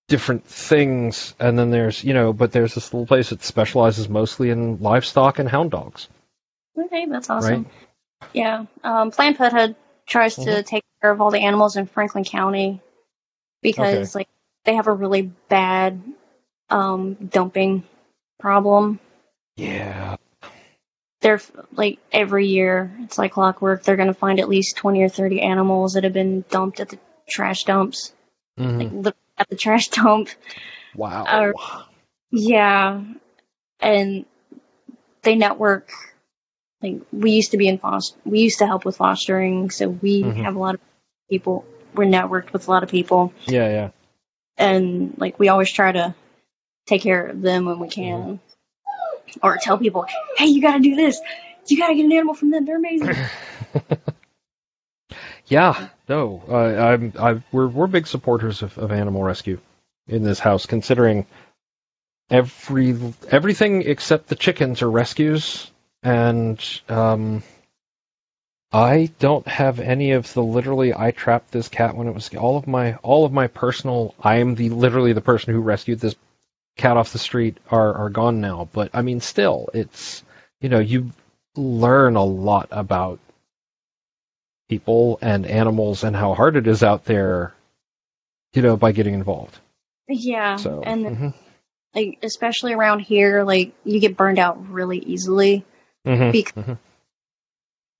different 0.08 0.44
things. 0.44 1.34
And 1.38 1.58
then 1.58 1.70
there's 1.70 2.04
you 2.04 2.14
know, 2.14 2.32
but 2.32 2.52
there's 2.52 2.74
this 2.74 2.92
little 2.92 3.06
place 3.06 3.30
that 3.30 3.42
specializes 3.42 4.08
mostly 4.08 4.50
in 4.50 4.80
livestock 4.80 5.38
and 5.38 5.48
hound 5.48 5.70
dogs. 5.70 6.08
Okay, 6.78 7.06
that's 7.06 7.28
awesome. 7.28 7.64
Right? 7.64 7.72
Yeah, 8.32 8.66
um, 8.84 9.10
Planned 9.10 9.36
Pethood 9.36 9.74
tries 10.06 10.36
to 10.36 10.40
Mhm. 10.40 10.66
take 10.66 10.84
care 11.02 11.10
of 11.10 11.20
all 11.20 11.30
the 11.30 11.40
animals 11.40 11.76
in 11.76 11.86
Franklin 11.86 12.24
County 12.24 12.80
because 13.62 14.14
like 14.14 14.28
they 14.64 14.74
have 14.74 14.86
a 14.86 14.92
really 14.92 15.22
bad 15.48 16.02
um, 16.70 17.14
dumping 17.14 17.84
problem. 18.38 19.00
Yeah. 19.56 20.16
they're 21.20 21.40
like 21.72 21.98
every 22.12 22.46
year 22.46 22.96
it's 23.00 23.18
like 23.18 23.32
clockwork 23.32 23.82
they're 23.82 23.96
going 23.96 24.06
to 24.08 24.14
find 24.14 24.38
at 24.38 24.48
least 24.48 24.76
20 24.76 25.02
or 25.02 25.08
30 25.08 25.40
animals 25.42 25.94
that 25.94 26.04
have 26.04 26.12
been 26.12 26.44
dumped 26.48 26.78
at 26.78 26.88
the 26.90 26.98
trash 27.28 27.64
dumps 27.64 28.12
hmm 28.56 29.00
like 29.04 29.14
at 29.36 29.48
the 29.48 29.56
trash 29.56 29.88
dump 29.98 30.28
Wow. 30.94 31.24
Uh, 31.24 31.52
yeah 32.30 33.02
and 33.80 34.24
they 35.22 35.34
network 35.34 35.90
like 36.82 37.00
we 37.12 37.32
used 37.32 37.50
to 37.50 37.56
be 37.56 37.66
in 37.66 37.78
foster 37.78 38.16
we 38.24 38.38
used 38.40 38.60
to 38.60 38.66
help 38.66 38.84
with 38.84 38.96
fostering 38.96 39.70
so 39.70 39.88
we 39.88 40.22
Mhm. 40.22 40.44
have 40.44 40.54
a 40.54 40.58
lot 40.60 40.74
of 40.76 40.80
people 41.28 41.64
we're 41.94 42.04
networked 42.04 42.52
with 42.52 42.68
a 42.68 42.70
lot 42.70 42.84
of 42.84 42.88
people 42.90 43.32
yeah, 43.46 43.68
yeah. 43.68 43.90
And 44.58 45.14
like 45.18 45.38
we 45.38 45.48
always 45.48 45.70
try 45.70 45.92
to 45.92 46.14
take 46.86 47.02
care 47.02 47.26
of 47.26 47.40
them 47.40 47.64
when 47.64 47.78
we 47.78 47.88
can. 47.88 48.40
Or 49.42 49.58
tell 49.58 49.78
people 49.78 50.06
hey 50.36 50.46
you 50.46 50.62
got 50.62 50.74
to 50.74 50.80
do 50.80 50.96
this. 50.96 51.20
You 51.66 51.78
got 51.78 51.88
to 51.88 51.94
get 51.94 52.06
an 52.06 52.12
animal 52.12 52.34
from 52.34 52.50
them. 52.50 52.64
They're 52.64 52.78
amazing. 52.78 53.14
Yeah, 55.48 55.88
no, 56.08 56.42
uh, 56.46 56.54
I'm, 56.54 57.12
I, 57.18 57.42
we're 57.52 57.68
we're 57.68 57.86
big 57.86 58.06
supporters 58.06 58.62
of, 58.62 58.76
of 58.76 58.92
animal 58.92 59.22
rescue 59.22 59.58
in 60.06 60.22
this 60.22 60.38
house, 60.38 60.66
considering 60.66 61.26
every 62.30 62.96
everything 63.30 63.82
except 63.82 64.28
the 64.28 64.36
chickens 64.36 64.82
are 64.82 64.90
rescues, 64.90 65.70
and 66.02 66.62
um, 66.90 67.42
I 68.72 69.10
don't 69.18 69.46
have 69.48 69.80
any 69.80 70.12
of 70.12 70.32
the 70.34 70.42
literally 70.42 70.94
I 70.94 71.10
trapped 71.10 71.50
this 71.52 71.68
cat 71.68 71.96
when 71.96 72.06
it 72.08 72.14
was 72.14 72.34
all 72.34 72.56
of 72.58 72.66
my 72.66 72.94
all 72.96 73.24
of 73.24 73.32
my 73.32 73.46
personal. 73.46 74.14
I 74.20 74.36
am 74.36 74.54
the 74.54 74.68
literally 74.70 75.12
the 75.14 75.20
person 75.22 75.54
who 75.54 75.60
rescued 75.60 76.00
this 76.00 76.16
cat 76.76 76.96
off 76.96 77.12
the 77.12 77.18
street 77.18 77.56
are 77.70 77.94
are 77.94 78.10
gone 78.10 78.40
now, 78.40 78.68
but 78.72 78.90
I 78.94 79.02
mean, 79.02 79.20
still, 79.20 79.70
it's 79.74 80.22
you 80.60 80.68
know 80.68 80.80
you 80.80 81.12
learn 81.56 82.16
a 82.16 82.24
lot 82.24 82.68
about 82.70 83.20
people 84.68 85.18
and 85.22 85.46
animals 85.46 86.04
and 86.04 86.14
how 86.14 86.34
hard 86.34 86.56
it 86.56 86.66
is 86.66 86.82
out 86.82 87.04
there, 87.04 87.54
you 88.52 88.62
know, 88.62 88.76
by 88.76 88.92
getting 88.92 89.14
involved. 89.14 89.58
Yeah, 90.08 90.56
So, 90.56 90.82
and 90.84 91.06
mhm, 91.06 91.34
like 91.94 92.18
especially 92.22 92.72
around 92.74 93.00
here, 93.00 93.44
like 93.44 93.72
you 93.84 94.00
get 94.00 94.16
burned 94.16 94.38
out 94.38 94.68
really 94.70 94.98
easily. 94.98 95.64
mhm, 96.06 96.32
bec- 96.32 96.54
mhm. 96.54 96.78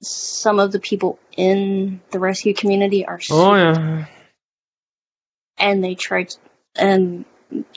Some 0.03 0.61
of 0.61 0.71
the 0.73 0.79
people 0.81 1.19
in 1.37 2.01
the 2.11 2.19
rescue 2.19 2.55
community 2.55 3.05
are, 3.07 3.17
s- 3.17 3.29
oh 3.31 3.55
yeah, 3.55 4.07
and 5.59 5.83
they 5.83 5.95
try 5.95 6.25
to, 6.25 6.37
and 6.77 7.25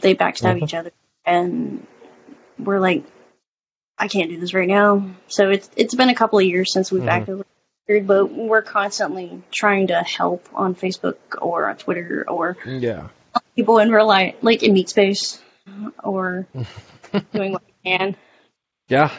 they 0.02 0.16
backstab 0.16 0.58
Mhm. 0.60 0.64
each 0.64 0.74
other, 0.74 0.92
and 1.26 1.86
we're 2.60 2.80
like, 2.80 3.04
I 3.98 4.08
can't 4.08 4.30
do 4.30 4.40
this 4.40 4.54
right 4.54 4.68
now. 4.68 5.10
So 5.28 5.50
it's 5.50 5.70
it's 5.76 5.96
been 5.96 6.10
a 6.10 6.16
couple 6.16 6.40
of 6.40 6.46
years 6.46 6.72
since 6.74 6.92
we've 6.92 7.04
Mhm. 7.04 7.08
actively, 7.10 7.46
but 8.02 8.28
we're 8.32 8.62
constantly 8.62 9.42
trying 9.52 9.88
to 9.88 10.02
help 10.02 10.48
on 10.54 10.76
Facebook 10.76 11.18
or 11.42 11.70
on 11.70 11.78
Twitter 11.78 12.26
or 12.28 12.58
yeah. 12.66 13.08
people 13.56 13.80
in 13.80 13.92
real 13.92 14.06
life, 14.08 14.36
like 14.42 14.62
in 14.64 14.74
Meat 14.74 14.90
Space, 14.90 15.42
or 16.04 16.48
doing 17.34 17.54
what 17.54 17.64
we 17.66 17.92
can. 17.92 18.16
Yeah. 18.90 19.12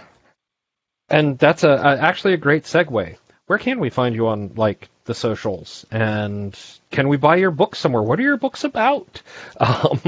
And 1.13 1.39
that's 1.39 1.63
a, 1.63 1.71
a 1.71 1.99
actually 1.99 2.35
a 2.35 2.39
great 2.39 2.65
segue. 2.65 3.17
Where 3.47 3.59
can 3.59 3.79
we 3.81 3.91
find 3.91 4.15
you 4.15 4.29
on 4.29 4.55
like 4.57 4.89
the 5.05 5.15
socials? 5.15 5.85
And 5.91 6.59
can 6.91 7.09
we 7.09 7.17
buy 7.19 7.37
your 7.37 7.51
book 7.51 7.77
somewhere? 7.77 8.03
What 8.03 8.19
are 8.19 8.23
your 8.23 8.39
books 8.39 8.65
about? 8.65 9.23
Um, 9.61 10.01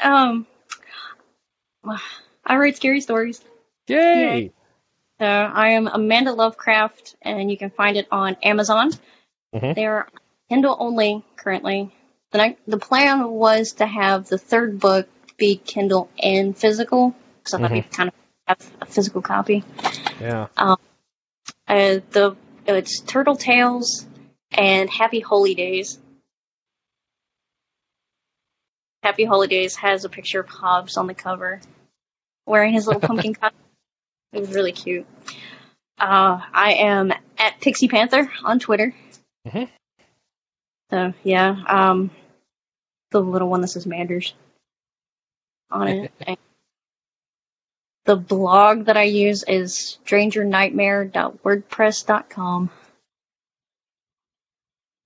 Um, 0.00 0.46
I 2.44 2.56
write 2.56 2.76
scary 2.76 3.00
stories. 3.00 3.40
yay! 3.86 4.52
So 5.20 5.26
I 5.26 5.70
am 5.70 5.86
Amanda 5.86 6.32
Lovecraft, 6.32 7.16
and 7.20 7.50
you 7.50 7.58
can 7.58 7.70
find 7.70 7.96
it 7.98 8.06
on 8.10 8.36
Amazon. 8.42 8.90
Mhm. 9.54 9.74
They 9.74 9.84
are 9.86 10.08
Kindle 10.48 10.76
only 10.78 11.22
currently. 11.36 11.92
The 12.30 12.56
the 12.66 12.78
plan 12.78 13.28
was 13.28 13.72
to 13.72 13.86
have 13.86 14.28
the 14.28 14.38
third 14.38 14.80
book 14.80 15.08
be 15.36 15.56
Kindle 15.56 16.08
and 16.22 16.56
physical, 16.56 17.14
because 17.38 17.54
I 17.54 17.58
thought 17.58 17.70
we 17.72 17.82
kind 17.82 18.08
of 18.08 18.14
have 18.50 18.72
a 18.80 18.86
physical 18.86 19.22
copy. 19.22 19.64
Yeah. 20.20 20.48
Uh, 20.56 20.76
the 21.66 22.36
it's 22.66 23.00
Turtle 23.00 23.36
Tales 23.36 24.06
and 24.52 24.90
Happy 24.90 25.20
Holy 25.20 25.54
Days. 25.54 25.98
Happy 29.02 29.24
Holidays 29.24 29.76
has 29.76 30.04
a 30.04 30.08
picture 30.08 30.40
of 30.40 30.48
Hobbs 30.48 30.96
on 30.96 31.06
the 31.06 31.14
cover, 31.14 31.60
wearing 32.44 32.74
his 32.74 32.86
little 32.86 33.00
pumpkin 33.08 33.34
costume. 33.34 33.58
It 34.32 34.40
was 34.40 34.50
really 34.50 34.72
cute. 34.72 35.06
Uh, 35.98 36.40
I 36.52 36.74
am 36.74 37.12
at 37.38 37.60
Pixie 37.60 37.88
Panther 37.88 38.30
on 38.44 38.58
Twitter. 38.58 38.94
Mhm. 39.46 39.68
So 40.90 41.14
yeah, 41.22 41.56
um, 41.66 42.10
the 43.10 43.20
little 43.20 43.48
one 43.48 43.60
that 43.62 43.68
says 43.68 43.86
Manders 43.86 44.34
on 45.70 45.88
it. 45.88 46.12
The 48.06 48.16
blog 48.16 48.86
that 48.86 48.96
I 48.96 49.02
use 49.04 49.44
is 49.46 49.98
strangernightmare.wordpress.com. 50.06 52.70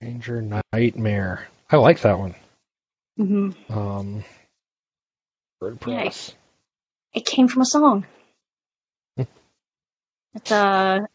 Ranger 0.01 0.63
Nightmare. 0.73 1.49
I 1.71 1.77
like 1.77 2.01
that 2.03 2.19
one. 2.19 2.35
hmm 3.17 3.51
Um, 3.69 4.25
WordPress. 5.63 6.33
It 7.15 7.25
came 7.27 7.49
from 7.49 7.63
a 7.63 7.67
song. 7.67 8.07
It's 10.37 10.51
uh 10.51 11.07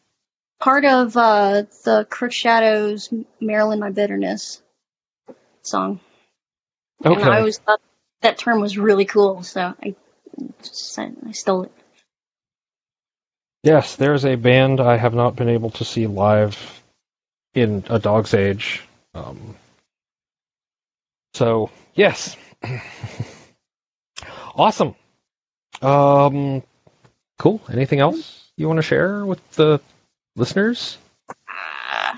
part 0.60 0.85
of 0.85 1.18
uh 1.18 1.64
the 1.84 2.07
Crook 2.10 2.31
Shadows 2.31 3.14
Marilyn 3.41 3.80
My 3.80 3.89
Bitterness 3.89 4.61
song. 5.61 5.99
Okay. 7.06 7.22
And 7.22 7.30
I 7.30 7.39
always 7.39 7.57
thought 7.60 7.81
that 8.22 8.38
term 8.38 8.61
was 8.61 8.77
really 8.77 9.03
cool, 9.06 9.43
so 9.43 9.73
I 9.84 9.95
I 10.98 11.32
stole 11.32 11.64
it. 11.64 11.72
Yes, 13.64 13.95
there's 13.98 14.26
a 14.26 14.36
band 14.36 14.80
I 14.80 14.98
have 14.98 15.14
not 15.14 15.36
been 15.36 15.49
able 15.49 15.72
to 15.72 15.86
see 15.86 16.07
live 16.07 16.82
in 17.53 17.84
a 17.90 17.99
dog's 17.99 18.34
age. 18.34 18.84
Um, 19.14 19.56
so 21.34 21.70
yes, 21.94 22.38
awesome. 24.56 24.95
Um, 25.82 26.64
cool. 27.38 27.61
Anything 27.72 27.99
else 27.99 28.49
you 28.56 28.68
want 28.68 28.78
to 28.78 28.84
share 28.84 29.26
with 29.26 29.40
the 29.52 29.82
listeners? 30.36 30.98
Uh, 31.48 32.16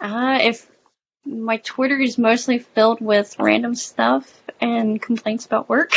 uh, 0.00 0.38
if 0.42 0.70
my 1.24 1.56
Twitter 1.58 1.98
is 1.98 2.18
mostly 2.18 2.58
filled 2.58 3.00
with 3.00 3.38
random 3.38 3.74
stuff 3.74 4.30
and 4.60 5.00
complaints 5.00 5.46
about 5.46 5.68
work, 5.68 5.92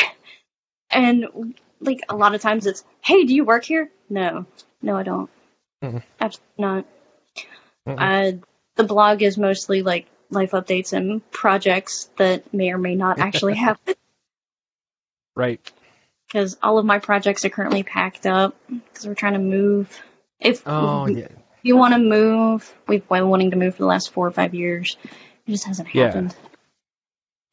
and 0.92 1.56
like 1.80 2.02
a 2.10 2.16
lot 2.16 2.36
of 2.36 2.42
times 2.42 2.66
it's, 2.66 2.84
"Hey, 3.02 3.26
do 3.26 3.34
you 3.36 3.46
work 3.46 3.64
here?" 3.66 3.90
No, 4.10 4.46
no, 4.82 4.96
I 4.98 5.04
don't. 5.04 5.30
Mhm. 5.84 6.02
Absolutely 6.20 6.54
not. 6.58 6.86
Mhm. 7.88 7.98
Uh, 7.98 8.38
the 8.76 8.84
blog 8.84 9.22
is 9.22 9.38
mostly 9.38 9.82
like 9.84 10.08
life 10.30 10.52
updates 10.52 10.94
and 10.94 11.30
projects 11.32 12.10
that 12.18 12.54
may 12.54 12.72
or 12.72 12.78
may 12.78 12.96
not 12.96 13.20
actually 13.20 13.56
happen 13.68 13.96
Right. 15.36 15.62
because 16.28 16.58
all 16.62 16.78
of 16.80 16.86
my 16.86 17.00
projects 17.00 17.46
are 17.46 17.50
currently 17.50 17.84
packed 17.84 18.26
up 18.26 18.56
because 18.68 19.08
we're 19.08 19.14
trying 19.14 19.34
to 19.34 19.40
move. 19.40 20.02
If 20.40 20.64
Oh 20.66 21.06
yeah. 21.08 21.28
you 21.62 21.78
want 21.78 21.94
to 21.94 22.00
move, 22.00 22.74
we've 22.88 23.08
been 23.08 23.30
wanting 23.30 23.52
to 23.52 23.58
move 23.58 23.76
for 23.76 23.84
the 23.84 23.88
last 23.88 24.12
four 24.12 24.28
or 24.28 24.32
five 24.32 24.54
years. 24.54 24.98
It 25.46 25.52
just 25.52 25.66
hasn't 25.66 25.88
happened. 25.88 26.36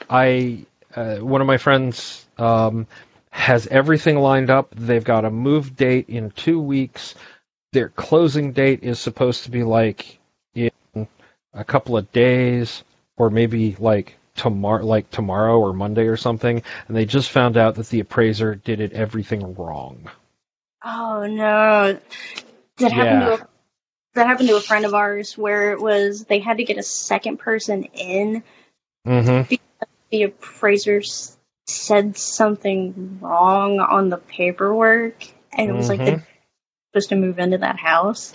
Yeah. 0.01 0.07
I 0.11 0.67
uh, 0.95 1.17
one 1.19 1.41
of 1.41 1.47
my 1.47 1.59
friends 1.59 2.27
um, 2.39 2.87
has 3.35 3.67
everything 3.67 4.17
lined 4.17 4.49
up. 4.49 4.73
They've 4.77 5.03
got 5.03 5.25
a 5.25 5.31
move 5.31 5.75
date 5.75 6.09
in 6.09 6.31
two 6.31 6.61
weeks. 6.61 7.17
Their 7.73 7.89
closing 7.89 8.53
date 8.53 8.85
is 8.85 9.01
supposed 9.01 9.43
to 9.45 9.51
be 9.51 9.65
like 9.65 10.21
in 10.55 10.71
a 11.53 11.65
couple 11.65 11.97
of 11.97 12.13
days, 12.13 12.85
or 13.17 13.31
maybe 13.31 13.75
like 13.81 14.17
tomorrow, 14.37 14.85
like 14.87 15.11
tomorrow 15.11 15.59
or 15.59 15.73
Monday 15.73 16.07
or 16.07 16.17
something. 16.17 16.63
And 16.87 16.97
they 16.97 17.07
just 17.07 17.29
found 17.33 17.57
out 17.57 17.75
that 17.75 17.89
the 17.89 17.99
appraiser 17.99 18.55
did 18.55 18.81
it 18.81 18.93
everything 18.93 19.57
wrong. 19.57 20.09
Oh 20.85 21.27
no, 21.27 21.99
that 22.79 22.93
happened 22.93 23.21
Yeah. 23.21 23.37
to 23.37 23.43
a, 23.43 23.49
that 24.15 24.27
happened 24.29 24.49
to 24.49 24.57
a 24.57 24.61
friend 24.61 24.85
of 24.85 24.95
ours 24.95 25.37
where 25.37 25.73
it 25.73 25.81
was 25.81 26.25
they 26.25 26.39
had 26.39 26.59
to 26.59 26.65
get 26.65 26.79
a 26.79 26.85
second 26.85 27.39
person 27.39 27.83
in. 27.95 28.45
Mm-hmm. 29.05 29.53
The 30.13 30.23
appraiser 30.23 30.99
s- 30.99 31.37
said 31.67 32.17
something 32.19 33.19
wrong 33.21 33.81
on 33.81 34.11
the 34.11 34.19
paperwork, 34.19 35.27
and 35.53 35.71
it 35.71 35.75
was 35.75 35.89
like 35.89 36.01
Mhm. 36.01 36.05
they're 36.05 36.29
supposed 36.93 37.11
to 37.11 37.17
move 37.17 37.39
into 37.39 37.59
that 37.59 37.79
house. 37.79 38.33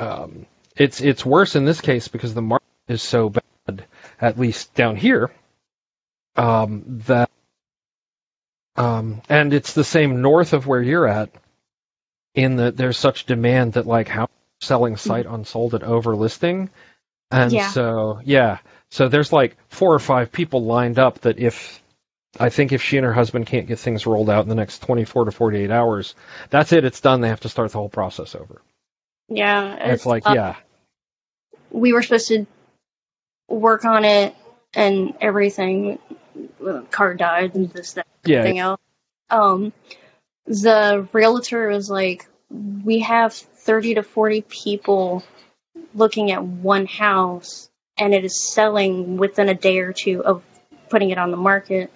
um, 0.00 0.46
it's 0.76 1.00
it's 1.00 1.26
worse 1.26 1.56
in 1.56 1.64
this 1.64 1.80
case 1.80 2.08
because 2.08 2.34
the 2.34 2.42
market 2.42 2.66
is 2.88 3.02
so 3.02 3.30
bad, 3.30 3.84
at 4.20 4.38
least 4.38 4.74
down 4.74 4.96
here, 4.96 5.30
um, 6.36 6.84
that 7.06 7.30
um, 8.76 9.22
and 9.28 9.54
it's 9.54 9.74
the 9.74 9.84
same 9.84 10.22
north 10.22 10.52
of 10.52 10.66
where 10.66 10.82
you're 10.82 11.08
at. 11.08 11.30
In 12.34 12.56
that 12.56 12.76
there's 12.76 12.98
such 12.98 13.26
demand 13.26 13.74
that 13.74 13.86
like 13.86 14.08
how 14.08 14.28
selling 14.60 14.96
site 14.96 15.26
unsold 15.26 15.74
at 15.74 15.82
over 15.84 16.16
listing, 16.16 16.70
and 17.30 17.52
Yeah. 17.52 17.70
so 17.70 18.20
yeah, 18.24 18.58
so 18.90 19.08
there's 19.08 19.32
like 19.32 19.56
four 19.68 19.94
or 19.94 19.98
five 19.98 20.32
people 20.32 20.64
lined 20.64 20.98
up 20.98 21.20
that 21.20 21.38
if 21.38 21.82
I 22.38 22.50
think 22.50 22.72
if 22.72 22.82
she 22.82 22.96
and 22.96 23.06
her 23.06 23.12
husband 23.12 23.46
can't 23.46 23.66
get 23.66 23.78
things 23.78 24.06
rolled 24.06 24.30
out 24.30 24.42
in 24.42 24.48
the 24.48 24.54
next 24.54 24.80
24 24.82 25.26
to 25.26 25.32
48 25.32 25.70
hours, 25.70 26.14
that's 26.50 26.72
it. 26.72 26.84
It's 26.84 27.00
done. 27.00 27.20
They 27.20 27.28
have 27.28 27.40
to 27.40 27.48
start 27.48 27.72
the 27.72 27.78
whole 27.78 27.88
process 27.88 28.34
over. 28.34 28.60
Yeah, 29.28 29.62
And 29.62 29.92
it's 29.92 30.06
like 30.06 30.26
uh, 30.26 30.32
yeah. 30.34 30.56
we 31.70 31.92
were 31.92 32.02
supposed 32.02 32.28
to 32.28 32.46
work 33.48 33.84
on 33.84 34.04
it 34.04 34.34
and 34.74 35.14
everything. 35.20 35.98
Well, 36.58 36.82
Car 36.90 37.14
died 37.14 37.54
and 37.54 37.70
this 37.70 37.94
that 37.94 38.06
Yeah, 38.24 38.38
everything 38.38 38.58
else. 38.58 38.80
Um, 39.28 39.72
the 40.46 41.06
realtor 41.12 41.68
was 41.68 41.90
like, 41.90 42.26
"We 42.50 43.00
have 43.00 43.34
thirty 43.34 43.94
to 43.96 44.02
forty 44.02 44.40
people 44.40 45.24
looking 45.94 46.30
at 46.30 46.42
one 46.42 46.86
house, 46.86 47.67
and 47.98 48.14
it 48.14 48.24
is 48.24 48.52
selling 48.52 49.16
within 49.16 49.48
a 49.48 49.54
day 49.54 49.78
or 49.78 49.92
two 49.92 50.24
of 50.24 50.42
putting 50.88 51.10
it 51.10 51.18
on 51.18 51.30
the 51.30 51.36
market. 51.36 51.90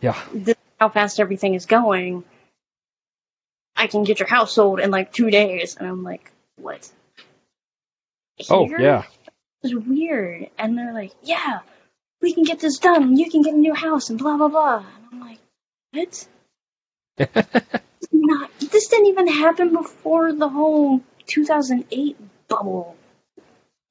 Yeah. 0.00 0.18
This 0.32 0.56
is 0.56 0.62
how 0.80 0.88
fast 0.88 1.20
everything 1.20 1.54
is 1.54 1.66
going. 1.66 2.24
I 3.76 3.86
can 3.86 4.02
get 4.02 4.18
your 4.18 4.28
house 4.28 4.54
sold 4.54 4.80
in 4.80 4.90
like 4.90 5.12
two 5.12 5.30
days." 5.30 5.76
And 5.76 5.86
I'm 5.86 6.02
like, 6.02 6.30
"What?" 6.56 6.90
Oh, 8.50 8.68
yeah. 8.68 9.04
It 9.62 9.74
was 9.74 9.74
weird. 9.74 10.50
And 10.58 10.78
they're 10.78 10.92
like, 10.92 11.12
yeah, 11.22 11.60
we 12.20 12.32
can 12.32 12.44
get 12.44 12.60
this 12.60 12.78
done. 12.78 13.16
You 13.16 13.30
can 13.30 13.42
get 13.42 13.54
a 13.54 13.58
new 13.58 13.74
house 13.74 14.10
and 14.10 14.18
blah, 14.18 14.36
blah, 14.36 14.48
blah. 14.48 14.76
And 14.78 15.06
I'm 15.12 15.20
like, 15.20 15.38
what? 15.92 16.28
Not, 18.12 18.50
this 18.60 18.88
didn't 18.88 19.06
even 19.06 19.26
happen 19.28 19.72
before 19.72 20.32
the 20.32 20.48
whole 20.48 21.02
2008 21.26 22.16
bubble. 22.48 22.96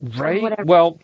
Right. 0.01 0.41
whatever. 0.41 0.63
Well, 0.65 0.99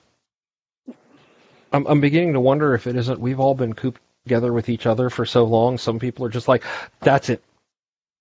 I'm 1.71 1.85
I'm 1.87 2.01
beginning 2.01 2.33
to 2.33 2.39
wonder 2.39 2.73
if 2.75 2.87
it 2.87 2.95
isn't 2.95 3.19
we've 3.19 3.39
all 3.39 3.55
been 3.55 3.73
cooped 3.73 4.01
together 4.25 4.53
with 4.53 4.69
each 4.69 4.85
other 4.85 5.09
for 5.09 5.25
so 5.25 5.43
long. 5.45 5.77
Some 5.77 5.99
people 5.99 6.25
are 6.25 6.29
just 6.29 6.47
like, 6.47 6.63
that's 7.01 7.29
it. 7.29 7.43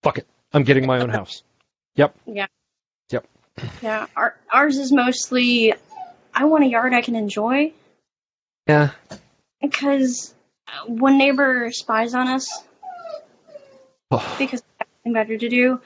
Fuck 0.03 0.19
it. 0.19 0.27
I'm 0.53 0.65
getting 0.65 0.87
my 0.87 1.01
own 1.01 1.09
house. 1.19 1.43
Yep. 1.97 2.15
Yeah, 2.27 2.47
Yep. 3.11 3.27
Yeah. 3.83 4.07
our, 4.17 4.35
ours 4.51 4.79
is 4.79 4.91
mostly, 4.91 5.75
I 6.35 6.47
want 6.47 6.65
a 6.65 6.67
yard 6.67 6.95
I 6.95 7.03
can 7.03 7.15
enjoy. 7.15 7.73
Yeah. 8.67 8.91
Because 9.61 10.35
one 10.87 11.19
neighbor 11.19 11.71
spies 11.71 12.15
on 12.15 12.29
us 12.29 12.49
because 14.39 14.63
they 14.63 14.77
have 14.79 14.89
nothing 15.05 15.13
better 15.13 15.37
to 15.37 15.49
do. 15.49 15.81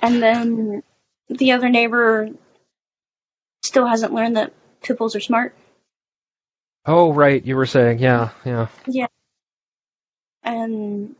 And 0.00 0.22
then 0.22 0.82
the 1.28 1.52
other 1.52 1.68
neighbor 1.68 2.30
still 3.62 3.86
hasn't 3.86 4.12
learned 4.12 4.36
that 4.36 4.52
bulls 4.98 5.16
are 5.16 5.20
smart. 5.20 5.54
oh, 6.86 7.12
right. 7.12 7.44
You 7.44 7.56
were 7.56 7.66
saying, 7.66 8.00
yeah, 8.00 8.30
yeah. 8.44 8.66
Yeah. 8.86 9.06
And 10.42 11.14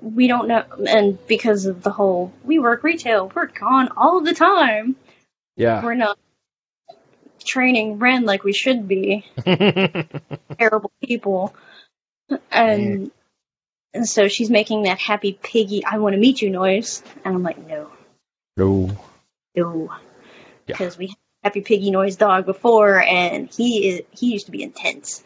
we 0.00 0.28
don't 0.28 0.48
know 0.48 0.64
and 0.88 1.18
because 1.26 1.66
of 1.66 1.82
the 1.82 1.90
whole 1.90 2.32
we 2.44 2.58
work 2.58 2.82
retail 2.82 3.30
we're 3.34 3.46
gone 3.46 3.88
all 3.96 4.20
the 4.20 4.34
time 4.34 4.96
Yeah. 5.56 5.82
we're 5.82 5.94
not 5.94 6.18
training 7.44 7.98
ren 7.98 8.24
like 8.24 8.44
we 8.44 8.52
should 8.52 8.86
be 8.86 9.24
terrible 10.58 10.92
people 11.02 11.54
and 12.50 13.08
mm. 13.08 13.10
and 13.94 14.08
so 14.08 14.28
she's 14.28 14.50
making 14.50 14.82
that 14.82 14.98
happy 14.98 15.38
piggy 15.42 15.84
i 15.84 15.98
want 15.98 16.14
to 16.14 16.20
meet 16.20 16.42
you 16.42 16.50
noise 16.50 17.02
and 17.24 17.34
i'm 17.34 17.42
like 17.42 17.58
no 17.66 17.90
no. 18.56 18.90
no 19.56 19.90
Yeah. 20.68 20.76
because 20.76 20.96
we 20.98 21.08
had 21.08 21.16
happy 21.42 21.60
piggy 21.62 21.90
noise 21.90 22.16
dog 22.16 22.46
before 22.46 23.00
and 23.00 23.48
he 23.54 23.88
is 23.88 24.02
he 24.10 24.32
used 24.32 24.46
to 24.46 24.52
be 24.52 24.62
intense 24.62 25.22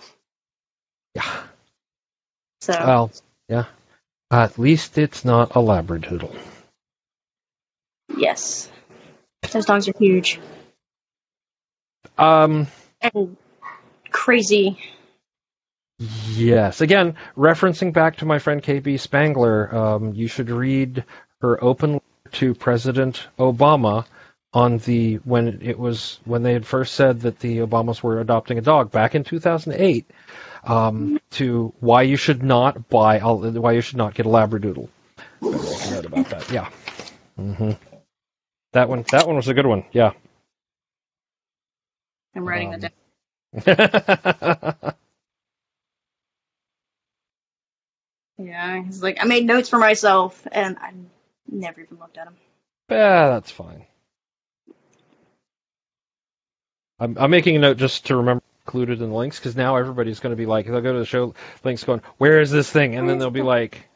Yeah. 1.15 1.43
so 2.61 2.73
Well, 2.75 3.11
yeah. 3.49 3.65
At 4.31 4.59
least 4.59 4.97
it's 4.99 5.25
not 5.25 5.51
a 5.53 5.59
labradoodle. 5.59 6.35
yes 8.17 8.71
those 9.51 9.67
dogs 9.67 9.89
are 9.89 9.95
huge 9.99 10.39
Um. 12.19 12.67
and 13.01 13.37
crazy. 14.11 14.79
Yes. 15.99 16.81
Again, 16.81 17.15
referencing 17.37 17.93
back 17.93 18.17
to 18.19 18.27
my 18.27 18.39
friend 18.39 18.63
KB 18.63 18.99
Spangler, 19.01 19.75
um, 19.75 20.13
you 20.15 20.27
should 20.29 20.51
read 20.51 21.05
her 21.41 21.63
open 21.63 21.93
letter 21.95 22.03
to 22.33 22.55
President 22.55 23.27
Obama 23.39 24.05
on 24.55 24.79
the 24.79 25.17
when 25.17 25.61
it 25.63 25.79
was 25.79 26.21
when 26.25 26.43
they 26.43 26.53
had 26.53 26.67
first 26.67 26.95
said 26.95 27.21
that 27.23 27.39
the 27.41 27.59
Obamas 27.59 28.03
were 28.03 28.21
adopting 28.21 28.59
a 28.59 28.63
dog 28.63 28.91
back 28.91 29.15
in 29.15 29.25
2008. 29.25 30.11
Um, 30.65 31.21
to 31.33 31.75
why 31.81 32.03
you 32.03 32.17
should 32.17 32.43
not 32.43 32.89
buy 32.89 33.19
why 33.21 33.73
you 33.73 33.81
should 33.81 33.97
not 33.97 34.15
get 34.15 34.27
a 34.27 34.29
Labradoodle. 34.29 34.89
I 35.43 35.97
about 36.05 36.29
that. 36.31 36.51
Yeah. 36.53 36.69
hmm 37.37 37.73
That 38.73 38.89
one. 38.89 39.05
That 39.11 39.27
one 39.27 39.37
was 39.37 39.49
a 39.49 39.55
good 39.55 39.67
one. 39.67 39.85
Yeah. 39.93 40.13
I'm 42.35 42.47
writing 42.49 42.75
Um, 42.75 42.81
that 42.81 42.93
down. 43.55 44.95
Yeah, 48.39 48.83
he's 48.83 49.03
like, 49.03 49.19
I 49.21 49.25
made 49.25 49.47
notes 49.47 49.69
for 49.69 49.79
myself, 49.79 50.47
and 50.51 50.77
I'm 50.81 51.11
Never 51.51 51.81
even 51.83 51.99
looked 51.99 52.17
at 52.19 52.25
them. 52.27 52.37
Yeah, 52.91 53.29
that's 53.29 53.51
fine. 53.51 53.87
I'm, 57.03 57.19
I'm 57.19 57.31
making 57.31 57.57
a 57.57 57.59
note 57.59 57.79
just 57.79 58.07
to 58.07 58.17
remember 58.17 58.43
included 58.65 59.03
in 59.03 59.11
the 59.11 59.17
links 59.17 59.39
because 59.39 59.57
now 59.57 59.75
everybody's 59.77 60.21
going 60.21 60.31
to 60.31 60.37
be 60.37 60.47
like, 60.47 60.67
they'll 60.67 60.81
go 60.81 60.93
to 60.93 61.01
the 61.01 61.05
show 61.05 61.35
links 61.65 61.83
going, 61.83 62.01
where 62.19 62.41
is 62.41 62.51
this 62.51 62.71
thing? 62.71 62.95
And 62.95 63.09
then 63.09 63.19
they'll 63.19 63.31
be 63.31 63.43
like, 63.43 63.89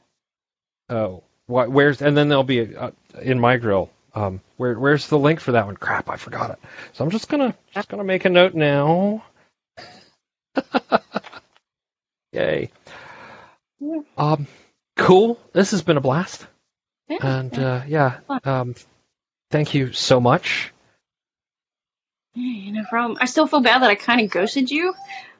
oh, 0.91 1.23
what, 1.47 1.71
where's, 1.71 2.03
and 2.03 2.17
then 2.17 2.29
they'll 2.29 2.43
be 2.43 2.75
uh, 2.75 2.91
in 3.23 3.39
my 3.39 3.59
grill. 3.59 3.91
Um, 4.13 4.41
where, 4.57 4.77
where's 4.79 5.07
the 5.09 5.19
link 5.19 5.39
for 5.41 5.53
that 5.53 5.67
one? 5.67 5.77
Crap, 5.77 6.09
I 6.11 6.17
forgot 6.17 6.51
it. 6.51 6.59
So 6.95 7.05
I'm 7.05 7.11
just 7.11 7.29
gonna, 7.29 7.55
just 7.73 7.89
gonna 7.89 8.03
make 8.03 8.25
a 8.25 8.31
note 8.31 8.55
now. 8.55 9.23
Yay. 12.33 12.71
Um, 14.17 14.47
cool. 14.97 15.39
This 15.53 15.71
has 15.71 15.83
been 15.83 15.97
a 15.97 16.01
blast. 16.01 16.47
Yeah, 17.09 17.19
And 17.21 17.57
yeah. 17.57 17.69
uh, 17.69 17.85
yeah, 17.87 18.19
um, 18.43 18.75
thank 19.51 19.75
you 19.75 19.93
so 19.93 20.19
much. 20.19 20.73
Yeah, 22.37 22.71
no 22.73 22.85
problem. 22.85 23.19
I 23.21 23.25
still 23.27 23.47
feel 23.47 23.61
bad 23.61 23.83
that 23.83 23.91
I 23.91 23.95
kind 23.95 24.21
of 24.21 24.31
ghosted 24.31 24.71
you 24.71 24.95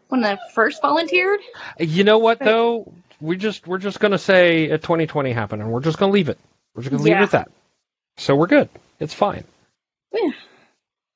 when 0.09 0.25
I 0.25 0.39
first 0.55 0.81
volunteered. 0.81 1.41
You 1.79 2.05
know 2.05 2.19
what 2.19 2.39
though? 2.39 2.93
We 3.21 3.37
just 3.37 3.67
we're 3.67 3.79
just 3.79 4.01
gonna 4.01 4.19
say 4.19 4.71
a 4.71 4.79
2020 4.79 5.33
happened, 5.33 5.63
and 5.63 5.71
we're 5.71 5.81
just 5.81 5.99
gonna 5.99 6.13
leave 6.13 6.29
it. 6.31 6.39
We're 6.75 6.83
just 6.83 6.91
gonna 6.91 7.03
leave 7.03 7.13
Yeah. 7.13 7.21
it 7.21 7.25
at 7.25 7.31
that. 7.33 7.51
So 8.17 8.35
we're 8.35 8.47
good. 8.47 8.71
It's 8.99 9.13
fine. 9.15 9.45
Yeah. 10.13 10.31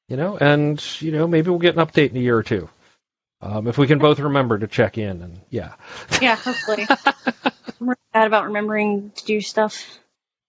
You 0.08 0.16
know, 0.16 0.36
and 0.36 0.82
you 1.00 1.12
know 1.12 1.26
maybe 1.26 1.48
we'll 1.50 1.58
get 1.60 1.76
an 1.78 1.86
update 1.86 2.10
in 2.10 2.16
a 2.16 2.20
year 2.20 2.36
or 2.36 2.42
two, 2.42 2.68
um, 3.40 3.66
if 3.66 3.78
we 3.78 3.86
can 3.86 3.98
both 3.98 4.18
remember 4.20 4.58
to 4.58 4.66
check 4.66 4.98
in. 4.98 5.22
And 5.22 5.40
yeah, 5.48 5.74
Yeah, 6.20 6.36
hopefully. 6.36 6.86
I'm 7.06 7.88
really 7.88 7.96
bad 8.12 8.26
about 8.26 8.44
remembering 8.46 9.12
to 9.16 9.24
do 9.24 9.40
stuff 9.40 9.98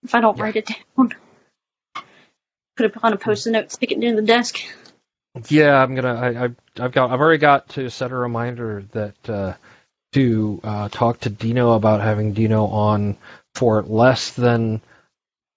if 0.02 0.14
I 0.14 0.20
don't 0.20 0.36
Yeah. 0.36 0.42
write 0.42 0.56
it 0.56 0.66
down. 0.66 1.14
Put 2.76 2.86
it 2.86 2.94
on 3.02 3.12
a 3.12 3.16
post-it 3.18 3.50
note, 3.52 3.70
stick 3.72 3.92
it 3.92 3.98
near 3.98 4.14
the 4.16 4.22
desk. 4.22 4.58
Yeah, 5.48 5.82
I'm 5.82 5.94
gonna. 5.94 6.14
I, 6.14 6.44
I've 6.44 6.56
I've 6.78 6.92
got 6.92 7.10
I've 7.10 7.20
already 7.20 7.38
got 7.38 7.68
to 7.70 7.90
set 7.90 8.10
a 8.10 8.16
reminder 8.16 8.84
that 8.92 9.28
uh, 9.30 9.54
to 10.12 10.60
uh, 10.62 10.88
talk 10.88 11.20
to 11.20 11.30
Dino 11.30 11.72
about 11.72 12.00
having 12.00 12.32
Dino 12.32 12.66
on 12.66 13.16
for 13.54 13.82
less 13.82 14.32
than 14.32 14.80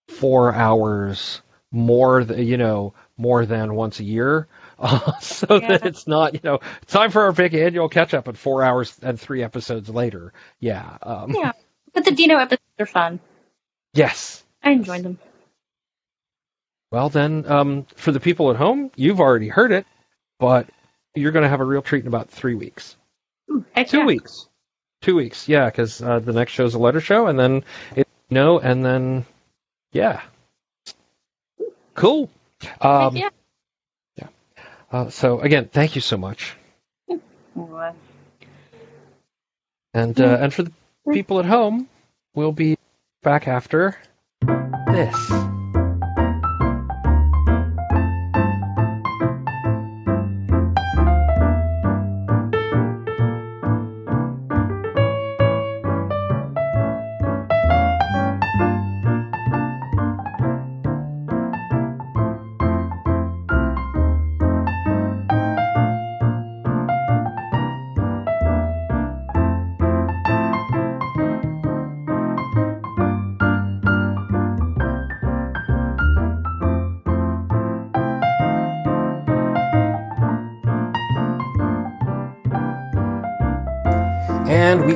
four 0.09 0.53
hours 0.53 1.41
more 1.71 2.23
than 2.23 2.45
you 2.45 2.57
know 2.57 2.93
more 3.17 3.45
than 3.45 3.73
once 3.75 3.99
a 3.99 4.03
year 4.03 4.47
uh, 4.77 5.17
so 5.19 5.55
Yeah. 5.55 5.67
that 5.69 5.85
it's 5.85 6.07
not 6.07 6.33
you 6.35 6.41
know 6.43 6.59
time 6.87 7.11
for 7.11 7.23
our 7.23 7.31
big 7.31 7.53
annual 7.55 7.89
catch 7.89 8.13
up 8.13 8.27
at 8.27 8.37
four 8.37 8.61
hours 8.63 8.95
and 9.01 9.19
three 9.19 9.43
episodes 9.43 9.89
later 9.89 10.31
yeah 10.59 10.97
um, 11.01 11.33
Yeah. 11.35 11.51
But 11.93 12.03
the 12.05 12.11
Dino 12.11 12.37
episodes 12.37 12.61
are 12.79 12.85
fun. 12.85 13.19
yes 13.93 14.43
I 14.61 14.71
enjoyed 14.71 15.03
them. 15.03 15.17
Well 16.95 17.09
then 17.09 17.45
um, 17.51 17.85
for 17.97 18.13
the 18.13 18.21
people 18.21 18.49
at 18.51 18.55
home 18.55 18.89
you've 18.95 19.19
already 19.19 19.49
heard 19.49 19.73
it 19.73 19.85
but 20.39 20.69
you're 21.13 21.33
going 21.33 21.43
to 21.43 21.49
have 21.49 21.59
a 21.59 21.65
real 21.65 21.81
treat 21.81 22.03
in 22.03 22.07
about 22.07 22.29
three 22.29 22.55
weeks 22.55 22.95
Ooh, 23.51 23.65
two 23.85 23.97
yeah. 23.97 24.05
weeks 24.05 24.47
two 25.01 25.13
weeks 25.13 25.49
yeah 25.49 25.65
because 25.65 26.01
uh, 26.01 26.19
the 26.19 26.31
next 26.31 26.53
show 26.53 26.63
is 26.63 26.73
a 26.73 26.79
letter 26.79 27.01
show 27.01 27.27
and 27.27 27.37
then 27.37 27.65
it 27.97 28.07
you 28.29 28.35
know 28.35 28.59
and 28.59 28.85
then 28.85 29.25
yeah 29.91 30.21
cool 31.95 32.29
um, 32.79 33.17
yeah. 33.17 33.29
uh, 34.89 35.09
so 35.09 35.41
again 35.41 35.67
thank 35.67 35.95
you 35.95 36.01
so 36.01 36.15
much 36.15 36.55
And 39.93 40.19
uh, 40.19 40.37
and 40.41 40.53
for 40.53 40.63
the 40.63 40.71
people 41.11 41.39
at 41.39 41.45
home, 41.45 41.87
we'll 42.33 42.51
be 42.51 42.77
back 43.23 43.47
after 43.47 43.97
this. 44.87 45.54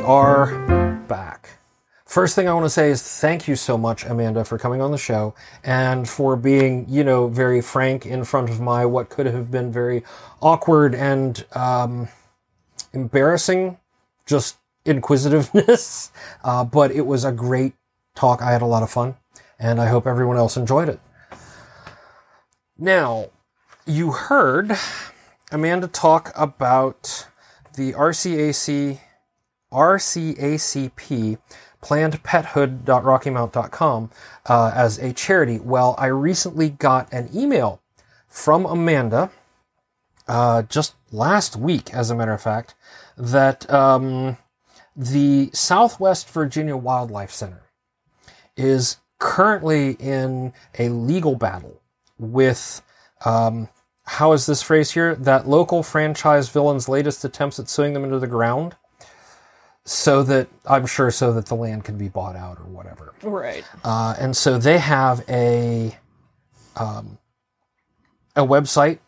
Are 0.09 0.95
back. 1.07 1.59
First 2.03 2.33
thing 2.33 2.49
I 2.49 2.53
want 2.55 2.65
to 2.65 2.69
say 2.71 2.89
is 2.89 3.03
thank 3.03 3.47
you 3.47 3.55
so 3.55 3.77
much, 3.77 4.05
Amanda, 4.05 4.43
for 4.43 4.57
coming 4.57 4.81
on 4.81 4.89
the 4.89 4.97
show 4.97 5.35
and 5.63 6.09
for 6.09 6.35
being, 6.35 6.87
you 6.89 7.03
know, 7.03 7.27
very 7.27 7.61
frank 7.61 8.07
in 8.07 8.23
front 8.23 8.49
of 8.49 8.59
my 8.59 8.87
what 8.87 9.09
could 9.09 9.27
have 9.27 9.51
been 9.51 9.71
very 9.71 10.03
awkward 10.41 10.95
and 10.95 11.45
um, 11.53 12.07
embarrassing, 12.91 13.77
just 14.25 14.57
inquisitiveness. 14.85 16.11
Uh, 16.43 16.63
but 16.63 16.89
it 16.89 17.05
was 17.05 17.25
a 17.25 17.31
great 17.31 17.73
talk. 18.15 18.41
I 18.41 18.51
had 18.51 18.61
a 18.61 18.65
lot 18.65 18.81
of 18.81 18.89
fun, 18.89 19.15
and 19.59 19.79
I 19.79 19.87
hope 19.87 20.07
everyone 20.07 20.37
else 20.37 20.55
enjoyed 20.55 20.87
it. 20.87 20.99
Now, 22.77 23.29
you 23.85 24.11
heard 24.11 24.71
Amanda 25.51 25.87
talk 25.87 26.31
about 26.35 27.27
the 27.75 27.91
RCAC 27.91 29.01
RCACP 29.71 31.37
plannedpethood.rockymount.com 31.81 34.09
uh, 34.45 34.71
as 34.75 34.97
a 34.97 35.13
charity. 35.13 35.59
Well, 35.59 35.95
I 35.97 36.07
recently 36.07 36.69
got 36.69 37.13
an 37.13 37.29
email 37.33 37.81
from 38.27 38.65
Amanda 38.65 39.31
uh, 40.27 40.63
just 40.63 40.95
last 41.11 41.55
week, 41.55 41.93
as 41.93 42.09
a 42.09 42.15
matter 42.15 42.33
of 42.33 42.41
fact, 42.41 42.75
that 43.17 43.71
um, 43.71 44.37
the 44.95 45.49
Southwest 45.53 46.29
Virginia 46.29 46.77
Wildlife 46.77 47.31
Center 47.31 47.63
is 48.55 48.97
currently 49.19 49.91
in 49.93 50.53
a 50.77 50.89
legal 50.89 51.35
battle 51.35 51.81
with 52.17 52.81
um, 53.25 53.69
how 54.03 54.33
is 54.33 54.45
this 54.45 54.61
phrase 54.61 54.91
here? 54.91 55.15
That 55.15 55.47
local 55.47 55.83
franchise 55.83 56.49
villain's 56.49 56.89
latest 56.89 57.23
attempts 57.23 57.59
at 57.59 57.69
suing 57.69 57.93
them 57.93 58.03
into 58.03 58.19
the 58.19 58.27
ground, 58.27 58.75
so 59.89 60.21
that 60.21 60.47
I'm 60.67 60.85
sure 60.85 61.09
so 61.09 61.33
that 61.33 61.47
the 61.47 61.55
land 61.55 61.83
can 61.83 61.97
be 61.97 62.09
bought 62.09 62.35
out 62.35 62.59
or 62.59 62.65
whatever. 62.65 63.15
Right. 63.23 63.63
Uh, 63.83 64.13
and 64.19 64.37
so 64.37 64.59
they 64.59 64.77
have 64.77 65.27
a 65.27 65.97
um, 66.75 67.17
a 68.35 68.45
website, 68.45 68.99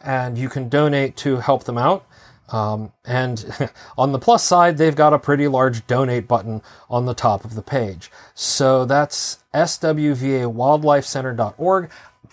and 0.00 0.38
you 0.38 0.48
can 0.48 0.70
donate 0.70 1.18
to 1.18 1.36
help 1.36 1.64
them 1.64 1.76
out. 1.76 2.06
Um, 2.48 2.92
and 3.04 3.44
on 3.98 4.12
the 4.12 4.18
plus 4.18 4.42
side, 4.42 4.78
they've 4.78 4.96
got 4.96 5.12
a 5.12 5.18
pretty 5.18 5.48
large 5.48 5.86
donate 5.86 6.26
button 6.26 6.62
on 6.88 7.04
the 7.04 7.12
top 7.12 7.44
of 7.44 7.54
the 7.54 7.60
page. 7.60 8.10
So 8.34 8.86
that's 8.86 9.40
swvawildlifecenter.org. 9.52 11.90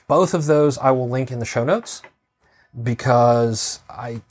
Both 0.07 0.33
of 0.33 0.45
those 0.45 0.77
I 0.77 0.91
will 0.91 1.09
link 1.09 1.31
in 1.31 1.39
the 1.39 1.45
show 1.45 1.65
notes 1.65 2.01
because 2.81 3.81
I 3.89 4.21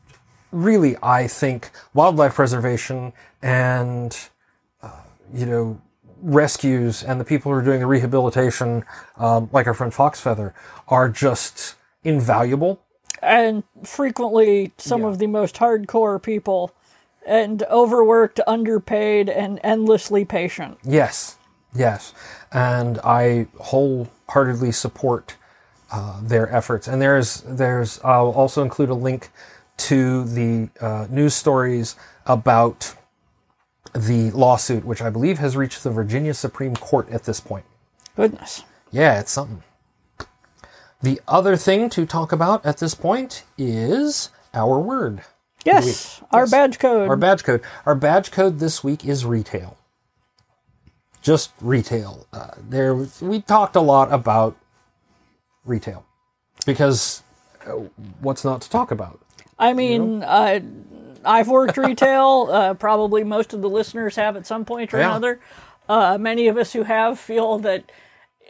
really 0.53 0.97
I 1.03 1.27
think 1.27 1.71
wildlife 1.93 2.35
preservation 2.35 3.13
and 3.43 4.17
uh, 4.83 5.03
you 5.33 5.47
know 5.47 5.81
rescues 6.21 7.03
and 7.03 7.21
the 7.21 7.25
people 7.25 7.53
who 7.53 7.59
are 7.59 7.63
doing 7.63 7.81
the 7.81 7.87
rehabilitation, 7.87 8.85
um, 9.17 9.49
like 9.53 9.67
our 9.67 9.75
friend 9.75 9.93
Foxfeather, 9.93 10.53
are 10.89 11.09
just 11.09 11.75
invaluable. 12.03 12.81
And 13.23 13.65
frequently 13.85 14.73
some 14.79 15.03
Yeah. 15.03 15.09
of 15.09 15.19
the 15.19 15.27
most 15.27 15.57
hardcore 15.57 16.23
people 16.23 16.73
and 17.27 17.63
overworked, 17.65 18.41
underpaid, 18.47 19.29
and 19.29 19.61
endlessly 19.63 20.25
patient. 20.25 20.79
Yes, 20.85 21.37
yes, 21.75 22.15
and 22.53 22.99
I 23.05 23.49
wholeheartedly 23.61 24.73
support 24.73 25.37
uh, 25.93 26.21
their 26.23 26.51
efforts. 26.55 26.89
And 26.89 27.03
there's 27.03 27.43
there's 27.43 28.01
I'll 28.05 28.31
also 28.31 28.63
include 28.63 28.91
a 28.91 28.95
link 28.95 29.31
to 29.79 30.25
the 30.25 30.69
uh, 30.81 31.07
news 31.11 31.35
stories 31.35 31.97
about 32.27 32.95
the 33.95 34.31
lawsuit, 34.33 34.85
which 34.85 35.01
I 35.03 35.11
believe 35.11 35.39
has 35.39 35.57
reached 35.57 35.83
the 35.83 35.91
Virginia 35.91 36.35
Supreme 36.35 36.75
Court 36.77 37.09
at 37.11 37.25
this 37.25 37.41
point. 37.41 37.65
Goodness. 38.17 38.65
Yeah, 38.91 39.21
it's 39.21 39.31
something. 39.33 39.63
The 41.03 41.21
other 41.29 41.57
thing 41.57 41.91
to 41.91 42.07
talk 42.07 42.33
about 42.33 42.65
at 42.67 42.79
this 42.79 42.95
point 42.95 43.45
is 43.57 44.31
our 44.53 44.79
word, 44.81 45.23
Yes, 45.65 46.21
our 46.33 46.43
Yes. 46.43 46.51
badge 46.51 46.79
code. 46.79 47.09
our 47.09 47.17
badge 47.17 47.45
code. 47.45 47.61
Our 47.87 47.95
badge 47.95 48.31
code 48.31 48.59
this 48.59 48.83
week 48.83 49.05
is 49.05 49.25
retail. 49.25 49.77
just 51.21 51.51
retail. 51.61 52.27
Uh, 52.33 52.53
there, 52.69 52.95
we 53.21 53.41
talked 53.43 53.77
a 53.77 53.81
lot 53.81 54.11
about 54.13 54.57
retail 55.65 56.07
because 56.65 57.23
uh, 57.67 57.73
what's 58.21 58.45
not 58.45 58.63
to 58.63 58.71
talk 58.71 58.91
about? 58.93 59.21
I 59.59 59.73
mean, 59.75 60.23
uh, 60.23 60.61
I've 61.29 61.49
worked 61.49 61.77
retail. 61.77 62.49
uh, 62.53 62.75
probably 62.75 63.25
most 63.25 63.55
of 63.55 63.63
the 63.63 63.69
listeners 63.71 64.17
have 64.17 64.37
at 64.37 64.47
some 64.47 64.65
point 64.65 64.95
or 64.95 64.99
Yeah. 64.99 65.11
another. 65.11 65.41
Uh, 65.89 66.19
many 66.19 66.49
of 66.49 66.57
us 66.59 66.73
who 66.73 66.83
have 66.85 67.19
feel 67.21 67.59
that 67.61 67.91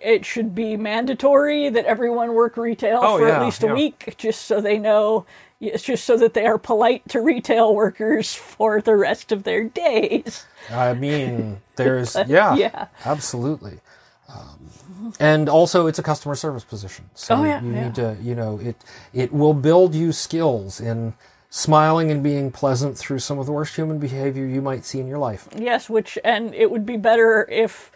it 0.02 0.24
should 0.24 0.55
be 0.55 0.76
mandatory 0.76 1.68
that 1.70 1.84
everyone 1.84 2.34
work 2.34 2.56
retail 2.56 3.00
Oh, 3.02 3.18
for 3.18 3.28
yeah, 3.28 3.36
at 3.36 3.42
least 3.44 3.62
a 3.64 3.66
yeah. 3.66 3.74
week, 3.74 4.14
just 4.18 4.42
so 4.42 4.60
they 4.60 4.78
know. 4.78 5.26
It's 5.60 5.82
just 5.82 6.05
so 6.05 6.16
that 6.18 6.34
they 6.34 6.46
are 6.46 6.59
polite 6.59 7.09
to 7.10 7.20
retail 7.20 7.74
workers 7.74 8.34
for 8.55 8.80
the 8.80 8.96
rest 8.96 9.32
of 9.32 9.42
their 9.44 9.64
days. 9.64 10.46
I 10.70 10.94
mean, 10.94 11.60
there's 11.76 12.14
yeah, 12.26 12.55
Yeah. 12.56 12.86
absolutely. 13.05 13.80
Um, 14.28 14.70
and 15.18 15.48
also, 15.48 15.86
it's 15.86 15.98
a 15.98 16.02
customer 16.02 16.34
service 16.36 16.64
position, 16.64 17.10
so 17.14 17.36
Oh, 17.36 17.44
yeah, 17.44 17.62
you 17.62 17.72
yeah. 17.72 17.84
need 17.84 17.94
to, 17.96 18.16
you 18.22 18.34
know, 18.36 18.59
it 18.62 18.76
it 19.14 19.32
will 19.32 19.55
build 19.55 19.94
you 19.94 20.12
skills 20.12 20.80
in 20.80 21.14
smiling 21.50 22.10
and 22.10 22.22
being 22.22 22.50
pleasant 22.50 22.96
through 22.96 23.18
some 23.18 23.38
of 23.38 23.46
the 23.46 23.52
worst 23.52 23.74
human 23.76 23.98
behavior 23.98 24.44
you 24.46 24.60
might 24.62 24.84
see 24.84 25.00
in 25.00 25.06
your 25.06 25.18
life. 25.18 25.48
Yes, 25.56 25.88
which 25.88 26.18
and 26.24 26.54
it 26.54 26.70
would 26.70 26.84
be 26.86 26.96
better 26.96 27.46
if 27.50 27.90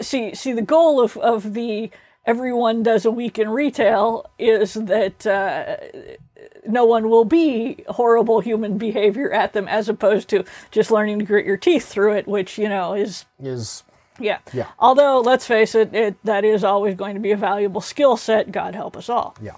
see 0.00 0.34
see 0.34 0.52
the 0.52 0.62
goal 0.62 1.00
of 1.00 1.16
of 1.18 1.52
the 1.54 1.90
everyone 2.26 2.82
does 2.82 3.04
a 3.04 3.10
week 3.10 3.38
in 3.38 3.50
retail 3.50 4.30
is 4.38 4.72
that 4.74 5.26
uh, 5.26 5.76
no 6.66 6.86
one 6.86 7.10
will 7.10 7.26
be 7.26 7.84
horrible 7.88 8.40
human 8.40 8.78
behavior 8.78 9.30
at 9.30 9.52
them 9.52 9.68
as 9.68 9.90
opposed 9.90 10.28
to 10.30 10.42
just 10.70 10.90
learning 10.90 11.18
to 11.18 11.24
grit 11.26 11.44
your 11.44 11.58
teeth 11.58 11.86
through 11.86 12.14
it 12.14 12.26
which 12.26 12.56
you 12.56 12.66
know 12.66 12.94
is 12.94 13.26
Is 13.42 13.82
yeah 14.18 14.38
Yeah. 14.54 14.68
although 14.78 15.20
let's 15.20 15.46
face 15.46 15.74
it, 15.74 15.94
it 15.94 16.16
that 16.24 16.44
is 16.46 16.64
always 16.64 16.94
going 16.94 17.12
to 17.12 17.20
be 17.20 17.32
a 17.32 17.36
valuable 17.36 17.82
skill 17.82 18.16
set 18.16 18.50
god 18.50 18.74
help 18.74 18.96
us 18.96 19.10
all 19.10 19.36
Yeah. 19.42 19.56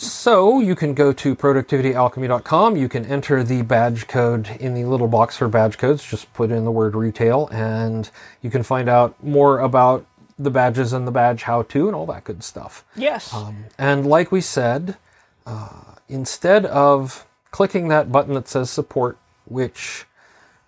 So 0.00 0.60
you 0.60 0.74
can 0.74 0.94
go 0.94 1.12
to 1.12 1.36
productivityalchemy.com. 1.36 2.76
You 2.76 2.88
can 2.88 3.04
enter 3.04 3.42
the 3.44 3.60
badge 3.60 4.08
code 4.08 4.48
in 4.58 4.72
the 4.72 4.84
little 4.84 5.08
box 5.08 5.36
for 5.36 5.46
badge 5.46 5.76
codes. 5.76 6.02
Just 6.02 6.32
put 6.32 6.50
in 6.50 6.64
the 6.64 6.70
word 6.70 6.94
retail, 6.94 7.48
and 7.48 8.10
you 8.40 8.48
can 8.50 8.62
find 8.62 8.88
out 8.88 9.22
more 9.22 9.58
about 9.58 10.06
the 10.38 10.50
badges 10.50 10.94
and 10.94 11.06
the 11.06 11.12
badge 11.12 11.42
how 11.42 11.62
to 11.62 11.86
and 11.86 11.94
all 11.94 12.06
that 12.06 12.24
good 12.24 12.42
stuff. 12.42 12.82
yes 12.96 13.34
And 13.76 14.06
like 14.06 14.32
we 14.32 14.40
said, 14.40 14.96
uh, 15.44 15.82
instead 16.08 16.64
of 16.64 17.26
clicking 17.50 17.88
that 17.88 18.10
button 18.10 18.32
that 18.32 18.48
says 18.48 18.70
support, 18.70 19.18
which 19.44 20.06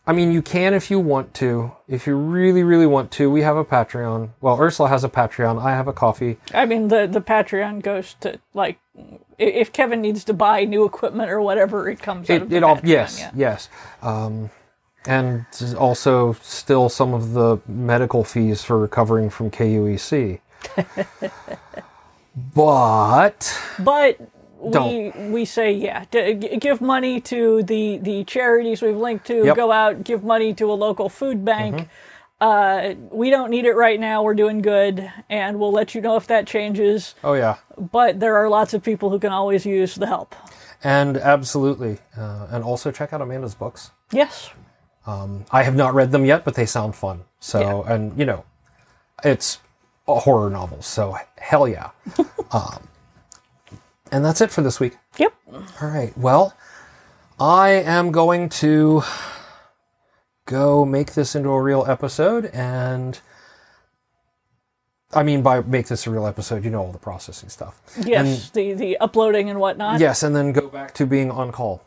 I 0.07 0.13
mean, 0.13 0.31
you 0.31 0.43
can 0.43 0.75
if 0.75 0.91
you 0.91 0.99
want 0.99 1.33
to. 1.35 1.73
If 1.89 2.07
you 2.07 2.17
really, 2.17 2.65
really 2.65 2.87
want 2.87 3.11
to, 3.13 3.31
we 3.31 3.43
have 3.43 3.57
a 3.57 3.65
Patreon. 3.65 4.31
Well, 4.41 4.61
Ursula 4.61 4.91
has 4.91 5.05
a 5.05 5.09
Patreon. 5.09 5.63
I 5.63 5.71
have 5.71 5.89
a 5.89 5.93
coffee. 5.93 6.39
I 6.53 6.67
mean, 6.67 6.89
the 6.89 7.07
the 7.07 7.21
Patreon 7.21 7.83
goes 7.83 8.15
to 8.21 8.41
like 8.53 8.79
if 9.39 9.73
Kevin 9.73 10.01
needs 10.01 10.25
to 10.25 10.35
buy 10.35 10.65
new 10.65 10.85
equipment 10.85 11.31
or 11.31 11.41
whatever, 11.41 11.89
it 11.89 12.01
comes 12.01 12.29
out 12.31 12.37
of 12.37 12.43
it, 12.45 12.51
the 12.51 12.57
it 12.57 12.63
all 12.63 12.81
yes 12.83 13.19
yeah. 13.19 13.31
yes 13.35 13.69
um, 14.03 14.51
and 15.07 15.47
also 15.79 16.35
still 16.43 16.89
some 16.89 17.15
of 17.15 17.33
the 17.33 17.59
medical 17.67 18.25
fees 18.25 18.63
for 18.63 18.79
recovering 18.79 19.31
from 19.31 19.51
KUEC. 19.51 20.41
but 22.55 23.61
But 23.79 24.21
we 24.61 24.71
Don't. 24.71 25.33
we 25.33 25.45
say 25.45 25.73
yeah, 25.73 26.05
d- 26.11 26.35
give 26.35 26.81
money 26.81 27.21
to 27.23 27.63
the 27.65 27.99
the 27.99 28.25
charities 28.25 28.81
we've 28.83 28.97
linked 28.97 29.27
to. 29.27 29.35
Yep. 29.35 29.45
Mm-hmm. 29.45 29.57
Go 29.57 29.73
out, 29.73 30.05
give 30.05 30.23
money 30.23 30.55
to 30.55 30.71
a 30.71 30.75
local 30.75 31.09
food 31.09 31.45
bank. 31.45 31.89
Uh, 32.43 32.95
we 33.13 33.31
don't 33.31 33.51
need 33.51 33.65
it 33.67 33.75
right 33.77 34.01
now. 34.01 34.25
We're 34.25 34.35
doing 34.35 34.63
good, 34.63 35.09
and 35.31 35.61
we'll 35.61 35.71
let 35.71 35.95
you 35.95 36.01
know 36.01 36.17
if 36.17 36.27
that 36.27 36.45
changes. 36.45 37.15
oh 37.23 37.35
yeah, 37.35 37.59
But 37.79 38.19
there 38.19 38.37
are 38.37 38.49
lots 38.49 38.75
of 38.75 38.83
people 38.83 39.11
who 39.11 39.21
can 39.21 39.31
always 39.31 39.65
use 39.65 39.95
the 39.95 40.09
help. 40.09 40.35
and 40.83 41.17
absolutely, 41.19 41.99
uh, 42.19 42.49
and 42.51 42.65
also 42.65 42.91
check 42.91 43.13
out 43.13 43.21
Amanda's 43.21 43.55
books. 43.55 43.93
Yes. 44.11 44.51
I 45.07 45.63
have 45.63 45.77
not 45.77 45.95
read 45.95 46.11
them 46.11 46.25
yet, 46.25 46.45
but 46.45 46.55
they 46.57 46.67
sound 46.67 46.97
fun. 46.97 47.23
So, 47.39 47.85
and 47.85 48.19
you 48.19 48.25
know, 48.25 48.45
it's 49.23 49.59
a 50.09 50.19
horror 50.19 50.51
novel, 50.51 50.83
so 50.83 51.17
hell 51.39 51.69
yeah. 51.69 51.91
um, 52.51 52.89
and 54.11 54.25
that's 54.25 54.41
it 54.41 54.51
for 54.51 54.63
this 54.63 54.81
week. 54.81 54.97
Yep. 55.17 55.33
All 55.81 55.89
right. 55.89 56.13
Well, 56.19 56.57
I 57.39 57.71
am 57.71 58.11
going 58.11 58.49
to 58.65 59.03
go 60.47 60.85
make 60.85 61.15
this 61.15 61.35
into 61.35 61.51
a 61.51 61.63
real 61.63 61.85
episode, 61.87 62.47
and 62.47 63.21
I 65.13 65.23
mean 65.23 65.43
by 65.43 65.61
make 65.61 65.89
this 65.89 66.07
a 66.07 66.11
real 66.11 66.27
episode, 66.27 66.65
you 66.65 66.71
know 66.71 66.83
all 66.83 66.93
the 66.93 66.99
processing 66.99 67.49
stuff. 67.49 67.81
Yes. 68.05 68.51
the 68.51 68.73
the 68.75 68.97
uploading 68.99 69.51
and 69.51 69.61
whatnot. 69.61 70.01
Yes, 70.01 70.23
and 70.23 70.35
then 70.35 70.53
go 70.53 70.69
back 70.69 70.95
to 70.95 71.07
being 71.07 71.31
on 71.31 71.53
call. 71.53 71.85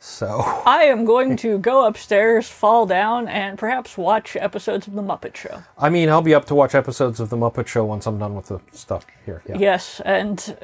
So, 0.00 0.42
I 0.66 0.84
am 0.84 1.04
going 1.04 1.36
to 1.38 1.58
go 1.58 1.84
upstairs, 1.84 2.48
fall 2.48 2.86
down, 2.86 3.26
and 3.26 3.58
perhaps 3.58 3.98
watch 3.98 4.36
episodes 4.36 4.86
of 4.86 4.94
The 4.94 5.02
Muppet 5.02 5.34
Show. 5.34 5.64
I 5.76 5.90
mean, 5.90 6.08
I'll 6.08 6.22
be 6.22 6.34
up 6.34 6.44
to 6.46 6.54
watch 6.54 6.76
episodes 6.76 7.18
of 7.18 7.30
the 7.30 7.36
Muppet 7.36 7.66
Show 7.66 7.84
once 7.84 8.06
I'm 8.06 8.16
done 8.16 8.36
with 8.36 8.46
the 8.46 8.60
stuff 8.72 9.06
here. 9.26 9.42
Yeah. 9.48 9.58
Yes, 9.58 10.00
and 10.04 10.56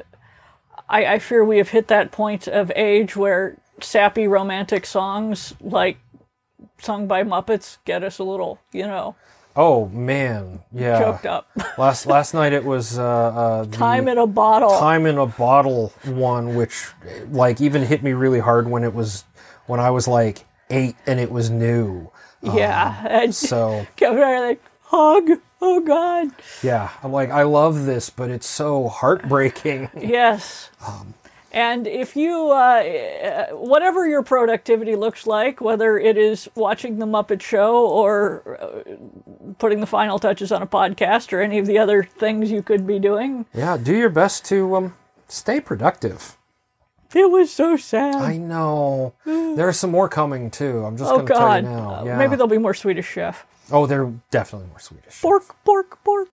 I, 0.88 1.14
I 1.14 1.18
fear 1.18 1.44
we 1.44 1.58
have 1.58 1.70
hit 1.70 1.88
that 1.88 2.12
point 2.12 2.46
of 2.46 2.70
age 2.76 3.16
where 3.16 3.56
sappy 3.80 4.28
romantic 4.28 4.86
songs 4.86 5.54
like 5.60 5.98
sung 6.78 7.06
by 7.06 7.22
Muppets 7.22 7.78
get 7.84 8.02
us 8.04 8.18
a 8.18 8.24
little, 8.24 8.58
you 8.72 8.82
know, 8.86 9.14
Oh 9.56 9.86
man, 9.90 10.62
yeah. 10.72 10.98
choked 10.98 11.26
up. 11.26 11.48
last 11.78 12.06
last 12.06 12.34
night 12.34 12.52
it 12.52 12.64
was 12.64 12.98
uh, 12.98 13.04
uh, 13.04 13.64
Time 13.66 14.08
in 14.08 14.18
a 14.18 14.26
bottle. 14.26 14.70
time 14.80 15.06
in 15.06 15.16
a 15.16 15.26
bottle 15.26 15.92
one, 16.04 16.56
which 16.56 16.88
like 17.30 17.60
even 17.60 17.82
hit 17.82 18.02
me 18.02 18.12
really 18.14 18.40
hard 18.40 18.68
when 18.68 18.82
it 18.82 18.92
was 18.94 19.24
when 19.66 19.78
I 19.78 19.90
was 19.90 20.08
like 20.08 20.44
eight 20.70 20.96
and 21.06 21.20
it 21.20 21.30
was 21.30 21.50
new. 21.50 22.10
yeah, 22.42 23.06
and 23.08 23.32
So 23.34 23.86
are 24.02 24.40
like 24.48 24.60
hug. 24.82 25.30
Oh 25.66 25.80
God. 25.80 26.28
yeah, 26.62 26.90
I'm 27.02 27.12
like 27.12 27.30
I 27.30 27.44
love 27.44 27.86
this, 27.86 28.10
but 28.10 28.30
it's 28.30 28.48
so 28.48 28.88
heartbreaking. 28.88 29.88
Yes. 29.96 30.70
and 31.54 31.86
if 31.86 32.16
you, 32.16 32.50
uh, 32.50 32.82
uh, 32.82 33.46
whatever 33.56 34.08
your 34.08 34.24
productivity 34.24 34.96
looks 34.96 35.24
like, 35.24 35.60
whether 35.60 35.96
it 35.96 36.18
is 36.18 36.48
watching 36.56 36.98
the 36.98 37.06
Muppet 37.06 37.40
Show 37.40 37.86
or 37.86 38.58
uh, 38.60 39.54
putting 39.58 39.80
the 39.80 39.86
final 39.86 40.18
touches 40.18 40.50
on 40.50 40.62
a 40.62 40.66
podcast 40.66 41.32
or 41.32 41.40
any 41.40 41.58
of 41.60 41.66
the 41.66 41.78
other 41.78 42.02
things 42.02 42.50
you 42.50 42.60
could 42.60 42.86
be 42.86 42.98
doing, 42.98 43.46
yeah, 43.54 43.76
do 43.76 43.96
your 43.96 44.10
best 44.10 44.44
to 44.46 44.74
um, 44.74 44.96
stay 45.28 45.60
productive. 45.60 46.36
it 47.14 47.30
was 47.30 47.52
so 47.52 47.76
sad. 47.76 48.16
I 48.16 48.36
know 48.36 49.14
there's 49.24 49.78
some 49.78 49.92
more 49.92 50.08
coming 50.08 50.50
too. 50.50 50.84
I'm 50.84 50.96
just 50.96 51.08
oh 51.08 51.22
gonna 51.22 51.28
tell 51.28 51.56
you 51.56 51.62
now. 51.62 51.94
Uh, 52.00 52.04
Yeah. 52.04 52.18
Maybe 52.18 52.34
there'll 52.34 52.48
be 52.48 52.58
more 52.58 52.74
Swedish 52.74 53.06
Chef. 53.08 53.46
oh, 53.70 53.86
they're 53.86 54.12
definitely 54.32 54.68
more 54.68 54.80
Swedish. 54.80 55.22
Pork, 55.22 55.54
pork, 55.64 56.02
pork. 56.02 56.28